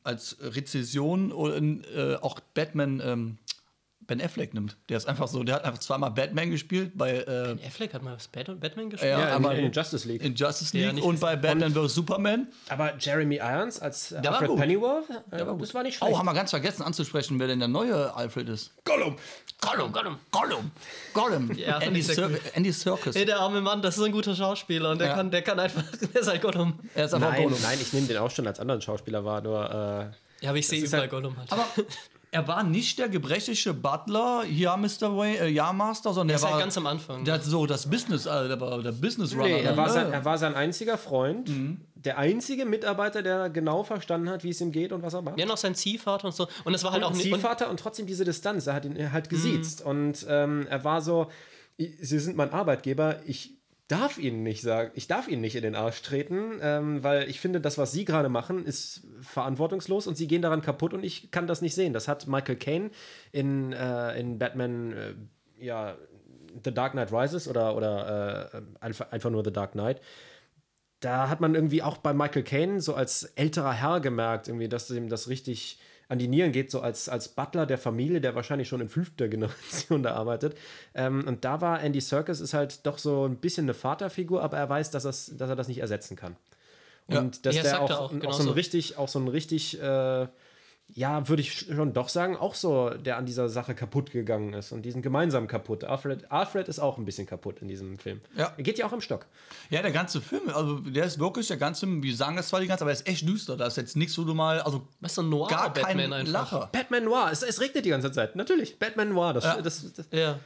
als 0.05 0.37
Rezession 0.41 1.33
oder 1.33 1.57
äh, 1.57 2.17
auch 2.21 2.39
Batman 2.55 3.03
ähm, 3.05 3.39
Ben 4.11 4.21
Affleck 4.21 4.55
nimmt. 4.55 4.77
Der 4.89 4.97
ist 4.97 5.07
einfach 5.07 5.29
so, 5.29 5.45
der 5.45 5.55
hat 5.55 5.65
einfach 5.65 5.79
zweimal 5.79 6.11
Batman 6.11 6.51
gespielt 6.51 6.91
bei 6.97 7.13
äh, 7.19 7.57
Affleck 7.65 7.95
hat 7.95 8.03
mal 8.03 8.17
was 8.17 8.27
Bat- 8.27 8.59
Batman 8.59 8.91
gespielt. 8.91 9.13
Ja, 9.13 9.21
Ja, 9.21 9.29
in, 9.37 9.45
aber- 9.45 9.55
in 9.55 9.71
Justice 9.71 10.09
League. 10.09 10.21
in 10.25 10.35
Justice 10.35 10.77
Ja, 10.77 10.87
League 10.87 10.97
nicht 10.97 11.05
und 11.05 11.21
bei 11.21 11.37
Batman 11.37 11.73
vs. 11.73 11.95
Superman. 11.95 12.49
Aber 12.69 12.95
Jeremy 12.99 13.37
Irons 13.37 13.79
als 13.79 14.11
war 14.13 14.27
Alfred 14.33 14.49
gut. 14.49 14.59
Pennyworth, 14.59 15.09
äh, 15.11 15.37
Der 15.37 15.47
war 15.47 15.57
das 15.57 15.69
gut. 15.69 15.75
war 15.75 15.83
nicht 15.85 15.97
schlecht. 15.97 16.13
Oh, 16.13 16.19
haben 16.19 16.27
wir 16.27 16.35
ganz 16.35 16.51
vergessen 16.51 16.83
anzusprechen, 16.83 17.39
wer 17.39 17.47
denn 17.47 17.61
der 17.61 17.69
neue 17.69 18.13
Alfred 18.17 18.49
ist. 18.49 18.73
Gollum! 18.85 19.15
Gollum, 19.61 19.93
Gollum. 19.93 20.19
Gollum. 20.33 20.71
Gollum. 21.15 21.53
Ja, 21.57 21.79
Andy, 21.79 22.03
Cir 22.03 22.29
gut. 22.31 22.41
Andy 22.55 22.73
Serkis. 22.73 23.15
Ey, 23.15 23.25
der 23.27 23.39
arme 23.39 23.61
Mann, 23.61 23.81
das 23.81 23.97
ist 23.97 24.03
ein 24.03 24.11
guter 24.11 24.35
Schauspieler 24.35 24.91
und 24.91 24.99
der, 24.99 25.09
Ja. 25.09 25.15
kann, 25.15 25.31
der 25.31 25.43
kann 25.43 25.61
einfach, 25.61 25.85
der 26.15 26.21
ist 26.21 26.27
halt 26.27 26.43
Gollum. 26.43 26.81
Er 26.97 27.05
ist 27.05 27.15
einfach 27.15 27.31
Nein, 27.31 27.45
Gollum. 27.45 27.59
nein, 27.63 27.79
ich 27.81 27.93
nehme 27.93 28.09
den 28.09 28.17
auch 28.17 28.31
schon 28.31 28.47
als 28.49 28.59
anderen 28.59 28.81
Schauspieler 28.83 29.25
wahr, 29.25 29.41
nur 29.41 29.65
äh, 29.71 30.45
Ja, 30.45 30.51
aber 30.51 30.59
ich 30.59 30.67
sehe 30.67 30.81
überall 30.83 31.03
halt- 31.03 31.11
Gollum 31.11 31.37
halt. 31.37 31.53
Aber 31.53 31.65
er 32.33 32.47
war 32.47 32.63
nicht 32.63 32.99
der 32.99 33.09
gebrechliche 33.09 33.75
Butler, 33.75 34.45
ja, 34.49 34.77
Mr. 34.77 35.17
Way, 35.17 35.37
äh, 35.39 35.49
ja, 35.49 35.73
Master, 35.73 36.13
sondern 36.13 36.37
er 36.37 36.43
war 36.43 36.51
halt 36.53 36.61
ganz 36.61 36.77
am 36.79 36.87
Anfang. 36.87 37.25
Der 37.25 37.35
hat 37.35 37.45
so 37.45 37.67
das 37.67 37.91
Business, 37.91 38.27
äh, 38.27 38.47
der 38.49 38.61
war 38.61 38.81
der 38.83 38.93
Business 38.93 39.33
Runner. 39.33 39.45
Nee, 39.45 39.63
er 39.63 39.77
war, 39.77 39.87
ne? 39.89 39.93
sein, 39.93 40.13
er 40.13 40.25
war 40.25 40.39
sein 40.39 40.55
einziger 40.55 40.97
Freund, 40.97 41.51
der 41.95 42.19
einzige 42.19 42.65
Mitarbeiter, 42.67 43.23
der 43.23 43.51
genau 43.51 43.83
verstanden 43.83 44.31
hat, 44.31 44.45
wie 44.45 44.51
es 44.51 44.61
ihm 44.61 44.71
geht 44.73 44.93
und 44.93 45.03
was 45.03 45.13
er 45.15 45.23
macht. 45.23 45.39
ja, 45.39 45.45
noch 45.47 45.57
sein 45.57 45.75
Ziehvater 45.75 46.27
und 46.29 46.35
so. 46.35 46.47
Und 46.65 46.73
es 46.73 46.85
war 46.85 46.93
halt 46.93 47.03
und 47.03 47.09
auch 47.09 47.13
ein 47.13 47.17
nicht. 47.19 47.33
Und, 47.33 47.41
Ziehvater 47.41 47.69
und 47.69 47.81
trotzdem 47.81 48.07
diese 48.07 48.25
Distanz. 48.25 48.67
Er 48.67 48.75
hat 48.75 48.85
ihn 48.85 49.13
halt 49.13 49.29
gesiezt. 49.29 49.83
Und 49.85 50.25
ähm, 50.29 50.67
er 50.71 50.83
war 50.85 51.03
so, 51.03 51.27
"I- 51.79 51.97
Sie 52.01 52.19
sind 52.21 52.37
mein 52.37 52.53
Arbeitgeber, 52.53 53.21
ich 53.27 53.60
darf 53.91 54.19
Ihnen 54.19 54.43
nicht 54.43 54.63
sagen, 54.63 54.91
ich 54.95 55.07
darf 55.07 55.29
Ihnen 55.29 55.41
nicht 55.41 55.57
in 55.57 55.63
den 55.63 55.75
Arsch 55.75 56.03
treten, 56.03 56.59
ähm, 56.63 57.03
weil 57.03 57.29
ich 57.29 57.41
finde, 57.41 57.61
das, 57.61 57.79
was 57.79 57.93
Sie 57.93 58.05
gerade 58.05 58.29
machen, 58.29 58.65
ist 58.65 59.03
verantwortungslos 59.21 60.07
und 60.07 60.17
Sie 60.17 60.27
gehen 60.27 60.43
daran 60.43 60.63
kaputt 60.63 60.95
und 60.95 61.05
ich 61.05 61.31
kann 61.31 61.47
das 61.47 61.63
nicht 61.63 61.75
sehen. 61.75 61.93
Das 61.93 62.09
hat 62.09 62.27
Michael 62.27 62.57
Caine 62.57 62.91
in, 63.33 63.73
äh, 63.73 64.19
in 64.19 64.39
Batman, 64.39 64.93
äh, 64.93 65.15
ja, 65.65 65.97
The 66.65 66.73
Dark 66.73 66.93
Knight 66.93 67.13
Rises 67.13 67.49
oder, 67.49 67.77
oder 67.77 68.51
äh, 68.53 68.63
einfach, 68.81 69.13
einfach 69.13 69.31
nur 69.31 69.45
The 69.45 69.53
Dark 69.53 69.73
Knight 69.73 70.01
da 71.01 71.31
hat 71.31 71.41
man 71.41 71.55
irgendwie 71.55 71.83
auch 71.83 71.97
bei 71.97 72.13
Michael 72.13 72.43
Caine 72.43 72.81
so 72.81 72.95
als 72.95 73.25
älterer 73.25 73.73
Herr 73.73 74.01
gemerkt, 74.01 74.49
irgendwie, 74.49 74.69
dass 74.69 74.91
ihm 74.91 75.09
das 75.09 75.29
richtig 75.29 75.79
an 76.11 76.19
die 76.19 76.27
Nieren 76.27 76.51
geht, 76.51 76.73
so 76.73 76.81
als, 76.81 77.09
als 77.09 77.29
Butler 77.29 77.67
der 77.67 77.79
Familie, 77.79 78.21
der 78.21 78.35
wahrscheinlich 78.35 78.69
schon 78.69 78.81
in 78.81 78.89
fünfter 78.89 79.29
Generation 79.29 80.03
da 80.03 80.15
arbeitet. 80.15 80.57
Ähm, 80.93 81.25
und 81.27 81.45
da 81.45 81.61
war 81.61 81.81
Andy 81.81 82.01
Serkis 82.01 82.41
ist 82.41 82.53
halt 82.53 82.85
doch 82.85 82.99
so 82.99 83.25
ein 83.27 83.37
bisschen 83.37 83.67
eine 83.67 83.75
Vaterfigur, 83.75 84.43
aber 84.43 84.59
er 84.59 84.69
weiß, 84.69 84.91
dass, 84.91 85.05
dass 85.05 85.31
er 85.31 85.57
das 85.57 85.69
nicht 85.69 85.79
ersetzen 85.79 86.17
kann. 86.17 86.37
Und 87.07 87.47
dass 87.47 87.55
Ja, 87.55 87.63
der 87.63 87.71
sagt 87.71 87.83
auch, 87.85 87.91
er 87.91 88.01
auch, 88.01 88.25
auch 88.27 88.33
so 88.33 88.43
ein 88.43 88.49
richtig, 88.49 88.99
auch 88.99 89.09
so 89.09 89.21
ein 89.21 89.29
richtig, 89.29 89.81
äh, 89.81 90.27
ja, 90.95 91.29
würde 91.29 91.43
ich 91.43 91.53
schon 91.61 91.93
doch 91.93 92.09
sagen, 92.09 92.37
auch 92.37 92.55
so, 92.55 92.91
der 92.91 93.17
an 93.17 93.27
dieser 93.27 93.49
Sache 93.49 93.75
kaputt 93.75 94.11
gegangen 94.11 94.53
ist 94.55 94.73
und 94.73 94.83
diesen 94.83 95.03
gemeinsam 95.03 95.47
kaputt. 95.47 95.85
Alfred, 95.85 96.31
Alfred 96.31 96.69
ist 96.69 96.79
auch 96.79 96.99
ein 96.99 97.05
bisschen 97.05 97.27
kaputt 97.27 97.61
in 97.63 97.69
diesem 97.69 97.99
Film. 97.99 98.21
Ja. 98.37 98.53
Er 98.57 98.63
geht 98.63 98.79
ja 98.79 98.87
auch 98.87 98.93
im 98.93 99.01
Stock. 99.01 99.27
Ja, 99.71 99.83
der 99.83 99.93
ganze 99.93 100.21
Film, 100.21 100.49
also 100.49 100.79
der 100.81 101.05
ist 101.05 101.19
wirklich, 101.19 101.49
der 101.49 101.57
ganze 101.57 101.81
Film, 101.87 102.03
wir 102.03 102.15
sagen 102.17 102.37
das 102.37 102.49
zwar 102.49 102.61
die 102.61 102.67
ganze, 102.67 102.85
aber 102.85 102.91
er 102.91 102.95
ist 102.95 103.07
echt 103.07 103.27
düster. 103.29 103.57
Da 103.57 103.67
ist 103.67 103.77
jetzt 103.77 103.97
nichts, 103.97 104.19
wo 104.19 104.25
du 104.25 104.35
mal, 104.35 104.61
also 104.61 104.87
was 105.01 105.13
ist 105.13 105.19
ein 105.19 105.29
Noir 105.29 105.49
gar 105.49 105.73
kein 105.73 105.83
Batman 105.97 106.13
einfach. 106.13 106.33
Lacher. 106.33 106.69
Batman 106.73 107.05
Noir, 107.05 107.29
es, 107.33 107.43
es 107.43 107.61
regnet 107.61 107.85
die 107.85 107.91
ganze 107.91 108.11
Zeit, 108.13 108.37
natürlich. 108.37 108.79
Batman 108.79 109.11
Noir, 109.11 109.33
das, 109.33 109.45
Ja. 109.45 109.61
das, 109.63 109.93
das, 109.93 110.09
Ja. 110.13 110.39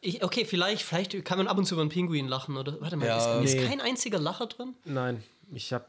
Ich, 0.00 0.22
okay, 0.22 0.44
vielleicht, 0.44 0.82
vielleicht 0.82 1.24
kann 1.24 1.38
man 1.38 1.48
ab 1.48 1.58
und 1.58 1.64
zu 1.64 1.74
über 1.74 1.80
einen 1.82 1.90
Pinguin 1.90 2.28
lachen, 2.28 2.56
oder? 2.56 2.80
Warte 2.80 2.96
mal, 2.96 3.06
Ja, 3.06 3.38
ist, 3.40 3.52
ist 3.54 3.60
nee. 3.60 3.66
kein 3.66 3.80
einziger 3.80 4.18
Lacher 4.20 4.46
drin? 4.46 4.74
Nein, 4.84 5.22
ich 5.52 5.72
habe 5.72 5.84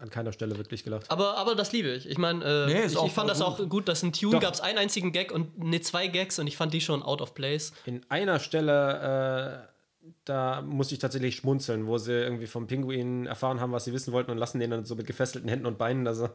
an 0.00 0.10
keiner 0.10 0.32
Stelle 0.32 0.56
wirklich 0.56 0.84
gelacht. 0.84 1.10
Aber, 1.10 1.36
aber 1.36 1.54
das 1.54 1.72
liebe 1.72 1.90
ich. 1.90 2.08
Ich 2.08 2.18
meine, 2.18 2.44
äh, 2.44 2.66
Nee, 2.66 2.86
ich, 2.86 2.94
ich 2.94 3.12
fand 3.12 3.28
das 3.30 3.38
gut. 3.38 3.46
auch 3.46 3.68
gut, 3.68 3.88
dass 3.88 4.02
in 4.02 4.12
Tune 4.12 4.38
gab 4.38 4.54
es 4.54 4.60
einen 4.60 4.78
einzigen 4.78 5.12
Gag 5.12 5.32
und 5.32 5.58
ne 5.58 5.80
zwei 5.80 6.08
Gags 6.08 6.38
und 6.38 6.46
ich 6.46 6.56
fand 6.56 6.72
die 6.74 6.80
schon 6.80 7.02
out 7.02 7.20
of 7.20 7.34
place. 7.34 7.72
In 7.86 8.04
einer 8.08 8.38
Stelle 8.38 9.68
da 10.24 10.62
musste 10.62 10.94
ich 10.94 11.00
tatsächlich 11.00 11.36
schmunzeln, 11.36 11.86
wo 11.86 11.98
sie 11.98 12.12
irgendwie 12.12 12.46
vom 12.46 12.66
Pinguin 12.66 13.26
erfahren 13.26 13.60
haben, 13.60 13.72
was 13.72 13.84
sie 13.84 13.92
wissen 13.92 14.12
wollten 14.12 14.30
und 14.30 14.38
lassen 14.38 14.58
den 14.60 14.70
dann 14.70 14.84
so 14.84 14.94
mit 14.94 15.06
gefesselten 15.06 15.48
Händen 15.48 15.66
und 15.66 15.76
Beinen 15.78 16.04
da 16.04 16.14
so 16.14 16.28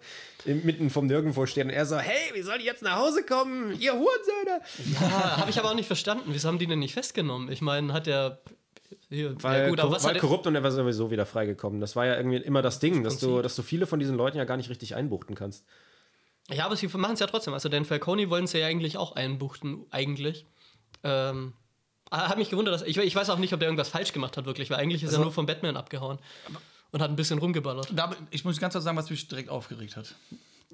mitten 0.46 0.90
vom 0.90 1.08
Nirgendwo 1.08 1.46
stehen. 1.46 1.68
Und 1.68 1.74
er 1.74 1.86
so, 1.86 1.98
hey, 1.98 2.34
wie 2.34 2.42
soll 2.42 2.58
ich 2.58 2.66
jetzt 2.66 2.84
nach 2.84 2.98
Hause 2.98 3.24
kommen? 3.24 3.80
Ihr 3.80 3.94
Hurensöhne! 3.94 4.62
Ja, 4.94 5.38
habe 5.38 5.50
ich 5.50 5.58
aber 5.60 5.70
auch 5.72 5.76
nicht 5.76 5.88
verstanden. 5.88 6.26
Wieso 6.28 6.48
haben 6.48 6.60
die 6.60 6.68
denn 6.68 6.80
nicht 6.80 6.94
festgenommen? 6.94 7.52
Ich 7.52 7.62
meine, 7.62 7.94
hat 7.94 8.08
der. 8.08 8.40
Hier, 9.10 9.36
Weil, 9.44 9.62
ja, 9.64 9.70
gut, 9.70 9.80
aber 9.80 9.92
was 9.92 10.04
weil 10.04 10.18
korrupt 10.20 10.48
und 10.48 10.56
er 10.56 10.64
war 10.64 10.72
sowieso 10.72 11.12
wieder 11.12 11.26
freigekommen. 11.26 11.80
Das 11.80 11.96
war 11.96 12.06
ja 12.06 12.16
irgendwie 12.16 12.38
immer 12.38 12.62
das 12.62 12.80
Ding, 12.80 13.04
dass 13.04 13.20
du, 13.20 13.42
dass 13.42 13.56
du 13.56 13.62
viele 13.62 13.86
von 13.86 14.00
diesen 14.00 14.16
Leuten 14.16 14.38
ja 14.38 14.46
gar 14.46 14.58
nicht 14.58 14.70
richtig 14.70 14.96
einbuchten 14.96 15.36
kannst. 15.36 15.66
ja, 16.50 16.66
aber 16.66 16.76
sie 16.76 16.88
machen 16.88 17.14
es 17.14 17.20
ja 17.20 17.28
trotzdem. 17.28 17.54
Also, 17.54 17.70
den 17.70 17.86
Falcone 17.86 18.30
wollen 18.30 18.48
sie 18.48 18.60
ja 18.60 18.68
eigentlich 18.68 18.98
auch 18.98 19.16
einbuchten, 19.16 19.86
eigentlich. 19.92 20.46
Ähm. 21.04 21.54
ah, 22.10 22.30
Hat 22.30 22.38
mich 22.38 22.50
gewundert, 22.50 22.74
dass. 22.74 22.82
Ich, 22.82 22.98
ich 22.98 23.16
weiß 23.16 23.30
auch 23.30 23.38
nicht, 23.38 23.54
ob 23.54 23.60
der 23.60 23.68
irgendwas 23.70 23.90
falsch 23.90 24.12
gemacht 24.12 24.38
hat, 24.38 24.46
wirklich, 24.46 24.70
weil 24.72 24.78
eigentlich 24.78 25.04
ist 25.04 25.14
er 25.14 25.20
nur 25.20 25.32
vom 25.32 25.46
Batman 25.46 25.78
abgehauen 25.78 26.18
und 26.92 27.02
hat 27.02 27.10
ein 27.10 27.16
bisschen 27.16 27.38
rumgeballert. 27.40 27.90
Da, 27.94 28.12
ich 28.32 28.44
muss 28.44 28.60
ganz 28.60 28.74
klar 28.74 28.82
sagen, 28.82 28.98
was 28.98 29.10
mich 29.10 29.28
direkt 29.28 29.50
aufgeregt 29.50 29.98
hat. 29.98 30.16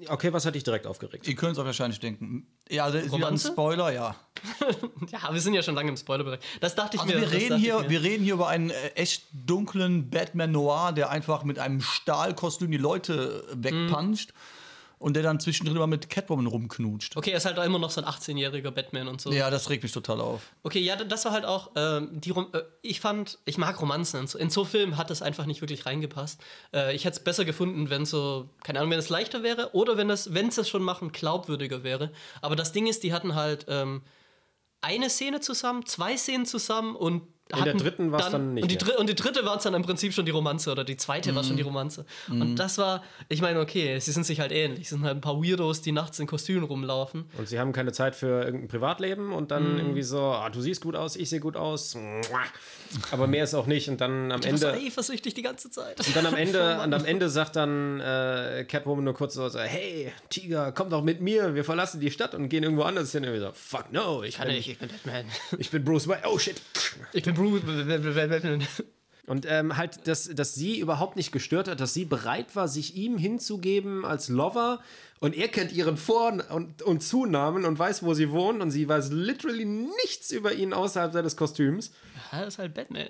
Okay, 0.08 0.32
was 0.32 0.44
hat 0.46 0.54
dich 0.54 0.64
direkt 0.64 0.86
aufgeregt? 0.86 1.26
Ihr 1.28 1.34
könnt 1.34 1.52
es 1.52 1.58
auch 1.58 1.64
wahrscheinlich 1.64 2.00
denken. 2.00 2.46
Ja, 2.68 2.84
also 2.84 2.98
ist 2.98 3.06
wieder 3.06 3.16
ein 3.16 3.22
Romanze? 3.24 3.48
Spoiler, 3.48 3.92
ja. 3.92 4.16
Ja, 5.12 5.32
wir 5.32 5.40
sind 5.40 5.54
ja 5.54 5.62
schon 5.62 5.74
lange 5.74 5.90
im 5.90 5.96
Spoilerbereich. 5.96 6.40
Das 6.60 6.74
dachte 6.74 6.96
ich 6.96 7.02
Also 7.02 7.14
mir. 7.14 7.20
wir 7.20 7.26
das 7.26 7.34
reden, 7.34 7.48
dachte 7.50 7.60
ich 7.60 7.64
hier, 7.66 7.80
mir. 7.80 7.90
wir 7.90 8.02
reden 8.02 8.24
hier 8.24 8.34
über 8.34 8.48
einen 8.48 8.70
äh, 8.70 8.88
echt 8.94 9.24
dunklen 9.32 10.10
Batman 10.10 10.52
Noir, 10.52 10.92
der 10.92 11.10
einfach 11.10 11.44
mit 11.44 11.58
einem 11.58 11.80
Stahlkostüm 11.80 12.70
die 12.70 12.78
Leute 12.78 13.44
äh, 13.52 13.54
wegpuncht 13.64 14.32
und 15.02 15.14
der 15.14 15.22
dann 15.22 15.40
zwischendrin 15.40 15.76
immer 15.76 15.86
mit 15.86 16.08
Catwoman 16.08 16.46
rumknutscht. 16.46 17.16
Okay, 17.16 17.30
er 17.30 17.38
ist 17.38 17.44
halt 17.44 17.58
auch 17.58 17.64
immer 17.64 17.78
noch 17.78 17.90
so 17.90 18.00
ein 18.00 18.06
18-jähriger 18.06 18.70
Batman 18.70 19.08
und 19.08 19.20
so. 19.20 19.32
Ja, 19.32 19.50
das 19.50 19.68
regt 19.68 19.82
mich 19.82 19.92
total 19.92 20.20
auf. 20.20 20.42
Okay, 20.62 20.78
ja, 20.78 20.96
das 20.96 21.24
war 21.24 21.32
halt 21.32 21.44
auch, 21.44 21.72
ähm, 21.76 22.08
die 22.12 22.30
Rom 22.30 22.46
äh, 22.52 22.62
ich 22.82 23.00
fand, 23.00 23.38
ich 23.44 23.58
mag 23.58 23.80
Romanzen. 23.80 24.20
In 24.20 24.26
so, 24.26 24.38
in 24.38 24.50
so 24.50 24.64
Filmen 24.64 24.96
hat 24.96 25.10
das 25.10 25.20
einfach 25.20 25.46
nicht 25.46 25.60
wirklich 25.60 25.86
reingepasst. 25.86 26.40
Äh, 26.72 26.94
ich 26.94 27.04
hätte 27.04 27.18
es 27.18 27.24
besser 27.24 27.44
gefunden, 27.44 27.90
wenn 27.90 28.06
so, 28.06 28.48
keine 28.62 28.78
Ahnung, 28.78 28.92
wenn 28.92 28.98
es 28.98 29.08
leichter 29.08 29.42
wäre 29.42 29.74
oder 29.74 29.96
wenn 29.96 30.08
es, 30.08 30.32
wenn 30.32 30.48
es 30.48 30.68
schon 30.68 30.82
machen, 30.82 31.12
glaubwürdiger 31.12 31.82
wäre. 31.82 32.12
Aber 32.40 32.56
das 32.56 32.72
Ding 32.72 32.86
ist, 32.86 33.02
die 33.02 33.12
hatten 33.12 33.34
halt 33.34 33.66
ähm, 33.68 34.02
eine 34.80 35.10
Szene 35.10 35.40
zusammen, 35.40 35.84
zwei 35.86 36.16
Szenen 36.16 36.46
zusammen 36.46 36.94
und 36.94 37.22
In 37.56 37.64
der 37.64 37.74
dritten 37.74 38.12
war's 38.12 38.30
dann 38.30 38.54
nicht 38.54 38.62
Und 38.62 38.70
die, 38.72 38.92
und 38.96 39.08
die 39.08 39.14
dritte 39.14 39.44
war 39.44 39.56
es 39.56 39.62
dann 39.62 39.74
im 39.74 39.82
Prinzip 39.82 40.12
schon 40.14 40.24
die 40.24 40.30
Romanze 40.32 40.70
oder 40.72 40.84
die 40.84 40.96
zweite 40.96 41.34
war 41.34 41.42
schon 41.44 41.52
Mhm. 41.52 41.56
die 41.58 41.62
Romanze. 41.62 42.06
Und 42.30 42.56
das 42.56 42.78
war, 42.78 43.02
ich 43.28 43.40
meine, 43.42 43.60
okay, 43.60 43.98
sie 43.98 44.12
sind 44.12 44.24
sich 44.24 44.40
halt 44.40 44.52
ähnlich. 44.52 44.88
Sie 44.88 44.94
sind 44.94 45.04
halt 45.04 45.16
ein 45.16 45.20
paar 45.20 45.36
Weirdos, 45.42 45.82
die 45.82 45.92
nachts 45.92 46.18
in 46.18 46.26
Kostümen 46.26 46.64
rumlaufen. 46.64 47.24
Und 47.36 47.48
sie 47.48 47.58
haben 47.58 47.72
keine 47.72 47.92
Zeit 47.92 48.14
für 48.16 48.42
irgendein 48.44 48.68
Privatleben 48.68 49.32
und 49.32 49.44
Mhm. 49.44 49.48
dann 49.48 49.78
irgendwie 49.78 50.02
so, 50.02 50.20
ah, 50.20 50.48
du 50.50 50.60
siehst 50.60 50.80
gut 50.82 50.96
aus, 50.96 51.16
ich 51.16 51.28
sehe 51.28 51.40
gut 51.40 51.56
aus. 51.56 51.96
Aber 53.10 53.26
mehr 53.26 53.44
ist 53.44 53.54
auch 53.54 53.66
nicht. 53.66 53.88
Und 53.88 54.00
dann 54.00 54.30
am 54.32 54.40
Ich 54.40 54.50
war 54.50 54.58
so 54.58 54.66
Ende. 54.68 54.86
eifersüchtig 54.86 55.34
die 55.34 55.42
ganze 55.42 55.70
Zeit. 55.70 55.98
Und 56.06 56.14
dann 56.16 56.26
am 56.26 56.34
Ende, 56.34 56.80
und 56.84 56.92
am 56.94 57.04
Ende 57.04 57.28
sagt 57.28 57.56
dann 57.56 58.00
äh, 58.00 58.64
Catwoman 58.68 59.04
nur 59.04 59.14
kurz 59.14 59.34
so, 59.34 59.48
hey, 59.58 60.12
Tiger, 60.30 60.72
komm 60.72 60.90
doch 60.90 61.02
mit 61.02 61.20
mir, 61.20 61.54
wir 61.54 61.64
verlassen 61.64 62.00
die 62.00 62.10
Stadt 62.10 62.34
und 62.34 62.48
gehen 62.48 62.62
irgendwo 62.62 62.82
anders 62.82 63.12
hin. 63.12 63.24
Und 63.24 63.32
wir 63.32 63.40
so, 63.40 63.50
fuck 63.54 63.92
no, 63.92 64.22
ich, 64.22 64.36
Kann 64.36 64.48
bin, 64.48 64.56
ich, 64.56 64.68
ich 64.70 64.78
bin 64.78 64.88
Batman. 64.88 65.24
ich 65.58 65.70
bin 65.70 65.84
Bruce 65.84 66.08
Wayne, 66.08 66.22
oh 66.26 66.38
shit. 66.38 66.60
Ich 67.12 67.22
bin 67.22 67.34
Bruce. 67.34 67.41
Und 69.28 69.46
ähm, 69.48 69.76
halt, 69.76 70.08
dass, 70.08 70.28
dass 70.28 70.54
sie 70.54 70.80
überhaupt 70.80 71.16
nicht 71.16 71.30
gestört 71.30 71.68
hat, 71.68 71.80
dass 71.80 71.94
sie 71.94 72.04
bereit 72.04 72.56
war, 72.56 72.66
sich 72.66 72.96
ihm 72.96 73.16
hinzugeben 73.18 74.04
als 74.04 74.28
Lover. 74.28 74.80
Und 75.20 75.36
er 75.36 75.46
kennt 75.46 75.70
ihren 75.72 75.96
Vor- 75.96 76.42
und, 76.50 76.82
und 76.82 77.02
Zunamen 77.02 77.64
und 77.64 77.78
weiß, 77.78 78.02
wo 78.02 78.14
sie 78.14 78.32
wohnt. 78.32 78.60
Und 78.60 78.72
sie 78.72 78.88
weiß 78.88 79.12
literally 79.12 79.64
nichts 79.64 80.32
über 80.32 80.52
ihn 80.52 80.72
außerhalb 80.72 81.12
seines 81.12 81.36
Kostüms. 81.36 81.92
Ja, 82.32 82.42
ist 82.42 82.58
halt 82.58 82.74
Batman. 82.74 83.08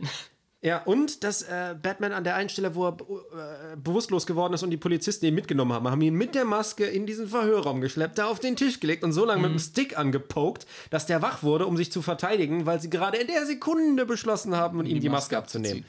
Ja, 0.65 0.81
und 0.85 1.25
dass 1.25 1.43
äh, 1.43 1.75
Batman 1.83 2.13
an 2.13 2.23
der 2.23 2.37
einen 2.37 2.49
Stelle, 2.49 2.77
wo 2.77 2.87
er 2.87 2.93
äh, 2.93 3.77
bewusstlos 3.77 4.27
geworden 4.27 4.55
ist 4.55 4.63
und 4.63 4.71
die 4.71 4.77
Polizisten 4.77 5.27
ihn 5.27 5.35
mitgenommen 5.35 5.73
haben, 5.73 5.89
haben 5.91 6.01
ihn 6.03 6.15
mit 6.15 6.37
der 6.37 6.45
Maske 6.45 6.85
in 6.85 7.05
diesen 7.05 7.27
Verhörraum 7.27 7.81
geschleppt, 7.81 8.19
da 8.19 8.27
auf 8.27 8.39
den 8.39 8.55
Tisch 8.55 8.79
gelegt 8.79 9.03
und 9.03 9.13
so 9.13 9.25
lange 9.25 9.43
mit 9.43 9.51
dem 9.51 9.59
Stick 9.59 9.99
angepokt, 9.99 10.69
dass 10.91 11.07
der 11.07 11.21
wach 11.21 11.43
wurde, 11.43 11.67
um 11.67 11.77
sich 11.77 11.91
zu 11.91 12.01
verteidigen, 12.01 12.65
weil 12.65 12.81
sie 12.81 12.91
gerade 12.91 13.19
in 13.19 13.27
der 13.27 13.45
Sekunde 13.45 14.07
beschlossen 14.07 14.55
haben, 14.55 14.79
ihm 14.87 15.01
die, 15.01 15.09
Maske, 15.09 15.35
Maske 15.35 15.39
abzunehmen. 15.39 15.85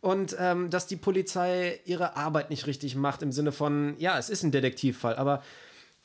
Und 0.00 0.34
ähm, 0.40 0.70
dass 0.70 0.86
die 0.86 0.96
Polizei 0.96 1.80
ihre 1.84 2.16
Arbeit 2.16 2.48
nicht 2.48 2.66
richtig 2.66 2.96
macht, 2.96 3.20
im 3.20 3.32
Sinne 3.32 3.52
von, 3.52 3.96
ja, 3.98 4.18
es 4.18 4.30
ist 4.30 4.42
ein 4.44 4.50
Detektivfall, 4.50 5.16
aber 5.16 5.42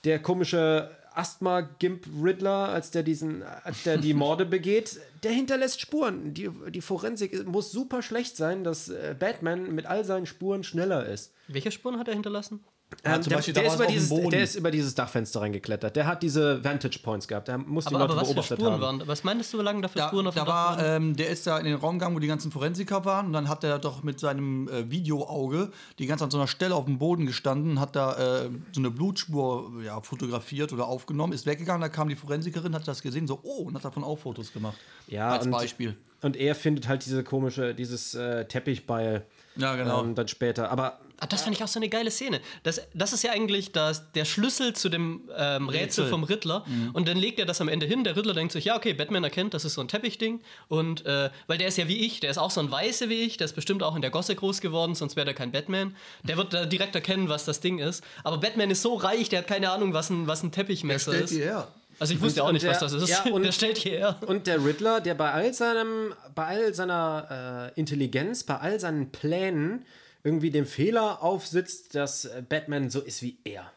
der 0.04 0.20
komische 0.20 0.92
Asthma-Gimp-Riddler, 1.14 2.70
als 2.70 2.92
der 2.92 3.04
diesen, 3.04 3.44
als 3.44 3.84
der 3.84 3.98
die 3.98 4.14
Morde 4.16 4.46
begeht, 4.46 5.00
der 5.24 5.32
hinterlässt 5.32 5.82
Spuren. 5.82 6.34
Die, 6.34 6.50
die 6.70 6.82
Forensik 6.82 7.46
muss 7.46 7.72
super 7.72 8.02
schlecht 8.02 8.38
sein, 8.38 8.64
dass 8.64 8.90
äh, 8.90 9.16
Batman 9.18 9.74
mit 9.74 9.86
all 9.86 10.06
seinen 10.06 10.26
Spuren 10.26 10.64
schneller 10.64 11.06
ist. 11.06 11.34
Welche 11.48 11.72
Spuren 11.72 12.00
hat 12.00 12.08
er 12.08 12.14
hinterlassen? 12.14 12.64
Ähm, 13.04 13.22
zum 13.22 13.30
der, 13.30 13.38
Beispiel 13.38 13.54
der, 13.54 13.66
ist 13.66 13.90
dieses, 13.90 14.30
der 14.30 14.44
ist 14.44 14.56
über 14.56 14.70
dieses 14.70 14.94
Dachfenster 14.94 15.42
reingeklettert. 15.42 15.96
Der 15.96 16.06
hat 16.06 16.22
diese 16.22 16.64
Vantage 16.64 17.00
Points 17.02 17.28
gehabt. 17.28 17.48
Der 17.48 17.58
muss 17.58 17.86
die 17.86 17.96
Aber, 17.96 18.00
Leute 18.00 18.14
aber 18.14 18.22
was 18.22 18.28
für 18.28 18.34
beobachtet 18.36 18.58
Spuren 18.60 18.74
haben. 18.74 18.82
waren? 18.82 19.08
Was 19.08 19.24
meinst 19.24 19.54
du, 19.54 19.60
wie 19.60 19.64
lange 19.64 19.82
da 19.82 19.88
für 19.88 19.98
Da, 19.98 20.08
Spuren 20.10 20.28
auf 20.28 20.36
da 20.36 20.44
dem 20.44 20.48
war, 20.48 20.78
waren? 20.78 21.04
ähm, 21.04 21.16
der 21.16 21.30
ist 21.30 21.48
da 21.48 21.58
in 21.58 21.66
den 21.66 21.76
Raum 21.76 21.98
gegangen, 21.98 22.16
wo 22.16 22.20
die 22.20 22.28
ganzen 22.28 22.52
Forensiker 22.52 23.04
waren. 23.06 23.28
Und 23.28 23.34
dann 23.34 23.48
hat 23.50 23.64
er 23.64 23.80
doch 23.80 24.04
mit 24.04 24.20
seinem 24.20 24.68
äh, 24.68 24.90
Videoauge 24.92 25.72
die 26.00 26.06
ganze 26.06 26.26
an 26.26 26.32
so 26.32 26.38
einer 26.38 26.48
Stelle 26.48 26.76
auf 26.76 26.86
dem 26.86 27.00
Boden 27.00 27.26
gestanden, 27.26 27.80
hat 27.80 27.96
da 27.96 28.44
äh, 28.44 28.50
so 28.72 28.82
eine 28.82 28.92
Blutspur 28.92 29.72
ja, 29.84 30.00
fotografiert 30.02 30.74
oder 30.74 30.88
aufgenommen, 30.88 31.34
ist 31.34 31.46
weggegangen. 31.46 31.82
Da 31.82 31.90
kam 31.90 32.10
die 32.10 32.16
Forensikerin, 32.16 32.76
hat 32.76 32.88
das 32.88 33.02
gesehen, 33.02 33.28
so, 33.28 33.40
oh, 33.44 33.64
und 33.64 33.76
hat 33.76 33.86
davon 33.86 34.04
auch 34.04 34.20
Fotos 34.20 34.54
gemacht. 34.54 34.78
Ja, 35.08 35.30
Als 35.30 35.46
und, 35.46 35.52
Beispiel. 35.52 35.96
Und 36.22 36.36
er 36.38 36.54
findet 36.56 36.88
halt 36.88 37.06
diese 37.06 37.24
komische, 37.24 37.74
dieses 37.74 38.14
äh, 38.14 38.46
Teppichbeil. 38.46 39.26
Ja, 39.56 39.76
genau. 39.76 40.04
Ähm, 40.04 40.16
dann 40.16 40.28
später. 40.28 40.70
Aber 40.72 41.00
Ah, 41.24 41.28
das 41.28 41.44
fand 41.44 41.56
ich 41.56 41.64
auch 41.64 41.68
so 41.68 41.78
eine 41.78 41.88
geile 41.88 42.10
Szene. 42.10 42.42
Das, 42.64 42.82
das 42.96 43.14
ist 43.14 43.24
ja 43.24 43.32
eigentlich 43.32 43.72
das, 43.72 44.12
der 44.14 44.26
Schlüssel 44.26 44.74
zu 44.74 44.90
dem 44.90 45.30
ähm, 45.38 45.70
Rätsel 45.70 45.82
Rätsel. 46.06 46.08
vom 46.10 46.24
Riddler. 46.24 46.66
Und 46.94 47.08
dann 47.08 47.16
legt 47.16 47.38
er 47.38 47.46
das 47.46 47.62
am 47.62 47.68
Ende 47.70 47.86
hin. 47.86 48.04
Der 48.04 48.16
Riddler 48.18 48.34
denkt 48.34 48.52
sich, 48.54 48.66
ja, 48.66 48.76
okay, 48.76 48.94
Batman 48.94 49.24
erkennt, 49.24 49.54
das 49.54 49.64
ist 49.64 49.76
so 49.76 49.82
ein 49.82 49.88
Teppichding. 49.88 50.42
Und 50.68 51.06
äh, 51.06 51.30
weil 51.46 51.60
der 51.60 51.68
ist 51.68 51.78
ja 51.78 51.88
wie 51.88 51.98
ich, 52.06 52.22
der 52.22 52.32
ist 52.32 52.40
auch 52.40 52.50
so 52.50 52.60
ein 52.60 52.72
Weiße 52.72 53.08
wie 53.10 53.22
ich, 53.22 53.38
der 53.38 53.46
ist 53.46 53.54
bestimmt 53.54 53.84
auch 53.84 53.96
in 53.96 54.02
der 54.02 54.10
Gosse 54.10 54.34
groß 54.36 54.62
geworden, 54.62 54.96
sonst 54.96 55.16
wäre 55.16 55.26
der 55.26 55.36
kein 55.36 55.52
Batman. 55.52 55.96
Der 56.24 56.38
wird 56.38 56.56
da 56.56 56.66
direkt 56.66 56.96
erkennen, 56.96 57.30
was 57.30 57.46
das 57.46 57.60
Ding 57.60 57.78
ist. 57.78 58.04
Aber 58.24 58.40
Batman 58.40 58.72
ist 58.72 58.82
so 58.82 58.96
reich, 58.96 59.30
der 59.30 59.40
hat 59.42 59.48
keine 59.48 59.70
Ahnung, 59.70 59.94
was 59.94 60.10
ein, 60.10 60.26
was 60.26 60.42
ein 60.42 60.52
Teppichmesser 60.52 61.14
ist. 61.14 61.32
her. 61.34 61.68
Also 62.00 62.16
ich 62.16 62.22
wusste 62.22 62.42
Und 62.42 62.50
auch 62.50 62.52
nicht, 62.54 62.64
der- 62.64 62.72
was 62.72 62.80
das 62.80 62.94
ist. 62.94 63.10
ja, 63.10 63.24
und- 63.32 63.44
der 63.44 63.52
stellt 63.52 63.78
hierher. 63.78 64.18
Und 64.26 64.48
der 64.48 64.66
Riddler, 64.66 65.02
der 65.02 65.14
bei 65.14 65.32
all 65.32 65.54
seinem, 65.54 66.16
bei 66.34 66.46
all 66.48 66.74
seiner 66.74 67.72
äh, 67.76 67.80
Intelligenz, 67.80 68.44
bei 68.44 68.58
all 68.58 68.80
seinen 68.80 69.12
Plänen 69.12 69.86
irgendwie 70.24 70.52
dem 70.52 70.66
Fehler 70.66 71.22
aufsitzt, 71.24 71.96
dass 71.96 72.26
äh, 72.26 72.44
Batman 72.48 72.90
so 72.90 73.00
ist 73.02 73.22
wie 73.22 73.38
er. 73.44 73.72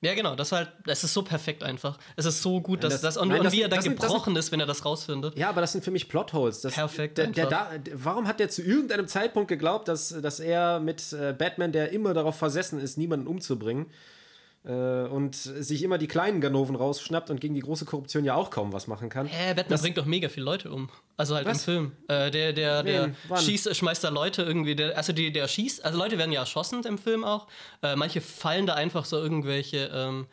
Ja, 0.00 0.14
genau, 0.14 0.34
das 0.34 0.50
halt, 0.52 0.70
das 0.84 1.04
ist 1.04 1.14
so 1.14 1.22
perfekt 1.22 1.62
einfach. 1.62 1.98
Es 2.16 2.24
ist 2.26 2.42
so 2.42 2.60
gut, 2.60 2.82
dass 2.84 2.94
das- 2.94 3.00
das, 3.02 3.16
und, 3.16 3.28
nein, 3.28 3.40
und 3.42 3.52
wie 3.52 3.62
er 3.62 3.68
dann 3.68 3.76
das 3.78 3.84
sind- 3.84 3.98
gebrochen 4.00 4.34
ist, 4.36 4.50
wenn 4.52 4.58
er 4.60 4.66
das 4.66 4.84
rausfindet. 4.84 5.38
Ja, 5.38 5.48
aber 5.48 5.60
das 5.60 5.72
sind 5.72 5.84
für 5.84 5.90
mich 5.92 6.08
Plotholes. 6.08 6.60
Das, 6.60 6.74
Perfekt 6.74 7.18
Der, 7.18 7.28
der 7.28 7.46
da, 7.46 7.70
warum 7.94 8.26
hat 8.26 8.40
der 8.40 8.48
zu 8.48 8.62
irgendeinem 8.62 9.06
Zeitpunkt 9.08 9.48
geglaubt, 9.48 9.88
dass, 9.88 10.08
dass 10.20 10.40
er 10.40 10.80
mit 10.80 11.12
äh, 11.12 11.32
Batman, 11.36 11.70
der 11.72 11.92
immer 11.92 12.12
darauf 12.12 12.36
versessen 12.36 12.80
ist, 12.80 12.98
niemanden 12.98 13.26
umzubringen, 13.26 13.86
und 14.72 15.34
sich 15.36 15.82
immer 15.82 15.98
die 15.98 16.08
kleinen 16.08 16.40
Ganoven 16.40 16.74
rausschnappt 16.74 17.30
und 17.30 17.40
gegen 17.40 17.54
die 17.54 17.60
große 17.60 17.84
Korruption 17.84 18.24
ja 18.24 18.34
auch 18.34 18.50
kaum 18.50 18.72
was 18.72 18.86
machen 18.86 19.08
kann? 19.08 19.26
Hä, 19.26 19.54
Batman 19.54 19.80
bringt 19.80 19.98
doch 19.98 20.06
mega 20.06 20.28
viele 20.28 20.46
Leute 20.46 20.70
um. 20.70 20.88
Also 21.16 21.34
halt 21.34 21.46
Was? 21.46 21.58
im 21.58 21.64
Film. 21.64 21.92
Äh, 22.08 22.30
der, 22.30 22.52
der, 22.52 22.82
der 22.82 23.06
Wen? 23.06 23.36
Schießt, 23.36 23.74
schmeißt 23.74 24.04
da 24.04 24.08
Leute 24.08 24.42
irgendwie, 24.42 24.74
der, 24.74 24.96
also 24.96 25.12
die, 25.12 25.32
der 25.32 25.46
schießt, 25.48 25.84
also 25.84 25.96
Leute 25.98 26.18
werden 26.18 26.32
ja 26.32 26.40
erschossen 26.40 26.82
im 26.84 26.98
Film 26.98 27.24
auch. 27.24 27.46
Äh, 27.82 27.96
manche 27.96 28.20
fallen 28.20 28.66
da 28.66 28.74
einfach 28.74 29.04
so 29.04 29.16
irgendwelche 29.16 29.90
ähm, 29.94 30.26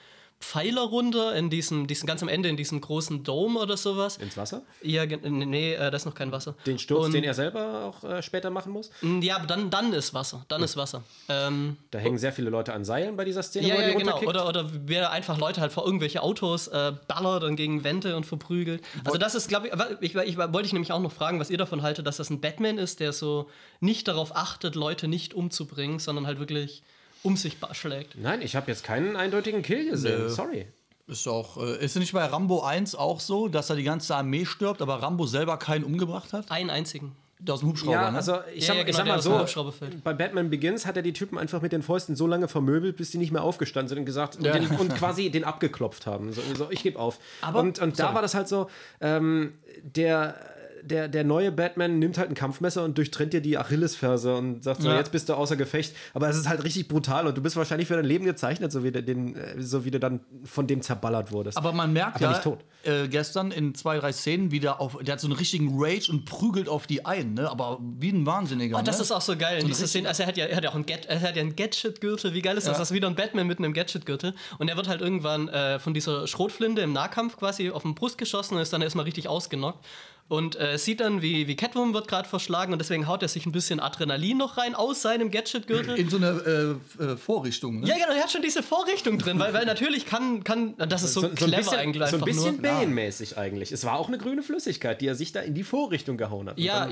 Pfeiler 0.43 0.81
runter 0.81 1.33
in 1.35 1.49
diesem, 1.49 1.87
diesem 1.87 2.05
ganz 2.05 2.21
am 2.21 2.27
Ende 2.27 2.49
in 2.49 2.57
diesem 2.57 2.81
großen 2.81 3.23
Dome 3.23 3.59
oder 3.59 3.77
sowas. 3.77 4.17
Ins 4.17 4.35
Wasser? 4.35 4.61
Ja, 4.81 5.05
nee, 5.05 5.73
äh, 5.73 5.89
da 5.89 5.95
ist 5.95 6.05
noch 6.05 6.13
kein 6.13 6.31
Wasser. 6.33 6.55
Den 6.65 6.77
Sturz, 6.77 7.05
Und- 7.05 7.13
den 7.13 7.23
er 7.23 7.33
selber 7.33 7.85
auch 7.85 8.03
äh, 8.03 8.21
später 8.21 8.49
machen 8.49 8.73
muss? 8.73 8.91
Ja, 9.21 9.37
aber 9.37 9.47
dann, 9.47 9.69
dann 9.69 9.93
ist 9.93 10.13
Wasser. 10.13 10.45
Dann 10.49 10.61
ist 10.61 10.75
Wasser. 10.75 11.01
Ähm, 11.29 11.77
Da 11.91 11.99
hängen 11.99 12.17
sehr 12.17 12.33
viele 12.33 12.49
Leute 12.49 12.73
an 12.73 12.83
Seilen 12.83 13.15
bei 13.15 13.23
dieser 13.23 13.41
Szene, 13.41 13.67
ja, 13.69 13.75
wo 13.75 13.79
er 13.79 13.91
ja, 13.93 13.97
genau. 13.97 14.19
Oder, 14.21 14.47
oder 14.47 14.69
wer 14.85 15.11
einfach 15.11 15.37
Leute 15.37 15.61
halt 15.61 15.71
vor 15.71 15.85
irgendwelche 15.85 16.21
Autos 16.21 16.67
äh, 16.67 16.91
ballert 17.07 17.43
und 17.45 17.55
gegen 17.55 17.83
Wände 17.85 18.15
und 18.17 18.25
verprügelt. 18.25 18.83
Also 19.05 19.17
das 19.17 19.35
ist, 19.35 19.47
glaube 19.47 19.69
ich, 19.69 19.73
ich, 20.01 20.15
ich, 20.15 20.37
wollte 20.37 20.65
ich 20.65 20.73
nämlich 20.73 20.91
auch 20.91 20.99
noch 20.99 21.11
fragen, 21.13 21.39
was 21.39 21.49
ihr 21.49 21.57
davon 21.57 21.81
haltet, 21.83 22.05
dass 22.05 22.17
das 22.17 22.29
ein 22.29 22.41
Batman 22.41 22.77
ist, 22.77 22.99
der 22.99 23.13
so 23.13 23.49
nicht 23.79 24.07
darauf 24.09 24.35
achtet, 24.35 24.75
Leute 24.75 25.07
nicht 25.07 25.33
umzubringen, 25.33 25.99
sondern 25.99 26.27
halt 26.27 26.39
wirklich 26.39 26.83
um 27.23 27.35
sich 27.37 27.57
schlägt. 27.71 28.17
Nein, 28.17 28.41
ich 28.41 28.55
habe 28.55 28.69
jetzt 28.69 28.83
keinen 28.83 29.15
eindeutigen 29.15 29.61
Kill 29.61 29.89
gesehen. 29.89 30.23
Nö. 30.23 30.29
Sorry. 30.29 30.67
Ist 31.07 31.27
auch, 31.27 31.57
äh, 31.57 31.83
ist 31.83 31.95
nicht 31.97 32.13
bei 32.13 32.23
Rambo 32.25 32.61
1 32.63 32.95
auch 32.95 33.19
so, 33.19 33.47
dass 33.49 33.67
da 33.67 33.75
die 33.75 33.83
ganze 33.83 34.15
Armee 34.15 34.45
stirbt, 34.45 34.81
aber 34.81 35.01
Rambo 35.01 35.25
selber 35.25 35.57
keinen 35.57 35.83
umgebracht 35.83 36.31
hat? 36.31 36.49
Einen 36.51 36.69
einzigen. 36.69 37.13
Der 37.39 37.55
aus 37.55 37.59
dem 37.59 37.69
Hubschrauber, 37.69 37.91
Ja, 37.91 38.09
ne? 38.11 38.15
also 38.17 38.37
ich 38.55 38.65
Ja, 38.65 38.67
sag, 38.67 38.75
ja, 38.75 38.81
ich 38.83 38.85
genau, 38.85 38.97
sag 38.99 39.03
der 39.05 39.13
mal 39.15 39.21
so, 39.21 39.39
Hubschrauber 39.39 39.71
fällt. 39.73 40.01
bei 40.01 40.13
Batman 40.13 40.49
Begins 40.49 40.85
hat 40.85 40.95
er 40.95 41.01
die 41.03 41.11
Typen 41.11 41.37
einfach 41.37 41.61
mit 41.61 41.73
den 41.73 41.81
Fäusten 41.83 42.15
so 42.15 42.25
lange 42.25 42.47
vermöbelt, 42.47 42.95
bis 42.95 43.11
die 43.11 43.17
nicht 43.17 43.33
mehr 43.33 43.43
aufgestanden 43.43 43.89
sind 43.89 43.97
und 43.99 44.05
gesagt 44.05 44.37
und, 44.37 44.45
Ja. 44.45 44.53
den, 44.53 44.67
und 44.67 44.95
quasi 44.95 45.29
den 45.29 45.43
abgeklopft 45.43 46.05
haben. 46.07 46.31
So, 46.31 46.41
so 46.57 46.67
ich 46.69 46.83
gebe 46.83 46.97
auf. 46.97 47.19
Aber- 47.41 47.59
und 47.59 47.79
und 47.79 47.99
da 47.99 48.13
war 48.13 48.21
das 48.21 48.33
halt 48.33 48.47
so, 48.47 48.69
ähm, 49.01 49.55
der 49.83 50.35
der, 50.83 51.07
der 51.07 51.23
neue 51.23 51.51
Batman 51.51 51.99
nimmt 51.99 52.17
halt 52.17 52.29
ein 52.29 52.35
Kampfmesser 52.35 52.83
und 52.83 52.97
durchtrennt 52.97 53.33
dir 53.33 53.41
die 53.41 53.57
Achillesferse 53.57 54.35
und 54.35 54.63
sagt 54.63 54.81
so, 54.81 54.89
Ja. 54.89 54.97
jetzt 54.97 55.11
bist 55.11 55.29
du 55.29 55.33
außer 55.33 55.55
Gefecht. 55.55 55.95
Aber 56.13 56.29
es 56.29 56.37
ist 56.37 56.47
halt 56.47 56.63
richtig 56.63 56.87
brutal 56.87 57.27
und 57.27 57.37
du 57.37 57.41
bist 57.41 57.55
wahrscheinlich 57.55 57.87
für 57.87 57.95
dein 57.95 58.05
Leben 58.05 58.25
gezeichnet, 58.25 58.71
so 58.71 58.83
wie, 58.83 58.91
du 58.91 59.01
den, 59.01 59.35
äh, 59.35 59.61
so 59.61 59.85
wie 59.85 59.91
du 59.91 59.99
dann 59.99 60.21
von 60.43 60.67
dem 60.67 60.81
zerballert 60.81 61.31
wurdest. 61.31 61.57
Aber 61.57 61.71
man 61.71 61.93
merkt 61.93 62.15
Aber 62.15 62.25
ja 62.25 62.29
nicht 62.31 62.43
tot. 62.43 62.59
Äh, 62.83 63.07
gestern 63.07 63.51
in 63.51 63.75
zwei, 63.75 63.97
drei 63.97 64.11
Szenen 64.11 64.51
wieder 64.51 64.81
auf, 64.81 64.97
der 65.01 65.13
hat 65.13 65.19
so 65.19 65.27
einen 65.27 65.37
richtigen 65.37 65.71
Rage 65.81 66.11
und 66.11 66.25
prügelt 66.25 66.67
auf 66.67 66.87
die 66.87 67.05
ein, 67.05 67.33
ne? 67.33 67.49
Aber 67.49 67.79
wie 67.81 68.09
ein 68.09 68.25
Wahnsinniger. 68.25 68.77
Oh, 68.77 68.81
das 68.83 68.97
ne? 68.97 69.03
ist 69.03 69.11
auch 69.11 69.21
so 69.21 69.37
geil. 69.37 69.59
In 69.59 69.67
dieser 69.67 69.87
Szene, 69.87 70.07
also 70.07 70.23
er 70.23 70.27
hat 70.27 70.37
ja, 70.37 70.45
er 70.45 70.57
hat 70.57 70.63
ja 70.63 70.69
auch 70.69 70.75
ein, 70.75 70.85
Get, 70.85 71.05
er 71.05 71.21
hat 71.21 71.35
ja 71.35 71.41
einen 71.41 71.55
Gadget-Gürtel. 71.55 72.33
Wie 72.33 72.41
geil 72.41 72.57
ist 72.57 72.67
das? 72.67 72.73
Ja. 72.73 72.79
Das 72.79 72.91
ist 72.91 72.95
wieder 72.95 73.07
ein 73.07 73.15
Batman 73.15 73.47
mit 73.47 73.59
einem 73.59 73.73
Gadget-Gürtel. 73.73 74.33
Und 74.57 74.67
er 74.67 74.75
wird 74.75 74.87
halt 74.87 75.01
irgendwann 75.01 75.47
äh, 75.47 75.79
von 75.79 75.93
dieser 75.93 76.27
Schrotflinte 76.27 76.81
im 76.81 76.93
Nahkampf 76.93 77.37
quasi 77.37 77.69
auf 77.71 77.83
den 77.83 77.95
Brust 77.95 78.17
geschossen 78.17 78.55
und 78.55 78.61
ist 78.61 78.73
dann 78.73 78.81
erstmal 78.81 79.05
richtig 79.05 79.27
ausgenockt. 79.27 79.85
Und 80.29 80.59
äh, 80.59 80.77
sieht 80.77 81.01
dann, 81.01 81.21
wie, 81.21 81.47
wie 81.47 81.55
Catwoman 81.55 81.93
wird 81.93 82.07
gerade 82.07 82.27
verschlagen 82.27 82.73
und 82.73 82.79
deswegen 82.79 83.07
haut 83.07 83.21
er 83.21 83.27
sich 83.27 83.45
ein 83.45 83.51
bisschen 83.51 83.79
Adrenalin 83.79 84.37
noch 84.37 84.57
rein 84.57 84.73
aus 84.73 85.01
seinem 85.01 85.29
Gadget-Gürtel. 85.29 85.95
in 85.95 86.09
so 86.09 86.17
eine 86.17 86.77
äh, 86.99 87.03
äh, 87.03 87.17
Vorrichtung. 87.17 87.81
Ne? 87.81 87.87
Ja, 87.87 87.95
genau, 87.95 88.13
er 88.13 88.23
hat 88.23 88.31
schon 88.31 88.41
diese 88.41 88.63
Vorrichtung 88.63 89.19
drin, 89.19 89.37
weil, 89.37 89.53
weil 89.53 89.65
natürlich 89.65 90.05
kann, 90.05 90.43
kann 90.43 90.75
das 90.77 91.03
ist 91.03 91.13
so, 91.13 91.21
clever 91.29 91.57
bisschen, 91.57 91.77
eigentlich 91.77 92.07
so 92.07 92.15
ein 92.15 92.23
einfach 92.23 92.25
bisschen. 92.25 92.61
Bane-mäßig 92.61 93.37
eigentlich. 93.37 93.71
Es 93.71 93.83
war 93.83 93.99
auch 93.99 94.07
eine 94.07 94.17
grüne 94.17 94.43
Flüssigkeit, 94.43 95.01
die 95.01 95.07
er 95.07 95.15
sich 95.15 95.33
da 95.33 95.41
in 95.41 95.53
die 95.53 95.63
Vorrichtung 95.63 96.17
gehauen 96.17 96.49
hat. 96.49 96.57
Und 96.57 96.63
Ja, 96.63 96.89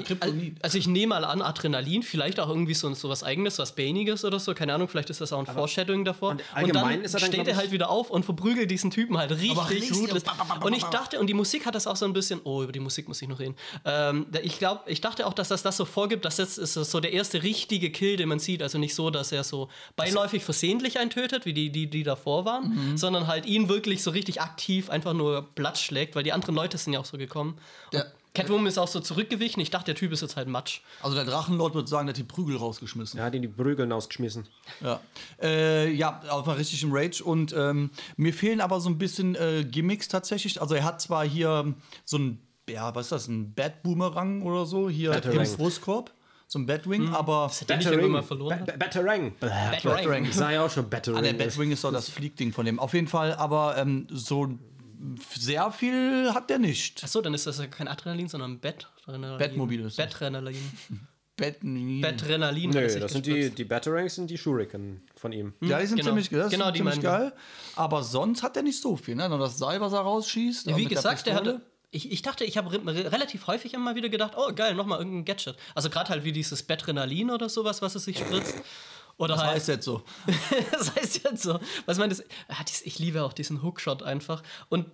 also 0.62 0.78
ich 0.78 0.88
nehme 0.88 1.16
mal 1.16 1.24
an, 1.24 1.42
Adrenalin, 1.42 2.04
vielleicht 2.04 2.40
auch 2.40 2.50
irgendwie 2.50 2.74
so, 2.74 2.94
so 2.94 3.10
was 3.10 3.24
Eigenes, 3.24 3.58
was 3.60 3.72
Baniges 3.72 4.26
oder 4.26 4.40
so, 4.40 4.54
keine 4.54 4.74
Ahnung, 4.74 4.90
vielleicht 4.90 5.10
ist 5.10 5.22
das 5.22 5.32
auch 5.32 5.40
ein 5.40 5.46
Foreshadowing 5.46 6.04
davor. 6.06 6.32
und 6.32 6.44
allgemein 6.54 6.98
dann 6.98 7.02
ist 7.06 7.14
er 7.14 7.22
dann, 7.22 7.32
steht 7.32 7.48
er 7.48 7.56
halt 7.56 7.72
wieder 7.72 7.90
auf 7.90 8.10
und 8.10 8.24
verprügelt 8.24 8.70
diesen 8.70 8.92
Typen 8.92 9.18
halt 9.18 9.32
richtig 9.32 9.96
ruthless. 9.96 10.24
ba, 10.24 10.60
Und 10.64 10.74
ich 10.74 10.84
dachte, 10.84 11.20
und 11.20 11.28
die 11.28 11.34
Musik 11.34 11.66
hat 11.66 11.76
das 11.76 11.88
auch 11.88 11.96
so 11.96 12.06
ein 12.06 12.14
bisschen, 12.14 12.42
oh, 12.44 12.64
über 12.64 12.72
die 12.72 12.80
Musik 12.80 13.08
muss 13.08 13.21
ich 13.22 13.30
noch 13.30 13.40
reden. 13.40 13.56
Ähm, 13.86 14.26
ich 14.44 14.58
glaube, 14.60 14.82
ich 14.88 15.02
dachte 15.02 15.26
auch, 15.28 15.34
dass 15.34 15.48
das 15.50 15.64
das 15.64 15.78
so 15.78 15.86
vorgibt, 15.86 16.26
dass 16.26 16.38
das 16.38 16.58
ist 16.58 16.74
so 16.74 17.00
der 17.00 17.12
erste 17.14 17.44
richtige 17.44 17.90
Kill, 17.92 18.18
den 18.18 18.30
man 18.30 18.40
sieht. 18.40 18.62
Also 18.64 18.78
nicht 18.78 18.96
so, 18.96 19.10
dass 19.10 19.32
er 19.32 19.44
so 19.44 19.70
beiläufig 19.96 20.44
versehentlich 20.44 21.00
einen 21.00 21.10
tötet, 21.10 21.46
wie 21.46 21.54
die, 21.54 21.70
die, 21.72 21.90
die 21.90 22.04
davor 22.04 22.46
waren, 22.46 22.92
Mhm. 22.92 22.98
sondern 22.98 23.28
halt 23.28 23.46
ihn 23.46 23.70
wirklich 23.70 24.04
so 24.04 24.12
richtig 24.12 24.42
aktiv 24.42 24.90
einfach 24.90 25.14
nur 25.14 25.48
Platz 25.56 25.82
schlägt, 25.82 26.16
weil 26.16 26.24
die 26.24 26.34
anderen 26.34 26.56
Leute 26.56 26.78
sind 26.78 26.94
ja 26.94 27.00
auch 27.00 27.06
so 27.06 27.18
gekommen. 27.18 27.58
Der- 27.94 28.12
Catwoman 28.34 28.68
ist 28.68 28.78
auch 28.78 28.88
so 28.88 29.02
zurückgewichen. 29.02 29.62
Ich 29.62 29.72
dachte, 29.72 29.88
der 29.88 29.96
Typ 29.96 30.14
ist 30.14 30.22
jetzt 30.22 30.38
halt 30.38 30.48
Matsch. 30.48 30.80
Also 31.02 31.18
der 31.18 31.26
Drachenlord 31.26 31.76
wird 31.76 31.90
sagen, 31.90 32.08
der 32.08 32.14
hat 32.14 32.18
die 32.18 32.24
Prügel 32.24 32.56
rausgeschmissen. 32.56 33.20
er 33.20 33.26
hat 33.26 33.36
ihn 33.36 33.42
die 33.42 33.50
Prügeln 33.50 33.92
ausgeschmissen. 33.92 34.48
Ja, 34.80 35.02
äh, 35.42 35.92
ja 35.92 36.22
auf 36.30 36.46
mal 36.46 36.56
richtig 36.56 36.82
im 36.82 36.94
Rage. 36.94 37.22
Und 37.26 37.52
ähm, 37.52 37.90
mir 38.16 38.34
fehlen 38.34 38.62
aber 38.62 38.80
so 38.80 38.90
ein 38.90 38.98
bisschen 38.98 39.36
äh, 39.36 39.66
Gimmicks 39.70 40.08
tatsächlich. 40.08 40.62
Also 40.62 40.76
er 40.76 40.86
hat 40.86 41.02
zwar 41.02 41.26
hier 41.28 41.74
so 42.06 42.20
ein, 42.20 42.40
ja, 42.72 42.94
was 42.96 43.08
ist 43.08 43.12
das, 43.12 43.28
ein 43.28 43.54
Bat-Boomerang 43.54 44.42
oder 44.44 44.66
so, 44.66 44.90
hier 44.90 45.10
im 45.14 45.16
Batarang. 45.22 45.56
Brustkorb. 45.58 46.14
So 46.48 46.60
ein 46.60 46.66
Batwing, 46.66 47.08
aber 47.14 47.50
Den 47.70 47.80
ich 47.80 47.86
immer 47.88 48.08
mal 48.10 48.24
verloren 48.24 48.50
Ba- 48.50 48.60
habe. 48.60 48.72
Ba- 48.74 48.86
Batarang. 48.86 49.34
Batarang. 49.40 50.26
Ich 50.26 50.36
sah 50.36 50.52
ja 50.52 50.66
auch 50.66 50.70
schon 50.70 50.84
Ah, 50.84 50.90
Batarang. 50.90 51.24
der 51.24 51.32
Batwing 51.34 51.72
ist 51.72 51.82
doch 51.86 51.94
das 51.94 52.10
Fliegding 52.10 52.52
von 52.52 52.66
dem. 52.66 52.78
Auf 52.78 52.94
jeden 52.94 53.08
Fall, 53.08 53.34
aber 53.36 53.78
ähm, 53.78 54.06
so 54.12 54.50
sehr 55.34 55.72
viel 55.72 56.30
hat 56.34 56.50
der 56.50 56.60
nicht. 56.60 57.04
Achso, 57.06 57.22
dann 57.22 57.34
ist 57.34 57.48
das 57.48 57.58
ja 57.60 57.68
kein 57.68 57.88
Adrenalin, 57.88 58.28
sondern 58.28 58.60
Bettrenalin. 58.60 59.38
Bettmobil 59.38 59.80
ist 59.86 59.98
das. 59.98 60.08
Bettrenalin. 60.08 60.58
Bettrenalin. 62.02 62.70
Nö, 62.70 62.90
sich 62.90 63.02
das 63.02 63.14
sind 63.14 63.26
die, 63.26 63.50
die 63.50 63.64
Batarangs 63.64 64.16
sind 64.16 64.30
die 64.30 64.38
Shuriken 64.38 65.02
von 65.16 65.32
ihm. 65.32 65.54
Ja, 65.62 65.80
die 65.80 65.88
sind 65.88 65.98
Genau. 65.98 66.10
ziemlich, 66.10 66.30
das 66.30 66.52
Genau, 66.52 66.68
ist 66.68 66.74
die 66.74 66.80
ziemlich 66.80 67.02
geil. 67.02 67.34
Aber 67.76 68.04
sonst 68.04 68.44
hat 68.44 68.58
er 68.58 68.64
nicht 68.64 68.80
so 68.82 68.96
viel. 68.96 69.16
Ne? 69.16 69.28
Nur 69.30 69.40
das 69.40 69.58
Seil, 69.58 69.80
was 69.82 69.94
er 69.94 70.02
rausschießt. 70.02 70.76
Wie 70.76 70.86
gesagt, 70.86 71.26
der 71.26 71.36
hatte. 71.36 71.62
Ich, 71.92 72.10
ich 72.12 72.22
dachte, 72.22 72.46
ich 72.46 72.58
habe 72.58 72.72
re 72.72 73.12
relativ 73.12 73.48
häufig 73.48 73.74
immer 73.74 73.96
wieder 73.96 74.08
gedacht, 74.10 74.34
oh 74.38 74.52
geil, 74.56 74.74
nochmal 74.76 75.00
irgendein 75.00 75.26
Gadget. 75.26 75.56
Also 75.76 75.90
gerade 75.90 76.10
halt 76.10 76.24
wie 76.24 76.32
dieses 76.32 76.64
Bettrenalin 76.64 77.30
oder 77.32 77.50
sowas, 77.50 77.82
was 77.82 77.96
es 77.96 78.06
sich 78.06 78.18
spritzt. 78.18 78.56
Oder 79.18 79.36
Das 79.36 79.44
halt. 79.44 79.56
heißt 79.56 79.68
jetzt 79.68 79.86
so. 79.86 80.02
das 80.72 80.96
heißt 80.96 81.24
jetzt 81.26 81.44
so. 81.44 81.60
Was 81.86 81.98
meint 81.98 82.12
das? 82.14 82.24
Ah, 82.48 82.64
Ich 82.86 82.98
liebe 82.98 83.24
auch 83.24 83.34
diesen 83.34 83.62
Hookshot 83.62 84.04
einfach. 84.04 84.42
Und 84.70 84.86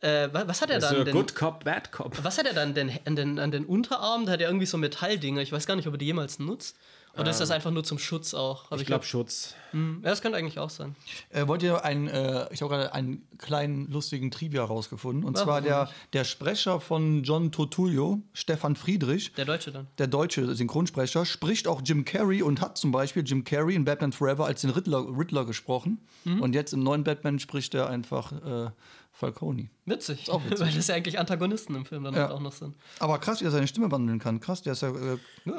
äh, 0.00 0.28
wa- 0.32 0.44
was 0.46 0.62
hat 0.62 0.70
er 0.70 0.80
So, 0.80 0.94
dann 0.94 1.04
denn? 1.04 1.14
Good 1.14 1.34
Cop, 1.34 1.64
Bad 1.64 1.92
Cop. 1.92 2.16
Was 2.24 2.38
hat 2.38 2.46
er 2.46 2.54
dann 2.54 2.72
denn 2.74 2.90
an 3.04 3.16
den, 3.16 3.38
an 3.38 3.50
den 3.50 3.66
Unterarm? 3.66 4.24
Da 4.26 4.32
hat 4.32 4.40
er 4.40 4.48
irgendwie 4.48 4.66
so 4.66 4.78
Metalldinger. 4.78 5.42
Ich 5.42 5.52
weiß 5.52 5.66
gar 5.66 5.76
nicht, 5.76 5.86
ob 5.86 5.94
er 5.94 5.98
die 5.98 6.06
jemals 6.06 6.38
nutzt. 6.38 6.76
Oder 7.18 7.30
ist 7.30 7.40
das 7.40 7.50
einfach 7.50 7.70
nur 7.70 7.82
zum 7.84 7.98
Schutz 7.98 8.34
auch? 8.34 8.70
Hab 8.70 8.80
Ich 8.80 8.86
glaube 8.86 9.04
Schutz. 9.04 9.54
Hm, 9.72 10.00
Ja, 10.02 10.10
das 10.10 10.22
könnte 10.22 10.38
eigentlich 10.38 10.58
auch 10.58 10.70
sein. 10.70 10.94
Äh, 11.30 11.46
wollt 11.48 11.62
ihr 11.62 11.84
einen, 11.84 12.08
äh, 12.08 12.46
ich 12.52 12.62
habe 12.62 12.74
gerade 12.74 12.92
einen 12.94 13.26
kleinen 13.38 13.90
lustigen 13.90 14.30
Trivia 14.30 14.62
rausgefunden. 14.64 15.24
Und 15.24 15.36
Ja, 15.36 15.44
zwar 15.44 15.60
der, 15.60 15.90
der 16.12 16.24
Sprecher 16.24 16.80
von 16.80 17.22
John 17.24 17.52
Turturro, 17.52 18.20
Stefan 18.32 18.76
Friedrich, 18.76 19.32
Der 19.32 19.44
Deutsche 19.44 19.72
dann. 19.72 19.86
der 19.98 20.06
deutsche 20.06 20.54
Synchronsprecher, 20.54 21.24
spricht 21.24 21.66
auch 21.68 21.82
Jim 21.84 22.04
Carrey 22.04 22.42
und 22.42 22.60
hat 22.60 22.78
zum 22.78 22.92
Beispiel 22.92 23.22
Jim 23.26 23.44
Carrey 23.44 23.74
in 23.74 23.84
Batman 23.84 24.12
Forever 24.12 24.46
als 24.46 24.60
den 24.60 24.70
Riddler, 24.70 25.06
Riddler 25.18 25.44
gesprochen. 25.44 25.98
Mhm. 26.24 26.40
Und 26.42 26.54
jetzt 26.54 26.72
im 26.72 26.82
neuen 26.82 27.04
Batman 27.04 27.38
spricht 27.38 27.74
er 27.74 27.88
einfach 27.88 28.32
äh, 28.32 28.70
Falcone. 29.18 29.68
Witzig. 29.86 30.30
auch 30.30 30.42
witzig. 30.44 30.60
Weil 30.66 30.72
das 30.74 30.86
ja 30.88 30.94
eigentlich 30.94 31.18
Antagonisten 31.18 31.74
im 31.74 31.86
Film 31.86 32.04
dann 32.04 32.14
Ja. 32.14 32.22
halt 32.22 32.32
auch 32.32 32.40
noch 32.40 32.52
sind. 32.52 32.74
Aber 32.98 33.18
krass, 33.18 33.40
wie 33.40 33.44
er 33.46 33.50
seine 33.50 33.66
Stimme 33.66 33.90
wandeln 33.90 34.18
kann. 34.18 34.40
Krass, 34.40 34.62
der 34.62 34.74
ist 34.74 34.82
ja, 34.82 34.90
äh, 34.90 35.16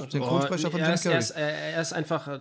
Synchronsprecher 0.09 0.69
von 0.71 0.79
er, 0.79 0.85
Jim 0.87 0.93
ist, 0.95 1.05
er, 1.05 1.11
Carrey. 1.11 1.19
ist, 1.19 1.31
er 1.31 1.81
ist 1.81 1.93
einfach 1.93 2.27
äh, 2.27 2.39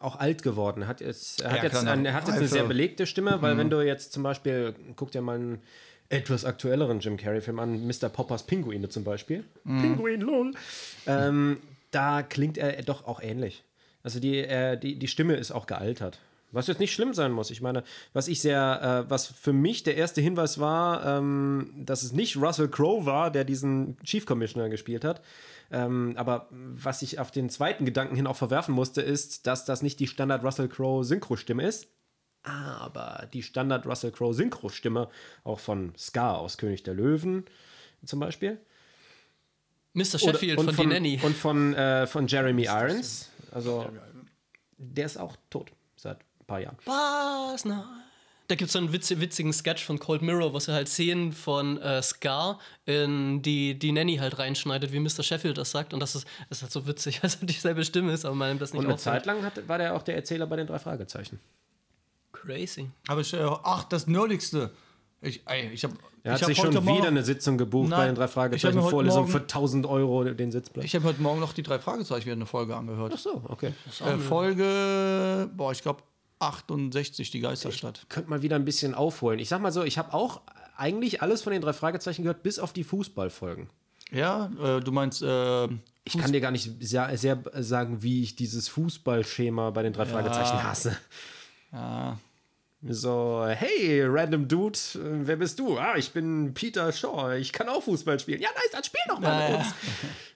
auch 0.00 0.16
alt 0.18 0.42
geworden. 0.42 0.86
Hat 0.86 1.00
jetzt, 1.00 1.40
er 1.42 1.50
hat 1.52 1.58
Ja, 1.58 1.64
jetzt, 1.64 1.82
Mhm. 1.82 1.88
ein, 1.88 2.06
er 2.06 2.14
hat 2.14 2.22
jetzt 2.22 2.32
eine 2.32 2.40
Reife. 2.42 2.52
sehr 2.52 2.64
belegte 2.64 3.06
Stimme, 3.06 3.40
weil 3.42 3.56
wenn 3.58 3.70
du 3.70 3.80
jetzt 3.80 4.12
zum 4.12 4.22
Beispiel, 4.22 4.74
guck 4.96 5.12
dir 5.12 5.20
mal 5.22 5.36
einen 5.36 5.62
etwas 6.08 6.44
aktuelleren 6.44 6.98
Jim 7.00 7.16
Carrey-Film 7.16 7.58
an, 7.60 7.86
Mr. 7.86 8.08
Poppers 8.08 8.42
Pinguine 8.44 8.88
zum 8.88 9.04
Beispiel. 9.04 9.44
Mhm. 9.64 9.82
Pinguin, 9.82 10.20
lol. 10.22 10.52
Ähm, 11.06 11.58
da 11.92 12.22
klingt 12.22 12.58
er 12.58 12.82
doch 12.82 13.06
auch 13.06 13.22
ähnlich. 13.22 13.62
Also 14.02 14.18
die, 14.18 14.38
äh, 14.38 14.76
die, 14.78 14.98
die 14.98 15.06
Stimme 15.08 15.34
ist 15.34 15.52
auch 15.52 15.66
gealtert. 15.66 16.18
Was 16.52 16.66
jetzt 16.66 16.80
nicht 16.80 16.92
schlimm 16.92 17.14
sein 17.14 17.32
muss. 17.32 17.50
Ich 17.50 17.60
meine, 17.60 17.84
was 18.12 18.28
ich 18.28 18.40
sehr, 18.40 19.04
äh, 19.06 19.10
was 19.10 19.26
für 19.26 19.52
mich 19.52 19.82
der 19.82 19.96
erste 19.96 20.20
Hinweis 20.20 20.58
war, 20.58 21.06
ähm, 21.06 21.72
dass 21.76 22.02
es 22.02 22.12
nicht 22.12 22.36
Russell 22.36 22.68
Crowe 22.68 23.06
war, 23.06 23.30
der 23.30 23.44
diesen 23.44 23.96
Chief 24.04 24.26
Commissioner 24.26 24.68
gespielt 24.68 25.04
hat. 25.04 25.22
Ähm, 25.70 26.14
aber 26.16 26.48
was 26.50 27.02
ich 27.02 27.18
auf 27.18 27.30
den 27.30 27.48
zweiten 27.50 27.84
Gedanken 27.84 28.16
hin 28.16 28.26
auch 28.26 28.36
verwerfen 28.36 28.74
musste, 28.74 29.00
ist, 29.00 29.46
dass 29.46 29.64
das 29.64 29.82
nicht 29.82 30.00
die 30.00 30.08
Standard 30.08 30.42
Russell 30.42 30.68
Crowe 30.68 31.04
Synchrostimme 31.04 31.62
ist. 31.62 31.86
Aber 32.42 33.28
die 33.32 33.42
Standard 33.42 33.86
Russell 33.86 34.10
Crowe 34.10 34.34
Synchrostimme 34.34 35.08
auch 35.44 35.60
von 35.60 35.92
Scar 35.96 36.38
aus 36.38 36.58
König 36.58 36.82
der 36.82 36.94
Löwen 36.94 37.44
zum 38.04 38.18
Beispiel. 38.18 38.58
Mr. 39.92 40.18
Sheffield 40.18 40.58
und 40.58 40.66
von, 40.66 40.74
von, 40.74 40.88
Die 40.88 40.94
Nanny. 40.94 41.20
Und 41.22 41.36
von, 41.36 41.74
äh, 41.74 42.06
von 42.06 42.26
Jeremy 42.26 42.64
Irons. 42.64 43.30
Also, 43.50 43.88
der 44.78 45.06
ist 45.06 45.18
auch 45.18 45.36
tot 45.50 45.72
seit 45.96 46.18
paar 46.50 46.60
Jahren. 46.60 46.76
Was? 46.84 47.64
Nein. 47.64 47.82
Da 48.48 48.56
gibt 48.56 48.66
es 48.66 48.72
so 48.72 48.80
einen 48.80 48.92
witz 48.92 49.08
witzigen 49.10 49.52
Sketch 49.52 49.84
von 49.84 50.00
Cold 50.00 50.22
Mirror, 50.22 50.52
wo 50.52 50.58
sie 50.58 50.72
halt 50.72 50.88
Szenen 50.88 51.32
von 51.32 51.80
äh, 51.80 52.02
Scar 52.02 52.58
in 52.84 53.42
die, 53.42 53.78
die 53.78 53.92
Nanny 53.92 54.16
halt 54.16 54.40
reinschneidet, 54.40 54.90
wie 54.92 54.98
Mr. 54.98 55.22
Sheffield 55.22 55.56
das 55.56 55.70
sagt. 55.70 55.94
Und 55.94 56.00
das 56.00 56.16
ist, 56.16 56.26
das 56.48 56.58
ist 56.58 56.62
halt 56.62 56.72
so 56.72 56.86
witzig, 56.88 57.22
weil 57.22 57.28
es 57.28 57.38
halt 57.38 57.48
dieselbe 57.48 57.84
Stimme 57.84 58.12
ist, 58.12 58.24
aber 58.24 58.34
man 58.34 58.48
nimmt 58.48 58.60
das 58.60 58.72
nicht 58.72 58.80
Und 58.80 58.86
eine 58.86 58.94
auffällt. 58.94 59.14
Zeit 59.24 59.26
lang 59.26 59.42
hat, 59.44 59.68
war 59.68 59.78
der 59.78 59.94
auch 59.94 60.02
der 60.02 60.16
Erzähler 60.16 60.46
bei 60.48 60.56
den 60.56 60.66
drei 60.66 60.80
Fragezeichen. 60.80 61.38
Crazy. 62.32 62.90
Habe 63.08 63.20
ich, 63.20 63.32
äh, 63.34 63.38
ach, 63.62 63.84
das 63.84 64.06
Nerdigste. 64.08 64.70
Ich, 65.20 65.42
ey, 65.46 65.68
ich 65.70 65.84
habe 65.84 65.94
Er 66.22 66.32
hat 66.32 66.38
ich 66.38 66.42
hab 66.42 66.48
sich 66.48 66.56
schon 66.58 66.70
wieder 66.70 66.80
Morgen- 66.80 67.06
eine 67.06 67.22
Sitzung 67.22 67.58
gebucht 67.58 67.90
Nein, 67.90 67.98
bei 67.98 68.06
den 68.06 68.14
drei 68.14 68.24
ich 68.24 68.28
hab 68.30 68.34
Fragezeichen 68.34 68.82
Vorlesung 68.82 69.20
Morgen- 69.22 69.32
für 69.32 69.40
1000 69.46 69.86
Euro 69.86 70.24
den 70.24 70.50
Sitzplatz. 70.50 70.84
Ich 70.86 70.94
habe 70.96 71.04
heute 71.04 71.20
Morgen 71.22 71.38
noch 71.40 71.52
die 71.52 71.62
drei 71.62 71.78
Fragezeichen 71.78 72.24
wieder 72.24 72.32
eine 72.36 72.46
Folge 72.46 72.74
angehört. 72.74 73.12
Ach 73.14 73.18
so, 73.18 73.42
okay. 73.48 73.74
Äh, 74.00 74.16
Folge, 74.18 75.48
boah, 75.54 75.72
ich 75.72 75.82
glaube 75.82 76.02
68, 76.40 77.30
die 77.30 77.40
Geisterstadt. 77.40 78.06
Könnte 78.08 78.30
mal 78.30 78.42
wieder 78.42 78.56
ein 78.56 78.64
bisschen 78.64 78.94
aufholen. 78.94 79.38
Ich 79.38 79.48
sag 79.48 79.60
mal 79.60 79.72
so, 79.72 79.84
ich 79.84 79.98
habe 79.98 80.12
auch 80.14 80.40
eigentlich 80.76 81.22
alles 81.22 81.42
von 81.42 81.52
den 81.52 81.62
drei 81.62 81.72
Fragezeichen 81.72 82.22
gehört, 82.22 82.42
bis 82.42 82.58
auf 82.58 82.72
die 82.72 82.84
Fußballfolgen. 82.84 83.68
Ja, 84.10 84.50
äh, 84.60 84.80
du 84.80 84.90
meinst, 84.90 85.22
äh, 85.22 85.64
Ich 86.04 86.18
kann 86.18 86.32
dir 86.32 86.40
gar 86.40 86.50
nicht 86.50 86.70
sehr, 86.80 87.16
sehr 87.16 87.42
sagen, 87.54 88.02
wie 88.02 88.22
ich 88.22 88.34
dieses 88.34 88.68
Fußballschema 88.68 89.70
bei 89.70 89.82
den 89.82 89.92
drei 89.92 90.06
Fragezeichen 90.06 90.62
hasse. 90.64 90.96
ja, 91.72 92.18
So, 92.88 93.44
hey, 93.46 94.02
random 94.06 94.48
Dude, 94.48 94.78
wer 94.94 95.36
bist 95.36 95.58
du? 95.58 95.76
Ah, 95.76 95.96
ich 95.98 96.12
bin 96.12 96.54
Peter 96.54 96.90
Shaw, 96.92 97.36
ich 97.36 97.52
kann 97.52 97.68
auch 97.68 97.82
Fußball 97.82 98.18
spielen. 98.18 98.40
Ja, 98.40 98.48
nice, 98.54 98.70
dann 98.72 98.84
spiel 98.84 99.00
doch 99.06 99.20
mal 99.20 99.50
mit 99.50 99.58
uns. 99.58 99.74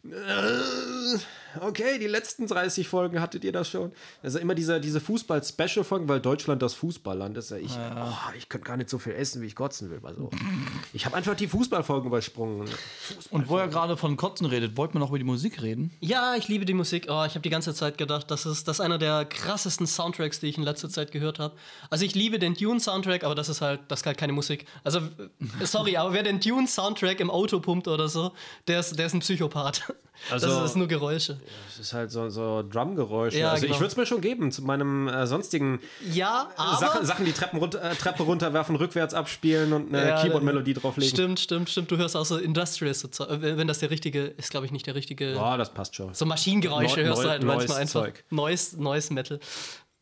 Äh, 0.05 1.19
okay, 1.61 1.99
die 1.99 2.07
letzten 2.07 2.47
30 2.47 2.87
Folgen 2.87 3.23
hattet 3.23 3.43
ihr 3.45 3.53
das 3.53 3.71
schon. 3.71 3.93
Also 4.23 4.39
immer 4.39 4.55
diese, 4.55 4.79
diese 4.79 5.01
Fußball-Special-Folgen, 5.01 6.07
weil 6.09 6.21
Deutschland 6.21 6.61
das 6.61 6.75
Fußballland 6.75 7.39
ist. 7.39 7.51
Ja, 7.51 7.57
ich, 7.57 7.73
oh, 7.73 8.37
ich 8.37 8.51
könnte 8.51 8.67
gar 8.67 8.77
nicht 8.77 8.91
so 8.91 8.99
viel 8.99 9.15
essen, 9.15 9.41
wie 9.41 9.47
ich 9.47 9.57
kotzen 9.57 9.91
will. 9.91 10.01
Also, 10.03 10.29
ich 10.93 11.07
habe 11.07 11.17
einfach 11.17 11.35
die 11.35 11.49
Fußballfolgen 11.49 12.09
übersprungen. 12.09 12.69
und 13.31 13.49
wo 13.49 13.57
er 13.57 13.69
gerade 13.69 13.97
von 13.97 14.19
Kotzen 14.19 14.47
redet, 14.47 14.77
wollten 14.77 14.95
wir 14.95 15.01
noch 15.01 15.09
über 15.09 15.19
die 15.19 15.25
Musik 15.25 15.63
reden? 15.63 15.91
Ja, 16.01 16.35
ich 16.37 16.49
liebe 16.49 16.67
die 16.67 16.75
Musik. 16.75 17.07
Oh, 17.09 17.25
ich 17.25 17.33
habe 17.33 17.41
die 17.41 17.51
ganze 17.51 17.73
Zeit 17.73 17.97
gedacht, 17.97 18.31
das 18.31 18.45
ist, 18.45 18.69
das 18.69 18.77
ist 18.77 18.81
einer 18.85 18.99
der 18.99 19.25
krassesten 19.25 19.87
Soundtracks, 19.87 20.41
die 20.41 20.49
ich 20.49 20.59
in 20.59 20.65
letzter 20.65 20.91
Zeit 20.91 21.13
gehört 21.13 21.39
habe. 21.39 21.55
Also 21.89 22.05
ich 22.05 22.15
liebe 22.15 22.34
liebe 22.35 22.39
den 22.39 22.55
Dune-Soundtrack, 22.55 23.25
aber 23.25 23.35
das 23.35 23.49
ist 23.49 23.61
halt, 23.61 23.81
das 23.89 24.01
ist 24.01 24.07
halt 24.07 24.19
keine 24.19 24.33
Musik. 24.33 24.67
Also, 24.83 24.99
äh, 24.99 25.65
sorry, 25.65 25.97
aber 25.97 26.13
wer 26.13 26.23
den 26.23 26.41
Dune-Soundtrack 26.41 27.21
im 27.21 27.31
Auto 27.31 27.61
pumpt 27.61 27.89
oder 27.89 28.09
so, 28.09 28.33
der 28.67 28.81
ist, 28.81 28.99
der 28.99 29.07
ist 29.07 29.15
ein 29.15 29.21
Psychopath. 29.21 29.83
Also- 30.31 30.47
das, 30.47 30.55
ist, 30.55 30.61
das 30.63 30.71
ist 30.71 30.77
nur 30.77 30.87
Geräusche. 30.87 31.41
Es 31.69 31.79
ist 31.81 31.93
halt 31.93 32.11
so, 32.13 32.29
so 32.31 32.63
Drumgeräusche. 32.63 33.37
Ja, 33.39 33.51
also 33.51 33.63
genau. 33.63 33.75
ich 33.75 33.81
würde 33.81 33.91
es 33.91 33.97
mir 33.97 34.07
schon 34.07 34.21
geben 34.21 34.53
zu 34.53 34.63
meinem 34.63 35.09
äh, 35.09 35.27
sonstigen 35.27 35.81
Ja, 36.13 36.51
aber. 36.57 36.77
Sachen, 36.79 37.05
Sachen, 37.05 37.25
die 37.25 37.33
Treppen 37.33 37.59
runter, 37.59 37.83
äh, 37.83 37.95
Treppe 37.97 38.23
runterwerfen, 38.23 38.77
rückwärts 38.77 39.13
abspielen 39.13 39.73
und 39.73 39.93
eine 39.95 40.09
Ja, 40.09 40.23
Keyboard-Melodie 40.23 40.75
drauflegen. 40.75 41.13
Stimmt, 41.13 41.41
stimmt, 41.41 41.69
stimmt. 41.69 41.91
Du 41.91 41.97
hörst 41.97 42.17
auch 42.17 42.25
so 42.25 42.39
Industrial, 42.39 42.95
so, 42.95 43.09
wenn 43.29 43.67
das 43.67 43.81
der 43.81 43.91
richtige, 43.91 44.23
ist 44.25 44.51
glaube 44.51 44.67
ich 44.67 44.73
nicht 44.73 44.87
der 44.87 44.95
richtige. 44.95 45.33
Ja, 45.35 45.57
das 45.57 45.75
passt 45.75 45.97
schon. 45.97 46.15
So 46.15 46.27
Maschinengeräusche 46.27 47.01
Neu- 47.01 47.07
hörst 47.07 47.19
du 47.23 47.27
neu- 47.27 47.31
halt 47.31 47.43
neues 47.43 47.57
manchmal 47.59 47.79
einfach. 47.81 48.01
Zeug. 48.05 48.25
Neues, 48.31 48.73
neues 48.77 49.11
Metal. 49.11 49.41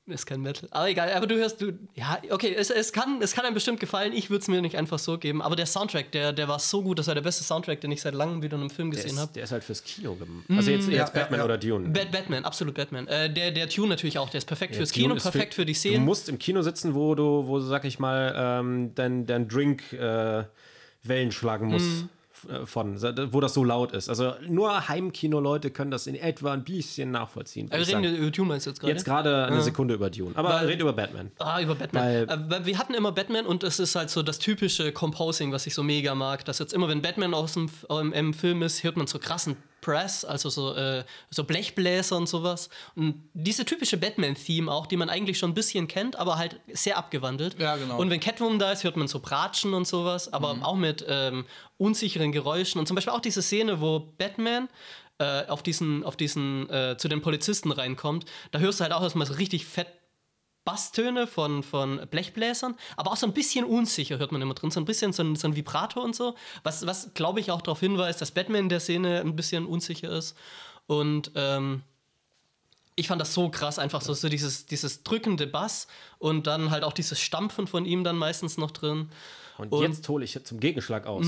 Ist 0.07 0.27
kein 0.27 0.41
Metal. 0.41 0.69
Aber 0.73 0.89
egal, 0.89 1.13
aber 1.13 1.29
du 1.29 1.37
hörst, 1.37 1.61
du. 1.61 1.79
Ja, 1.95 2.19
okay, 2.31 2.53
es, 2.59 2.71
es, 2.71 2.93
kann, 2.93 3.23
es 3.23 3.35
kann 3.35 3.45
einem 3.45 3.55
bestimmt 3.55 3.79
gefallen. 3.79 4.13
Ich 4.13 4.31
würde 4.31 4.43
es 4.43 4.49
mir 4.49 4.61
nicht 4.61 4.77
einfach 4.77 4.99
so 4.99 5.17
geben. 5.17 5.41
Aber 5.41 5.55
der 5.55 5.67
Soundtrack, 5.67 6.11
der, 6.11 6.33
der 6.33 6.49
war 6.49 6.59
so 6.59 6.83
gut. 6.83 6.99
Das 6.99 7.07
war 7.07 7.15
der 7.15 7.23
beste 7.23 7.45
Soundtrack, 7.45 7.81
den 7.81 7.93
ich 7.93 8.03
seit 8.03 8.15
langem 8.15 8.43
wieder 8.43 8.57
in 8.57 8.63
einem 8.63 8.71
Film 8.71 8.91
gesehen 8.91 9.17
habe. 9.21 9.33
der 9.33 9.45
ist 9.45 9.53
halt 9.53 9.63
fürs 9.63 9.85
Kino 9.85 10.17
gemacht. 10.17 10.45
Also 10.51 10.73
jetzt, 10.73 10.89
ja, 10.89 10.95
jetzt 10.95 11.15
ja, 11.15 11.21
Batman 11.21 11.39
ja. 11.39 11.45
oder 11.45 11.57
Dune. 11.57 11.89
Bat 11.91 12.11
Batman, 12.11 12.45
absolut 12.45 12.75
Batman. 12.75 13.07
Äh, 13.07 13.33
der, 13.33 13.53
der 13.53 13.69
Tune 13.69 13.89
natürlich 13.89 14.19
auch, 14.19 14.29
der 14.29 14.39
ist 14.39 14.47
perfekt 14.47 14.75
fürs 14.75 14.91
Dune 14.91 15.15
Kino, 15.15 15.21
perfekt 15.21 15.55
für 15.55 15.65
die 15.65 15.73
Du 15.73 15.79
Szenen. 15.79 16.05
musst 16.05 16.29
im 16.29 16.39
Kino 16.41 16.63
sitzen, 16.63 16.97
wo 16.97 17.15
du, 17.15 17.47
wo 17.47 17.59
du 17.59 17.65
sag 17.65 17.85
ich 17.85 18.01
mal, 18.01 18.35
ähm, 18.37 18.93
dein, 18.97 19.25
dein 19.27 19.47
Drink 19.47 19.93
äh, 19.93 20.43
Wellen 21.05 21.31
schlagen 21.31 21.69
musst. 21.69 21.87
Mhm. 21.87 22.09
Äh, 22.49 22.67
Von, 22.67 23.01
wo 23.33 23.41
das 23.41 23.55
so 23.55 23.65
laut 23.65 23.93
ist. 23.93 24.09
Also 24.09 24.35
nur 24.49 24.89
Heimkino-Leute 24.89 25.71
können 25.71 25.91
das 25.91 26.07
in 26.07 26.15
etwa 26.15 26.53
ein 26.53 26.65
bisschen 26.65 27.11
nachvollziehen. 27.11 27.71
würd 27.71 27.79
Äh, 27.79 27.83
ich 27.83 27.89
reden 27.89 28.03
wir 28.03 28.13
über 28.17 28.33
Tune 28.33 28.49
meinst 28.49 28.67
du 28.67 28.71
jetzt 28.71 28.81
gerade? 28.81 28.93
Jetzt 28.93 29.05
gerade 29.05 29.47
eine 29.47 29.63
Sekunde 29.63 29.95
über 29.95 30.11
Dune. 30.11 30.33
Aber 30.37 30.51
Weil- 30.51 30.67
red 30.67 30.81
über 30.81 30.93
Batman. 30.93 31.31
Ah, 31.39 31.61
über 31.61 31.75
Batman. 31.75 32.03
Weil- 32.05 32.23
Äh, 32.29 32.39
weil 32.51 32.67
wir 32.67 32.79
hatten 32.79 32.95
immer 32.95 33.13
Batman 33.13 33.47
und 33.47 33.63
es 33.65 33.79
ist 33.79 33.95
halt 33.95 34.11
so 34.11 34.23
das 34.23 34.39
typische 34.39 34.93
Composing, 34.93 35.53
was 35.53 35.67
ich 35.67 35.75
so 35.75 35.83
mega 35.83 36.15
mag. 36.15 36.45
Dass 36.45 36.59
jetzt 36.59 36.73
immer, 36.73 36.89
wenn 36.89 37.03
Batman 37.03 37.35
aus 37.35 37.55
dem 37.55 37.69
im 38.13 38.35
Film 38.35 38.63
ist, 38.63 38.83
hört 38.85 38.97
man 38.97 39.07
so 39.07 39.19
krassen 39.19 39.57
Press, 39.83 40.25
also 40.25 40.49
so, 40.49 40.75
äh, 40.75 41.05
so 41.29 41.45
Blechbläser 41.45 42.17
und 42.17 42.27
sowas. 42.27 42.71
Und 42.95 43.29
diese 43.35 43.67
typische 43.67 43.99
Batman-Theme 43.99 44.73
auch, 44.73 44.87
die 44.87 44.97
man 44.97 45.11
eigentlich 45.11 45.39
schon 45.39 45.51
ein 45.51 45.55
bisschen 45.55 45.89
kennt, 45.89 46.17
aber 46.17 46.39
halt 46.39 46.59
sehr 46.73 46.97
abgewandelt. 46.97 47.59
Ja, 47.59 47.77
genau. 47.77 47.99
Und 47.99 48.09
wenn 48.09 48.21
Catwoman 48.21 48.59
da 48.59 48.73
ist, 48.73 48.85
hört 48.85 48.97
man 48.97 49.09
so 49.09 49.21
Bratschen 49.21 49.75
und 49.75 49.87
sowas, 49.87 50.33
aber 50.33 50.57
auch 50.63 50.77
mit 50.77 51.05
ähm, 51.07 51.45
unsicheren 51.77 52.33
Geräuschen. 52.33 52.79
Und 52.79 52.87
zum 52.87 52.95
Beispiel 52.95 53.13
auch 53.13 53.21
diese 53.21 53.43
Szene, 53.43 53.83
wo 53.83 54.01
Batman 54.17 54.69
äh, 55.19 55.47
auf 55.47 55.63
diesen, 55.63 56.05
auf 56.05 56.17
diesen 56.17 56.71
äh, 56.71 56.97
zu 56.97 57.09
den 57.09 57.21
Polizisten 57.21 57.71
reinkommt, 57.73 58.25
da 58.53 58.61
hörst 58.61 58.81
du 58.81 58.85
halt 58.85 58.95
auch 58.95 59.03
erstmal 59.03 59.27
so 59.27 59.35
richtig 59.35 59.67
fett 59.67 59.89
Basstöne 60.65 61.27
von, 61.27 61.63
von 61.63 62.07
Blechbläsern, 62.11 62.77
aber 62.97 63.11
auch 63.13 63.17
so 63.17 63.27
ein 63.27 63.33
bisschen 63.33 63.65
unsicher 63.65 64.19
hört 64.19 64.31
man 64.33 64.41
immer 64.43 64.55
drin, 64.55 64.71
so 64.71 64.81
ein 64.81 64.85
bisschen 64.85 65.13
so 65.13 65.23
ein, 65.23 65.35
so 65.37 65.49
ein 65.49 65.57
Vibrato 65.57 66.01
und 66.01 66.15
so, 66.15 66.35
was, 66.63 66.87
was 66.87 67.15
glaube 67.15 67.41
ich 67.41 67.51
auch 67.51 67.63
darauf 67.63 67.81
hinweist, 67.81 68.21
dass 68.21 68.31
Batman 68.31 68.63
in 68.65 68.69
der 68.69 68.81
Szene 68.81 69.21
ein 69.21 69.35
bisschen 69.37 69.67
unsicher 69.67 70.11
ist. 70.11 70.37
Und 70.87 71.33
ähm, 71.35 71.83
ich 72.95 73.09
fand 73.09 73.21
das 73.21 73.35
so 73.35 73.49
krass, 73.49 73.79
einfach 73.79 74.03
so, 74.03 74.13
so 74.15 74.29
dieses, 74.29 74.67
dieses 74.67 75.03
drückende 75.03 75.47
Bass 75.47 75.87
und 76.19 76.47
dann 76.47 76.71
halt 76.71 76.85
auch 76.85 76.93
dieses 76.93 77.19
Stampfen 77.21 77.67
von 77.67 77.85
ihm 77.87 78.05
dann 78.05 78.17
meistens 78.17 78.57
noch 78.59 78.71
drin. 78.71 79.09
Und, 79.59 79.73
Und- 79.73 79.81
Mhm. 79.81 79.87
jetzt 79.93 80.09
hole 80.09 80.25
ich 80.25 80.39
zum 80.45 80.61
Gegenschlag 80.61 81.07
aus. 81.07 81.27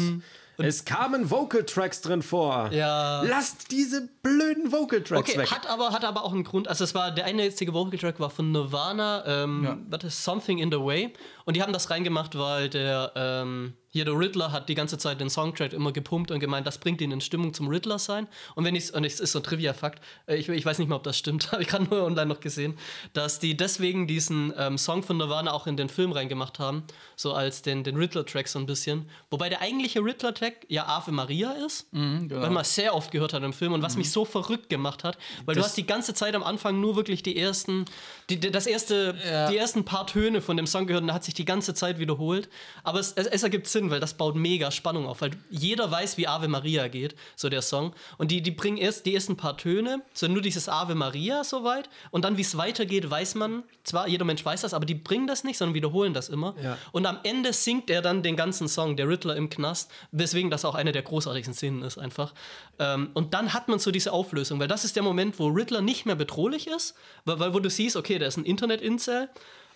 Es 0.58 0.84
kamen 0.84 1.30
Vocal 1.30 1.64
Tracks 1.64 2.00
drin 2.00 2.22
vor. 2.22 2.70
Ja. 2.72 3.22
Lasst 3.22 3.70
diese 3.70 4.08
blöden 4.22 4.70
Vocal 4.72 5.02
Tracks 5.02 5.30
Okay, 5.30 5.38
weg. 5.40 5.50
hat 5.50 5.66
aber, 5.68 5.90
hat 5.92 6.04
aber 6.04 6.24
auch 6.24 6.32
einen 6.32 6.44
Grund. 6.44 6.68
Also, 6.68 6.84
es 6.84 6.94
war 6.94 7.10
der 7.10 7.24
einzige 7.26 7.72
Vocal 7.74 7.98
Track 7.98 8.20
war 8.20 8.30
von 8.30 8.52
Nirvana, 8.52 9.24
ähm, 9.26 9.64
Ja. 9.64 9.78
warte, 9.88 10.10
Something 10.10 10.58
in 10.58 10.70
the 10.70 10.78
Way. 10.78 11.12
Und 11.44 11.56
die 11.56 11.62
haben 11.62 11.72
das 11.72 11.90
reingemacht, 11.90 12.38
weil 12.38 12.68
der, 12.68 13.12
ähm, 13.16 13.74
hier 13.90 14.04
der 14.04 14.18
Riddler 14.18 14.50
hat 14.50 14.68
die 14.68 14.74
ganze 14.74 14.98
Zeit 14.98 15.20
den 15.20 15.30
Songtrack 15.30 15.72
immer 15.72 15.92
gepumpt 15.92 16.30
und 16.32 16.40
gemeint, 16.40 16.66
das 16.66 16.78
bringt 16.78 17.00
ihn 17.00 17.12
in 17.12 17.20
Stimmung 17.20 17.54
zum 17.54 17.68
Riddler 17.68 17.98
sein. 17.98 18.26
Und 18.56 18.64
wenn 18.64 18.74
ich, 18.74 18.92
und 18.92 19.04
es 19.04 19.20
ist 19.20 19.32
so 19.32 19.38
ein 19.38 19.44
Trivia-Fakt, 19.44 20.02
äh, 20.26 20.36
ich, 20.36 20.48
ich 20.48 20.64
weiß 20.66 20.78
nicht 20.78 20.88
mal, 20.88 20.96
ob 20.96 21.04
das 21.04 21.16
stimmt, 21.18 21.52
habe 21.52 21.62
ich 21.62 21.68
gerade 21.68 21.84
nur 21.84 22.02
online 22.02 22.26
noch 22.26 22.40
gesehen, 22.40 22.76
dass 23.12 23.38
die 23.38 23.56
deswegen 23.56 24.06
diesen 24.06 24.52
ähm, 24.56 24.78
Song 24.78 25.02
von 25.02 25.18
Nirvana 25.18 25.52
auch 25.52 25.66
in 25.66 25.76
den 25.76 25.88
Film 25.88 26.12
reingemacht 26.12 26.58
haben, 26.58 26.82
so 27.14 27.34
als 27.34 27.62
den, 27.62 27.84
den 27.84 27.96
Riddler-Track 27.96 28.48
so 28.48 28.58
ein 28.58 28.66
bisschen. 28.66 29.08
Wobei 29.30 29.48
der 29.48 29.60
eigentliche 29.60 30.00
Riddler-Track 30.00 30.66
ja 30.68 30.86
Ave 30.86 31.12
Maria 31.12 31.52
ist, 31.66 31.86
genau. 31.92 32.40
weil 32.40 32.50
man 32.50 32.64
sehr 32.64 32.94
oft 32.94 33.10
gehört 33.10 33.32
hat 33.34 33.42
im 33.42 33.52
Film 33.52 33.74
und 33.74 33.82
was 33.82 33.96
mich 33.96 34.10
so 34.10 34.24
verrückt 34.24 34.70
gemacht 34.70 35.04
hat, 35.04 35.18
weil 35.44 35.54
du 35.54 35.62
hast 35.62 35.76
die 35.76 35.86
ganze 35.86 36.14
Zeit 36.14 36.34
am 36.34 36.42
Anfang 36.42 36.80
nur 36.80 36.96
wirklich 36.96 37.22
die 37.22 37.36
ersten, 37.38 37.84
die, 38.30 38.40
das 38.40 38.66
erste, 38.66 39.14
Ja. 39.24 39.50
die 39.50 39.56
ersten 39.56 39.84
paar 39.84 40.06
Töne 40.06 40.40
von 40.40 40.56
dem 40.56 40.66
Song 40.66 40.86
gehört 40.86 41.02
und 41.02 41.08
der 41.08 41.14
hat 41.14 41.22
sich 41.24 41.33
die 41.34 41.44
ganze 41.44 41.74
Zeit 41.74 41.98
wiederholt. 41.98 42.48
Aber 42.82 43.00
es, 43.00 43.12
es, 43.12 43.26
es 43.26 43.42
ergibt 43.42 43.66
Sinn, 43.66 43.90
weil 43.90 44.00
das 44.00 44.14
baut 44.14 44.36
mega 44.36 44.70
Spannung 44.70 45.06
auf, 45.06 45.20
weil 45.20 45.32
jeder 45.50 45.90
weiß, 45.90 46.16
wie 46.16 46.26
Ave 46.26 46.48
Maria 46.48 46.88
geht, 46.88 47.14
so 47.36 47.48
der 47.48 47.62
Song. 47.62 47.94
Und 48.18 48.30
die, 48.30 48.42
die 48.42 48.50
bringen 48.50 48.76
erst 48.76 49.06
die 49.06 49.14
ersten 49.14 49.36
paar 49.36 49.56
Töne, 49.56 50.02
so 50.12 50.28
nur 50.28 50.42
dieses 50.42 50.68
Ave 50.68 50.94
Maria 50.94 51.44
soweit. 51.44 51.88
Und 52.10 52.24
dann, 52.24 52.36
wie 52.36 52.42
es 52.42 52.56
weitergeht, 52.56 53.10
weiß 53.10 53.34
man, 53.34 53.64
zwar 53.84 54.08
jeder 54.08 54.24
Mensch 54.24 54.44
weiß 54.44 54.62
das, 54.62 54.74
aber 54.74 54.86
die 54.86 54.94
bringen 54.94 55.26
das 55.26 55.44
nicht, 55.44 55.58
sondern 55.58 55.74
wiederholen 55.74 56.14
das 56.14 56.28
immer. 56.28 56.54
Ja. 56.62 56.78
Und 56.92 57.06
am 57.06 57.18
Ende 57.22 57.52
singt 57.52 57.90
er 57.90 58.02
dann 58.02 58.22
den 58.22 58.36
ganzen 58.36 58.68
Song, 58.68 58.96
der 58.96 59.08
Riddler 59.08 59.36
im 59.36 59.50
Knast, 59.50 59.90
weswegen 60.12 60.50
das 60.50 60.64
auch 60.64 60.74
eine 60.74 60.92
der 60.92 61.02
großartigsten 61.02 61.54
Szenen 61.54 61.82
ist 61.82 61.98
einfach. 61.98 62.32
Ähm, 62.78 63.10
und 63.14 63.34
dann 63.34 63.52
hat 63.52 63.68
man 63.68 63.78
so 63.78 63.90
diese 63.90 64.12
Auflösung, 64.12 64.60
weil 64.60 64.68
das 64.68 64.84
ist 64.84 64.96
der 64.96 65.02
Moment, 65.02 65.38
wo 65.38 65.48
Riddler 65.48 65.80
nicht 65.80 66.06
mehr 66.06 66.16
bedrohlich 66.16 66.66
ist, 66.66 66.94
weil, 67.24 67.38
weil 67.38 67.54
wo 67.54 67.60
du 67.60 67.70
siehst, 67.70 67.96
okay, 67.96 68.18
der 68.18 68.28
ist 68.28 68.36
ein 68.36 68.44
Internet-Incel 68.44 69.28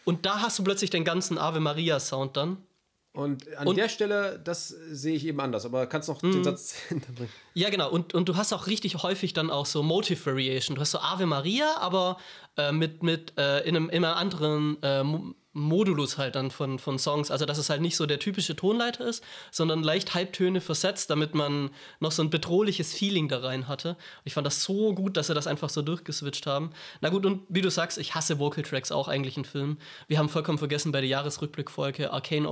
und 0.05 0.25
da 0.27 0.41
hast 0.41 0.59
du 0.59 0.65
plötzlich 0.65 0.91
den 0.91 1.05
ganzen 1.05 1.39
Ave 1.39 1.61
Maria-Sound 1.61 2.37
dann. 2.37 2.59
Und 3.13 3.53
an 3.57 3.67
Und- 3.67 3.77
der 3.77 3.89
Stelle, 3.89 4.39
das 4.45 4.69
sehe 4.69 5.15
ich 5.17 5.27
eben 5.27 5.41
anders. 5.41 5.65
Aber 5.65 5.87
kannst 5.87 6.09
noch 6.09 6.23
Mhm. 6.23 6.33
den 6.33 6.45
Satz 6.45 6.75
hinterbringen. 6.89 7.33
Ja, 7.55 7.69
genau. 7.71 7.91
Und, 7.91 8.15
und 8.15 8.29
du 8.29 8.37
hast 8.37 8.53
auch 8.53 8.67
richtig 8.69 9.03
häufig 9.03 9.33
dann 9.33 9.51
auch 9.51 9.67
so 9.67 9.83
Motive 9.83 10.25
Variation. 10.27 10.77
Du 10.77 10.81
hast 10.81 10.93
so 10.93 10.99
Ave 11.01 11.27
Maria, 11.27 11.79
aber 11.79 12.19
äh, 12.57 12.71
mit, 12.71 13.03
mit 13.03 13.33
äh, 13.37 13.61
in, 13.67 13.75
einem, 13.77 13.89
in 13.91 14.05
einem 14.05 14.17
anderen 14.17 14.83
äh, 14.83 15.03
Modulus 15.59 16.19
halt 16.19 16.35
dann 16.35 16.51
von, 16.51 16.79
von 16.79 16.99
Songs. 16.99 17.31
Also, 17.31 17.47
dass 17.47 17.59
es 17.59 17.71
halt 17.71 17.81
nicht 17.81 17.97
so 17.97 18.07
der 18.07 18.19
typische 18.19 18.57
Tonleiter 18.57 19.07
ist, 19.07 19.23
sondern 19.51 19.83
leicht 19.83 20.15
Halbtöne 20.15 20.61
versetzt, 20.61 21.11
damit 21.11 21.35
man 21.35 21.71
noch 22.01 22.13
so 22.13 22.23
ein 22.23 22.31
bedrohliches 22.31 22.93
Feeling 22.93 23.29
da 23.29 23.39
rein 23.39 23.69
hatte. 23.69 23.97
Ich 24.25 24.35
fand 24.35 24.47
das 24.47 24.63
so 24.63 24.95
gut, 24.95 25.17
dass 25.17 25.29
sie 25.29 25.35
das 25.35 25.47
einfach 25.47 25.71
so 25.71 25.83
durchgeswitcht 25.83 26.47
haben. 26.47 26.71
Na 27.01 27.09
gut, 27.11 27.27
und 27.27 27.43
wie 27.49 27.63
du 27.63 27.71
sagst, 27.71 27.99
ich 27.99 28.15
hasse 28.15 28.39
Vocal 28.39 28.65
Tracks 28.65 28.93
auch 28.93 29.09
eigentlich 29.09 29.37
in 29.37 29.45
Filmen. 29.45 29.79
Wir 30.07 30.19
haben 30.19 30.29
vollkommen 30.29 30.59
vergessen, 30.59 30.93
bei 30.93 31.01
der 31.01 31.11
Jahresrückblickfolge 31.11 32.13
Arcane 32.13 32.49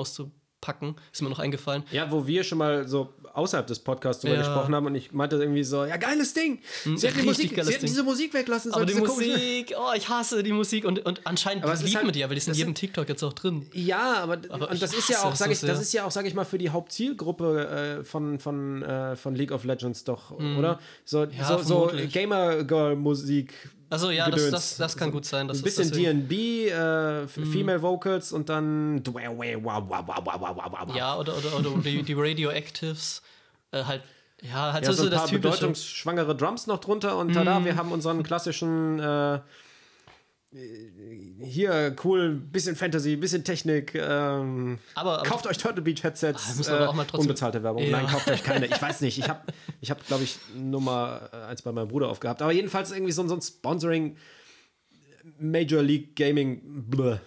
auszupacken. 0.60 0.96
Ist 1.12 1.22
mir 1.22 1.28
noch 1.28 1.38
eingefallen. 1.38 1.82
Ja, 1.92 2.10
wo 2.10 2.26
wir 2.26 2.42
schon 2.44 2.58
mal 2.58 2.88
so 2.88 3.12
außerhalb 3.34 3.66
des 3.66 3.78
Podcasts 3.80 4.22
drüber 4.22 4.34
Ja. 4.36 4.40
gesprochen 4.40 4.74
haben 4.74 4.86
und 4.86 4.94
ich 4.94 5.12
meinte 5.12 5.36
irgendwie 5.36 5.62
so, 5.62 5.84
ja, 5.84 5.96
geiles 5.98 6.32
Ding. 6.32 6.60
Sie 6.84 7.06
hätten, 7.06 7.20
die 7.20 7.26
Musik, 7.26 7.54
geiles 7.54 7.66
sie 7.68 7.78
Ding. 7.78 7.86
diese 7.88 8.02
Musik 8.02 8.32
weglassen 8.34 8.72
Aber 8.72 8.86
die 8.86 8.94
Musik, 8.94 9.74
oh, 9.78 9.92
ich 9.94 10.08
hasse 10.08 10.42
die 10.42 10.52
Musik 10.52 10.84
und, 10.86 11.04
und 11.04 11.26
anscheinend 11.26 11.64
Aber 11.64 11.74
liebt 11.74 11.94
halt- 11.94 12.04
man 12.04 12.12
die 12.14 12.20
ja, 12.20 12.28
weil 12.28 12.34
die 12.34 12.38
ist 12.38 12.48
in 12.48 12.54
jedem 12.54 12.74
TikTok 12.74 13.08
jetzt 13.08 13.22
auch 13.22 13.34
drin. 13.34 13.66
Ja, 13.74 14.22
aber, 14.22 14.38
Aber 14.48 14.70
und 14.70 14.80
das 14.80 14.94
ist 14.94 15.08
ja 15.10 15.22
auch, 15.22 15.34
sag 15.36 15.50
ich, 15.50 15.60
das 15.60 15.80
ist 15.80 15.92
ja 15.92 16.04
auch, 16.06 16.10
sag 16.10 16.26
ich 16.26 16.34
mal, 16.34 16.44
für 16.44 16.58
die 16.58 16.70
Hauptzielgruppe 16.70 17.98
äh, 18.00 18.04
von, 18.04 18.38
von, 18.40 18.82
äh, 18.82 19.16
von 19.16 19.34
League 19.34 19.52
of 19.52 19.64
Legends 19.64 20.04
doch, 20.04 20.30
oder? 20.30 20.78
So, 21.04 21.24
Ja, 21.24 21.58
so, 21.58 21.62
so. 21.62 21.92
Gamer-Girl-Musik. 22.10 23.52
Also 23.88 24.10
ja, 24.10 24.28
das, 24.30 24.50
das, 24.50 24.76
das 24.76 24.96
kann 24.96 25.12
gut 25.12 25.24
sein. 25.24 25.48
Ein 25.50 25.62
bisschen 25.62 25.90
D&B, 25.92 26.68
äh, 26.68 27.22
F- 27.24 27.32
Female 27.52 27.82
Vocals 27.82 28.32
und 28.32 28.48
dann 28.48 29.02
ja, 30.96 31.16
oder, 31.16 31.36
oder, 31.36 31.56
oder 31.58 31.70
die, 31.82 32.02
die 32.02 32.14
Radioactives. 32.14 33.22
Äh, 33.70 33.84
halt, 33.84 34.02
ja, 34.42 34.72
halt 34.72 34.84
ja, 34.84 34.92
so, 34.92 35.02
so 35.02 35.04
ein 35.04 35.10
das 35.10 35.20
paar 35.22 35.30
bedeutungsschwangere 35.30 36.34
Drums 36.36 36.66
noch 36.66 36.78
drunter 36.78 37.16
und 37.16 37.32
tada, 37.34 37.64
wir 37.64 37.76
haben 37.76 37.92
unseren 37.92 38.22
klassischen 38.22 38.98
äh, 38.98 39.38
hier 40.52 41.94
cool, 42.04 42.34
bisschen 42.34 42.76
Fantasy, 42.76 43.16
bisschen 43.16 43.44
Technik. 43.44 43.94
Ähm, 43.94 44.78
Aber- 44.94 45.18
aber- 45.18 45.28
kauft 45.28 45.46
euch 45.46 45.58
Turtle 45.58 45.82
Beach 45.82 46.02
Headsets. 46.02 46.56
müssen 46.56 46.70
wir 46.72 46.76
aber 46.78 46.88
auch 46.90 46.94
mal 46.94 47.04
trotzdem- 47.04 47.22
unbezahlte 47.22 47.62
Werbung. 47.62 47.82
Ja. 47.82 47.90
Nein, 47.90 48.06
kauft 48.06 48.28
euch 48.28 48.42
keine. 48.42 48.66
Ich 48.66 48.80
weiß 48.80 49.00
nicht. 49.02 49.18
Ich 49.18 49.28
habe, 49.28 49.40
ich 49.80 49.90
hab, 49.90 50.06
glaube 50.06 50.24
ich, 50.24 50.38
Nummer 50.54 51.28
eins 51.48 51.62
bei 51.62 51.72
meinem 51.72 51.88
Bruder 51.88 52.08
aufgehabt. 52.08 52.42
Aber 52.42 52.52
jedenfalls 52.52 52.90
irgendwie 52.92 53.12
so, 53.12 53.26
so 53.26 53.34
ein 53.34 53.42
Sponsoring 53.42 54.16
Major 55.38 55.82
League 55.82 56.14
Gaming. 56.16 56.60
Bläh. 56.88 57.18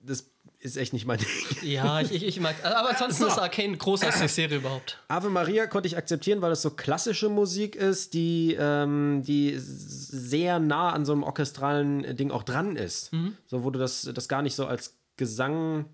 Das 0.00 0.30
ist 0.60 0.76
echt 0.76 0.92
nicht 0.92 1.06
mein 1.06 1.18
Ding. 1.18 1.28
Ja, 1.62 2.00
ich, 2.00 2.22
ich, 2.24 2.40
mag. 2.40 2.56
Aber 2.64 2.90
ansonsten 2.90 3.26
ist 3.26 3.38
Arcane 3.38 3.76
großartigste 3.76 4.28
Serie 4.28 4.58
überhaupt. 4.58 4.98
Ave 5.08 5.30
Maria 5.30 5.66
konnte 5.66 5.86
ich 5.86 5.96
akzeptieren, 5.96 6.42
weil 6.42 6.50
es 6.50 6.62
so 6.62 6.70
klassische 6.70 7.28
Musik 7.28 7.76
ist, 7.76 8.12
die, 8.14 8.56
ähm, 8.58 9.22
die 9.24 9.54
sehr 9.56 10.58
nah 10.58 10.90
an 10.90 11.04
so 11.04 11.12
einem 11.12 11.22
orchestralen 11.22 12.16
Ding 12.16 12.30
auch 12.32 12.42
dran 12.42 12.76
ist. 12.76 13.10
So, 13.46 13.62
wo 13.62 13.70
du 13.70 13.78
das, 13.78 14.10
das 14.12 14.28
gar 14.28 14.42
nicht 14.42 14.56
so 14.56 14.66
als 14.66 14.96
Gesang 15.16 15.86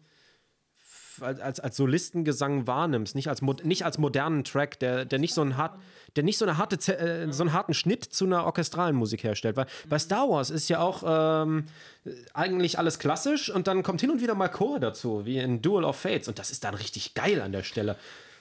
als, 1.20 1.40
als, 1.40 1.60
als 1.60 1.76
Solistengesang 1.76 2.66
wahrnimmst, 2.66 3.14
nicht 3.14 3.28
als, 3.28 3.42
nicht 3.42 3.84
als 3.84 3.98
modernen 3.98 4.44
Track, 4.44 4.78
der, 4.80 5.04
der 5.04 5.18
nicht 5.18 5.34
so 5.34 5.42
einen 5.42 5.56
hart, 5.56 5.78
der 6.16 6.24
nicht 6.24 6.38
so 6.38 6.44
eine 6.44 6.58
harte, 6.58 6.76
äh, 6.98 7.32
so 7.32 7.42
einen 7.42 7.52
harten 7.52 7.74
Schnitt 7.74 8.04
zu 8.04 8.24
einer 8.24 8.44
orchestralen 8.44 8.96
Musik 8.96 9.24
herstellt. 9.24 9.56
Weil 9.56 9.66
bei 9.88 9.98
Star 9.98 10.28
Wars 10.28 10.50
ist 10.50 10.68
ja 10.68 10.80
auch 10.80 11.02
ähm, 11.06 11.66
eigentlich 12.32 12.78
alles 12.78 12.98
klassisch 12.98 13.50
und 13.50 13.66
dann 13.66 13.82
kommt 13.82 14.00
hin 14.00 14.10
und 14.10 14.20
wieder 14.20 14.34
mal 14.34 14.48
Chor 14.48 14.80
dazu, 14.80 15.24
wie 15.24 15.38
in 15.38 15.62
Duel 15.62 15.84
of 15.84 15.96
Fates. 15.96 16.28
Und 16.28 16.38
das 16.38 16.50
ist 16.50 16.64
dann 16.64 16.74
richtig 16.74 17.14
geil 17.14 17.40
an 17.40 17.52
der 17.52 17.62
Stelle. 17.62 17.96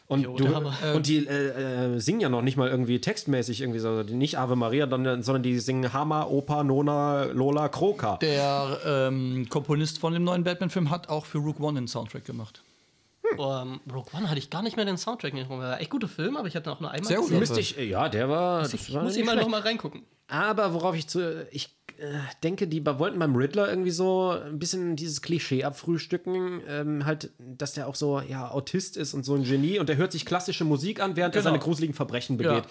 Und, 0.08 0.24
Jo, 0.24 0.36
du, 0.36 0.46
und 0.94 1.08
die 1.08 1.26
äh, 1.26 1.96
äh, 1.96 2.00
singen 2.00 2.20
ja 2.20 2.30
noch 2.30 2.42
nicht 2.42 2.58
mal 2.58 2.70
irgendwie 2.70 3.00
textmäßig 3.00 3.62
irgendwie 3.62 3.80
so, 3.80 4.04
nicht 4.04 4.38
Ave 4.38 4.56
Maria, 4.58 4.88
sondern, 4.90 5.24
sondern 5.24 5.44
die 5.44 5.60
singen 5.60 5.94
Hammer, 5.94 6.30
Opa, 6.30 6.64
Nona, 6.64 7.24
Lola, 7.26 7.70
Kroka. 7.70 8.18
Der 8.18 8.80
ähm, 8.86 9.48
Komponist 9.50 10.00
von 10.00 10.14
dem 10.14 10.26
neuen 10.26 10.44
Batman-Film 10.44 10.90
hat 10.90 11.08
auch 11.08 11.26
für 11.26 11.38
Rook 11.38 11.62
One 11.62 11.80
den 11.80 11.88
Soundtrack 11.88 12.26
gemacht. 12.26 12.62
Um, 13.38 13.82
Rogue 13.92 14.12
One 14.14 14.30
hatte 14.30 14.40
ich 14.40 14.50
gar 14.50 14.62
nicht 14.62 14.76
mehr 14.76 14.86
den 14.86 14.98
Soundtrack 14.98 15.34
in. 15.34 15.50
War 15.50 15.80
echt 15.80 15.90
guter 15.90 16.08
Film, 16.08 16.38
aber 16.38 16.48
ich 16.48 16.56
hatte 16.56 16.72
auch 16.72 16.80
nur 16.80 16.92
einmal 16.92 17.08
Sehr 17.08 17.20
gesehen. 17.20 17.40
Müsste 17.40 17.60
ich, 17.60 17.78
ja, 17.78 18.10
der 18.10 18.30
war. 18.30 18.62
Das 18.62 18.74
Ich 18.74 18.94
war 18.94 19.04
muss 19.04 19.18
noch 19.18 19.48
mal 19.48 19.62
reingucken. 19.62 20.04
Aber 20.28 20.74
worauf 20.74 20.96
ich 20.96 21.08
zu. 21.08 21.48
Ich 21.52 21.76
äh, 21.98 22.18
denke, 22.44 22.68
die 22.68 22.86
wollten 22.86 23.20
beim 23.20 23.36
Riddler 23.36 23.70
irgendwie 23.70 23.92
so 23.92 24.32
ein 24.32 24.58
bisschen 24.58 24.96
dieses 24.96 25.22
Klischee 25.22 25.64
abfrühstücken. 25.64 26.62
Ähm, 26.68 27.06
halt, 27.06 27.32
dass 27.38 27.74
der 27.74 27.88
auch 27.88 27.96
so, 27.96 28.20
ja, 28.22 28.50
Autist 28.50 28.98
ist 28.98 29.14
und 29.14 29.24
so 29.24 29.36
ein 29.36 29.44
Genie 29.44 29.80
und 29.80 29.90
der 29.90 29.98
hört 29.98 30.12
sich 30.12 30.26
klassische 30.26 30.64
Musik 30.64 31.02
an, 31.02 31.16
während 31.16 31.36
er 31.36 31.42
Genau. 31.42 31.52
seine 31.52 31.60
gruseligen 31.64 31.94
Verbrechen 31.96 32.38
begeht. 32.38 32.64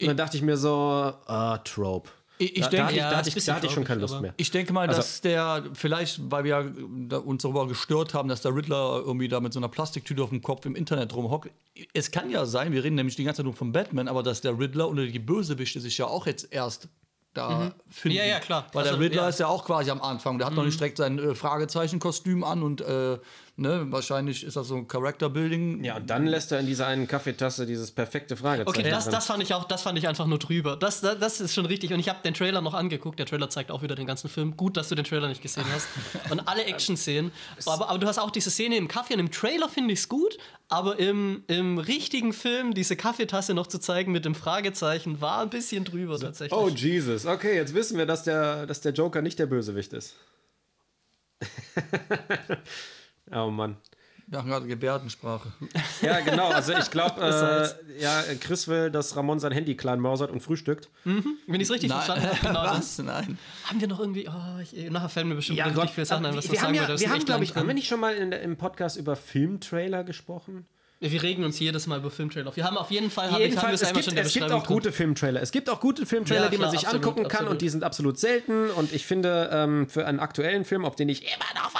Und 0.00 0.06
dann 0.06 0.16
dachte 0.16 0.36
ich 0.36 0.42
mir 0.42 0.56
so, 0.56 0.70
ah, 0.70 1.58
Trope. 1.64 2.10
Ich, 2.38 2.56
ich 2.56 2.62
da, 2.62 2.68
denke, 2.68 2.96
da, 2.96 3.16
hatte 3.16 3.28
ich, 3.36 3.44
da 3.44 3.54
hatte 3.56 3.66
ich 3.66 3.72
schon 3.72 3.84
keine 3.84 4.00
Lust 4.00 4.20
mehr. 4.20 4.32
Ich 4.36 4.50
denke 4.50 4.72
mal, 4.72 4.86
Also- 4.88 4.98
dass 5.00 5.20
der 5.20 5.64
vielleicht, 5.74 6.30
weil 6.30 6.44
wir 6.44 6.72
uns 7.26 7.42
darüber 7.42 7.66
gestört 7.66 8.14
haben, 8.14 8.28
dass 8.28 8.42
der 8.42 8.54
Riddler 8.54 9.02
irgendwie 9.04 9.28
da 9.28 9.40
mit 9.40 9.52
so 9.52 9.58
einer 9.60 9.68
Plastiktüte 9.68 10.22
auf 10.22 10.30
dem 10.30 10.40
Kopf 10.42 10.64
im 10.66 10.76
Internet 10.76 11.14
rumhockt. 11.14 11.50
Es 11.92 12.10
kann 12.10 12.30
ja 12.30 12.46
sein, 12.46 12.72
wir 12.72 12.84
reden 12.84 12.94
nämlich 12.96 13.16
die 13.16 13.24
ganze 13.24 13.38
Zeit 13.38 13.44
nur 13.44 13.54
von 13.54 13.72
Batman, 13.72 14.08
aber 14.08 14.22
dass 14.22 14.40
der 14.40 14.58
Riddler 14.58 14.88
oder 14.88 15.04
die 15.06 15.18
Bösewichte 15.18 15.80
sich 15.80 15.98
ja 15.98 16.06
auch 16.06 16.26
jetzt 16.26 16.52
erst 16.52 16.88
da 17.34 17.72
finden. 17.90 18.16
Ja, 18.18 18.24
ja, 18.24 18.40
klar. 18.40 18.66
Weil 18.72 18.84
Also, 18.84 18.94
der 18.96 19.04
Riddler 19.04 19.22
ja. 19.22 19.28
ist 19.28 19.38
ja 19.40 19.46
auch 19.48 19.64
quasi 19.64 19.90
am 19.90 20.00
Anfang. 20.00 20.38
Der 20.38 20.46
hat 20.46 20.54
noch 20.54 20.64
nicht 20.64 20.80
direkt 20.80 20.96
sein 20.98 21.18
äh, 21.18 21.34
Fragezeichenkostüm 21.34 22.42
an 22.44 22.62
und 22.62 22.80
äh, 22.80 23.18
ne, 23.58 23.86
wahrscheinlich 23.90 24.44
ist 24.44 24.56
das 24.56 24.68
so 24.68 24.76
ein 24.76 24.88
Character-Building. 24.88 25.84
Ja, 25.84 25.96
und 25.96 26.08
dann 26.08 26.26
lässt 26.26 26.52
er 26.52 26.60
in 26.60 26.66
dieser 26.66 26.86
einen 26.86 27.06
Kaffeetasse 27.08 27.66
dieses 27.66 27.90
perfekte 27.90 28.36
Fragezeichen. 28.36 28.68
Okay, 28.68 28.90
das, 28.90 29.08
das 29.10 29.26
fand 29.26 29.42
ich 29.42 29.52
auch, 29.52 29.64
das 29.64 29.82
fand 29.82 29.98
ich 29.98 30.08
einfach 30.08 30.26
nur 30.26 30.38
drüber. 30.38 30.76
Das, 30.76 31.00
das, 31.00 31.18
das 31.18 31.40
ist 31.40 31.54
schon 31.54 31.66
richtig. 31.66 31.92
Und 31.92 32.00
ich 32.00 32.08
habe 32.08 32.20
den 32.24 32.34
Trailer 32.34 32.60
noch 32.60 32.74
angeguckt. 32.74 33.18
Der 33.18 33.26
Trailer 33.26 33.50
zeigt 33.50 33.70
auch 33.70 33.82
wieder 33.82 33.96
den 33.96 34.06
ganzen 34.06 34.28
Film. 34.28 34.56
Gut, 34.56 34.76
dass 34.76 34.88
du 34.88 34.94
den 34.94 35.04
Trailer 35.04 35.28
nicht 35.28 35.42
gesehen 35.42 35.64
hast. 35.72 35.88
Und 36.30 36.46
alle 36.48 36.64
Action-Szenen. 36.64 37.32
Aber, 37.66 37.88
aber 37.90 37.98
du 37.98 38.06
hast 38.06 38.18
auch 38.18 38.30
diese 38.30 38.50
Szene 38.50 38.76
im 38.76 38.88
Kaffee. 38.88 39.14
Und 39.14 39.20
im 39.20 39.30
Trailer 39.30 39.68
finde 39.68 39.92
ich 39.92 40.00
es 40.00 40.08
gut. 40.08 40.38
Aber 40.68 40.98
im, 40.98 41.42
im 41.48 41.78
richtigen 41.78 42.32
Film 42.32 42.74
diese 42.74 42.94
Kaffeetasse 42.96 43.54
noch 43.54 43.66
zu 43.66 43.78
zeigen 43.78 44.12
mit 44.12 44.24
dem 44.24 44.34
Fragezeichen 44.34 45.20
war 45.20 45.42
ein 45.42 45.50
bisschen 45.50 45.84
drüber 45.84 46.18
tatsächlich. 46.18 46.58
Oh, 46.58 46.68
Jesus. 46.68 47.26
Okay, 47.26 47.56
jetzt 47.56 47.74
wissen 47.74 47.98
wir, 47.98 48.06
dass 48.06 48.22
der, 48.22 48.66
dass 48.66 48.80
der 48.80 48.92
Joker 48.92 49.22
nicht 49.22 49.38
der 49.38 49.46
Bösewicht 49.46 49.92
ist. 49.92 50.14
oh 53.32 53.50
Mann. 53.50 53.76
Wir 54.30 54.38
haben 54.38 54.48
gerade 54.48 54.66
Gebärdensprache. 54.66 55.50
Ja, 56.02 56.20
genau. 56.20 56.50
Also 56.50 56.74
ich 56.74 56.90
glaube, 56.90 57.20
äh, 57.98 58.02
ja, 58.02 58.22
Chris 58.40 58.68
will, 58.68 58.90
dass 58.90 59.16
Ramon 59.16 59.40
sein 59.40 59.52
Handy 59.52 59.74
klein 59.74 60.00
mausert 60.00 60.30
und 60.30 60.40
frühstückt. 60.40 60.90
Wenn 61.04 61.60
ich 61.60 61.62
es 61.62 61.70
richtig 61.72 61.90
verstanden 61.90 62.26
habe, 62.26 62.36
genau 62.40 62.62
das. 62.64 62.98
Was? 62.98 62.98
Nein. 62.98 63.38
Haben 63.64 63.80
wir 63.80 63.88
noch 63.88 64.00
irgendwie. 64.00 64.28
Oh, 64.28 64.60
ich, 64.60 64.90
nachher 64.90 65.08
fällen 65.08 65.28
mir 65.28 65.34
bestimmt 65.34 65.58
richtig 65.58 65.74
Gott, 65.74 65.90
viele 65.90 66.06
Sachen 66.06 66.26
ein, 66.26 66.32
aber 66.32 66.38
was 66.38 66.44
wir, 66.44 66.52
wir 66.52 66.60
wir 66.60 66.62
haben, 66.62 66.74
sagen 66.76 66.92
ja, 66.92 67.00
wir 67.00 67.10
haben, 67.10 67.24
glaube 67.24 67.44
ich, 67.44 67.56
haben 67.56 67.66
wir 67.66 67.74
nicht 67.74 67.88
schon 67.88 68.00
mal 68.00 68.14
in, 68.14 68.32
im 68.32 68.56
Podcast 68.56 68.96
über 68.96 69.16
Filmtrailer 69.16 70.04
gesprochen? 70.04 70.66
Wir 71.00 71.22
regen 71.22 71.44
uns 71.44 71.60
jedes 71.60 71.86
Mal 71.86 71.98
über 71.98 72.10
Filmtrailer 72.10 72.48
auf. 72.48 72.56
Wir 72.56 72.64
haben 72.64 72.76
auf 72.76 72.90
jeden 72.90 73.08
Fall, 73.08 73.30
hab 73.30 73.30
ich, 73.30 73.34
haben 73.34 73.40
wir 73.40 73.48
Jedenfalls, 73.48 73.82
es 73.82 73.92
gibt, 73.92 74.18
es 74.18 74.32
gibt 74.34 74.50
auch 74.50 74.66
gute 74.66 74.90
Filmtrailer. 74.90 75.40
Es 75.40 75.52
gibt 75.52 75.70
auch 75.70 75.78
gute 75.78 76.06
Filmtrailer, 76.06 76.44
Ja, 76.44 76.48
die 76.48 76.56
man 76.58 76.70
klar, 76.70 76.70
sich 76.72 76.88
absolut, 76.88 77.06
angucken 77.06 77.28
kann 77.28 77.32
absolut. 77.32 77.52
und 77.52 77.62
die 77.62 77.68
sind 77.68 77.84
absolut 77.84 78.18
selten. 78.18 78.68
Und 78.70 78.92
ich 78.92 79.06
finde, 79.06 79.48
ähm, 79.52 79.88
für 79.88 80.06
einen 80.06 80.18
aktuellen 80.18 80.64
Film, 80.64 80.84
auf 80.84 80.96
den 80.96 81.08
ich 81.08 81.22
immer 81.22 81.62
noch 81.62 81.72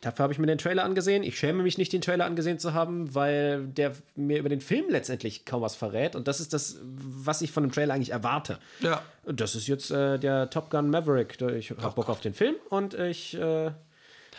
dafür 0.00 0.24
habe 0.24 0.32
ich 0.32 0.38
mir 0.38 0.46
den 0.46 0.58
Trailer 0.58 0.84
angesehen. 0.84 1.22
Ich 1.22 1.38
schäme 1.38 1.62
mich 1.62 1.78
nicht, 1.78 1.92
den 1.92 2.00
Trailer 2.00 2.24
angesehen 2.24 2.58
zu 2.58 2.74
haben, 2.74 3.14
weil 3.14 3.66
der 3.66 3.92
mir 4.16 4.38
über 4.38 4.48
den 4.48 4.60
Film 4.60 4.86
letztendlich 4.88 5.44
kaum 5.44 5.62
was 5.62 5.76
verrät. 5.76 6.16
Und 6.16 6.28
das 6.28 6.40
ist 6.40 6.52
das, 6.52 6.78
was 6.82 7.42
ich 7.42 7.52
von 7.52 7.62
dem 7.62 7.72
Trailer 7.72 7.94
eigentlich 7.94 8.12
erwarte. 8.12 8.58
Ja. 8.80 9.02
Das 9.24 9.54
ist 9.54 9.68
jetzt 9.68 9.90
äh, 9.90 10.18
der 10.18 10.50
Top 10.50 10.70
Gun 10.70 10.90
Maverick. 10.90 11.40
Ich 11.40 11.70
habe 11.70 11.94
Bock 11.94 12.08
auf 12.08 12.20
den 12.20 12.34
Film 12.34 12.54
und 12.70 12.94
ich 12.94 13.34
äh, 13.34 13.70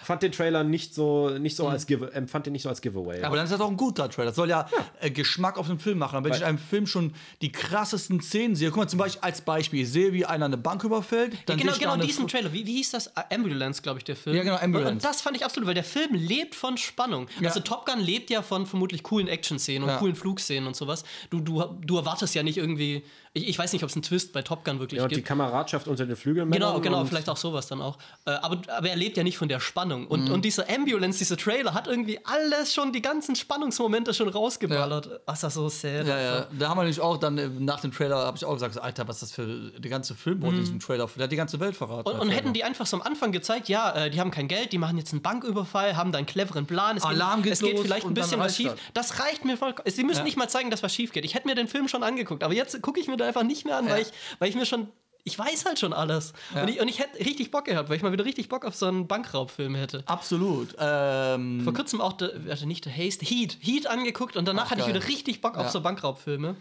fand 0.04 0.24
den 0.24 0.32
Trailer 0.32 0.64
nicht 0.64 0.94
so, 0.96 1.30
nicht 1.30 1.56
so 1.56 1.68
als 1.68 1.86
Give 1.86 2.12
empfand 2.14 2.46
den 2.48 2.54
nicht 2.54 2.64
so 2.64 2.70
als 2.70 2.82
Giveaway. 2.82 3.24
Aber 3.24 3.36
dann 3.36 3.46
ist 3.46 3.52
das 3.52 3.62
auch 3.62 3.70
ein 3.70 3.78
guter 3.78 4.10
Trailer. 4.10 4.28
Das 4.28 4.36
soll 4.36 4.50
ja, 4.50 4.68
Äh, 5.00 5.12
Geschmack 5.12 5.58
auf 5.58 5.68
den 5.68 5.80
Film 5.80 5.98
machen. 6.00 6.16
Aber 6.18 6.26
wenn 6.26 6.34
ich 6.34 6.42
in 6.42 6.46
einem 6.48 6.58
Film 6.58 6.88
schon 6.88 7.14
die 7.42 7.52
krassesten 7.52 8.22
Szenen 8.22 8.56
sehe, 8.56 8.70
guck 8.70 8.78
mal 8.78 8.88
zum 8.88 9.00
Beispiel 9.00 9.22
als 9.22 9.42
Beispiel, 9.42 9.82
ich 9.82 9.90
sehe, 9.92 10.14
wie 10.14 10.26
einer 10.26 10.46
eine 10.46 10.58
Bank 10.58 10.84
überfällt, 10.84 11.34
dann 11.46 11.58
genau, 11.58 11.72
sehe 11.72 11.78
ich 11.78 11.78
da 11.78 11.80
genau 11.80 11.94
eine 11.94 12.06
diesen 12.06 12.28
Trailer. 12.28 12.52
Wie, 12.54 12.66
wie 12.66 12.76
hieß 12.78 12.92
das? 12.92 13.16
Ah, 13.16 13.26
Ambulance, 13.32 13.82
glaube 13.82 14.00
ich, 14.00 14.04
der 14.04 14.16
Film. 14.16 14.36
Ja, 14.36 14.44
genau, 14.44 14.58
Ambulance. 14.58 14.94
Und, 14.94 15.04
das 15.04 15.22
fand 15.22 15.36
ich 15.38 15.46
absolut, 15.46 15.68
weil 15.68 15.76
der 15.76 15.84
Film 15.84 16.14
lebt 16.14 16.56
von 16.56 16.78
Spannung. 16.78 17.28
Also 17.44 17.60
Top 17.60 17.86
Gun 17.86 18.00
lebt 18.00 18.30
ja 18.30 18.42
von 18.42 18.66
vermutlich 18.66 19.04
coolen 19.04 19.28
Action-Szenen 19.28 19.84
und 19.84 19.90
Ja. 19.90 19.98
coolen 19.98 20.16
Flugszenen 20.16 20.68
und 20.68 20.76
sowas. 20.76 21.04
Du, 21.30 21.40
du, 21.40 21.64
du 21.82 21.98
erwartest 21.98 22.34
ja 22.36 22.44
nicht 22.44 22.58
irgendwie. 22.58 23.04
Ich, 23.34 23.48
ich 23.48 23.58
weiß 23.58 23.72
nicht, 23.72 23.84
ob 23.84 23.90
es 23.90 23.96
einen 23.96 24.04
Twist 24.04 24.34
bei 24.34 24.42
Top 24.42 24.66
Gun 24.66 24.80
wirklich 24.80 24.98
ja, 24.98 25.04
und 25.06 25.10
die 25.12 25.16
gibt. 25.16 25.28
Kameradschaft 25.28 25.88
unter 25.88 26.06
den 26.06 26.18
Flügelmännern. 26.18 26.74
Genau, 26.74 26.82
genau, 26.82 27.06
vielleicht 27.06 27.30
auch 27.30 27.38
sowas 27.38 27.68
dann 27.68 27.82
auch. 27.82 27.98
Äh, 28.26 28.32
aber, 28.32 28.62
aber 28.76 28.90
er 28.90 28.96
lebt 28.98 29.16
ja 29.16 29.24
nicht 29.24 29.38
von 29.38 29.48
der 29.48 29.62
Spannung. 29.62 30.06
Und, 30.08 30.26
Mhm. 30.26 30.32
und 30.34 30.46
dieser 30.46 30.70
Ambulance, 30.70 31.18
dieser 31.20 31.38
Trailer 31.38 31.74
hat 31.74 31.88
irgendwie 31.88 32.20
alles 32.26 32.74
schon, 32.74 32.92
die 32.92 33.02
ganzen 33.02 33.36
Spannungsmomente 33.38 34.14
schon 34.14 34.28
rausgeballert. 34.28 35.22
Ach, 35.26 35.34
ist 35.34 35.44
das 35.44 35.54
so 35.54 35.70
sad. 35.70 36.08
Ja, 36.08 36.20
ja, 36.20 36.48
da 36.60 36.70
haben 36.70 36.78
wir 36.78 36.84
nämlich 36.84 37.00
auch 37.00 37.18
dann 37.18 37.38
äh, 37.38 37.48
nach 37.48 37.80
dem 37.80 37.94
Trailer, 37.94 38.18
habe 38.18 38.36
ich 38.36 38.44
auch 38.44 38.54
gesagt, 38.54 38.78
Alter, 38.78 39.08
was 39.08 39.18
ist 39.18 39.22
das 39.22 39.32
für 39.32 39.72
der 39.80 39.90
ganze 39.90 40.14
Film 40.14 40.42
wurde 40.42 40.58
diesen 40.58 40.80
Trailer, 40.82 41.08
der 41.16 41.24
hat 41.24 41.32
die 41.32 41.36
ganze 41.38 41.60
Welt 41.62 41.78
verraten. 41.78 42.10
Mhm. 42.10 42.16
Und, 42.16 42.22
und 42.28 42.30
hätten 42.32 42.52
die 42.52 42.66
einfach 42.66 42.86
so 42.86 42.98
am 42.98 43.02
Anfang 43.04 43.32
gezeigt, 43.32 43.70
ja, 43.70 43.92
äh, 43.96 44.10
die 44.10 44.20
haben 44.20 44.32
kein 44.32 44.50
Geld, 44.50 44.74
die 44.74 44.78
machen 44.78 44.98
jetzt 44.98 45.14
einen 45.14 45.22
Banküberfall, 45.22 45.96
haben 45.96 46.12
da 46.12 46.18
einen 46.18 46.28
cleveren 46.28 46.66
Plan, 46.66 46.98
es 46.98 47.04
Alarm 47.04 47.44
geht, 47.44 47.44
geht 47.44 47.54
es 47.54 47.60
geht 47.62 47.74
los 47.76 47.82
vielleicht 47.84 48.06
ein 48.06 48.14
bisschen 48.14 48.40
was 48.40 48.58
schief. 48.58 48.74
das. 48.94 49.20
Reicht 49.22 49.46
mir 49.46 49.56
voll. 49.56 49.74
Sie 49.86 50.04
müssen 50.04 50.20
Ja. 50.20 50.24
nicht 50.26 50.38
mal 50.38 50.50
zeigen, 50.50 50.70
dass 50.70 50.84
was 50.84 50.94
schief 50.94 51.12
geht. 51.14 51.24
Ich 51.24 51.34
hätte 51.34 51.48
mir 51.48 51.56
den 51.56 51.68
Film 51.70 51.88
schon 51.88 52.04
angeguckt, 52.04 52.44
aber 52.44 52.54
jetzt 52.54 52.82
gucke 52.82 53.00
ich 53.00 53.08
mir 53.08 53.18
da 53.22 53.28
einfach 53.28 53.44
nicht 53.44 53.66
mehr 53.66 53.78
an, 53.78 53.86
weil, 53.86 54.02
Ja. 54.02 54.08
ich, 54.08 54.14
weil 54.40 54.50
ich 54.50 54.56
mir 54.56 54.66
schon. 54.66 54.88
Ich 55.24 55.38
weiß 55.38 55.66
halt 55.66 55.78
schon 55.78 55.94
alles. 55.94 56.34
Und, 56.60 56.68
ich, 56.68 56.82
und 56.82 56.88
ich 56.88 56.98
hätte 56.98 57.20
richtig 57.20 57.52
Bock 57.52 57.66
gehabt, 57.66 57.90
weil 57.90 57.96
ich 57.98 58.02
mal 58.02 58.12
wieder 58.12 58.26
richtig 58.26 58.50
Bock 58.50 58.66
auf 58.66 58.76
so 58.76 58.88
einen 58.88 59.08
Bankraubfilm 59.08 59.76
hätte. 59.76 60.02
Absolut. 60.08 60.76
Ähm, 60.80 61.62
Vor 61.64 61.76
kurzem 61.76 62.02
auch, 62.02 62.14
de, 62.14 62.50
also 62.50 62.66
nicht 62.66 62.86
The 62.86 62.90
Haste, 62.92 63.24
Heat. 63.24 63.56
Heat 63.62 63.86
angeguckt 63.86 64.36
und 64.36 64.46
danach 64.48 64.66
Ach, 64.66 64.72
hatte 64.72 64.82
ich 64.82 64.88
wieder 64.88 65.08
richtig 65.08 65.40
Bock 65.40 65.58
auf 65.58 65.66
Ja. 65.66 65.70
so 65.70 65.82
Bankraubfilme. 65.82 66.56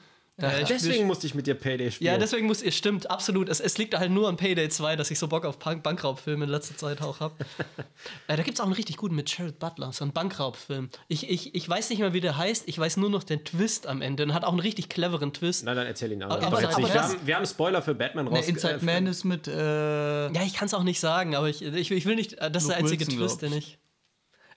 Ich- 0.60 0.68
Deswegen 0.68 1.06
musste 1.06 1.26
ich 1.26 1.34
mit 1.34 1.46
dir 1.46 1.54
Payday 1.54 1.90
spielen. 1.90 2.12
ja, 2.12 2.18
deswegen 2.18 2.46
muss 2.46 2.62
es 2.62 2.76
stimmt, 2.76 3.10
absolut. 3.10 3.48
Es, 3.48 3.60
es 3.60 3.76
liegt 3.78 3.96
halt 3.98 4.10
nur 4.10 4.28
an 4.28 4.36
Payday 4.36 4.68
2, 4.68 4.96
dass 4.96 5.10
ich 5.10 5.18
so 5.18 5.28
Bock 5.28 5.44
auf 5.44 5.58
Bank 5.58 5.82
Bankraubfilme 5.82 6.44
in 6.44 6.50
letzter 6.50 6.76
Zeit 6.76 7.02
auch 7.02 7.20
habe. 7.20 7.34
äh, 8.28 8.36
da 8.36 8.42
gibt 8.42 8.54
es 8.56 8.60
auch 8.60 8.64
einen 8.64 8.72
richtig 8.74 8.96
guten 8.96 9.14
mit 9.14 9.36
Jared 9.36 9.58
Butler, 9.58 9.92
so 9.92 10.04
einen 10.04 10.12
Bankraubfilm. 10.12 10.88
Ich, 11.08 11.28
ich, 11.28 11.54
ich 11.54 11.68
weiß 11.68 11.90
nicht 11.90 11.98
mehr, 11.98 12.12
wie 12.12 12.20
der 12.20 12.36
heißt, 12.36 12.64
ich 12.66 12.78
weiß 12.78 12.96
nur 12.96 13.10
noch 13.10 13.22
den 13.24 13.44
Twist 13.44 13.86
am 13.86 14.02
Ende 14.02 14.22
und 14.22 14.34
hat 14.34 14.44
auch 14.44 14.50
einen 14.52 14.60
richtig 14.60 14.88
cleveren 14.88 15.32
Twist. 15.32 15.64
Nein, 15.64 15.76
dann 15.76 15.86
erzähl 15.86 16.12
ihn 16.12 16.22
aber. 16.22 16.34
Aber- 16.36 16.46
aber 16.58 16.60
nicht. 16.78 16.92
Wir, 16.94 17.02
haben, 17.02 17.16
wir 17.24 17.36
haben 17.36 17.46
Spoiler 17.46 17.82
für 17.82 17.94
Batman 17.94 18.28
raus. 18.28 18.40
ne, 18.46 18.52
Inside 18.52 18.74
äh, 18.80 18.84
Man 18.84 19.06
ist 19.06 19.24
mit. 19.24 19.46
Äh, 19.48 20.32
Ja, 20.32 20.42
ich 20.44 20.54
kann 20.54 20.66
es 20.66 20.74
auch 20.74 20.82
nicht 20.84 21.00
sagen, 21.00 21.34
aber 21.34 21.48
ich, 21.48 21.62
ich, 21.62 21.90
ich 21.90 22.06
will 22.06 22.14
nicht, 22.16 22.34
äh, 22.34 22.50
das 22.50 22.62
ist 22.64 22.68
der 22.70 22.76
einzige 22.78 23.06
Wilson, 23.06 23.18
Twist, 23.20 23.42
den 23.42 23.52
ich. 23.52 23.78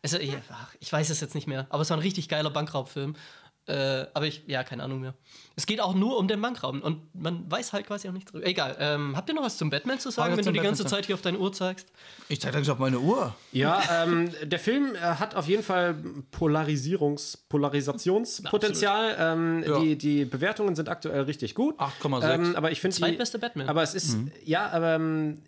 Also, 0.02 0.18
ich, 0.18 0.34
ach, 0.50 0.74
ich 0.80 0.92
weiß 0.92 1.10
es 1.10 1.22
jetzt 1.22 1.34
nicht 1.34 1.48
mehr, 1.48 1.66
aber 1.70 1.82
es 1.82 1.90
war 1.90 1.98
ein 1.98 2.02
richtig 2.04 2.28
geiler 2.30 2.50
Bankraubfilm. 2.50 3.16
Äh, 3.66 4.06
aber 4.14 4.26
ich, 4.28 4.44
ja, 4.48 4.64
keine 4.66 4.84
Ahnung 4.84 5.00
mehr. 5.00 5.14
Es 5.56 5.68
geht 5.68 5.80
auch 5.80 5.94
nur 5.94 6.18
um 6.18 6.28
den 6.28 6.42
Bankrauben 6.42 6.82
und 6.82 7.14
man 7.14 7.50
weiß 7.52 7.74
halt 7.74 7.86
quasi 7.86 8.08
auch 8.10 8.12
nichts 8.14 8.32
drüber. 8.32 8.46
Egal, 8.48 8.76
ähm, 8.80 9.16
habt 9.16 9.30
ihr 9.30 9.36
noch 9.36 9.44
was 9.44 9.58
zum 9.58 9.70
Batman 9.70 10.00
zu 10.00 10.10
sagen, 10.10 10.36
wenn 10.36 10.44
du 10.44 10.52
die 10.52 10.60
ganze 10.60 10.84
Batman 10.84 10.98
Zeit 11.00 11.06
hier 11.06 11.16
auf 11.16 11.22
deine 11.22 11.38
Uhr 11.38 11.54
zeigst? 11.54 11.88
ich 12.28 12.42
zeige 12.42 12.58
eigentlich 12.58 12.72
auf 12.72 12.80
meine 12.80 13.00
Uhr. 13.00 13.36
Ja, 13.52 13.82
ähm, 14.04 14.32
der 14.44 14.58
Film 14.58 14.96
äh, 14.96 15.00
hat 15.00 15.36
auf 15.36 15.48
jeden 15.48 15.62
Fall 15.62 15.96
Polarisierungs 16.32 17.38
Polarisationspotenzial. 17.50 19.16
Ähm, 19.20 19.64
Ja. 19.68 19.80
die, 19.80 19.98
die 19.98 20.26
Bewertungen 20.26 20.76
sind 20.76 20.90
aktuell 20.90 21.22
richtig 21.24 21.56
gut. 21.56 21.80
8,6. 21.80 22.34
Ähm, 22.34 22.56
aber 22.56 22.72
ich 22.72 22.82
finde. 22.82 22.96
Zweitbeste 22.98 23.40
Batman. 23.40 23.68
Aber 23.70 23.84
es 23.84 23.94
ist, 23.94 24.18
ja, 24.44 24.70
aber 24.70 24.96
ähm, 24.96 25.40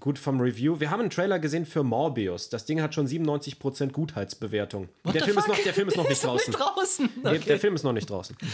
gut 0.00 0.18
vom 0.18 0.40
Review. 0.40 0.80
Wir 0.80 0.90
haben 0.90 1.00
einen 1.00 1.10
Trailer 1.10 1.38
gesehen 1.38 1.66
für 1.66 1.82
Morbius. 1.82 2.48
Das 2.48 2.64
Ding 2.64 2.80
hat 2.82 2.94
schon 2.94 3.06
97% 3.06 3.92
Gutheitsbewertung. 3.92 4.88
Der 5.12 5.22
Film, 5.24 5.36
noch, 5.36 5.58
der 5.58 5.74
Film 5.74 5.88
ist 5.88 5.96
noch 5.96 6.04
nicht 6.08 6.12
Ist 6.12 6.24
draußen. 6.24 6.50
nicht 6.52 6.60
draußen. 6.60 7.08
Der, 7.24 7.32
Okay. 7.32 7.42
der 7.46 7.58
Film 7.60 7.74
ist 7.74 7.82
noch 7.82 7.92
nicht 7.92 8.08
draußen. 8.10 8.36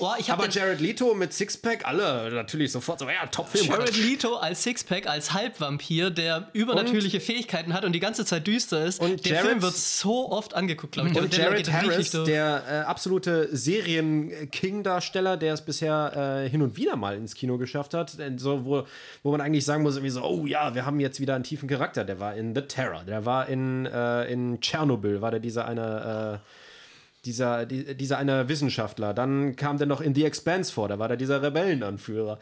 Oh, 0.00 0.12
Aber 0.28 0.48
Jared 0.48 0.80
Leto 0.80 1.12
mit 1.14 1.32
Sixpack, 1.32 1.84
alle 1.84 2.30
natürlich 2.32 2.70
sofort 2.70 3.00
so, 3.00 3.06
ja, 3.08 3.26
Top-Film. 3.26 3.66
Jared 3.66 3.96
Leto 3.96 4.36
als 4.36 4.62
Sixpack, 4.62 5.08
als 5.08 5.32
Halbvampir, 5.32 6.10
der 6.10 6.48
übernatürliche 6.52 7.18
Fähigkeiten 7.18 7.72
hat 7.74 7.84
und 7.84 7.90
die 7.92 7.98
ganze 8.00 8.24
Zeit 8.24 8.46
düster 8.46 8.84
ist. 8.84 9.00
Und 9.00 9.24
der 9.24 9.32
Jared- 9.32 9.46
Film 9.48 9.62
wird 9.62 9.74
so 9.74 10.30
oft 10.30 10.54
angeguckt, 10.54 10.92
glaube 10.92 11.08
ich. 11.10 11.18
Und 11.18 11.32
der 11.36 11.44
Jared 11.46 11.72
Harris, 11.72 12.12
der 12.12 12.62
äh, 12.68 12.72
absolute 12.86 13.48
Serien-King-Darsteller, 13.56 15.36
der 15.36 15.54
es 15.54 15.62
bisher 15.62 16.44
äh, 16.44 16.48
hin 16.48 16.62
und 16.62 16.76
wieder 16.76 16.96
mal 16.96 17.16
ins 17.16 17.34
Kino 17.34 17.58
geschafft 17.58 17.94
hat, 17.94 18.16
so, 18.36 18.64
wo, 18.64 18.84
wo 19.22 19.30
man 19.32 19.40
eigentlich 19.40 19.64
sagen 19.64 19.82
muss, 19.82 19.96
irgendwie 19.96 20.10
so, 20.10 20.22
oh 20.22 20.46
ja, 20.46 20.57
ja, 20.58 20.74
wir 20.74 20.86
haben 20.86 20.98
jetzt 21.00 21.20
wieder 21.20 21.34
einen 21.34 21.44
tiefen 21.44 21.68
Charakter. 21.68 22.04
Der 22.04 22.18
war 22.18 22.34
in 22.34 22.54
The 22.54 22.62
Terror, 22.62 23.04
der 23.04 23.24
war 23.24 23.48
in, 23.48 23.86
äh, 23.86 24.24
in 24.24 24.60
Tschernobyl, 24.60 25.20
war 25.20 25.30
der 25.30 25.40
dieser 25.40 25.66
eine, 25.66 26.40
äh, 26.42 27.24
dieser, 27.24 27.66
die, 27.66 27.96
dieser 27.96 28.18
eine 28.18 28.48
Wissenschaftler. 28.48 29.14
Dann 29.14 29.56
kam 29.56 29.78
der 29.78 29.86
noch 29.86 30.00
in 30.00 30.14
The 30.14 30.24
Expanse 30.24 30.72
vor, 30.72 30.88
da 30.88 30.98
war 30.98 31.08
der 31.08 31.16
dieser 31.16 31.42
Rebellenanführer. 31.42 32.38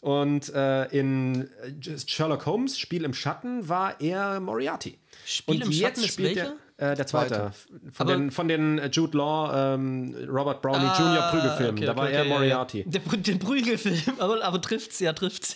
Und 0.00 0.52
äh, 0.52 0.86
in 0.86 1.48
äh, 1.62 1.98
Sherlock 2.06 2.46
Holmes, 2.46 2.78
Spiel 2.78 3.04
im 3.04 3.14
Schatten, 3.14 3.68
war 3.68 4.00
er 4.00 4.40
Moriarty. 4.40 4.98
Spiel 5.24 5.54
Und 5.56 5.66
im 5.66 5.72
Schatten 5.72 6.00
ist 6.00 6.14
spielt 6.14 6.36
welcher? 6.36 6.56
Der, 6.82 6.92
äh, 6.92 6.96
der 6.96 7.06
zweite. 7.06 7.52
Von 7.92 8.06
Aber- 8.08 8.16
den, 8.16 8.30
von 8.30 8.48
den 8.48 8.80
Jude 8.90 9.16
Law, 9.16 9.74
ähm, 9.74 10.14
Robert 10.28 10.64
Downey 10.64 10.86
Jr. 10.98 11.28
Prügelfilmen. 11.30 11.76
okay, 11.76 11.86
da 11.86 11.96
war 11.96 12.04
okay, 12.04 12.14
er. 12.14 12.24
Moriarty. 12.24 12.84
Der, 12.86 13.00
den 13.00 13.38
Prügelfilm, 13.38 14.16
aber, 14.18 14.42
aber 14.42 14.60
trifft's, 14.60 14.98
ja, 15.00 15.12
trifft's. 15.12 15.54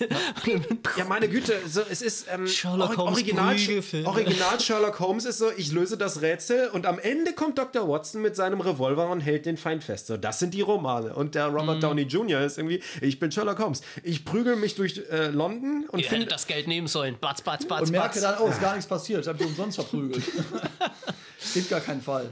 Ja, 0.96 1.04
meine 1.08 1.28
Güte, 1.28 1.54
so, 1.68 1.82
es 1.90 2.02
ist 2.02 2.26
ähm, 2.32 2.46
Sherlock 2.46 2.96
Holmes 2.96 3.14
Original, 3.14 3.54
Prügelfilm. 3.54 4.06
Original 4.06 4.60
Sherlock 4.60 5.00
Holmes 5.00 5.24
ist 5.24 5.38
so, 5.38 5.50
ich 5.56 5.72
löse 5.72 5.96
das 5.96 6.20
Rätsel 6.22 6.68
und 6.68 6.86
am 6.86 6.98
Ende 6.98 7.32
kommt 7.32 7.58
Dr. 7.58 7.88
Watson 7.88 8.22
mit 8.22 8.36
seinem 8.36 8.60
Revolver 8.60 9.08
und 9.10 9.20
hält 9.20 9.46
den 9.46 9.56
Feind 9.56 9.82
fest. 9.82 10.06
So, 10.06 10.16
das 10.16 10.38
sind 10.38 10.54
die 10.54 10.60
Romane. 10.60 11.14
Und 11.14 11.34
der. 11.34 11.46
Robert 11.56 11.82
Downey 11.82 12.02
Jr. 12.02 12.42
ist 12.42 12.58
irgendwie, 12.58 12.82
ich 13.00 13.18
bin 13.18 13.32
Sherlock 13.32 13.58
Holmes. 13.58 13.80
Ich 14.02 14.24
prügel 14.24 14.56
mich 14.56 14.74
durch 14.74 15.00
äh, 15.10 15.28
London 15.28 15.86
und 15.88 15.98
Ihr 15.98 16.04
hättet 16.04 16.08
finde 16.08 16.26
das 16.26 16.46
Geld 16.46 16.66
nehmen 16.68 16.86
sollen. 16.86 17.16
Batz, 17.20 17.40
batz, 17.40 17.66
batz, 17.66 17.82
Und 17.82 17.90
merke 17.92 18.20
dann, 18.20 18.36
oh, 18.40 18.48
ist 18.48 18.60
gar 18.60 18.74
nichts 18.74 18.86
passiert. 18.86 19.22
Ich 19.22 19.28
habe 19.28 19.38
die 19.38 19.44
umsonst 19.44 19.76
verprügelt. 19.76 20.22
Gibt 21.54 21.70
gar 21.70 21.80
keinen 21.80 22.02
Fall. 22.02 22.30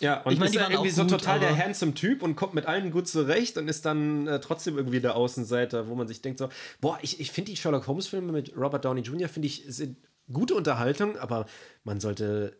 Ja, 0.00 0.20
und 0.22 0.32
Ich 0.32 0.38
meine, 0.38 0.46
ist 0.46 0.54
die 0.54 0.58
dann 0.58 0.64
waren 0.64 0.72
irgendwie 0.72 0.90
so 0.90 1.02
gut, 1.02 1.12
total 1.12 1.38
der 1.38 1.56
handsome 1.56 1.94
Typ 1.94 2.22
und 2.22 2.34
kommt 2.34 2.54
mit 2.54 2.66
allen 2.66 2.90
gut 2.90 3.06
zurecht 3.06 3.56
und 3.56 3.68
ist 3.68 3.86
dann 3.86 4.26
äh, 4.26 4.40
trotzdem 4.40 4.76
irgendwie 4.76 5.00
der 5.00 5.14
Außenseiter, 5.14 5.86
wo 5.86 5.94
man 5.94 6.08
sich 6.08 6.20
denkt 6.20 6.40
so, 6.40 6.48
boah, 6.80 6.98
ich, 7.02 7.20
ich 7.20 7.30
finde 7.30 7.52
die 7.52 7.56
Sherlock 7.56 7.86
Holmes 7.86 8.08
Filme 8.08 8.32
mit 8.32 8.56
Robert 8.56 8.84
Downey 8.84 9.02
Jr. 9.02 9.28
finde 9.28 9.46
ich 9.46 9.64
sind 9.68 9.96
gute 10.32 10.54
Unterhaltung, 10.54 11.16
aber 11.18 11.46
man 11.84 12.00
sollte 12.00 12.56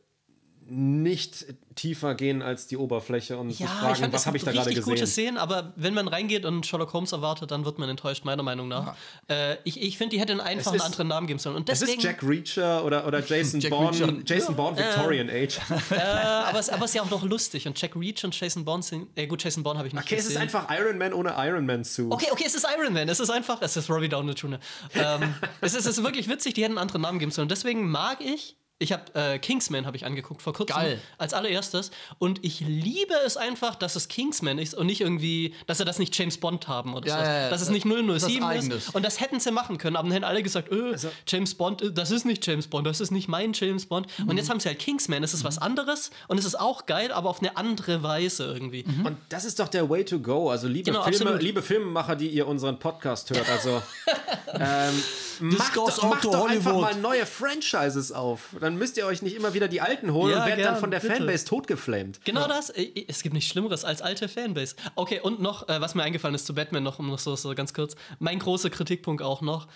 nicht 0.75 1.45
tiefer 1.75 2.15
gehen 2.15 2.43
als 2.43 2.67
die 2.67 2.77
Oberfläche 2.77 3.37
und 3.37 3.51
sich 3.51 3.61
Ja, 3.61 3.67
ich 3.67 3.73
fragen, 3.73 3.97
fand 3.97 4.13
was 4.13 4.27
habe 4.27 4.37
ich 4.37 4.45
da 4.45 4.53
gerade 4.53 4.69
richtig 4.71 4.85
gute 4.85 5.01
gesehen. 5.01 5.35
Szenen, 5.35 5.39
aber 5.39 5.73
wenn 5.77 5.93
man 5.95 6.09
reingeht 6.09 6.45
und 6.45 6.67
Sherlock 6.67 6.93
Holmes 6.93 7.13
erwartet, 7.13 7.51
dann 7.51 7.65
wird 7.65 7.79
man 7.79 7.89
enttäuscht, 7.89 8.25
meiner 8.25 8.43
Meinung 8.43 8.69
nach. 8.69 8.95
Äh, 9.29 9.57
ich 9.65 9.81
ich 9.81 9.99
finde, 9.99 10.17
die 10.17 10.21
hätten 10.21 10.41
einfach 10.41 10.73
einen 10.73 10.81
anderen 10.81 11.09
Namen 11.09 11.27
geben 11.27 11.39
sollen. 11.39 11.57
Und 11.57 11.69
Es 11.69 11.81
deswegen, 11.81 11.99
ist 11.99 12.05
Jack 12.05 12.23
Reacher 12.23 12.85
oder, 12.85 13.07
oder 13.07 13.21
Jason 13.27 13.61
Jack 13.61 13.71
Bourne, 13.71 13.99
Reacher. 13.99 14.17
Jason 14.25 14.57
Bourne 14.57 14.79
Victorian 14.79 15.29
Age. 15.31 15.59
äh, 15.91 15.95
aber, 16.01 16.59
es, 16.59 16.69
aber 16.71 16.85
es 16.85 16.91
ist 16.91 16.95
ja 16.95 17.03
auch 17.03 17.11
noch 17.11 17.23
lustig. 17.23 17.67
Und 17.67 17.81
Jack 17.81 17.95
Reach 17.97 18.25
und 18.25 18.39
Jason 18.39 18.65
Bourne 18.65 18.83
sind. 18.83 19.09
Äh, 19.17 19.27
gut, 19.27 19.43
Jason 19.45 19.63
Bourne 19.63 19.79
habe 19.79 19.89
ich 19.89 19.95
nicht 19.95 20.05
Okay, 20.05 20.15
es 20.15 20.23
ist 20.23 20.29
gesehen. 20.29 20.43
einfach 20.43 20.69
Iron 20.71 20.97
Man 20.99 21.13
ohne 21.13 21.35
Iron 21.37 21.67
Man 21.67 21.85
Suit. 21.85 22.11
Okay, 22.11 22.29
okay, 22.31 22.45
es 22.47 22.55
ist 22.55 22.67
Iron 22.79 22.93
Man. 22.93 23.09
Es 23.09 23.21
ist 23.21 23.31
einfach, 23.31 23.61
es 23.61 23.77
ist 23.77 23.91
Robbie 23.91 24.09
Downey 24.09 24.33
Jr. 24.33 24.59
ähm, 24.95 25.35
es, 25.61 25.75
ist, 25.75 25.87
es 25.87 25.99
ist 25.99 26.05
wirklich 26.05 26.29
witzig, 26.29 26.55
die 26.55 26.63
hätten 26.63 26.73
einen 26.73 26.79
anderen 26.79 27.03
Namen 27.03 27.19
geben 27.19 27.31
sollen. 27.31 27.49
Deswegen 27.49 27.91
mag 27.91 28.21
ich. 28.21 28.57
Ich 28.83 28.93
habe 28.93 29.03
äh, 29.15 29.39
Kingsman 29.39 29.87
habe 29.87 29.97
ich 29.97 30.05
angeguckt 30.05 30.43
vor 30.43 30.53
kurzem 30.53 30.77
Geil. 30.77 31.01
als 31.19 31.33
allererstes 31.35 31.91
und 32.19 32.45
ich 32.45 32.61
liebe 32.61 33.15
es 33.25 33.37
einfach, 33.37 33.75
dass 33.77 33.97
es 33.97 34.09
Kingsman 34.09 34.59
ist 34.59 34.75
und 34.75 34.87
nicht 34.87 35.01
irgendwie, 35.01 35.55
dass 35.67 35.79
sie 35.79 35.85
das 35.85 35.99
nicht 35.99 36.17
James 36.19 36.37
Bond 36.39 36.69
haben 36.69 36.95
oder 36.95 37.07
Ja, 37.09 37.17
so. 37.19 37.23
ja, 37.25 37.41
ja. 37.43 37.51
dass 37.51 37.63
es 37.63 37.71
nicht 37.71 37.85
007 37.87 38.09
Das 38.09 38.23
ist 38.25 38.43
Eigenes. 38.43 38.89
und 38.91 39.05
das 39.05 39.21
hätten 39.21 39.41
sie 39.41 39.51
machen 39.53 39.79
können, 39.79 39.97
aber 39.97 40.09
dann 40.09 40.13
hätten 40.13 40.25
alle 40.25 40.43
gesagt, 40.43 40.71
äh, 40.73 40.93
Also 40.93 41.09
James 41.27 41.55
Bond, 41.55 41.81
äh, 41.83 41.93
das 41.93 42.11
ist 42.11 42.25
nicht 42.27 42.47
James 42.47 42.67
Bond, 42.67 42.87
das 42.87 43.01
ist 43.01 43.11
nicht 43.11 43.29
mein 43.29 43.53
James 43.55 43.87
Bond 43.87 44.07
und 44.19 44.27
Mhm. 44.33 44.37
jetzt 44.39 44.51
haben 44.51 44.61
sie 44.61 44.69
halt 44.69 44.79
Kingsman, 44.79 45.23
es 45.23 45.33
ist 45.35 45.45
was 45.45 45.59
anderes 45.59 46.11
und 46.29 46.39
es 46.39 46.45
ist 46.45 46.59
auch 46.59 46.87
geil, 46.87 47.13
aber 47.13 47.31
auf 47.31 47.39
eine 47.41 47.57
andere 47.57 48.03
Weise 48.03 48.45
irgendwie. 48.45 48.85
Und 49.05 49.17
das 49.29 49.45
ist 49.45 49.61
doch 49.61 49.69
der 49.69 49.89
Way 49.89 50.05
to 50.05 50.19
go. 50.19 50.51
Also 50.51 50.67
liebe, 50.69 50.91
Genau, 50.91 51.03
Filme, 51.05 51.17
absolut. 51.19 51.43
liebe 51.43 51.63
Filmemacher, 51.63 52.17
die 52.17 52.29
ihr 52.29 52.47
unseren 52.49 52.79
Podcast 52.79 53.31
hört, 53.31 53.49
also 53.49 53.81
ähm, 54.55 55.03
macht, 55.41 55.77
macht 55.77 56.25
doch 56.25 56.49
einfach 56.49 56.75
mal 56.81 56.95
neue 56.97 57.27
Franchises 57.27 58.13
auf. 58.13 58.55
Dann 58.61 58.72
müsst 58.77 58.97
ihr 58.97 59.07
euch 59.07 59.23
nicht 59.23 59.35
immer 59.37 59.55
wieder 59.55 59.69
die 59.69 59.81
alten 59.81 60.13
holen 60.13 60.33
Ja, 60.33 60.41
und 60.43 60.47
werdet 60.49 60.65
dann 60.65 60.73
gern, 60.75 60.81
von 60.81 60.91
der 60.91 61.01
bitte. 61.01 61.17
Fanbase 61.17 61.45
totgeflamed. 61.45 62.25
Genau 62.25 62.47
das. 62.49 62.71
Äh, 62.71 63.05
Es 63.09 63.23
gibt 63.23 63.35
nichts 63.35 63.51
Schlimmeres 63.51 63.85
als 63.85 64.03
alte 64.03 64.29
Fanbase. 64.29 64.77
Okay, 64.95 65.21
und 65.21 65.41
noch, 65.41 65.69
äh, 65.69 65.81
was 65.81 65.95
mir 65.95 66.03
eingefallen 66.03 66.35
ist 66.35 66.47
zu 66.47 66.55
Batman 66.55 66.83
noch, 66.83 66.99
um 66.99 67.09
noch 67.09 67.19
so, 67.19 67.37
so 67.37 67.55
ganz 67.55 67.75
kurz. 67.75 67.95
Mein 68.19 68.39
großer 68.39 68.71
Kritikpunkt 68.71 69.23
auch 69.23 69.41
noch. 69.41 69.69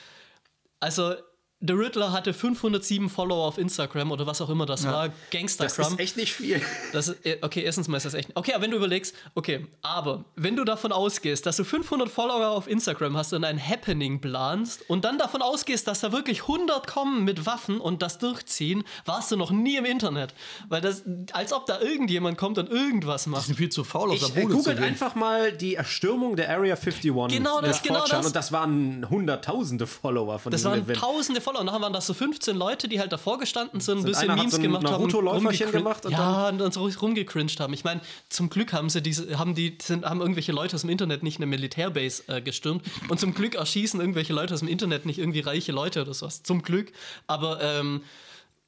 Also, 0.80 1.14
The 1.60 1.72
Riddler 1.72 2.12
hatte 2.12 2.34
507 2.34 3.08
Follower 3.08 3.46
auf 3.46 3.56
Instagram 3.56 4.12
oder 4.12 4.26
was 4.26 4.42
auch 4.42 4.50
immer 4.50 4.66
das 4.66 4.86
war. 4.86 5.08
Gangster 5.30 5.64
Das 5.64 5.78
ist 5.78 5.98
echt 5.98 6.16
nicht 6.18 6.32
viel. 6.34 6.60
Das 6.92 7.08
ist, 7.08 7.24
äh, 7.26 7.38
okay, 7.42 7.62
erstens 7.62 7.88
mal 7.88 7.96
ist 7.96 8.04
das 8.06 8.14
echt. 8.14 8.30
Okay, 8.34 8.52
aber 8.54 8.62
wenn 8.62 8.70
du 8.70 8.76
überlegst, 8.76 9.14
okay, 9.34 9.66
aber 9.82 10.24
wenn 10.36 10.54
du 10.56 10.64
davon 10.64 10.92
ausgehst, 10.92 11.46
dass 11.46 11.56
du 11.56 11.64
500 11.64 12.08
Follower 12.10 12.48
auf 12.48 12.68
Instagram 12.68 13.16
hast 13.16 13.32
und 13.32 13.44
ein 13.44 13.58
Happening 13.58 14.20
planst 14.20 14.88
und 14.88 15.04
dann 15.04 15.18
davon 15.18 15.40
ausgehst, 15.42 15.88
dass 15.88 16.00
da 16.00 16.12
wirklich 16.12 16.42
100 16.42 16.86
kommen 16.86 17.24
mit 17.24 17.44
Waffen 17.46 17.80
und 17.80 18.02
das 18.02 18.18
durchziehen, 18.18 18.84
warst 19.06 19.30
du 19.32 19.36
noch 19.36 19.50
nie 19.50 19.76
im 19.76 19.84
Internet. 19.86 20.34
Weil 20.68 20.80
das, 20.82 21.02
als 21.32 21.52
ob 21.54 21.66
da 21.66 21.80
irgendjemand 21.80 22.36
kommt 22.38 22.58
und 22.58 22.68
irgendwas 22.70 23.24
Die 23.24 23.30
macht. 23.30 23.46
sind 23.46 23.56
viel 23.56 23.70
zu 23.70 23.82
faul, 23.84 24.10
aus 24.10 24.16
Ich 24.22 24.26
der 24.32 24.36
äh, 24.36 24.42
Bude 24.46 24.54
googelt 24.56 24.78
einfach 24.80 25.14
mal 25.14 25.52
die 25.52 25.74
Erstürmung 25.74 26.36
der 26.36 26.50
Area 26.50 26.74
51 26.76 27.02
Genau 27.36 27.60
das, 27.62 27.82
genau 27.82 28.04
4chan 28.04 28.10
das. 28.10 28.26
und 28.26 28.36
das 28.36 28.52
waren 28.52 29.08
hunderttausende 29.08 29.86
Follower 29.86 30.38
von 30.38 30.52
Das 30.52 30.60
diesem 30.60 30.70
waren 30.72 30.80
Event. 30.82 30.98
tausende 31.00 31.40
Follower. 31.46 31.60
Und 31.60 31.66
nachher 31.66 31.80
waren 31.80 31.92
das 31.92 32.06
so 32.06 32.12
15 32.14 32.56
Leute, 32.56 32.88
die 32.88 33.00
halt 33.00 33.12
davor 33.12 33.38
gestanden 33.38 33.80
sind, 33.80 33.98
ein 34.00 34.04
bisschen 34.04 34.34
Memes 34.34 34.50
so 34.52 34.56
ein 34.58 34.62
gemacht 34.62 34.84
haben. 34.90 35.04
Rumgecrin- 35.06 35.70
gemacht 35.70 36.04
und 36.04 36.12
ja, 36.12 36.48
und 36.48 36.58
dann 36.58 36.72
so 36.72 36.86
rumgecringed 36.86 37.58
haben. 37.60 37.72
Ich 37.72 37.84
meine, 37.84 38.00
zum 38.28 38.50
Glück 38.50 38.72
haben 38.72 38.90
sie 38.90 39.00
diese, 39.00 39.38
haben 39.38 39.54
die, 39.54 39.78
sind, 39.80 40.04
haben 40.04 40.20
irgendwelche 40.20 40.52
Leute 40.52 40.74
aus 40.76 40.82
dem 40.82 40.90
Internet 40.90 41.22
nicht 41.22 41.36
eine 41.38 41.46
Militärbase 41.46 42.24
äh, 42.28 42.42
gestürmt. 42.42 42.82
Und 43.08 43.18
zum 43.20 43.32
Glück 43.34 43.54
erschießen 43.54 43.98
irgendwelche 44.00 44.32
Leute 44.32 44.52
aus 44.54 44.60
dem 44.60 44.68
Internet 44.68 45.06
nicht 45.06 45.18
irgendwie 45.18 45.40
reiche 45.40 45.72
Leute 45.72 46.02
oder 46.02 46.12
sowas. 46.12 46.42
Zum 46.42 46.62
Glück. 46.62 46.92
Aber 47.26 47.62
ähm, 47.62 48.02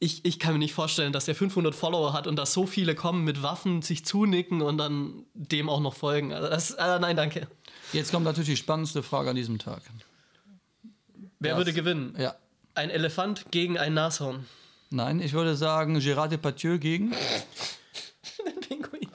ich, 0.00 0.24
ich 0.24 0.38
kann 0.38 0.52
mir 0.52 0.60
nicht 0.60 0.74
vorstellen, 0.74 1.12
dass 1.12 1.24
der 1.24 1.34
500 1.34 1.74
Follower 1.74 2.12
hat 2.12 2.28
und 2.28 2.36
dass 2.36 2.52
so 2.52 2.66
viele 2.66 2.94
kommen 2.94 3.24
mit 3.24 3.42
Waffen, 3.42 3.82
sich 3.82 4.04
zunicken 4.04 4.62
und 4.62 4.78
dann 4.78 5.24
dem 5.34 5.68
auch 5.68 5.80
noch 5.80 5.94
folgen. 5.94 6.32
Also 6.32 6.48
das, 6.48 6.70
äh, 6.72 6.98
nein, 7.00 7.16
danke. 7.16 7.48
Jetzt 7.92 8.12
kommt 8.12 8.24
natürlich 8.24 8.50
die 8.50 8.56
spannendste 8.56 9.02
Frage 9.02 9.30
an 9.30 9.34
diesem 9.36 9.58
Tag. 9.58 9.82
Wer 11.40 11.52
Das- 11.52 11.58
würde 11.58 11.72
gewinnen? 11.72 12.14
Ja. 12.18 12.36
Ein 12.78 12.90
Elefant 12.90 13.44
gegen 13.50 13.76
ein 13.76 13.92
Nashorn. 13.94 14.46
Nein, 14.90 15.18
ich 15.20 15.32
würde 15.32 15.56
sagen 15.56 15.96
Gérard 15.98 16.28
Depardieu 16.28 16.78
gegen. 16.78 17.10
Pinguin. 18.68 19.08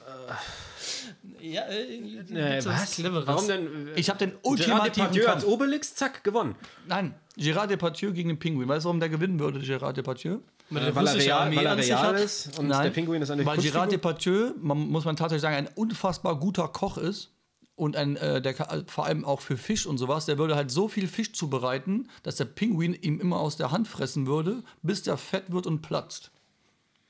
ja, 1.40 1.62
äh, 1.62 1.94
Äh, 1.94 1.98
gibt's 2.00 2.66
was? 2.66 2.94
Cleveres? 2.96 3.26
Warum 3.26 3.48
denn? 3.48 3.88
äh, 3.88 3.98
Ich 3.98 4.10
habe 4.10 4.18
den 4.18 4.30
Gerard 4.32 4.46
ultimativen 4.46 4.92
Depardieu 4.92 5.26
als. 5.28 5.44
Obelix, 5.46 5.94
zack, 5.94 6.22
gewonnen. 6.24 6.56
Nein, 6.86 7.14
Gérard 7.38 7.68
Depardieu 7.68 8.12
gegen 8.12 8.28
den 8.28 8.38
Pinguin. 8.38 8.68
Weißt 8.68 8.84
du, 8.84 8.88
warum 8.88 9.00
der 9.00 9.08
gewinnen 9.08 9.38
würde, 9.40 9.60
Gérard 9.60 9.94
Depardieu? 9.94 10.40
Mit 10.68 10.82
Äh, 10.82 10.86
der 10.86 10.94
weil 10.94 11.06
er 11.06 11.14
real, 11.14 11.56
weil 11.56 11.66
er 11.66 12.14
ist 12.18 12.58
und 12.58 12.68
der 12.68 12.90
Pinguin 12.90 13.22
ist 13.22 13.30
eine 13.30 13.46
Weil 13.46 13.58
Gérard. 13.60 13.90
Depardieu, 13.90 14.50
man, 14.60 14.76
muss 14.76 15.06
man 15.06 15.16
tatsächlich 15.16 15.40
sagen, 15.40 15.56
ein 15.56 15.68
unfassbar 15.74 16.38
guter 16.38 16.68
Koch 16.68 16.98
ist. 16.98 17.30
Und 17.76 17.96
ein, 17.96 18.16
äh, 18.16 18.40
der 18.40 18.54
kann, 18.54 18.86
vor 18.86 19.04
allem 19.06 19.24
auch 19.24 19.40
für 19.40 19.56
Fisch 19.56 19.84
und 19.86 19.98
sowas, 19.98 20.26
der 20.26 20.38
würde 20.38 20.54
halt 20.54 20.70
so 20.70 20.86
viel 20.88 21.08
Fisch 21.08 21.32
zubereiten, 21.32 22.08
dass 22.22 22.36
der 22.36 22.44
Pinguin 22.44 22.94
ihm 22.94 23.20
immer 23.20 23.40
aus 23.40 23.56
der 23.56 23.72
Hand 23.72 23.88
fressen 23.88 24.26
würde, 24.28 24.62
bis 24.82 25.02
der 25.02 25.16
fett 25.16 25.44
wird 25.48 25.66
und 25.66 25.82
platzt. 25.82 26.30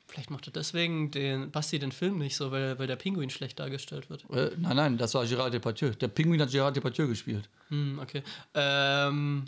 Vielleicht 0.07 0.31
mochte 0.31 0.51
deswegen 0.51 1.11
den 1.11 1.51
Basti 1.51 1.79
den 1.79 1.93
Film 1.93 2.19
nicht 2.19 2.37
so, 2.37 2.51
weil, 2.51 2.79
weil 2.79 2.87
der 2.87 2.97
Pinguin 2.97 3.31
schlecht 3.31 3.59
dargestellt 3.59 4.09
wird. 4.11 4.25
Äh, 4.31 4.53
nein, 4.59 4.77
nein, 4.77 4.97
das 4.97 5.13
war 5.15 5.25
Gérard 5.25 5.51
Depardieu. 5.51 5.91
Der 5.91 6.09
Pinguin 6.09 6.41
hat 6.41 6.51
Gérard 6.51 6.73
Depardieu 6.73 7.09
gespielt. 7.09 7.49
Hm, 7.69 7.99
okay. 8.01 8.23
Ähm, 8.55 9.47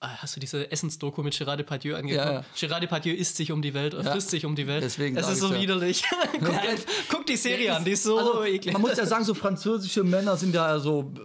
ah, 0.00 0.16
hast 0.22 0.36
du 0.36 0.40
diese 0.40 0.70
Essensdoku 0.72 1.22
mit 1.22 1.36
Gerard 1.36 1.60
Depardieu 1.60 1.96
angeguckt? 1.96 2.24
Ja, 2.24 2.32
ja. 2.32 2.44
Gerard 2.58 2.82
Depardieu 2.82 3.12
isst 3.14 3.36
sich 3.36 3.52
um 3.52 3.62
die 3.62 3.74
Welt, 3.74 3.94
Ja. 3.94 4.10
frisst 4.12 4.30
sich 4.30 4.44
um 4.46 4.56
die 4.56 4.66
Welt. 4.66 4.82
Deswegen 4.82 5.16
es 5.16 5.26
sag 5.26 5.34
ist 5.34 5.40
so 5.40 5.54
widerlich. 5.54 6.02
guck, 7.10 7.13
guck 7.24 7.26
die 7.26 7.36
Serie 7.36 7.74
an, 7.74 7.84
die 7.84 7.92
ist 7.92 8.02
so 8.04 8.18
Also, 8.18 8.44
eklig. 8.44 8.72
man 8.72 8.82
muss 8.82 8.96
ja 8.96 9.06
sagen, 9.06 9.24
so 9.24 9.34
französische 9.34 10.04
Männer 10.04 10.36
sind 10.36 10.54
ja 10.54 10.78
so 10.78 11.12
äh, 11.16 11.20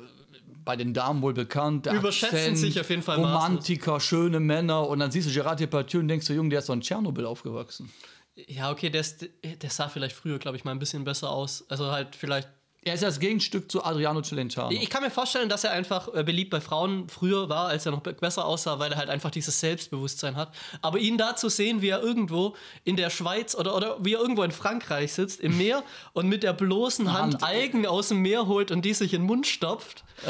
bei 0.63 0.75
den 0.75 0.93
Damen 0.93 1.21
wohl 1.21 1.33
bekannt. 1.33 1.87
Überschätzen 1.87 2.55
sich 2.55 2.79
auf 2.79 2.89
jeden 2.89 3.01
Fall 3.01 3.17
Romantiker, 3.17 3.99
schöne 3.99 4.39
Männer. 4.39 4.87
Und 4.87 4.99
dann 4.99 5.11
siehst 5.11 5.29
du 5.29 5.33
Gerard 5.33 5.59
Depardieu 5.59 5.99
und 5.99 6.07
denkst 6.07 6.27
du, 6.27 6.33
Junge, 6.33 6.49
der 6.49 6.59
ist 6.59 6.69
doch 6.69 6.73
in 6.73 6.81
Tschernobyl 6.81 7.25
aufgewachsen. 7.25 7.91
Ja, 8.47 8.71
okay, 8.71 8.89
der, 8.89 9.01
ist, 9.01 9.27
der 9.43 9.69
sah 9.69 9.89
vielleicht 9.89 10.15
früher, 10.15 10.39
glaube 10.39 10.55
ich, 10.57 10.63
mal 10.63 10.71
ein 10.71 10.79
bisschen 10.79 11.03
besser 11.03 11.29
aus. 11.29 11.65
Also 11.69 11.91
halt 11.91 12.15
vielleicht 12.15 12.47
Er 12.81 12.93
ist 12.93 13.03
das 13.03 13.19
Gegenstück 13.19 13.69
zu 13.69 13.83
Adriano 13.83 14.21
Celentano. 14.21 14.71
Ich 14.71 14.89
kann 14.89 15.03
mir 15.03 15.11
vorstellen, 15.11 15.49
dass 15.49 15.65
er 15.65 15.71
einfach 15.71 16.07
äh, 16.13 16.23
beliebt 16.23 16.49
bei 16.49 16.61
Frauen 16.61 17.09
früher 17.09 17.49
war, 17.49 17.67
als 17.67 17.85
er 17.85 17.91
noch 17.91 17.99
be- 17.99 18.13
besser 18.13 18.45
aussah, 18.45 18.79
weil 18.79 18.93
er 18.93 18.97
halt 18.97 19.09
einfach 19.09 19.31
dieses 19.31 19.59
Selbstbewusstsein 19.59 20.37
hat. 20.37 20.53
Aber 20.81 20.97
ihn 20.97 21.17
da 21.17 21.35
zu 21.35 21.49
sehen, 21.49 21.81
wie 21.81 21.89
er 21.89 22.01
irgendwo 22.01 22.55
in 22.85 22.95
der 22.95 23.09
Schweiz 23.09 23.53
oder, 23.53 23.75
oder 23.75 23.97
wie 23.99 24.13
er 24.13 24.21
irgendwo 24.21 24.43
in 24.43 24.51
Frankreich 24.51 25.11
sitzt, 25.11 25.41
im 25.41 25.57
Meer 25.57 25.83
und 26.13 26.29
mit 26.29 26.41
der 26.41 26.53
bloßen 26.53 27.11
Hand, 27.11 27.33
Hand. 27.35 27.43
Algen 27.43 27.85
aus 27.85 28.07
dem 28.07 28.19
Meer 28.21 28.47
holt 28.47 28.71
und 28.71 28.85
die 28.85 28.93
sich 28.93 29.13
in 29.13 29.21
den 29.23 29.27
Mund 29.27 29.45
stopft. 29.45 30.05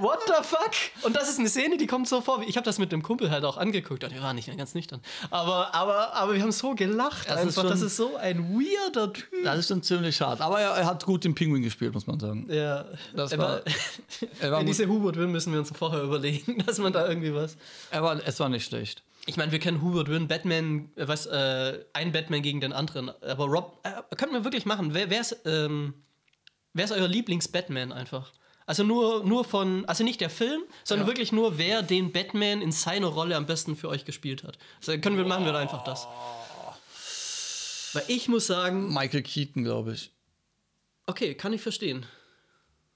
what 0.00 0.20
the 0.26 0.32
fuck? 0.42 0.70
Und 1.02 1.16
das 1.16 1.28
ist 1.28 1.38
eine 1.38 1.48
Szene, 1.48 1.76
die 1.76 1.86
kommt 1.86 2.08
so 2.08 2.20
vor. 2.20 2.42
Ich 2.46 2.56
habe 2.56 2.64
das 2.64 2.78
mit 2.78 2.92
einem 2.92 3.02
Kumpel 3.02 3.30
halt 3.30 3.44
auch 3.44 3.56
angeguckt 3.56 4.02
und 4.04 4.12
wir 4.12 4.22
waren 4.22 4.36
nicht 4.36 4.54
ganz 4.56 4.74
nüchtern. 4.74 5.00
Aber, 5.30 5.74
aber, 5.74 6.14
aber 6.14 6.34
wir 6.34 6.42
haben 6.42 6.52
so 6.52 6.74
gelacht. 6.74 7.28
Das 7.28 7.36
Das, 7.36 7.44
ist 7.46 7.58
einfach. 7.58 7.70
das 7.70 7.78
schon- 7.80 7.86
ist 7.88 7.96
so 7.96 8.16
ein 8.16 8.54
weirder 8.54 9.12
Typ. 9.12 9.26
Das 9.44 9.58
ist 9.58 9.68
schon 9.68 9.82
ziemlich 9.82 10.20
hart. 10.20 10.40
Aber 10.40 10.60
er, 10.60 10.70
er 10.70 10.86
hat 10.86 11.04
gut 11.04 11.24
den 11.24 11.34
Pinguin 11.44 11.62
gespielt, 11.62 11.92
muss 11.94 12.06
man 12.06 12.18
sagen. 12.20 12.46
Ja, 12.50 12.84
Das 13.14 13.32
er 13.32 13.38
war- 13.38 13.62
er 14.40 14.50
war 14.52 14.60
gut. 14.60 14.68
diese 14.68 14.88
Hubert 14.88 15.16
Wynn 15.16 15.30
müssen 15.32 15.52
wir 15.52 15.60
uns 15.60 15.70
vorher 15.76 16.02
überlegen, 16.02 16.58
dass 16.66 16.78
man 16.78 16.92
da 16.92 17.06
irgendwie 17.08 17.34
was. 17.34 17.56
Er 17.90 18.02
war, 18.02 18.20
es 18.26 18.40
war 18.40 18.48
nicht 18.48 18.64
schlecht. 18.64 19.02
Ich 19.26 19.36
meine, 19.36 19.52
wir 19.52 19.58
kennen 19.58 19.80
Hubert 19.82 20.08
Wynn, 20.08 20.28
Batman, 20.28 20.90
äh, 20.96 21.08
was, 21.08 21.26
äh, 21.26 21.84
ein 21.92 22.12
Batman 22.12 22.42
gegen 22.42 22.60
den 22.60 22.72
anderen. 22.72 23.10
Aber 23.22 23.44
Rob, 23.46 23.78
äh, 23.84 24.16
könnten 24.16 24.34
wir 24.34 24.44
wirklich 24.44 24.66
machen. 24.66 24.92
Wer, 24.94 25.08
wer, 25.10 25.20
ist, 25.20 25.36
ähm, 25.46 25.94
wer 26.72 26.84
ist 26.84 26.92
euer 26.92 27.08
Lieblings-Batman 27.08 27.92
einfach? 27.92 28.32
Also 28.66 28.82
nur, 28.82 29.24
nur 29.24 29.44
von, 29.44 29.84
also 29.86 30.04
nicht 30.04 30.20
der 30.22 30.30
Film, 30.30 30.62
sondern 30.84 31.06
wirklich 31.06 31.32
nur, 31.32 31.58
wer 31.58 31.82
den 31.82 32.12
Batman 32.12 32.62
in 32.62 32.72
seiner 32.72 33.08
Rolle 33.08 33.36
am 33.36 33.44
besten 33.46 33.76
für 33.76 33.88
euch 33.90 34.06
gespielt 34.06 34.42
hat. 34.42 34.56
Also 34.78 34.98
können 35.00 35.18
wir, 35.18 35.26
machen 35.26 35.44
wir 35.44 35.52
da 35.52 35.58
einfach 35.58 35.84
das. 35.84 36.06
Weil 37.92 38.04
ich 38.08 38.26
muss 38.28 38.46
sagen, 38.46 38.92
Michael 38.92 39.22
Keaton, 39.22 39.64
glaube 39.64 39.92
ich. 39.92 40.10
Okay, 41.06 41.34
kann 41.34 41.52
ich 41.52 41.60
verstehen. 41.62 42.06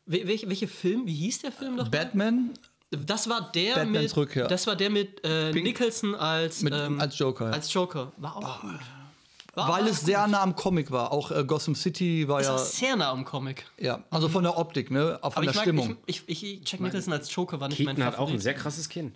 Wel 0.06 0.26
welche, 0.26 0.48
welche 0.48 0.68
Film, 0.68 1.06
wie 1.06 1.14
hieß 1.14 1.40
der 1.40 1.52
Film 1.52 1.76
noch? 1.76 1.88
Batman 1.88 2.54
Das 2.90 3.28
war 3.28 3.52
der 3.52 3.74
Batmans 3.74 4.02
mit, 4.02 4.16
Rückkehr. 4.16 4.48
das 4.48 4.66
war 4.66 4.76
der 4.76 4.90
mit 4.90 5.22
äh, 5.24 5.52
Nicholson 5.52 6.14
als, 6.14 6.62
mit, 6.62 6.72
ähm, 6.72 7.00
als 7.00 7.18
Joker. 7.18 7.52
als 7.52 7.72
Joker. 7.72 8.12
War 8.16 8.36
auch 8.36 8.60
gut. 8.62 8.80
War, 9.54 9.68
weil 9.68 9.88
es 9.88 10.02
sehr 10.02 10.26
nah 10.28 10.42
am 10.42 10.54
Comic 10.54 10.90
war. 10.90 11.10
Auch 11.10 11.30
äh, 11.30 11.44
Gotham 11.44 11.74
City 11.74 12.28
war 12.28 12.40
ist 12.40 12.46
ja. 12.46 12.58
sehr 12.58 12.96
nah 12.96 13.10
am 13.10 13.24
Comic. 13.24 13.66
Ja, 13.76 14.04
also 14.08 14.28
von 14.28 14.44
der 14.44 14.56
Optik, 14.56 14.90
ne? 14.90 15.18
Auch 15.20 15.32
von 15.32 15.42
Aber 15.42 15.42
der 15.42 15.50
ich 15.50 15.56
mag, 15.56 15.62
Stimmung. 15.64 15.96
ich, 16.06 16.22
ich, 16.26 16.44
ich, 16.44 16.70
Jack 16.70 16.80
Nicholson 16.80 17.12
als 17.12 17.34
Joker 17.34 17.60
war 17.60 17.68
nicht 17.68 17.80
mein 17.80 17.96
Keaton 17.96 18.04
hat 18.04 18.14
auch 18.14 18.20
ein 18.20 18.26
Favorit. 18.26 18.42
sehr 18.42 18.54
krasses 18.54 18.88
Kinn. 18.88 19.14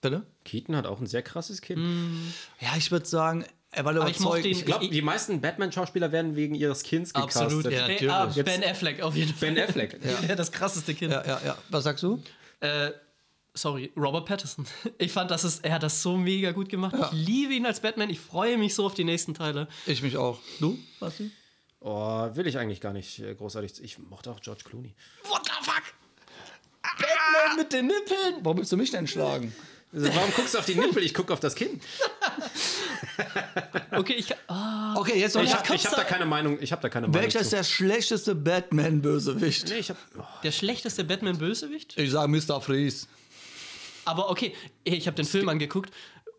Bitte? 0.00 0.22
Keaton 0.44 0.76
hat 0.76 0.86
auch 0.86 1.00
ein 1.00 1.06
sehr 1.06 1.22
krasses 1.22 1.60
Kinn. 1.62 1.80
Mm. 1.80 2.32
Ja, 2.60 2.70
ich 2.76 2.90
würde 2.90 3.06
sagen, 3.06 3.44
er 3.72 3.84
war 3.84 3.94
Aber 3.96 4.10
ich 4.10 4.18
mochte 4.20 4.40
ihn- 4.48 4.56
Ich 4.56 4.64
glaube, 4.64 4.88
die 4.88 5.02
meisten 5.02 5.40
Batman-Schauspieler 5.40 6.10
werden 6.12 6.34
wegen 6.36 6.54
ihres 6.54 6.82
Kinns 6.82 7.12
gecastet. 7.14 7.42
Absolut. 7.42 7.64
Ja, 7.70 7.82
natürlich. 7.88 8.10
ah, 8.12 8.30
Jetzt- 8.34 8.44
ben 8.44 8.64
Affleck 8.64 9.00
auf 9.02 9.14
jeden 9.14 9.32
Fall. 9.34 9.52
Ben 9.52 9.62
Affleck. 9.64 10.00
ja. 10.28 10.34
das 10.34 10.50
krasseste 10.50 10.94
Kind. 10.94 11.12
ja, 11.12 11.24
ja, 11.24 11.40
ja. 11.44 11.58
Was 11.68 11.84
sagst 11.84 12.02
du? 12.02 12.22
Äh, 12.60 12.90
sorry, 13.54 13.92
Robert 13.96 14.26
Pattinson. 14.26 14.66
Ich 14.98 15.12
fand, 15.12 15.30
das 15.30 15.44
ist, 15.44 15.64
er 15.64 15.74
hat 15.74 15.82
das 15.82 16.02
so 16.02 16.16
mega 16.16 16.50
gut 16.52 16.68
gemacht. 16.68 16.94
Ich 17.12 17.12
liebe 17.26 17.54
ihn 17.54 17.64
als 17.66 17.80
Batman. 17.80 18.10
Ich 18.10 18.20
freue 18.20 18.58
mich 18.58 18.74
so 18.74 18.86
auf 18.86 18.94
die 18.94 19.04
nächsten 19.04 19.34
Teile. 19.34 19.68
Ich 19.86 20.02
mich 20.02 20.16
auch. 20.16 20.40
Du, 20.58 20.78
Basti? 20.98 21.30
Oh, 21.82 22.28
will 22.34 22.46
ich 22.46 22.58
eigentlich 22.58 22.80
gar 22.82 22.92
nicht 22.92 23.20
äh, 23.20 23.34
großartig. 23.34 23.82
Ich 23.82 23.98
mochte 23.98 24.30
auch 24.30 24.40
George 24.40 24.64
Clooney. 24.68 24.94
What 25.28 25.42
the 25.46 25.52
fuck? 25.62 25.82
Batman 26.82 27.56
mit 27.56 27.72
den 27.72 27.86
Nippeln. 27.86 28.34
Warum 28.42 28.58
willst 28.58 28.72
du 28.72 28.76
mich 28.76 28.90
denn 28.90 29.06
schlagen? 29.06 29.54
Also, 29.92 30.14
warum 30.14 30.30
guckst 30.34 30.54
du 30.54 30.58
auf 30.58 30.66
die 30.66 30.74
Nippel? 30.74 31.02
Ich 31.02 31.14
gucke 31.14 31.32
auf 31.32 31.40
das 31.40 31.54
Kinn. 31.54 31.80
Okay, 33.92 34.14
ich. 34.14 34.34
Ah, 34.48 34.94
Okay, 34.96 35.18
jetzt 35.18 35.34
noch 35.34 35.42
Ich 35.42 35.54
habe 35.54 35.68
hab 35.68 35.96
da 35.96 36.04
keine 36.04 36.26
Meinung. 36.26 36.58
Ich 36.60 36.72
habe 36.72 36.82
da 36.82 36.88
keine 36.88 37.06
Welcher 37.08 37.26
Meinung. 37.28 37.42
ist 37.42 37.52
der 37.52 37.64
schlechteste 37.64 38.34
Batman-Bösewicht? 38.34 39.68
Nee, 39.68 39.78
ich 39.78 39.90
hab, 39.90 39.96
oh, 40.18 40.22
der 40.42 40.52
schlechteste 40.52 41.04
Batman-Bösewicht? 41.04 41.96
Ich 41.98 42.10
sage 42.10 42.28
Mr. 42.28 42.60
Freeze. 42.60 43.06
Aber 44.04 44.30
okay, 44.30 44.54
ich 44.84 45.06
habe 45.06 45.14
den 45.16 45.26
Film 45.26 45.48
angeguckt. 45.48 45.90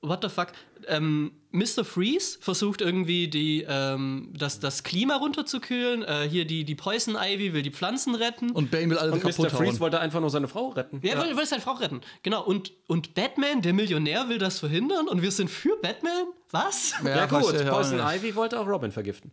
What 0.02 0.20
the 0.24 0.30
fuck? 0.30 0.48
Ähm, 0.88 1.32
Mr. 1.52 1.84
Freeze 1.84 2.38
versucht 2.40 2.82
irgendwie 2.82 3.28
die, 3.28 3.66
ähm, 3.68 4.30
das, 4.38 4.60
das 4.60 4.84
Klima 4.84 5.18
runterzukühlen. 5.18 6.04
Äh, 6.04 6.28
hier 6.30 6.46
die, 6.46 6.64
die 6.64 6.76
Poison 6.76 7.16
Ivy 7.20 7.54
will 7.54 7.62
die 7.62 7.72
Pflanzen 7.72 8.16
retten. 8.16 8.52
Und 8.52 8.72
Bane 8.72 8.90
will 8.90 8.98
alles 8.98 9.14
und 9.14 9.24
Mr. 9.24 9.32
kaputt 9.32 9.52
Freeze 9.52 9.74
hauen. 9.74 9.80
wollte 9.82 10.00
einfach 10.00 10.22
nur 10.22 10.30
seine 10.30 10.48
Frau 10.48 10.70
retten. 10.70 11.00
Ja, 11.04 11.16
er 11.16 11.24
will, 11.24 11.36
will 11.36 11.46
seine 11.46 11.62
Frau 11.62 11.74
retten. 11.74 12.02
Genau. 12.24 12.44
Und, 12.44 12.72
und 12.88 13.14
Batman, 13.14 13.62
der 13.62 13.74
Millionär, 13.74 14.30
will 14.30 14.38
das 14.38 14.60
verhindern. 14.60 15.08
Und 15.08 15.22
wir 15.22 15.32
sind 15.32 15.50
für 15.50 15.76
Batman? 15.82 16.28
Was? 16.52 16.94
Ja, 17.06 17.28
gut, 17.28 17.54
ich 17.54 17.62
auch 17.70 17.78
Poison. 17.78 18.00
Ivy 18.00 18.36
wollte 18.36 18.60
auch 18.60 18.68
Robin 18.68 18.92
vergiften. 18.92 19.32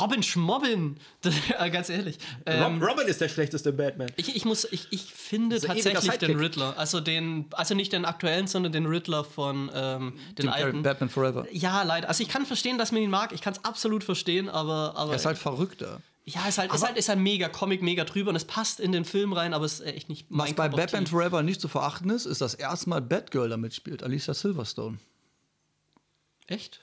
Robin 0.00 0.22
Schmobbin. 0.22 0.96
Ja, 1.50 1.68
ganz 1.68 1.88
ehrlich. 1.88 2.18
Ähm, 2.46 2.80
Rob, 2.80 2.90
Robin 2.90 3.08
ist 3.08 3.20
der 3.20 3.28
schlechteste 3.28 3.72
Batman. 3.72 4.08
ich, 4.16 4.36
ich, 4.36 4.44
muss, 4.44 4.66
ich, 4.70 4.86
ich 4.90 5.12
finde 5.12 5.60
tatsächlich 5.60 6.18
den. 6.18 6.38
Riddler. 6.38 6.74
Also, 6.78 7.00
den, 7.00 7.46
also 7.52 7.74
nicht 7.74 7.92
den 7.92 8.04
aktuellen, 8.04 8.46
sondern 8.46 8.72
den 8.72 8.86
Riddler 8.86 9.24
von 9.24 9.70
ähm, 9.74 10.14
den 10.38 10.46
Carrey, 10.46 10.62
alten. 10.62 10.82
Batman 10.90 11.08
Forever. 11.08 11.46
Ja, 11.52 11.82
leider. 11.82 12.08
Also 12.08 12.22
ich 12.22 12.28
kann 12.28 12.44
verstehen, 12.46 12.78
dass 12.78 12.90
man 12.92 13.02
ihn 13.02 13.10
mag. 13.10 13.32
Ich 13.32 13.40
kann 13.40 13.52
es 13.52 13.64
absolut 13.64 14.02
verstehen, 14.04 14.48
aber, 14.48 14.94
aber 14.96 15.12
Er 15.12 15.16
ist 15.16 15.26
halt 15.26 15.38
verrückter. 15.38 16.00
ja, 16.24 16.46
ist 16.48 16.58
halt, 16.58 16.72
ist 16.74 16.84
halt, 16.84 16.96
ist 16.96 17.08
halt 17.08 17.18
mega 17.20 17.48
Comic, 17.48 17.82
mega 17.82 18.04
drüber 18.04 18.30
und 18.30 18.36
es 18.36 18.44
passt 18.44 18.80
in 18.80 18.92
den 18.92 19.04
Film 19.04 19.32
rein, 19.32 19.54
aber 19.54 19.64
es 19.64 19.74
ist 19.80 19.86
echt 19.86 20.08
nicht 20.08 20.26
Was 20.30 20.48
mein 20.48 20.54
bei 20.54 20.68
Cup 20.68 20.74
of 20.74 20.80
Batman. 20.80 21.06
Forever 21.06 21.42
nicht 21.42 21.60
zu 21.60 21.68
verachten 21.68 22.10
ist, 22.10 22.26
ist 22.26 22.40
das 22.40 22.54
erste 22.54 22.88
Mal 22.90 23.00
Batgirl 23.00 23.48
da 23.48 23.56
mitspielt, 23.56 24.02
Alicia 24.02 24.34
Silverstone. 24.34 24.98
Echt? 26.46 26.80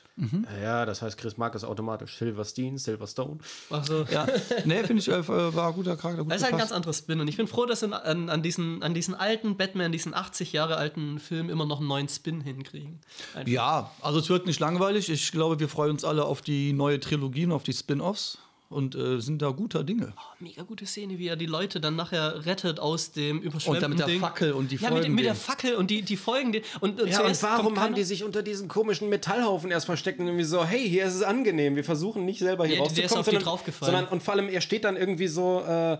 Ja, 0.61 0.85
das 0.85 1.01
heißt, 1.01 1.17
Chris 1.17 1.37
Mark 1.37 1.53
ist 1.55 1.63
automatisch 1.63 2.17
Silverstein, 2.17 2.77
Silverstone. 2.77 3.37
Also, 3.69 4.05
Ja, 4.11 4.25
nee, 4.65 4.83
finde 4.83 5.01
ich, 5.01 5.07
äh, 5.09 5.27
war 5.27 5.67
ein 5.67 5.73
guter 5.73 5.95
Charakter. 5.95 6.23
Gut 6.23 6.31
Das 6.31 6.37
ist 6.37 6.43
halt 6.43 6.53
ein 6.53 6.59
ganz 6.59 6.71
anderes 6.71 6.99
Spin 6.99 7.19
und 7.19 7.27
ich 7.27 7.37
bin 7.37 7.47
froh, 7.47 7.65
dass 7.65 7.81
sie 7.81 7.93
an, 7.93 8.29
an, 8.29 8.41
diesen, 8.41 8.81
an 8.81 8.93
diesen 8.93 9.13
alten 9.13 9.57
Batman, 9.57 9.91
diesen 9.91 10.13
80 10.13 10.53
Jahre 10.53 10.77
alten 10.77 11.19
Film 11.19 11.49
immer 11.49 11.65
noch 11.65 11.79
einen 11.79 11.87
neuen 11.87 12.09
Spin 12.09 12.41
hinkriegen. 12.41 12.99
Einfach. 13.35 13.51
ja, 13.51 13.91
also 14.01 14.19
es 14.19 14.29
wird 14.29 14.47
nicht 14.47 14.59
langweilig. 14.59 15.09
Ich 15.09 15.31
glaube, 15.31 15.59
wir 15.59 15.69
freuen 15.69 15.91
uns 15.91 16.03
alle 16.03 16.25
auf 16.25 16.41
die 16.41 16.73
neue 16.73 16.99
Trilogie 16.99 17.45
und 17.45 17.51
auf 17.51 17.63
die 17.63 17.73
Spin-Offs 17.73 18.39
und 18.69 18.95
äh, 18.95 19.19
sind 19.21 19.41
da 19.41 19.49
guter 19.51 19.83
Dinge. 19.83 20.13
Oh, 20.17 20.21
mega 20.39 20.63
gute 20.63 20.85
Szene, 20.85 21.17
wie 21.17 21.27
er 21.27 21.35
die 21.35 21.45
Leute 21.45 21.79
dann 21.79 21.95
nachher 21.95 22.45
rettet 22.45 22.79
aus 22.79 23.11
dem 23.11 23.39
überschwemmten 23.39 23.75
Und 23.75 23.81
dann 23.81 23.91
mit 23.91 23.99
der 23.99 24.07
Ding. 24.07 24.19
Fackel 24.19 24.51
und 24.53 24.71
die 24.71 24.75
ja, 24.75 24.89
mit, 24.89 24.99
folgen 24.99 25.15
mit 25.15 25.25
der 25.25 25.33
dem. 25.33 25.39
Fackel 25.39 25.75
und 25.75 25.89
die, 25.89 26.01
die 26.01 26.17
folgen 26.17 26.51
den. 26.51 26.63
Und, 26.81 27.01
und 27.01 27.09
Ja, 27.09 27.21
und 27.21 27.43
warum 27.43 27.79
haben 27.79 27.95
die 27.95 28.03
sich 28.03 28.23
unter 28.23 28.43
diesen 28.43 28.67
komischen 28.67 29.09
Metallhaufen 29.09 29.71
erst 29.71 29.85
versteckt 29.85 30.19
und 30.19 30.27
irgendwie 30.27 30.43
so, 30.43 30.65
hey, 30.65 30.87
hier 30.87 31.05
ist 31.05 31.15
es 31.15 31.23
angenehm, 31.23 31.75
wir 31.75 31.83
versuchen 31.83 32.25
nicht 32.25 32.39
selber 32.39 32.65
hier 32.65 32.77
Ja, 32.77 32.83
der 32.83 33.05
ist 33.05 33.15
rauszukommen, 33.15 33.19
auf 33.19 33.25
die 33.25 33.31
sondern, 33.31 33.43
draufgefallen. 33.43 33.93
sondern 33.95 34.11
und 34.13 34.23
vor 34.23 34.33
allem, 34.33 34.49
er 34.49 34.61
steht 34.61 34.83
dann 34.83 34.97
irgendwie 34.97 35.27
so, 35.27 35.61
äh, 35.61 35.97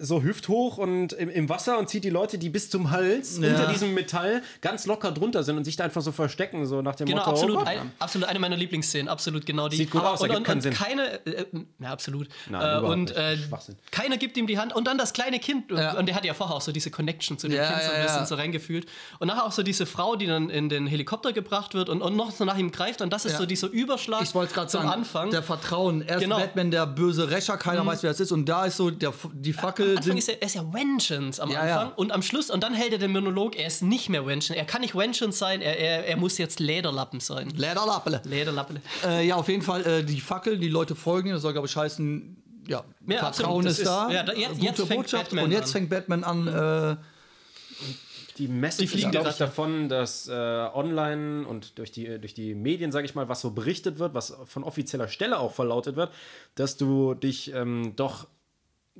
so 0.00 0.22
hüfthoch 0.22 0.78
und 0.78 1.12
im, 1.14 1.28
im 1.30 1.48
Wasser 1.48 1.78
und 1.78 1.88
zieht 1.88 2.04
die 2.04 2.10
Leute, 2.10 2.38
die 2.38 2.48
bis 2.50 2.70
zum 2.70 2.90
Hals 2.90 3.38
unter 3.38 3.66
diesem 3.68 3.94
Metall 3.94 4.42
ganz 4.60 4.86
locker 4.86 5.12
drunter 5.12 5.42
sind 5.42 5.56
und 5.56 5.64
sich 5.64 5.76
da 5.76 5.84
einfach 5.84 6.02
so 6.02 6.12
verstecken, 6.12 6.66
so 6.66 6.82
nach 6.82 6.94
dem 6.94 7.06
Genau, 7.06 7.18
Motto, 7.20 7.30
absolut, 7.30 7.56
oh 7.58 7.64
ein, 7.64 7.92
absolut 7.98 8.28
eine 8.28 8.38
meiner 8.38 8.56
Lieblingsszenen, 8.56 9.08
absolut 9.08 9.46
genau 9.46 9.68
die. 9.68 9.76
Sieht 9.76 9.90
gut 9.90 10.02
aus, 10.02 10.20
und, 10.20 10.30
ergibt 10.30 10.38
und, 10.40 10.44
keinen 10.46 10.60
Sinn. 10.60 10.72
keine, 10.74 11.24
äh, 11.26 11.44
ja 11.80 11.90
absolut. 11.90 12.28
Nein, 12.48 12.82
äh, 12.82 12.86
und 12.86 13.10
äh, 13.16 13.36
Schwachsinn. 13.36 13.76
keiner 13.90 14.16
gibt 14.16 14.36
ihm 14.36 14.46
die 14.46 14.58
Hand 14.58 14.74
und 14.74 14.86
dann 14.86 14.98
das 14.98 15.12
kleine 15.12 15.38
Kind 15.38 15.70
und, 15.72 15.78
Ja. 15.78 15.96
und 15.98 16.06
der 16.06 16.14
hat 16.14 16.24
ja 16.24 16.34
vorher 16.34 16.56
auch 16.56 16.60
so 16.62 16.72
diese 16.72 16.90
Connection 16.90 17.38
zu 17.38 17.48
dem 17.48 17.56
Ja, 17.56 17.68
Kind 17.70 17.82
so 17.82 17.90
ein 17.90 17.96
ja, 17.98 18.02
bisschen 18.04 18.20
ja. 18.20 18.26
so 18.26 18.34
reingefühlt 18.34 18.86
und 19.18 19.28
nachher 19.28 19.44
auch 19.44 19.52
so 19.52 19.62
diese 19.62 19.86
Frau, 19.86 20.16
die 20.16 20.26
dann 20.26 20.50
in 20.50 20.68
den 20.68 20.86
Helikopter 20.86 21.32
gebracht 21.32 21.74
wird 21.74 21.88
und, 21.88 22.02
und 22.02 22.16
noch 22.16 22.30
so 22.30 22.44
nach 22.44 22.56
ihm 22.58 22.70
greift 22.70 23.00
und 23.02 23.12
das 23.12 23.24
ist 23.24 23.32
Ja. 23.32 23.38
so 23.38 23.46
dieser 23.46 23.68
Überschlag 23.68 24.22
Ich 24.22 24.34
wollte 24.34 24.48
es 24.48 24.54
gerade 24.54 24.68
zum 24.68 24.82
sagen, 24.82 24.92
Anfang. 24.92 25.30
der 25.30 25.42
Vertrauen. 25.42 26.02
Erst 26.02 26.20
Genau. 26.24 26.36
Mhm. 26.38 26.42
Batman, 26.42 26.70
der 26.70 26.86
böse 26.86 27.30
Rächer, 27.30 27.56
keiner 27.56 27.84
weiß, 27.84 28.02
wer 28.02 28.10
es 28.10 28.20
ist. 28.20 28.32
Und 28.32 28.48
da 28.48 28.64
ist 28.66 28.76
so 28.76 28.90
der, 28.90 29.12
die 29.32 29.52
Fackel. 29.52 29.83
Am 29.84 29.96
Anfang 29.98 30.02
sind- 30.04 30.18
ist 30.18 30.28
er, 30.28 30.40
er 30.42 30.46
ist 30.46 30.54
ja 30.54 30.72
Vengeance 30.72 31.40
am 31.42 31.50
Ja, 31.50 31.60
Anfang 31.60 31.88
ja. 31.88 31.92
und 31.96 32.12
am 32.12 32.22
Schluss 32.22 32.50
und 32.50 32.62
dann 32.62 32.74
hält 32.74 32.92
er 32.92 32.98
den 32.98 33.12
Monolog, 33.12 33.56
er 33.56 33.66
ist 33.66 33.82
nicht 33.82 34.08
mehr 34.08 34.24
Vengeance, 34.26 34.54
er 34.54 34.64
kann 34.64 34.80
nicht 34.80 34.94
Vengeance 34.94 35.38
sein, 35.38 35.60
er, 35.62 35.78
er, 35.78 36.06
er 36.06 36.16
muss 36.16 36.38
jetzt 36.38 36.60
Lederlappen 36.60 37.20
sein. 37.20 37.50
Lederlappele. 37.50 38.22
Lederlappen. 38.24 38.80
Äh, 39.04 39.26
ja, 39.26 39.36
auf 39.36 39.48
jeden 39.48 39.62
Fall 39.62 39.84
äh, 39.86 40.02
die 40.04 40.20
Fackel, 40.20 40.58
die 40.58 40.68
Leute 40.68 40.94
folgen, 40.94 41.30
das 41.30 41.42
soll, 41.42 41.52
glaube 41.52 41.68
ich, 41.68 41.76
heißen, 41.76 42.36
ja, 42.68 42.82
Ja, 43.06 43.18
Vertrauen 43.18 43.66
ist, 43.66 43.78
ist- 43.78 43.86
da. 43.86 44.10
ja, 44.10 44.22
da- 44.22 44.32
jetzt- 44.32 44.52
gute 44.54 44.64
jetzt 44.64 44.76
fängt 44.82 45.00
Botschaft. 45.02 45.24
Batman 45.24 45.44
und 45.44 45.52
jetzt 45.52 45.66
an. 45.66 45.72
fängt 45.72 45.90
Batman 45.90 46.24
an, 46.24 46.48
äh, 46.48 46.96
Die 48.38 48.48
Message 48.48 48.90
Die 48.92 49.02
ist, 49.02 49.10
glaube 49.12 49.28
ich, 49.30 49.36
davon, 49.36 49.88
dass 49.88 50.26
äh, 50.26 50.32
online 50.32 51.46
und 51.46 51.78
durch 51.78 51.92
die, 51.92 52.18
durch 52.18 52.34
die 52.34 52.56
Medien, 52.56 52.90
sage 52.90 53.04
ich 53.06 53.14
mal, 53.14 53.28
was 53.28 53.40
so 53.40 53.50
berichtet 53.52 54.00
wird, 54.00 54.12
was 54.12 54.36
von 54.46 54.64
offizieller 54.64 55.06
Stelle 55.06 55.38
auch 55.38 55.52
verlautet 55.52 55.94
wird, 55.94 56.10
dass 56.56 56.76
du 56.76 57.14
dich 57.14 57.52
ähm, 57.54 57.92
doch 57.94 58.26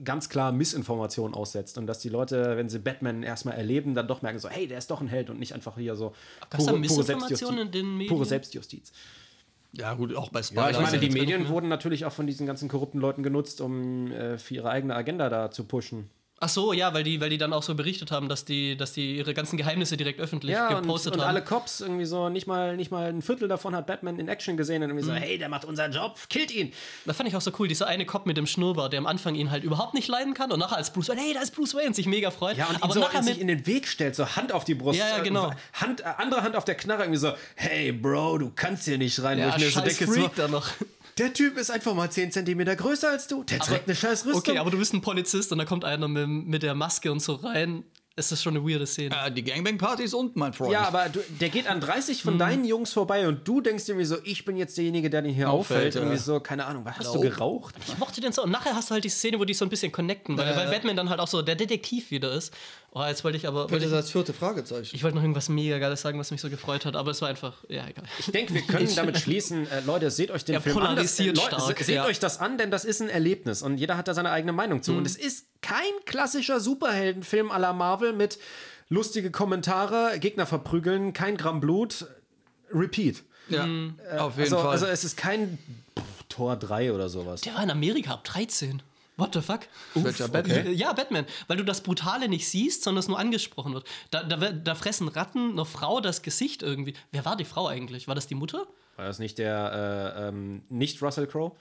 ganz 0.02 0.28
klar 0.28 0.50
Missinformationen 0.50 1.34
aussetzt 1.34 1.78
und 1.78 1.86
dass 1.86 2.00
die 2.00 2.08
Leute, 2.08 2.56
wenn 2.56 2.68
sie 2.68 2.80
Batman 2.80 3.22
erstmal 3.22 3.56
erleben, 3.56 3.94
dann 3.94 4.08
doch 4.08 4.22
merken 4.22 4.38
so, 4.40 4.48
hey, 4.48 4.66
der 4.66 4.78
ist 4.78 4.90
doch 4.90 5.00
ein 5.00 5.06
Held 5.06 5.30
und 5.30 5.38
nicht 5.38 5.54
einfach 5.54 5.76
hier 5.76 5.94
so 5.94 6.12
da 6.50 6.58
Missinformationen 6.72 7.06
Selbstjustiz. 7.28 7.58
in 7.60 7.70
den 7.70 7.92
Medien? 7.98 8.08
Pure 8.08 8.24
Selbstjustiz. 8.24 8.92
ja 9.72 9.94
gut, 9.94 10.14
auch 10.16 10.30
bei 10.30 10.40
Ja, 10.40 10.44
Spider. 10.44 10.70
ich 10.72 10.80
meine, 10.80 10.98
die 10.98 11.10
Medien 11.10 11.48
wurden 11.48 11.68
natürlich 11.68 12.04
auch 12.04 12.12
von 12.12 12.26
diesen 12.26 12.46
ganzen 12.46 12.68
korrupten 12.68 12.98
Leuten 12.98 13.22
genutzt, 13.22 13.60
um 13.60 14.10
äh, 14.10 14.36
für 14.38 14.54
ihre 14.54 14.70
eigene 14.70 14.96
Agenda 14.96 15.28
da 15.28 15.50
zu 15.52 15.64
pushen. 15.64 16.10
Ach 16.44 16.48
so, 16.50 16.74
ja, 16.74 16.92
weil 16.92 17.04
die, 17.04 17.22
weil 17.22 17.30
die 17.30 17.38
dann 17.38 17.54
auch 17.54 17.62
so 17.62 17.74
berichtet 17.74 18.10
haben, 18.10 18.28
dass 18.28 18.44
die, 18.44 18.76
dass 18.76 18.92
die 18.92 19.16
ihre 19.16 19.32
ganzen 19.32 19.56
Geheimnisse 19.56 19.96
direkt 19.96 20.20
öffentlich 20.20 20.52
Ja, 20.52 20.68
und, 20.68 20.82
gepostet 20.82 21.14
und 21.14 21.20
haben. 21.22 21.28
alle 21.28 21.42
Cops 21.42 21.80
irgendwie 21.80 22.04
so, 22.04 22.28
nicht 22.28 22.46
mal, 22.46 22.76
nicht 22.76 22.90
mal 22.90 23.08
ein 23.08 23.22
Viertel 23.22 23.48
davon 23.48 23.74
hat 23.74 23.86
Batman 23.86 24.18
in 24.18 24.28
Action 24.28 24.58
gesehen 24.58 24.82
und 24.82 24.90
irgendwie 24.90 25.06
Mhm. 25.10 25.14
so, 25.14 25.18
hey, 25.18 25.38
der 25.38 25.48
macht 25.48 25.64
unseren 25.64 25.90
Job, 25.92 26.18
killt 26.28 26.50
ihn. 26.54 26.70
Das 27.06 27.16
fand 27.16 27.30
ich 27.30 27.34
auch 27.34 27.40
so 27.40 27.50
cool, 27.58 27.66
dieser 27.66 27.86
eine 27.86 28.04
Cop 28.04 28.26
mit 28.26 28.36
dem 28.36 28.46
Schnurrbart, 28.46 28.92
der 28.92 28.98
am 28.98 29.06
Anfang 29.06 29.34
ihn 29.36 29.50
halt 29.50 29.64
überhaupt 29.64 29.94
nicht 29.94 30.06
leiden 30.08 30.34
kann 30.34 30.52
und 30.52 30.58
nachher 30.58 30.76
als 30.76 30.92
Bruce 30.92 31.08
Wayne, 31.08 31.22
hey, 31.22 31.32
da 31.32 31.40
ist 31.40 31.54
Bruce 31.54 31.74
Wayne, 31.74 31.94
sich 31.94 32.04
mega 32.06 32.30
freut. 32.30 32.58
Ja, 32.58 32.66
und 32.66 32.82
aber 32.82 32.92
so 32.92 33.00
nachher 33.00 33.22
sich 33.22 33.40
in 33.40 33.48
den 33.48 33.66
Weg 33.66 33.88
stellt, 33.88 34.14
so 34.14 34.36
Hand 34.36 34.52
auf 34.52 34.64
die 34.64 34.74
Brust. 34.74 34.98
Ja, 34.98 35.16
ja, 35.16 35.22
genau. 35.22 35.48
äh, 35.50 35.54
Hand, 35.72 36.02
äh, 36.02 36.04
andere 36.18 36.42
Hand 36.42 36.56
auf 36.56 36.66
der 36.66 36.74
Knarre, 36.74 37.04
irgendwie 37.04 37.20
so, 37.20 37.32
hey, 37.54 37.90
Bro, 37.90 38.36
du 38.38 38.52
kannst 38.54 38.84
hier 38.84 38.98
nicht 38.98 39.22
rein. 39.22 39.38
ja, 39.38 39.48
ich 39.48 39.64
mir 39.64 39.70
so 39.70 39.80
denke, 39.80 40.06
Freak 40.06 40.32
so, 40.36 40.42
da 40.42 40.48
noch. 40.48 40.68
Der 41.18 41.32
Typ 41.32 41.56
ist 41.58 41.70
einfach 41.70 41.94
mal 41.94 42.10
10 42.10 42.32
Zentimeter 42.32 42.76
größer 42.76 43.10
als 43.10 43.26
du, 43.28 43.44
der 43.44 43.58
trägt 43.60 43.86
eine 43.86 43.94
scheiß 43.96 44.26
Rüstung. 44.26 44.40
Okay, 44.40 44.58
aber 44.58 44.70
du 44.70 44.78
bist 44.78 44.92
ein 44.94 45.00
Polizist 45.00 45.52
und 45.52 45.58
da 45.58 45.64
kommt 45.64 45.84
einer 45.84 46.08
mit, 46.08 46.28
mit 46.28 46.62
der 46.62 46.74
Maske 46.74 47.10
und 47.12 47.20
so 47.20 47.34
rein. 47.34 47.84
ist 48.16 48.30
das 48.30 48.42
schon 48.42 48.56
eine 48.56 48.64
weirde 48.64 48.86
Szene. 48.86 49.14
Äh, 49.26 49.30
die 49.32 49.42
Gangbang-Partys 49.42 50.14
und 50.14 50.36
mein 50.36 50.52
Freund. 50.52 50.72
Ja, 50.72 50.82
aber 50.82 51.08
du, 51.08 51.20
der 51.40 51.48
geht 51.48 51.66
an 51.66 51.80
30 51.80 52.22
von 52.22 52.38
deinen 52.38 52.64
Jungs 52.64 52.92
vorbei 52.92 53.26
und 53.26 53.46
du 53.46 53.60
denkst 53.60 53.88
irgendwie 53.88 54.06
so, 54.06 54.16
ich 54.24 54.44
bin 54.44 54.56
jetzt 54.56 54.76
derjenige, 54.76 55.10
der 55.10 55.22
den 55.22 55.34
hier 55.34 55.50
auffällt. 55.50 55.78
Auffällt, 55.78 55.94
ja. 55.94 56.00
Irgendwie 56.00 56.18
so, 56.18 56.40
keine 56.40 56.64
Ahnung, 56.66 56.84
was 56.84 56.98
hast 56.98 57.14
du 57.14 57.20
geraucht? 57.20 57.74
Ich 57.86 57.98
mochte 57.98 58.20
den 58.20 58.32
so. 58.32 58.42
Und 58.42 58.50
nachher 58.50 58.74
hast 58.74 58.90
du 58.90 58.94
halt 58.94 59.04
die 59.04 59.08
Szene, 59.08 59.38
wo 59.38 59.44
die 59.44 59.54
so 59.54 59.64
ein 59.64 59.68
bisschen 59.68 59.90
connecten, 59.92 60.36
weil, 60.38 60.54
weil 60.56 60.68
Batman 60.68 60.96
dann 60.96 61.10
halt 61.10 61.20
auch 61.20 61.28
so 61.28 61.42
der 61.42 61.56
Detektiv 61.56 62.10
wieder 62.10 62.32
ist. 62.32 62.52
Oh, 62.96 63.02
jetzt 63.04 63.24
wollte 63.24 63.36
ich 63.36 63.48
aber. 63.48 63.68
Wollte 63.72 63.86
ich, 63.86 63.92
als 63.92 64.12
vierte 64.12 64.32
Fragezeichen. 64.32 64.94
ich 64.94 65.02
wollte 65.02 65.16
noch 65.16 65.22
irgendwas 65.24 65.48
mega 65.48 65.78
Geiles 65.78 66.00
sagen, 66.00 66.16
was 66.20 66.30
mich 66.30 66.40
so 66.40 66.48
gefreut 66.48 66.86
hat, 66.86 66.94
aber 66.94 67.10
es 67.10 67.20
war 67.20 67.28
einfach. 67.28 67.54
Ja, 67.68 67.88
egal. 67.88 68.04
Ich 68.20 68.26
denke, 68.26 68.54
wir 68.54 68.62
können 68.62 68.88
damit 68.94 69.18
schließen, 69.18 69.68
äh, 69.68 69.80
Leute, 69.80 70.12
seht 70.12 70.30
euch 70.30 70.44
den 70.44 70.54
Er 70.54 70.60
Film 70.60 70.78
an. 70.78 70.94
Das, 70.94 71.18
äh, 71.18 71.24
Leute, 71.26 71.40
stark, 71.40 71.78
seht 71.80 71.96
ja. 71.96 72.04
euch 72.04 72.20
das 72.20 72.38
an, 72.38 72.56
denn 72.56 72.70
das 72.70 72.84
ist 72.84 73.02
ein 73.02 73.08
Erlebnis 73.08 73.62
und 73.62 73.78
jeder 73.78 73.96
hat 73.96 74.06
da 74.06 74.14
seine 74.14 74.30
eigene 74.30 74.52
Meinung 74.52 74.80
zu. 74.82 74.92
Und 74.92 75.06
es 75.08 75.16
ist 75.16 75.46
kein 75.60 75.82
klassischer 76.06 76.60
Superheldenfilm 76.60 77.50
à 77.50 77.58
la 77.58 77.72
Marvel 77.72 78.12
mit 78.12 78.38
lustige 78.88 79.32
Kommentare, 79.32 80.20
Gegner 80.20 80.46
verprügeln, 80.46 81.12
kein 81.12 81.36
Gramm 81.36 81.58
Blut, 81.60 82.06
Repeat. 82.72 83.24
Ja, 83.48 83.64
auf 84.18 84.36
jeden 84.36 84.42
Also, 84.44 84.58
Fall. 84.58 84.68
also 84.70 84.86
es 84.86 85.02
ist 85.02 85.16
kein 85.16 85.58
pff, 85.98 86.22
Tor 86.28 86.56
3 86.56 86.92
oder 86.92 87.08
sowas. 87.08 87.40
Der 87.40 87.54
war 87.54 87.62
in 87.64 87.70
Amerika 87.70 88.12
ab 88.12 88.22
13. 88.24 88.82
What 89.16 89.34
the 89.34 89.40
fuck? 89.40 89.60
Welcher 89.94 90.28
Batman? 90.28 90.58
okay. 90.60 90.72
Ja, 90.72 90.92
Batman. 90.92 91.24
Weil 91.46 91.56
du 91.56 91.64
das 91.64 91.82
Brutale 91.82 92.28
nicht 92.28 92.48
siehst, 92.48 92.82
sondern 92.82 93.00
es 93.00 93.08
nur 93.08 93.18
angesprochen 93.18 93.72
wird. 93.72 93.86
Da, 94.10 94.24
da, 94.24 94.36
da 94.36 94.74
fressen 94.74 95.08
Ratten 95.08 95.52
einer 95.52 95.64
Frau 95.64 96.00
das 96.00 96.22
Gesicht 96.22 96.62
irgendwie. 96.62 96.94
Wer 97.12 97.24
war 97.24 97.36
die 97.36 97.44
Frau 97.44 97.68
eigentlich? 97.68 98.08
War 98.08 98.16
das 98.16 98.26
die 98.26 98.34
Mutter? 98.34 98.66
War 98.96 99.06
das 99.06 99.20
nicht 99.20 99.38
der, 99.38 100.14
äh, 100.16 100.28
ähm, 100.28 100.62
nicht 100.68 101.00
Russell 101.00 101.26
Crowe? 101.26 101.52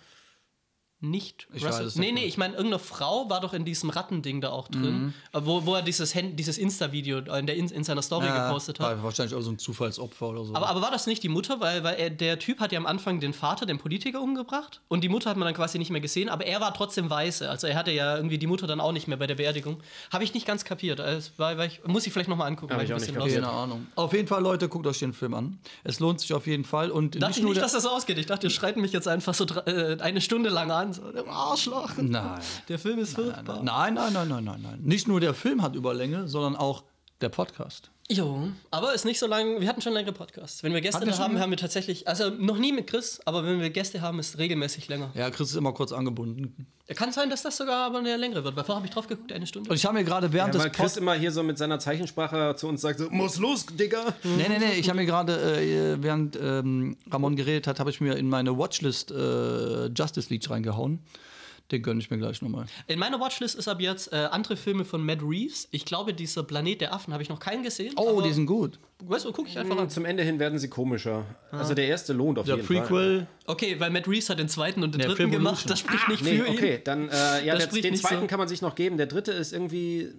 Nicht. 1.03 1.47
Ich 1.53 1.65
Russell- 1.65 1.81
weiß 1.81 1.87
es 1.87 1.95
nee, 1.97 2.13
nicht 2.13 2.21
nee, 2.21 2.25
ich 2.27 2.37
meine, 2.37 2.53
irgendeine 2.53 2.79
Frau 2.79 3.29
war 3.29 3.41
doch 3.41 3.53
in 3.53 3.65
diesem 3.65 3.89
Rattending 3.89 4.39
da 4.39 4.51
auch 4.51 4.69
drin, 4.69 5.13
äh, 5.33 5.39
wo, 5.43 5.65
wo 5.65 5.75
er 5.75 5.81
dieses, 5.81 6.15
Hand- 6.15 6.39
dieses 6.39 6.57
Insta-Video 6.57 7.17
in, 7.17 7.45
der 7.45 7.57
in, 7.57 7.67
in 7.67 7.83
seiner 7.83 8.01
Story 8.01 8.27
ja, 8.27 8.47
gepostet 8.47 8.79
hat. 8.79 8.87
war 8.87 9.03
wahrscheinlich 9.03 9.35
auch 9.35 9.41
so 9.41 9.51
ein 9.51 9.59
Zufallsopfer 9.59 10.29
oder 10.29 10.45
so. 10.45 10.55
Aber, 10.55 10.69
aber 10.69 10.81
war 10.81 10.91
das 10.91 11.05
nicht 11.05 11.21
die 11.21 11.27
Mutter? 11.27 11.59
Weil, 11.59 11.83
weil 11.83 11.95
er, 11.95 12.09
der 12.09 12.39
Typ 12.39 12.61
hat 12.61 12.71
ja 12.71 12.79
am 12.79 12.85
Anfang 12.85 13.19
den 13.19 13.33
Vater, 13.33 13.65
den 13.65 13.79
Politiker, 13.79 14.21
umgebracht. 14.21 14.79
Und 14.87 15.03
die 15.03 15.09
Mutter 15.09 15.29
hat 15.29 15.35
man 15.35 15.45
dann 15.45 15.55
quasi 15.55 15.77
nicht 15.77 15.91
mehr 15.91 15.99
gesehen. 15.99 16.29
Aber 16.29 16.45
er 16.45 16.61
war 16.61 16.73
trotzdem 16.73 17.09
weiße. 17.09 17.49
Also 17.49 17.67
er 17.67 17.75
hatte 17.75 17.91
ja 17.91 18.15
irgendwie 18.15 18.37
die 18.37 18.47
Mutter 18.47 18.65
dann 18.65 18.79
auch 18.79 18.93
nicht 18.93 19.09
mehr 19.09 19.17
bei 19.17 19.27
der 19.27 19.35
Beerdigung. 19.35 19.81
Habe 20.09 20.23
ich 20.23 20.33
nicht 20.33 20.47
ganz 20.47 20.63
kapiert. 20.63 21.01
Also, 21.01 21.31
war, 21.35 21.57
war 21.57 21.65
ich, 21.65 21.81
muss 21.85 22.07
ich 22.07 22.13
vielleicht 22.13 22.29
nochmal 22.29 22.47
angucken. 22.47 22.73
Weil 22.77 22.85
ich 22.85 22.93
auch 22.93 22.97
ein 22.97 23.01
nicht 23.01 23.33
Keine 23.33 23.49
Ahnung. 23.49 23.87
Auf 23.95 24.13
jeden 24.13 24.29
Fall, 24.29 24.41
Leute, 24.41 24.69
guckt 24.69 24.87
euch 24.87 24.99
den 24.99 25.11
Film 25.11 25.33
an. 25.33 25.59
Es 25.83 25.99
lohnt 25.99 26.21
sich 26.21 26.33
auf 26.33 26.47
jeden 26.47 26.63
Fall. 26.63 26.91
Und 26.91 27.15
Dachte 27.15 27.27
nicht 27.27 27.37
ich 27.39 27.43
nur 27.43 27.51
nicht, 27.51 27.61
dass 27.61 27.73
das 27.73 27.85
ausgeht. 27.85 28.17
Ich 28.17 28.27
dachte, 28.27 28.47
ihr 28.47 28.51
schreit 28.51 28.77
mich 28.77 28.93
jetzt 28.93 29.09
einfach 29.09 29.33
so 29.33 29.45
äh, 29.65 29.97
eine 29.99 30.21
Stunde 30.21 30.49
lang 30.49 30.71
an. 30.71 30.92
So, 30.93 31.11
der 31.11 31.27
Arschloch. 31.27 31.91
Nein. 31.97 32.39
Der 32.69 32.79
Film 32.79 32.99
ist 32.99 33.15
furchtbar. 33.15 33.63
Nein, 33.63 33.93
nein, 33.93 34.13
nein, 34.13 34.27
nein, 34.27 34.43
nein, 34.43 34.61
nein. 34.61 34.79
Nicht 34.81 35.07
nur 35.07 35.19
der 35.19 35.33
Film 35.33 35.61
hat 35.61 35.75
Überlänge, 35.75 36.27
sondern 36.27 36.55
auch 36.55 36.83
der 37.23 37.29
Podcast. 37.29 37.89
Jo, 38.11 38.49
aber 38.69 38.93
ist 38.93 39.05
nicht 39.05 39.17
so 39.17 39.27
lang. 39.27 39.61
Wir 39.61 39.67
hatten 39.67 39.81
schon 39.81 39.93
längere 39.93 40.11
Podcasts. 40.11 40.61
Wenn 40.61 40.73
wir 40.73 40.81
Gäste 40.81 41.05
wir 41.05 41.17
haben, 41.17 41.39
haben 41.39 41.51
wir 41.51 41.57
tatsächlich, 41.57 42.05
also 42.07 42.29
noch 42.29 42.57
nie 42.57 42.73
mit 42.73 42.85
Chris, 42.85 43.21
aber 43.23 43.45
wenn 43.45 43.61
wir 43.61 43.69
Gäste 43.69 44.01
haben, 44.01 44.19
ist 44.19 44.33
es 44.33 44.37
regelmäßig 44.37 44.89
länger. 44.89 45.11
Ja, 45.15 45.29
Chris 45.31 45.51
ist 45.51 45.55
immer 45.55 45.71
kurz 45.71 45.93
angebunden. 45.93 46.67
Kann 46.95 47.13
sein, 47.13 47.29
dass 47.29 47.43
das 47.43 47.55
sogar 47.55 47.85
aber 47.85 47.99
eine 47.99 48.17
längere 48.17 48.43
wird, 48.43 48.57
weil 48.57 48.65
vorher 48.65 48.75
habe 48.75 48.87
ich 48.87 48.93
drauf 48.93 49.07
geguckt, 49.07 49.31
eine 49.31 49.47
Stunde. 49.47 49.69
Und 49.69 49.77
ich 49.77 49.85
habe 49.85 49.95
mir 49.95 50.03
gerade 50.03 50.33
während 50.33 50.53
Ja, 50.53 50.59
weil 50.59 50.69
des 50.69 50.77
Chris 50.77 50.93
Pod 50.93 51.01
immer 51.01 51.13
hier 51.13 51.31
so 51.31 51.41
mit 51.41 51.57
seiner 51.57 51.79
Zeichensprache 51.79 52.55
zu 52.57 52.67
uns 52.67 52.81
sagt, 52.81 52.99
so, 52.99 53.09
muss 53.09 53.37
los, 53.37 53.65
Digga. 53.65 54.13
Nee, 54.23 54.47
nee, 54.49 54.59
nee, 54.59 54.73
ich 54.73 54.89
habe 54.89 54.99
mir 54.99 55.05
gerade, 55.05 55.61
äh, 55.61 56.03
während 56.03 56.35
ähm, 56.35 56.97
Ramon 57.09 57.37
geredet 57.37 57.67
hat, 57.67 57.79
habe 57.79 57.89
ich 57.89 58.01
mir 58.01 58.17
in 58.17 58.27
meine 58.27 58.57
Watchlist 58.57 59.11
äh, 59.11 59.85
Justice 59.87 60.29
League 60.29 60.49
reingehauen. 60.49 60.99
Den 61.71 61.81
gönne 61.81 61.99
ich 62.01 62.11
mir 62.11 62.17
gleich 62.17 62.41
nochmal. 62.41 62.65
In 62.87 62.99
meiner 62.99 63.19
Watchlist 63.19 63.55
ist 63.55 63.67
ab 63.67 63.79
jetzt 63.79 64.11
äh, 64.13 64.17
andere 64.31 64.57
Filme 64.57 64.85
von 64.85 65.03
Matt 65.03 65.19
Reeves. 65.23 65.67
Ich 65.71 65.85
glaube, 65.85 66.13
dieser 66.13 66.43
Planet 66.43 66.81
der 66.81 66.93
Affen 66.93 67.13
habe 67.13 67.23
ich 67.23 67.29
noch 67.29 67.39
keinen 67.39 67.63
gesehen. 67.63 67.93
Oh, 67.95 68.09
aber, 68.09 68.21
die 68.21 68.33
sind 68.33 68.45
gut. 68.45 68.79
Weißt 69.05 69.25
du, 69.25 69.31
gucke 69.31 69.47
ich 69.49 69.57
einfach 69.57 69.75
Und 69.75 69.81
an. 69.83 69.89
zum 69.89 70.05
Ende 70.05 70.23
hin 70.23 70.39
werden 70.39 70.59
sie 70.59 70.67
komischer. 70.69 71.25
Also 71.51 71.73
der 71.73 71.87
erste 71.87 72.13
lohnt 72.13 72.37
auf 72.37 72.45
Der 72.45 72.57
jeden 72.57 72.67
Fall. 72.67 72.77
Prequel. 72.81 73.27
Okay, 73.47 73.75
weil 73.79 73.89
Matt 73.91 74.07
Reeves 74.07 74.29
hat 74.29 74.39
den 74.39 74.49
zweiten 74.49 74.83
und 74.83 74.93
den 74.93 74.99
Der 74.99 75.07
dritten 75.09 75.23
Revolution. 75.31 75.43
gemacht. 75.45 75.69
Das 75.69 75.79
spricht 75.79 76.09
nicht 76.09 76.23
Nee, 76.23 76.37
für 76.37 76.47
ihn. 76.47 76.53
okay, 76.53 76.81
dann 76.83 77.09
äh, 77.09 77.45
ja, 77.45 77.55
Das 77.55 77.69
der, 77.69 77.81
den 77.81 77.95
zweiten 77.95 78.21
so. 78.21 78.27
kann 78.27 78.39
man 78.39 78.47
sich 78.49 78.61
noch 78.61 78.75
geben. 78.75 78.97
Der 78.97 79.07
dritte 79.07 79.31
ist 79.31 79.53
irgendwie. 79.53 80.09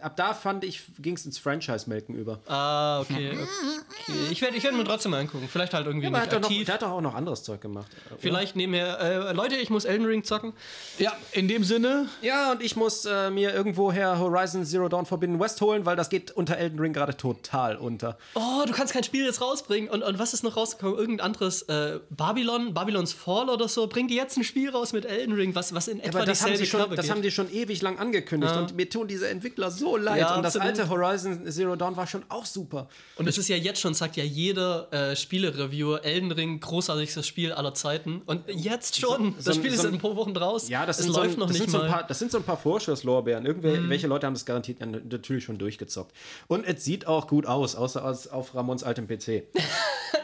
Ab 0.00 0.16
da 0.16 0.34
fand 0.34 0.64
ich, 0.64 0.82
ging 0.98 1.14
es 1.14 1.24
ins 1.26 1.38
Franchise-Melken 1.38 2.14
über. 2.14 2.38
Ah, 2.46 3.00
okay. 3.00 3.32
okay. 3.32 4.12
Ich 4.30 4.40
werde 4.40 4.56
ich 4.56 4.64
werd 4.64 4.74
mir 4.74 4.84
trotzdem 4.84 5.12
mal 5.12 5.20
angucken. 5.20 5.48
Vielleicht 5.50 5.74
halt 5.74 5.86
irgendwie 5.86 6.06
Aber 6.06 6.18
nicht 6.18 6.26
hat 6.26 6.32
doch 6.32 6.40
noch, 6.40 6.50
aktiv. 6.50 6.64
der 6.66 6.74
hat 6.74 6.82
doch 6.82 6.90
auch 6.90 7.00
noch 7.00 7.14
anderes 7.14 7.42
Zeug 7.42 7.60
gemacht. 7.60 7.90
oder? 8.10 8.18
Vielleicht 8.18 8.56
nebenher. 8.56 8.98
Äh, 9.00 9.32
Leute, 9.32 9.56
ich 9.56 9.70
muss 9.70 9.84
Elden 9.84 10.06
Ring 10.06 10.24
zocken. 10.24 10.52
Ja, 10.98 11.12
in 11.32 11.48
dem 11.48 11.64
Sinne, 11.64 12.08
Ja, 12.22 12.52
und 12.52 12.62
ich 12.62 12.76
muss 12.76 13.04
äh, 13.04 13.30
mir 13.30 13.52
irgendwoher 13.54 14.18
Horizon 14.18 14.64
Zero 14.64 14.88
Dawn 14.88 15.06
Forbidden 15.06 15.38
West 15.40 15.60
holen, 15.60 15.86
weil 15.86 15.96
das 15.96 16.08
geht 16.10 16.30
unter 16.30 16.56
Elden 16.56 16.78
Ring 16.78 16.92
gerade 16.92 17.16
total 17.16 17.76
unter. 17.76 18.18
Oh, 18.34 18.62
du 18.66 18.72
kannst 18.72 18.92
kein 18.92 19.04
Spiel 19.04 19.24
jetzt 19.24 19.40
rausbringen. 19.40 19.90
Und, 19.90 20.02
und 20.02 20.18
was 20.18 20.34
ist 20.34 20.42
noch 20.42 20.56
rausgekommen? 20.56 20.98
Irgendein 20.98 21.26
anderes 21.26 21.62
äh, 21.62 22.00
Babylon, 22.10 22.74
Babylons 22.74 23.12
Fall 23.12 23.48
oder 23.48 23.68
so. 23.68 23.86
Bringt 23.86 24.10
die 24.10 24.16
jetzt 24.16 24.36
ein 24.36 24.44
Spiel 24.44 24.70
raus 24.70 24.92
mit 24.92 25.04
Elden 25.04 25.34
Ring, 25.34 25.54
was, 25.54 25.74
was 25.74 25.88
in 25.88 26.00
etwa 26.00 26.18
Aber 26.18 26.26
das, 26.26 26.42
haben 26.44 26.56
sie, 26.56 26.66
schon, 26.66 26.94
das 26.94 27.10
haben 27.10 27.22
die 27.22 27.30
schon 27.30 27.50
ewig 27.52 27.82
lang 27.82 27.98
angekündigt 27.98 28.54
und 28.56 28.76
mir 28.76 28.88
tun 28.88 29.08
diese 29.08 29.28
Entwickler 29.28 29.70
so 29.70 29.87
leid. 29.96 30.20
Ja, 30.20 30.36
und 30.36 30.42
das 30.42 30.56
absolut. 30.56 30.78
alte 30.78 30.90
Horizon 30.90 31.50
Zero 31.50 31.76
Dawn 31.76 31.96
war 31.96 32.06
schon 32.06 32.22
auch 32.28 32.44
super. 32.46 32.88
Und 33.16 33.26
es 33.28 33.38
ist 33.38 33.48
ja 33.48 33.56
jetzt 33.56 33.80
schon, 33.80 33.94
sagt 33.94 34.16
ja 34.16 34.24
jeder 34.24 34.92
äh, 34.92 35.16
Spiele-Reviewer, 35.16 36.04
Elden 36.04 36.30
Ring, 36.32 36.60
großartigstes 36.60 37.26
Spiel 37.26 37.52
aller 37.52 37.74
Zeiten. 37.74 38.22
Und 38.26 38.42
jetzt 38.48 39.00
schon. 39.00 39.34
so 39.38 39.44
das 39.50 39.56
Spiel 39.56 39.70
so 39.70 39.76
ist 39.76 39.80
ein- 39.84 39.88
in 39.88 39.94
ein 39.94 40.00
paar 40.00 40.16
Wochen 40.16 40.36
raus. 40.36 40.68
Ja, 40.68 40.84
das 40.86 40.98
es 40.98 41.04
sind, 41.04 41.14
so, 41.14 41.20
läuft 41.20 41.34
ein, 41.34 41.40
noch 41.40 41.46
das, 41.46 41.54
nicht 41.54 41.62
sind 41.62 41.70
so 41.70 41.78
ein 41.78 41.82
mal. 41.82 41.88
Mhm. 41.88 41.92
paar, 42.00 42.06
das 42.06 42.18
sind 42.18 42.30
so 42.30 42.38
ein 42.38 42.44
paar 42.44 42.56
Vorschusslorbeeren. 42.58 43.46
Irgendwelche 43.46 43.88
welche 43.88 44.06
Leute 44.06 44.26
haben 44.26 44.34
das 44.34 44.44
garantiert 44.44 44.78
natürlich 44.80 45.44
schon 45.44 45.58
durchgezockt. 45.58 46.12
Und 46.46 46.64
es 46.66 46.84
sieht 46.84 47.06
auch 47.06 47.26
gut 47.26 47.46
aus, 47.46 47.74
außer 47.76 48.04
als 48.04 48.28
auf 48.30 48.54
Ramons 48.54 48.82
altem 48.82 49.06
PC. 49.06 49.44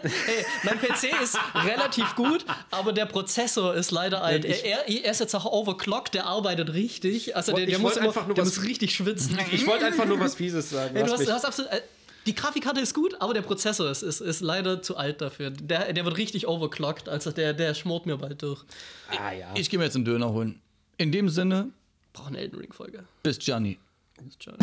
Hey, 0.02 0.44
mein 0.64 0.78
PC 0.78 1.22
ist 1.22 1.38
relativ 1.64 2.14
gut, 2.14 2.44
aber 2.70 2.92
der 2.92 3.06
Prozessor 3.06 3.74
ist 3.74 3.90
leider 3.90 4.22
alt. 4.22 4.44
ich- 4.44 4.64
er, 4.64 4.86
er, 4.88 5.04
er 5.04 5.10
ist 5.10 5.20
jetzt 5.20 5.34
auch 5.34 5.46
overclocked, 5.46 6.12
der 6.14 6.26
arbeitet 6.26 6.72
richtig. 6.74 7.34
Also 7.36 7.52
der, 7.54 7.64
der, 7.66 7.78
muss, 7.78 7.96
immer, 7.96 8.08
einfach 8.08 8.26
nur 8.26 8.34
der 8.34 8.44
was- 8.44 8.56
muss 8.56 8.66
richtig 8.66 8.94
schwitzen. 8.94 9.38
Ich 9.55 9.66
wollte 9.66 9.86
einfach 9.86 10.06
nur 10.06 10.20
was 10.20 10.35
Fieses 10.35 10.70
sagen. 10.70 10.94
Hey, 10.94 11.05
du 11.05 11.12
hast, 11.12 11.26
du 11.26 11.32
hast 11.32 11.44
absolut, 11.44 11.70
äh, 11.70 11.81
die 12.26 12.35
Grafikkarte 12.35 12.81
ist 12.81 12.94
gut, 12.94 13.20
aber 13.20 13.35
der 13.35 13.43
Prozessor 13.43 13.90
ist, 13.90 14.02
ist, 14.02 14.20
ist 14.20 14.40
leider 14.40 14.82
zu 14.82 14.97
alt 14.97 15.20
dafür. 15.20 15.51
Der, 15.51 15.93
der 15.93 16.05
wird 16.05 16.16
richtig 16.16 16.47
overclocked, 16.48 17.09
also 17.09 17.31
der, 17.31 17.52
der 17.52 17.74
schmort 17.74 18.06
mir 18.06 18.16
bald 18.16 18.43
durch. 18.43 18.64
ah, 19.10 19.32
ja. 19.32 19.52
ich 19.55 19.68
gehe 19.70 19.78
mir 19.78 19.85
jetzt 19.85 19.97
einen 19.97 20.05
Döner 20.05 20.32
holen. 20.32 20.60
In 20.97 21.12
dem 21.12 21.28
Sinne, 21.28 21.70
Brauche 22.12 22.28
eine 22.28 22.39
Elden 22.39 22.59
Ring-Folge. 22.60 23.05
bis 23.22 23.39
Gianni. 23.39 23.78
Ciao. 24.39 24.55